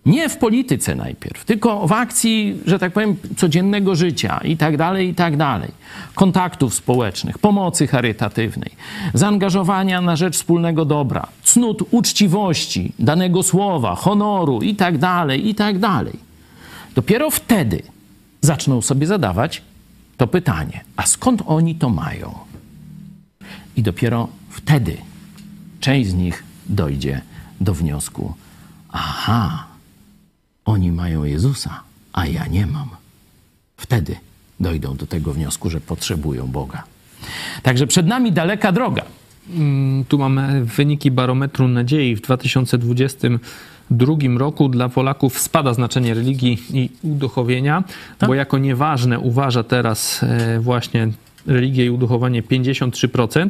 nie 0.06 0.28
w 0.28 0.36
polityce 0.36 0.94
najpierw, 0.94 1.44
tylko 1.44 1.86
w 1.86 1.92
akcji, 1.92 2.58
że 2.66 2.78
tak 2.78 2.92
powiem, 2.92 3.16
codziennego 3.36 3.94
życia 3.94 4.40
i 4.44 4.56
tak 4.56 4.76
dalej, 4.76 5.08
i 5.08 5.14
tak 5.14 5.36
dalej, 5.36 5.70
kontaktów 6.14 6.74
społecznych, 6.74 7.38
pomocy 7.38 7.86
charytatywnej, 7.86 8.70
zaangażowania 9.14 10.00
na 10.00 10.16
rzecz 10.16 10.34
wspólnego 10.34 10.84
dobra, 10.84 11.26
cnót 11.42 11.82
uczciwości, 11.90 12.92
danego 12.98 13.42
słowa, 13.42 13.94
honoru 13.94 14.62
i 14.62 14.74
tak 14.74 14.98
dalej, 14.98 15.48
i 15.48 15.54
tak 15.54 15.78
dalej. 15.78 16.25
Dopiero 16.96 17.30
wtedy 17.30 17.82
zaczną 18.40 18.82
sobie 18.82 19.06
zadawać 19.06 19.62
to 20.16 20.26
pytanie: 20.26 20.84
a 20.96 21.06
skąd 21.06 21.42
oni 21.46 21.74
to 21.74 21.88
mają? 21.90 22.38
I 23.76 23.82
dopiero 23.82 24.28
wtedy 24.50 24.96
część 25.80 26.10
z 26.10 26.14
nich 26.14 26.44
dojdzie 26.66 27.20
do 27.60 27.74
wniosku: 27.74 28.34
aha, 28.88 29.66
oni 30.64 30.92
mają 30.92 31.24
Jezusa, 31.24 31.80
a 32.12 32.26
ja 32.26 32.46
nie 32.46 32.66
mam. 32.66 32.88
Wtedy 33.76 34.16
dojdą 34.60 34.96
do 34.96 35.06
tego 35.06 35.32
wniosku, 35.32 35.70
że 35.70 35.80
potrzebują 35.80 36.46
Boga. 36.46 36.84
Także 37.62 37.86
przed 37.86 38.06
nami 38.06 38.32
daleka 38.32 38.72
droga. 38.72 39.04
Mm, 39.54 40.04
Tu 40.08 40.18
mamy 40.18 40.64
wyniki 40.64 41.10
barometru 41.10 41.68
nadziei 41.68 42.16
w 42.16 42.20
2022 42.20 44.38
roku. 44.38 44.68
Dla 44.68 44.88
Polaków 44.88 45.38
spada 45.38 45.74
znaczenie 45.74 46.14
religii 46.14 46.58
i 46.72 46.90
uduchowienia, 47.02 47.84
bo 48.26 48.34
jako 48.34 48.58
nieważne 48.58 49.18
uważa 49.18 49.62
teraz 49.62 50.22
e, 50.22 50.60
właśnie 50.60 51.08
religię 51.46 51.86
i 51.86 51.90
uduchowanie 51.90 52.42
53%, 52.42 53.48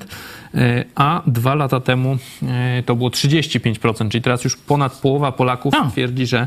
e, 0.55 0.85
a 0.94 1.23
dwa 1.27 1.55
lata 1.55 1.81
temu 1.81 2.16
e, 2.43 2.82
to 2.86 2.97
było 2.97 3.10
35%, 3.10 4.09
czyli 4.09 4.23
teraz 4.23 4.44
już 4.44 4.56
ponad 4.56 4.93
połowa 5.01 5.32
Polaków 5.32 5.74
twierdzi, 5.90 6.27
że 6.27 6.47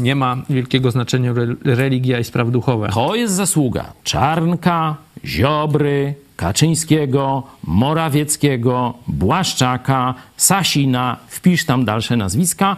nie 0.00 0.16
ma 0.16 0.36
wielkiego 0.50 0.90
znaczenia 0.90 1.30
re- 1.30 1.54
religia 1.64 2.18
i 2.18 2.24
sprawy 2.24 2.52
duchowe. 2.52 2.88
To 2.94 3.14
jest 3.14 3.34
zasługa 3.34 3.92
Czarnka, 4.04 4.96
Ziobry, 5.24 6.14
Kaczyńskiego, 6.36 7.42
Morawieckiego, 7.64 8.94
Błaszczaka, 9.06 10.14
Sasina, 10.36 11.16
wpisz 11.28 11.64
tam 11.64 11.84
dalsze 11.84 12.16
nazwiska, 12.16 12.76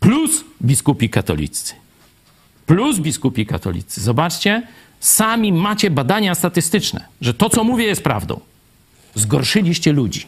plus 0.00 0.44
biskupi 0.62 1.10
katolicy. 1.10 1.74
Plus 2.66 2.98
biskupi 2.98 3.46
katolicy. 3.46 4.00
Zobaczcie, 4.00 4.62
sami 5.00 5.52
macie 5.52 5.90
badania 5.90 6.34
statystyczne, 6.34 7.04
że 7.20 7.34
to, 7.34 7.50
co 7.50 7.64
mówię, 7.64 7.84
jest 7.84 8.02
prawdą. 8.02 8.40
Zgorszyliście 9.14 9.92
ludzi. 9.92 10.26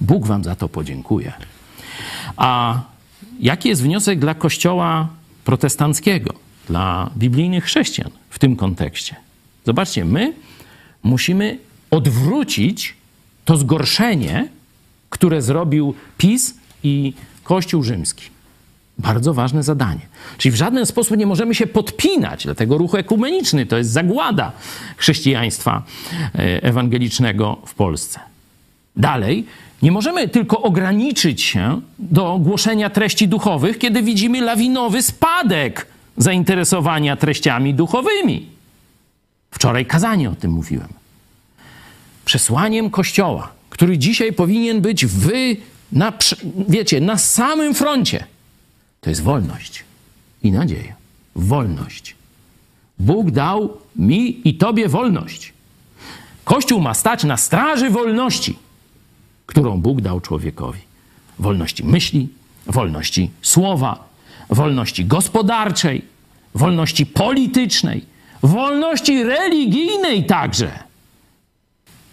Bóg 0.00 0.26
wam 0.26 0.44
za 0.44 0.56
to 0.56 0.68
podziękuje. 0.68 1.32
A 2.36 2.80
jaki 3.40 3.68
jest 3.68 3.82
wniosek 3.82 4.18
dla 4.18 4.34
Kościoła 4.34 5.08
protestanckiego, 5.44 6.34
dla 6.68 7.10
biblijnych 7.16 7.64
chrześcijan 7.64 8.10
w 8.30 8.38
tym 8.38 8.56
kontekście? 8.56 9.16
Zobaczcie, 9.66 10.04
my 10.04 10.32
musimy 11.02 11.58
odwrócić 11.90 12.94
to 13.44 13.56
zgorszenie, 13.56 14.48
które 15.10 15.42
zrobił 15.42 15.94
PiS 16.18 16.54
i 16.82 17.12
Kościół 17.44 17.82
rzymski. 17.82 18.24
Bardzo 18.98 19.34
ważne 19.34 19.62
zadanie. 19.62 20.00
Czyli 20.38 20.52
w 20.52 20.56
żaden 20.56 20.86
sposób 20.86 21.16
nie 21.16 21.26
możemy 21.26 21.54
się 21.54 21.66
podpinać, 21.66 22.44
dlatego 22.44 22.78
ruch 22.78 22.94
ekumeniczny 22.94 23.66
to 23.66 23.78
jest 23.78 23.90
zagłada 23.90 24.52
chrześcijaństwa 24.96 25.82
e, 26.34 26.62
ewangelicznego 26.62 27.58
w 27.66 27.74
Polsce. 27.74 28.20
Dalej, 28.96 29.46
nie 29.82 29.92
możemy 29.92 30.28
tylko 30.28 30.62
ograniczyć 30.62 31.42
się 31.42 31.80
do 31.98 32.38
głoszenia 32.38 32.90
treści 32.90 33.28
duchowych, 33.28 33.78
kiedy 33.78 34.02
widzimy 34.02 34.40
lawinowy 34.40 35.02
spadek 35.02 35.86
zainteresowania 36.16 37.16
treściami 37.16 37.74
duchowymi. 37.74 38.46
Wczoraj 39.50 39.86
kazanie 39.86 40.30
o 40.30 40.34
tym 40.34 40.50
mówiłem. 40.50 40.99
Przesłaniem 42.30 42.90
Kościoła, 42.90 43.52
który 43.70 43.98
dzisiaj 43.98 44.32
powinien 44.32 44.80
być 44.80 45.06
wy, 45.06 45.56
na, 45.92 46.12
wiecie, 46.68 47.00
na 47.00 47.18
samym 47.18 47.74
froncie, 47.74 48.24
to 49.00 49.10
jest 49.10 49.22
wolność 49.22 49.84
i 50.42 50.52
nadzieja. 50.52 50.94
Wolność. 51.36 52.16
Bóg 52.98 53.30
dał 53.30 53.76
mi 53.96 54.48
i 54.48 54.54
tobie 54.54 54.88
wolność. 54.88 55.52
Kościół 56.44 56.80
ma 56.80 56.94
stać 56.94 57.24
na 57.24 57.36
straży 57.36 57.90
wolności, 57.90 58.58
którą 59.46 59.80
Bóg 59.80 60.00
dał 60.00 60.20
człowiekowi. 60.20 60.80
Wolności 61.38 61.84
myśli, 61.84 62.28
wolności 62.66 63.30
słowa, 63.42 64.08
wolności 64.50 65.04
gospodarczej, 65.04 66.02
wolności 66.54 67.06
politycznej, 67.06 68.04
wolności 68.42 69.24
religijnej 69.24 70.26
także. 70.26 70.89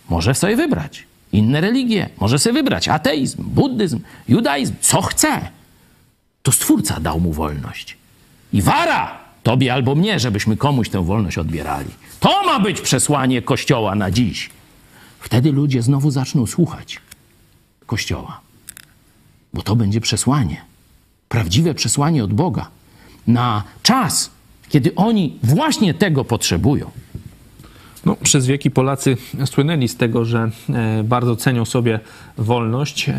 Może 0.09 0.35
sobie 0.35 0.55
wybrać 0.55 1.07
inne 1.31 1.61
religie, 1.61 2.09
może 2.19 2.39
sobie 2.39 2.53
wybrać 2.53 2.87
ateizm, 2.87 3.43
buddyzm, 3.43 3.99
judaizm, 4.27 4.73
co 4.81 5.01
chce. 5.01 5.41
To 6.43 6.51
Stwórca 6.51 6.99
dał 6.99 7.19
mu 7.19 7.33
wolność. 7.33 7.97
I 8.53 8.61
wara 8.61 9.17
tobie 9.43 9.73
albo 9.73 9.95
mnie, 9.95 10.19
żebyśmy 10.19 10.57
komuś 10.57 10.89
tę 10.89 11.03
wolność 11.03 11.37
odbierali. 11.37 11.89
To 12.19 12.43
ma 12.45 12.59
być 12.59 12.81
przesłanie 12.81 13.41
Kościoła 13.41 13.95
na 13.95 14.11
dziś. 14.11 14.49
Wtedy 15.19 15.51
ludzie 15.51 15.81
znowu 15.81 16.11
zaczną 16.11 16.47
słuchać 16.47 16.99
Kościoła. 17.85 18.39
Bo 19.53 19.61
to 19.61 19.75
będzie 19.75 20.01
przesłanie. 20.01 20.61
Prawdziwe 21.29 21.73
przesłanie 21.73 22.23
od 22.23 22.33
Boga. 22.33 22.67
Na 23.27 23.63
czas, 23.83 24.31
kiedy 24.69 24.95
oni 24.95 25.39
właśnie 25.43 25.93
tego 25.93 26.25
potrzebują. 26.25 26.91
No, 28.05 28.15
przez 28.23 28.45
wieki 28.47 28.71
Polacy 28.71 29.17
słynęli 29.45 29.87
z 29.87 29.97
tego, 29.97 30.25
że 30.25 30.49
e, 30.69 31.03
bardzo 31.03 31.35
cenią 31.35 31.65
sobie 31.65 31.99
wolność. 32.37 33.09
E, 33.09 33.15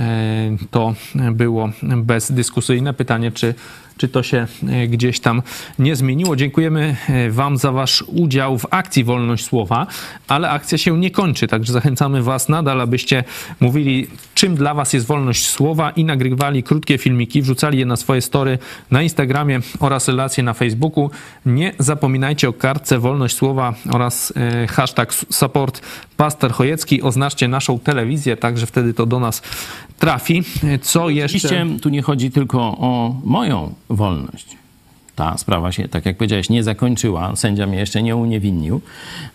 To 0.71 0.95
było 1.33 1.71
bezdyskusyjne 1.97 2.95
pytanie, 2.95 3.33
czy, 3.33 3.55
czy 3.99 4.09
to 4.09 4.23
się 4.23 4.47
e, 4.69 4.89
gdzieś 4.89 5.21
tam 5.21 5.43
nie 5.79 5.97
zmieniło. 5.97 6.37
Dziękujemy 6.37 6.97
e, 7.09 7.31
Wam 7.31 7.57
za 7.57 7.73
Wasz 7.73 8.05
udział 8.07 8.59
w 8.59 8.67
akcji 8.71 9.05
Wolność 9.05 9.45
Słowa, 9.45 9.87
ale 10.29 10.51
akcja 10.51 10.79
się 10.79 10.99
nie 10.99 11.11
kończy, 11.11 11.47
także 11.47 11.73
zachęcamy 11.73 12.23
Was 12.23 12.49
nadal, 12.49 12.81
abyście 12.81 13.25
mówili, 13.61 14.07
czym 14.35 14.55
dla 14.55 14.75
Was 14.75 14.93
jest 14.93 15.07
wolność 15.07 15.49
słowa 15.49 15.91
i 15.91 16.05
nagrywali 16.05 16.63
krótkie 16.63 16.99
filmiki, 16.99 17.43
wrzucali 17.43 17.79
je 17.79 17.87
na 17.87 17.97
swoje 17.97 18.23
story 18.23 18.59
na 18.91 19.03
Instagramie 19.03 19.61
oraz 19.81 20.09
relacje 20.09 20.43
na 20.43 20.55
Facebooku. 20.55 21.11
Nie 21.47 21.73
zapominajcie 21.79 22.49
o 22.49 22.53
kartce 22.53 22.99
Wolność 22.99 23.37
Słowa 23.37 23.75
oraz 23.93 24.33
e, 24.37 24.67
hashtag 24.67 25.15
support 25.15 25.81
Pastor 26.17 26.53
Chojecki. 26.53 27.03
Oznaczcie 27.03 27.49
naszą 27.49 27.79
telewizję, 27.79 28.37
także 28.37 28.67
wtedy 28.67 28.95
to 28.95 29.07
do 29.07 29.21
nas 29.21 29.43
trafi. 29.99 30.43
Co 30.83 31.11
jeszcze? 31.11 31.37
Oczywiście 31.37 31.67
tu 31.83 31.89
nie 31.89 32.03
chodzi 32.03 32.31
tylko 32.31 32.61
o 32.61 33.21
moją 33.25 33.75
wolność. 33.89 34.57
Ta 35.17 35.39
sprawa 35.39 35.73
się, 35.73 35.89
tak 35.89 36.07
jak 36.07 36.17
powiedziałeś, 36.17 36.51
nie 36.51 36.63
zakończyła. 36.63 37.37
Sędzia 37.37 37.67
mnie 37.67 37.79
jeszcze 37.79 38.03
nie 38.03 38.17
uniewinnił. 38.17 38.81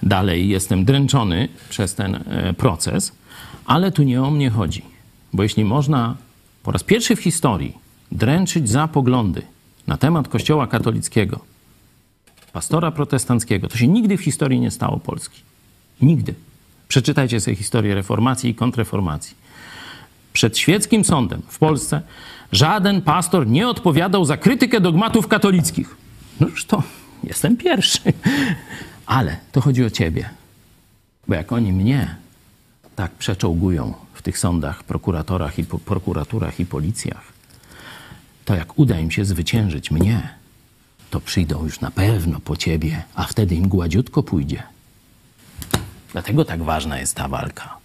Dalej 0.04 0.50
jestem 0.50 0.86
dręczony 0.86 1.50
przez 1.70 1.96
ten 1.96 2.16
e, 2.16 2.54
proces, 2.54 3.12
ale 3.66 3.92
tu 3.92 4.04
nie 4.04 4.24
o 4.24 4.32
mnie 4.32 4.50
chodzi. 4.50 4.82
Bo 5.34 5.44
jeśli 5.44 5.66
można 5.66 6.16
po 6.64 6.72
raz 6.72 6.84
pierwszy 6.84 7.16
w 7.16 7.20
historii 7.20 7.78
dręczyć 8.12 8.70
za 8.70 8.88
poglądy 8.88 9.42
na 9.88 9.98
temat 9.98 10.28
Kościoła 10.28 10.68
katolickiego, 10.68 11.40
pastora 12.54 12.92
protestanckiego, 12.92 13.68
to 13.68 13.78
się 13.78 13.88
nigdy 13.88 14.18
w 14.18 14.22
historii 14.22 14.60
nie 14.60 14.72
stało 14.72 15.00
Polski. 15.00 15.42
Nigdy. 16.02 16.34
Przeczytajcie 16.88 17.40
sobie 17.40 17.56
historię 17.56 17.96
reformacji 17.96 18.50
i 18.50 18.56
kontrreformacji. 18.56 19.36
Przed 20.34 20.58
świeckim 20.58 21.06
sądem 21.06 21.42
w 21.48 21.58
Polsce 21.58 22.02
żaden 22.52 23.02
pastor 23.02 23.48
nie 23.48 23.68
odpowiadał 23.68 24.26
za 24.26 24.38
krytykę 24.38 24.82
dogmatów 24.82 25.28
katolickich. 25.28 25.96
No 26.40 26.48
już 26.48 26.66
to 26.66 26.84
jestem 27.24 27.58
pierwszy. 27.58 28.00
Ale 29.06 29.38
to 29.52 29.62
chodzi 29.62 29.84
o 29.84 29.90
ciebie. 29.90 30.30
Bo 31.28 31.36
jak 31.36 31.52
oni 31.52 31.74
mnie 31.74 32.16
tak 32.96 33.12
przeczołgują 33.12 33.94
w 34.14 34.22
tych 34.22 34.38
sądach, 34.38 34.84
prokuratorach 34.84 35.60
i 35.60 35.64
po, 35.64 35.80
prokuraturach 35.80 36.60
i 36.60 36.66
policjach, 36.66 37.34
to 38.46 38.56
jak 38.56 38.80
uda 38.80 39.00
im 39.00 39.12
się 39.12 39.26
zwyciężyć 39.26 39.92
mnie, 39.92 40.30
to 41.10 41.20
przyjdą 41.20 41.64
już 41.64 41.80
na 41.80 41.92
pewno 41.92 42.40
po 42.40 42.58
ciebie, 42.58 43.04
a 43.16 43.24
wtedy 43.24 43.56
im 43.56 43.68
gładziutko 43.68 44.24
pójdzie. 44.24 44.64
Dlatego 46.12 46.46
tak 46.46 46.64
ważna 46.64 47.00
jest 47.00 47.16
ta 47.16 47.28
walka. 47.28 47.83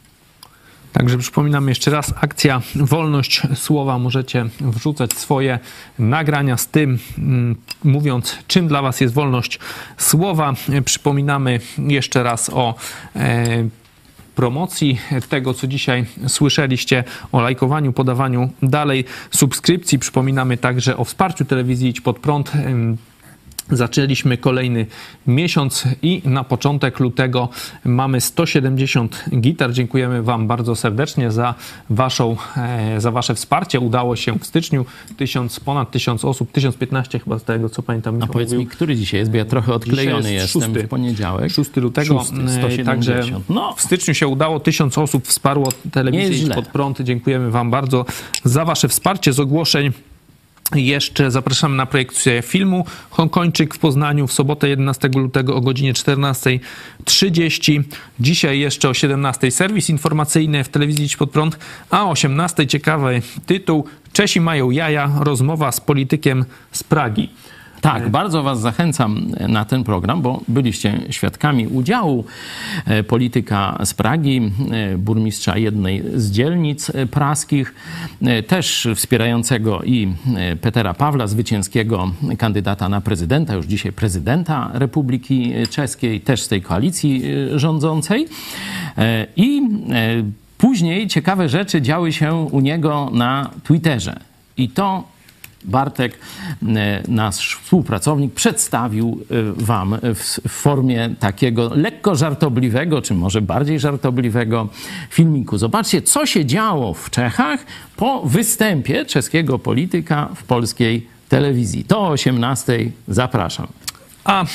Także 0.98 1.18
przypominam 1.18 1.68
jeszcze 1.68 1.90
raz, 1.90 2.14
akcja 2.20 2.62
Wolność 2.74 3.42
Słowa. 3.54 3.98
Możecie 3.98 4.46
wrzucać 4.60 5.12
swoje 5.12 5.58
nagrania 5.98 6.56
z 6.56 6.66
tym, 6.68 6.98
mm, 7.18 7.56
mówiąc, 7.84 8.38
czym 8.46 8.68
dla 8.68 8.82
Was 8.82 9.00
jest 9.00 9.14
wolność 9.14 9.58
słowa. 9.96 10.54
Przypominamy 10.84 11.60
jeszcze 11.78 12.22
raz 12.22 12.50
o 12.50 12.74
e, 13.16 13.46
promocji 14.34 14.98
tego, 15.28 15.54
co 15.54 15.66
dzisiaj 15.66 16.06
słyszeliście, 16.26 17.04
o 17.32 17.40
lajkowaniu, 17.40 17.92
podawaniu 17.92 18.50
dalej 18.62 19.04
subskrypcji. 19.30 19.98
Przypominamy 19.98 20.56
także 20.56 20.96
o 20.96 21.04
wsparciu 21.04 21.44
telewizji 21.44 21.88
Idź 21.88 22.00
Pod 22.00 22.18
Prąd. 22.18 22.52
Zaczęliśmy 23.70 24.38
kolejny 24.38 24.86
miesiąc 25.26 25.84
i 26.02 26.22
na 26.24 26.44
początek 26.44 27.00
lutego 27.00 27.48
mamy 27.84 28.20
170 28.20 29.24
gitar. 29.40 29.72
Dziękujemy 29.72 30.22
Wam 30.22 30.46
bardzo 30.46 30.76
serdecznie 30.76 31.30
za, 31.30 31.54
waszą, 31.90 32.36
e, 32.56 33.00
za 33.00 33.10
Wasze 33.10 33.34
wsparcie. 33.34 33.80
Udało 33.80 34.16
się 34.16 34.38
w 34.38 34.46
styczniu 34.46 34.84
tysiąc, 35.16 35.60
ponad 35.60 35.90
1000 35.90 36.24
osób, 36.24 36.52
1015 36.52 37.18
chyba 37.18 37.38
z 37.38 37.44
tego 37.44 37.68
co 37.68 37.82
pamiętam. 37.82 38.22
A 38.22 38.26
powiedz 38.26 38.52
mi, 38.52 38.66
który 38.66 38.96
dzisiaj 38.96 39.20
jest, 39.20 39.30
bo 39.30 39.36
ja 39.36 39.44
trochę 39.44 39.74
odklejony 39.74 40.32
jest 40.32 40.54
jestem 40.54 40.72
szósty. 40.72 40.86
w 40.86 40.88
poniedziałek. 40.88 41.52
6 41.52 41.76
lutego. 41.76 42.18
Szósty, 42.18 42.36
E, 42.36 42.48
170. 42.48 42.86
Także 42.86 43.40
No, 43.48 43.72
w 43.76 43.80
styczniu 43.80 44.14
się 44.14 44.26
udało, 44.28 44.60
1000 44.60 44.98
osób 44.98 45.26
wsparło 45.26 45.68
telewizję 45.92 46.54
pod 46.54 46.66
prąd. 46.66 47.00
Dziękujemy 47.00 47.50
Wam 47.50 47.70
bardzo 47.70 48.04
za 48.44 48.64
Wasze 48.64 48.88
wsparcie 48.88 49.32
z 49.32 49.40
ogłoszeń. 49.40 49.92
Jeszcze 50.74 51.30
zapraszamy 51.30 51.76
na 51.76 51.86
projekcję 51.86 52.42
filmu 52.42 52.84
Hongkończyk 53.10 53.74
w 53.74 53.78
Poznaniu 53.78 54.26
w 54.26 54.32
sobotę 54.32 54.68
11 54.68 55.08
lutego 55.08 55.56
o 55.56 55.60
godzinie 55.60 55.92
14.30. 55.92 57.82
Dzisiaj 58.20 58.58
jeszcze 58.58 58.88
o 58.88 58.92
17.00 58.92 59.50
serwis 59.50 59.90
informacyjny 59.90 60.64
w 60.64 60.68
telewizji 60.68 61.04
Idź 61.04 61.16
Pod 61.16 61.30
Prąd, 61.30 61.58
a 61.90 62.04
o 62.04 62.12
18.00 62.12 62.66
ciekawy 62.66 63.22
tytuł 63.46 63.84
Czesi 64.12 64.40
mają 64.40 64.70
jaja, 64.70 65.10
rozmowa 65.20 65.72
z 65.72 65.80
politykiem 65.80 66.44
z 66.72 66.82
Pragi. 66.82 67.28
Tak, 67.80 68.08
bardzo 68.08 68.42
Was 68.42 68.60
zachęcam 68.60 69.30
na 69.48 69.64
ten 69.64 69.84
program, 69.84 70.22
bo 70.22 70.40
byliście 70.48 71.00
świadkami 71.10 71.66
udziału 71.66 72.24
e, 72.86 73.02
polityka 73.02 73.78
z 73.84 73.94
Pragi, 73.94 74.40
e, 74.70 74.98
burmistrza 74.98 75.58
jednej 75.58 76.02
z 76.14 76.30
dzielnic 76.30 76.90
e, 76.90 77.06
praskich, 77.06 77.74
też 78.46 78.88
wspierającego 78.94 79.82
i 79.82 80.12
Petera 80.60 80.94
Pawla, 80.94 81.26
zwycięskiego 81.26 82.10
kandydata 82.38 82.88
na 82.88 83.00
prezydenta, 83.00 83.54
już 83.54 83.66
dzisiaj 83.66 83.92
prezydenta 83.92 84.70
Republiki 84.74 85.52
Czeskiej, 85.70 86.20
też 86.20 86.42
z 86.42 86.48
tej 86.48 86.62
koalicji 86.62 87.22
rządzącej. 87.54 88.28
I 89.36 89.62
później 90.58 91.08
ciekawe 91.08 91.48
rzeczy 91.48 91.82
działy 91.82 92.12
się 92.12 92.34
u 92.34 92.60
niego 92.60 93.10
na 93.12 93.50
Twitterze. 93.64 94.20
I 94.56 94.68
to 94.68 95.04
Bartek, 95.64 96.18
e, 96.62 97.02
nasz 97.08 97.56
współpracownik, 97.56 98.34
przedstawił 98.34 99.24
e, 99.30 99.64
Wam 99.64 99.98
w, 100.02 100.48
formie 100.48 101.14
takiego 101.20 101.70
lekko 101.74 102.16
żartobliwego, 102.16 103.02
czy 103.02 103.14
może 103.14 103.42
bardziej 103.42 103.80
żartobliwego 103.80 104.68
filmiku. 105.10 105.58
Zobaczcie, 105.58 106.02
co 106.02 106.26
się 106.26 106.46
działo 106.46 106.94
w 106.94 107.10
Czechach 107.10 107.66
po 107.96 108.22
występie 108.22 109.04
czeskiego 109.04 109.58
polityka 109.58 110.28
w 110.34 110.42
polskiej 110.44 111.06
telewizji. 111.28 111.84
To 111.84 112.00
o 112.00 112.14
18.00 112.14 112.90
zapraszam. 113.08 113.66
A 114.28 114.42
e, 114.42 114.46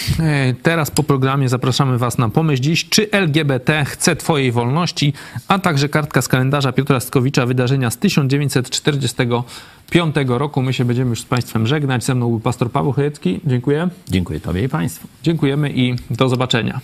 teraz 0.54 0.92
po 0.92 1.04
programie 1.04 1.50
zapraszamy 1.50 1.98
Was 1.98 2.18
na 2.18 2.30
pomyśl 2.30 2.62
dziś, 2.62 2.90
czy 2.90 3.12
LGBT 3.12 3.86
chce 3.86 4.16
Twojej 4.16 4.52
wolności, 4.52 5.14
a 5.48 5.60
także 5.60 5.90
kartka 5.90 6.22
z 6.22 6.28
kalendarza 6.28 6.72
Piotra 6.72 7.00
Stkowicza, 7.00 7.46
wydarzenia 7.46 7.92
z 7.92 7.98
1945 7.98 10.16
roku. 10.28 10.62
My 10.62 10.74
się 10.74 10.86
będziemy 10.86 11.10
już 11.10 11.22
z 11.22 11.26
Państwem 11.26 11.68
żegnać. 11.68 12.04
Ze 12.04 12.16
mną 12.16 12.30
był 12.30 12.40
pastor 12.40 12.72
Paweł 12.72 12.92
Chojecki. 12.92 13.40
Dziękuję. 13.46 13.90
Dziękuję 14.08 14.40
Tobie 14.40 14.64
i 14.64 14.70
Państwu. 14.70 15.08
Dziękujemy 15.24 15.70
i 15.70 15.96
do 16.10 16.30
zobaczenia. 16.30 16.80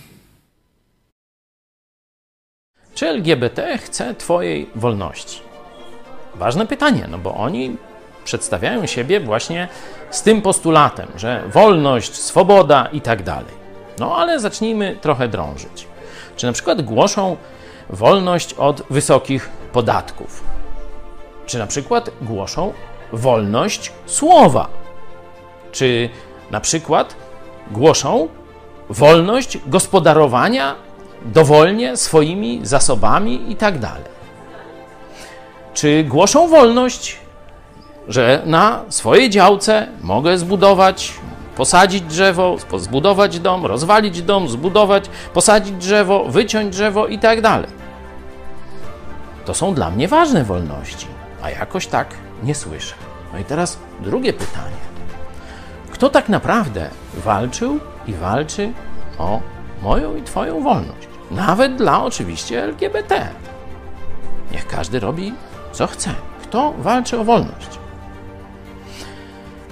Czy 2.94 3.08
LGBT 3.08 3.78
chce 3.78 4.14
Twojej 4.14 4.66
wolności? 4.74 5.40
Ważne 6.34 6.66
pytanie, 6.66 7.08
no 7.10 7.18
bo 7.18 7.34
oni 7.34 7.76
przedstawiają 8.24 8.86
siebie 8.86 9.20
właśnie 9.20 9.68
z 10.10 10.22
tym 10.22 10.42
postulatem, 10.42 11.08
że 11.16 11.42
wolność, 11.46 12.14
swoboda 12.14 12.88
i 12.92 13.00
tak 13.00 13.22
dalej. 13.22 13.60
No 13.98 14.16
ale 14.16 14.40
zacznijmy 14.40 14.96
trochę 15.00 15.28
drążyć. 15.28 15.86
Czy 16.36 16.46
na 16.46 16.52
przykład 16.52 16.82
głoszą 16.82 17.36
wolność 17.90 18.54
od 18.54 18.82
wysokich 18.90 19.50
podatków? 19.72 20.44
Czy 21.46 21.58
na 21.58 21.66
przykład 21.66 22.10
głoszą 22.22 22.72
wolność 23.12 23.92
słowa? 24.06 24.68
Czy 25.72 26.08
na 26.50 26.60
przykład 26.60 27.16
głoszą 27.70 28.28
wolność 28.88 29.58
gospodarowania 29.66 30.74
dowolnie 31.24 31.96
swoimi 31.96 32.60
zasobami 32.62 33.52
i 33.52 33.56
tak 33.56 33.78
dalej? 33.78 34.10
Czy 35.74 36.04
głoszą 36.04 36.48
wolność 36.48 37.18
że 38.08 38.42
na 38.46 38.84
swojej 38.88 39.30
działce 39.30 39.86
mogę 40.02 40.38
zbudować, 40.38 41.12
posadzić 41.56 42.02
drzewo, 42.02 42.56
zbudować 42.76 43.40
dom, 43.40 43.66
rozwalić 43.66 44.22
dom, 44.22 44.48
zbudować, 44.48 45.04
posadzić 45.34 45.72
drzewo, 45.72 46.24
wyciąć 46.24 46.74
drzewo 46.74 47.06
i 47.06 47.18
tak 47.18 47.40
dalej. 47.40 47.70
To 49.44 49.54
są 49.54 49.74
dla 49.74 49.90
mnie 49.90 50.08
ważne 50.08 50.44
wolności, 50.44 51.06
a 51.42 51.50
jakoś 51.50 51.86
tak 51.86 52.14
nie 52.42 52.54
słyszę. 52.54 52.94
No 53.32 53.38
i 53.38 53.44
teraz 53.44 53.78
drugie 54.00 54.32
pytanie. 54.32 54.90
Kto 55.92 56.08
tak 56.10 56.28
naprawdę 56.28 56.90
walczył 57.14 57.80
i 58.06 58.14
walczy 58.14 58.72
o 59.18 59.40
moją 59.82 60.16
i 60.16 60.22
Twoją 60.22 60.62
wolność? 60.62 61.08
Nawet 61.30 61.76
dla 61.76 62.04
oczywiście 62.04 62.62
LGBT. 62.62 63.28
Niech 64.52 64.66
każdy 64.66 65.00
robi 65.00 65.34
co 65.72 65.86
chce. 65.86 66.10
Kto 66.42 66.72
walczy 66.78 67.20
o 67.20 67.24
wolność? 67.24 67.79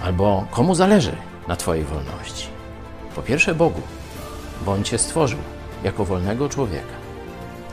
Albo 0.03 0.47
komu 0.51 0.75
zależy 0.75 1.13
na 1.49 1.57
Twojej 1.57 1.85
wolności? 1.85 2.47
Po 3.15 3.23
pierwsze, 3.23 3.55
Bogu, 3.55 3.81
bo 4.67 4.73
On 4.73 4.85
Cię 4.85 4.99
stworzył 4.99 5.39
jako 5.85 6.05
wolnego 6.05 6.49
człowieka. 6.49 6.99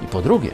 I 0.04 0.08
po 0.08 0.22
drugie, 0.22 0.52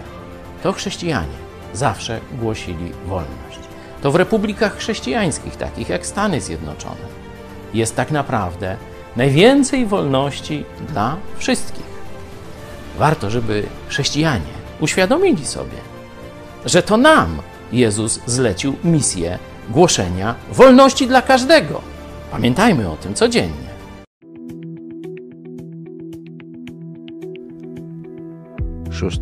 to 0.64 0.74
chrześcijanie 0.74 1.38
zawsze 1.74 2.20
głosili 2.32 2.92
wolność. 3.06 3.60
To 4.02 4.12
w 4.12 4.16
republikach 4.16 4.78
chrześcijańskich, 4.78 5.56
takich 5.56 5.90
jak 5.90 6.06
Stany 6.06 6.42
Zjednoczone, 6.42 7.22
jest 7.74 7.96
tak 7.96 8.12
naprawdę 8.12 8.78
najwięcej 9.16 9.86
wolności 9.86 10.66
dla 10.90 11.18
wszystkich. 11.38 11.92
Warto, 12.98 13.30
żeby 13.30 13.64
chrześcijanie 13.88 14.52
uświadomili 14.80 15.46
sobie, 15.46 15.78
że 16.66 16.84
to 16.84 16.98
nam 16.98 17.42
Jezus 17.72 18.20
zlecił 18.26 18.76
misję 18.84 19.40
głoszenia 19.72 20.36
wolności 20.52 21.08
dla 21.08 21.22
każdego. 21.22 21.82
Pamiętajmy 22.32 22.90
o 22.90 22.96
tym 22.96 23.14
codziennie. 23.14 23.71
6 29.02 29.20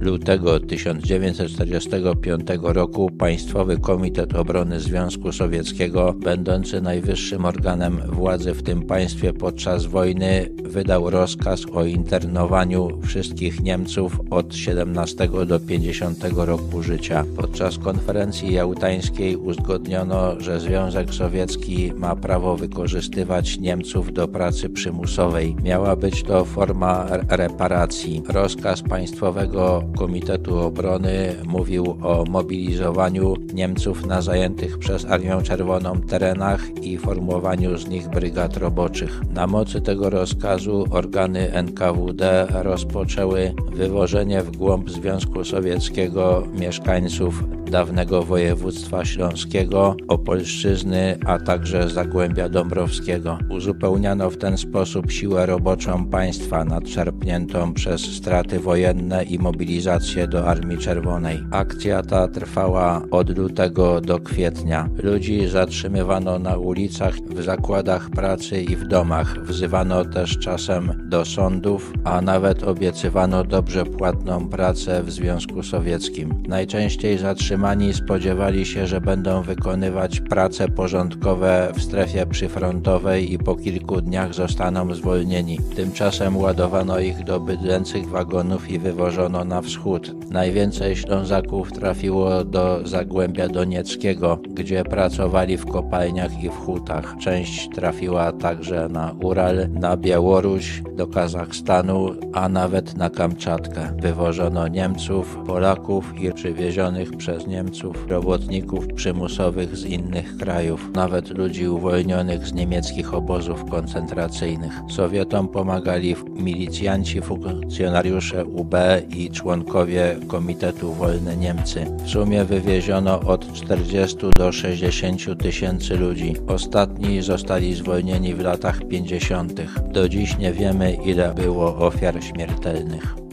lutego 0.00 0.60
1945 0.60 2.42
roku 2.62 3.10
Państwowy 3.10 3.78
Komitet 3.78 4.34
Obrony 4.34 4.80
Związku 4.80 5.32
Sowieckiego, 5.32 6.14
będący 6.18 6.80
najwyższym 6.80 7.44
organem 7.44 8.00
władzy 8.06 8.54
w 8.54 8.62
tym 8.62 8.82
państwie 8.82 9.32
podczas 9.32 9.86
wojny, 9.86 10.48
wydał 10.64 11.10
rozkaz 11.10 11.60
o 11.72 11.84
internowaniu 11.84 13.00
wszystkich 13.02 13.62
Niemców 13.62 14.20
od 14.30 14.54
17 14.54 15.28
do 15.46 15.60
50 15.60 16.24
roku 16.36 16.82
życia. 16.82 17.24
Podczas 17.36 17.78
konferencji 17.78 18.52
jałtańskiej 18.52 19.36
uzgodniono, 19.36 20.40
że 20.40 20.60
Związek 20.60 21.14
Sowiecki 21.14 21.92
ma 21.96 22.16
prawo 22.16 22.56
wykorzystywać 22.56 23.58
Niemców 23.58 24.12
do 24.12 24.28
pracy 24.28 24.68
przymusowej. 24.68 25.56
Miała 25.64 25.96
być 25.96 26.22
to 26.22 26.44
forma 26.44 27.06
reparacji. 27.28 28.22
Rozkaz 28.28 28.82
Państwowego 29.20 29.82
Komitetu 29.96 30.58
Obrony 30.58 31.34
mówił 31.46 31.96
o 32.02 32.24
mobilizowaniu 32.28 33.34
Niemców 33.54 34.06
na 34.06 34.22
zajętych 34.22 34.78
przez 34.78 35.04
Armię 35.04 35.42
Czerwoną 35.42 36.00
terenach 36.00 36.60
i 36.82 36.98
formowaniu 36.98 37.78
z 37.78 37.88
nich 37.88 38.08
brygad 38.08 38.56
roboczych. 38.56 39.20
Na 39.34 39.46
mocy 39.46 39.80
tego 39.80 40.10
rozkazu 40.10 40.84
organy 40.90 41.52
NKWD 41.52 42.46
rozpoczęły 42.50 43.54
wywożenie 43.72 44.42
w 44.42 44.56
głąb 44.56 44.90
Związku 44.90 45.44
Sowieckiego 45.44 46.42
mieszkańców 46.54 47.44
dawnego 47.70 48.22
województwa 48.22 49.04
śląskiego, 49.04 49.96
Opolszczyzny, 50.08 51.18
a 51.26 51.38
także 51.38 51.88
Zagłębia 51.88 52.48
Dąbrowskiego. 52.48 53.38
Uzupełniano 53.50 54.30
w 54.30 54.36
ten 54.36 54.58
sposób 54.58 55.10
siłę 55.10 55.46
roboczą 55.46 56.06
państwa 56.06 56.64
nadczerpniętą 56.64 57.74
przez 57.74 58.00
straty 58.00 58.60
wojenne 58.60 59.24
i 59.24 59.38
mobilizację 59.38 60.28
do 60.28 60.46
Armii 60.46 60.78
Czerwonej. 60.78 61.38
Akcja 61.50 62.02
ta 62.02 62.28
trwała 62.28 63.02
od 63.10 63.38
lutego 63.38 64.00
do 64.00 64.18
kwietnia. 64.18 64.88
Ludzi 65.02 65.48
zatrzymywano 65.48 66.38
na 66.38 66.56
ulicach, 66.56 67.14
w 67.16 67.42
zakładach 67.42 68.10
pracy 68.10 68.62
i 68.62 68.76
w 68.76 68.86
domach. 68.86 69.42
Wzywano 69.42 70.04
też 70.04 70.38
czasem 70.38 71.08
do 71.08 71.24
sądów, 71.24 71.92
a 72.04 72.20
nawet 72.20 72.62
obiecywano 72.62 73.44
dobrze 73.44 73.84
płatną 73.84 74.48
pracę 74.48 75.02
w 75.02 75.10
Związku 75.10 75.62
Sowieckim. 75.62 76.42
Najczęściej 76.48 77.18
zatrzymani 77.58 77.94
spodziewali 77.94 78.66
się, 78.66 78.86
że 78.86 79.00
będą 79.00 79.42
wykonywać 79.42 80.20
prace 80.20 80.68
porządkowe 80.68 81.72
w 81.74 81.82
strefie 81.82 82.26
przyfrontowej 82.26 83.32
i 83.32 83.38
po 83.38 83.54
kilku 83.54 84.00
dniach 84.00 84.34
zostaną 84.34 84.94
zwolnieni. 84.94 85.58
Tymczasem 85.76 86.36
ładowano 86.36 87.00
ich 87.00 87.24
do 87.24 87.40
bydlęcych 87.40 88.08
wagonów 88.08 88.70
i 88.70 88.78
wywożono 88.78 89.44
na 89.44 89.62
wschód. 89.62 90.30
Najwięcej 90.30 90.96
Ślązaków 90.96 91.72
trafiło 91.72 92.44
do 92.44 92.80
Zagłębia 92.84 93.48
Donieckiego, 93.48 94.38
gdzie 94.48 94.84
pracowali 94.84 95.56
w 95.56 95.66
kopalniach 95.66 96.42
i 96.44 96.48
w 96.48 96.56
hutach. 96.56 97.16
Część 97.20 97.68
trafiła 97.74 98.32
także 98.32 98.88
na 98.88 99.14
Ural, 99.22 99.68
na 99.70 99.96
Białoruś, 99.96 100.82
do 100.96 101.06
Kazachstanu, 101.06 102.10
a 102.32 102.48
nawet 102.48 102.96
na 102.96 103.10
Kamczatkę. 103.10 103.96
Wywożono 104.02 104.68
Niemców, 104.68 105.38
Polaków 105.46 106.20
i 106.20 106.32
przywiezionych 106.32 107.16
przez 107.16 107.47
Niemców 107.48 108.06
robotników 108.08 108.86
przymusowych 108.94 109.76
z 109.76 109.84
innych 109.84 110.36
krajów, 110.36 110.90
nawet 110.94 111.38
ludzi 111.38 111.68
uwolnionych 111.68 112.46
z 112.46 112.52
niemieckich 112.52 113.14
obozów 113.14 113.64
koncentracyjnych. 113.64 114.72
Sowietom 114.90 115.48
pomagali 115.48 116.16
milicjanci, 116.30 117.20
funkcjonariusze 117.20 118.44
UB 118.44 118.74
i 119.16 119.30
członkowie 119.30 120.16
Komitetu 120.26 120.92
Wolne 120.94 121.36
Niemcy. 121.36 121.86
W 122.04 122.10
sumie 122.10 122.44
wywieziono 122.44 123.20
od 123.20 123.52
40 123.52 124.16
do 124.36 124.52
60 124.52 125.42
tysięcy 125.42 125.96
ludzi. 125.96 126.34
Ostatni 126.48 127.22
zostali 127.22 127.74
zwolnieni 127.74 128.34
w 128.34 128.40
latach 128.40 128.88
50. 128.88 129.60
Do 129.92 130.08
dziś 130.08 130.38
nie 130.38 130.52
wiemy, 130.52 130.96
ile 131.04 131.34
było 131.34 131.76
ofiar 131.76 132.24
śmiertelnych. 132.24 133.27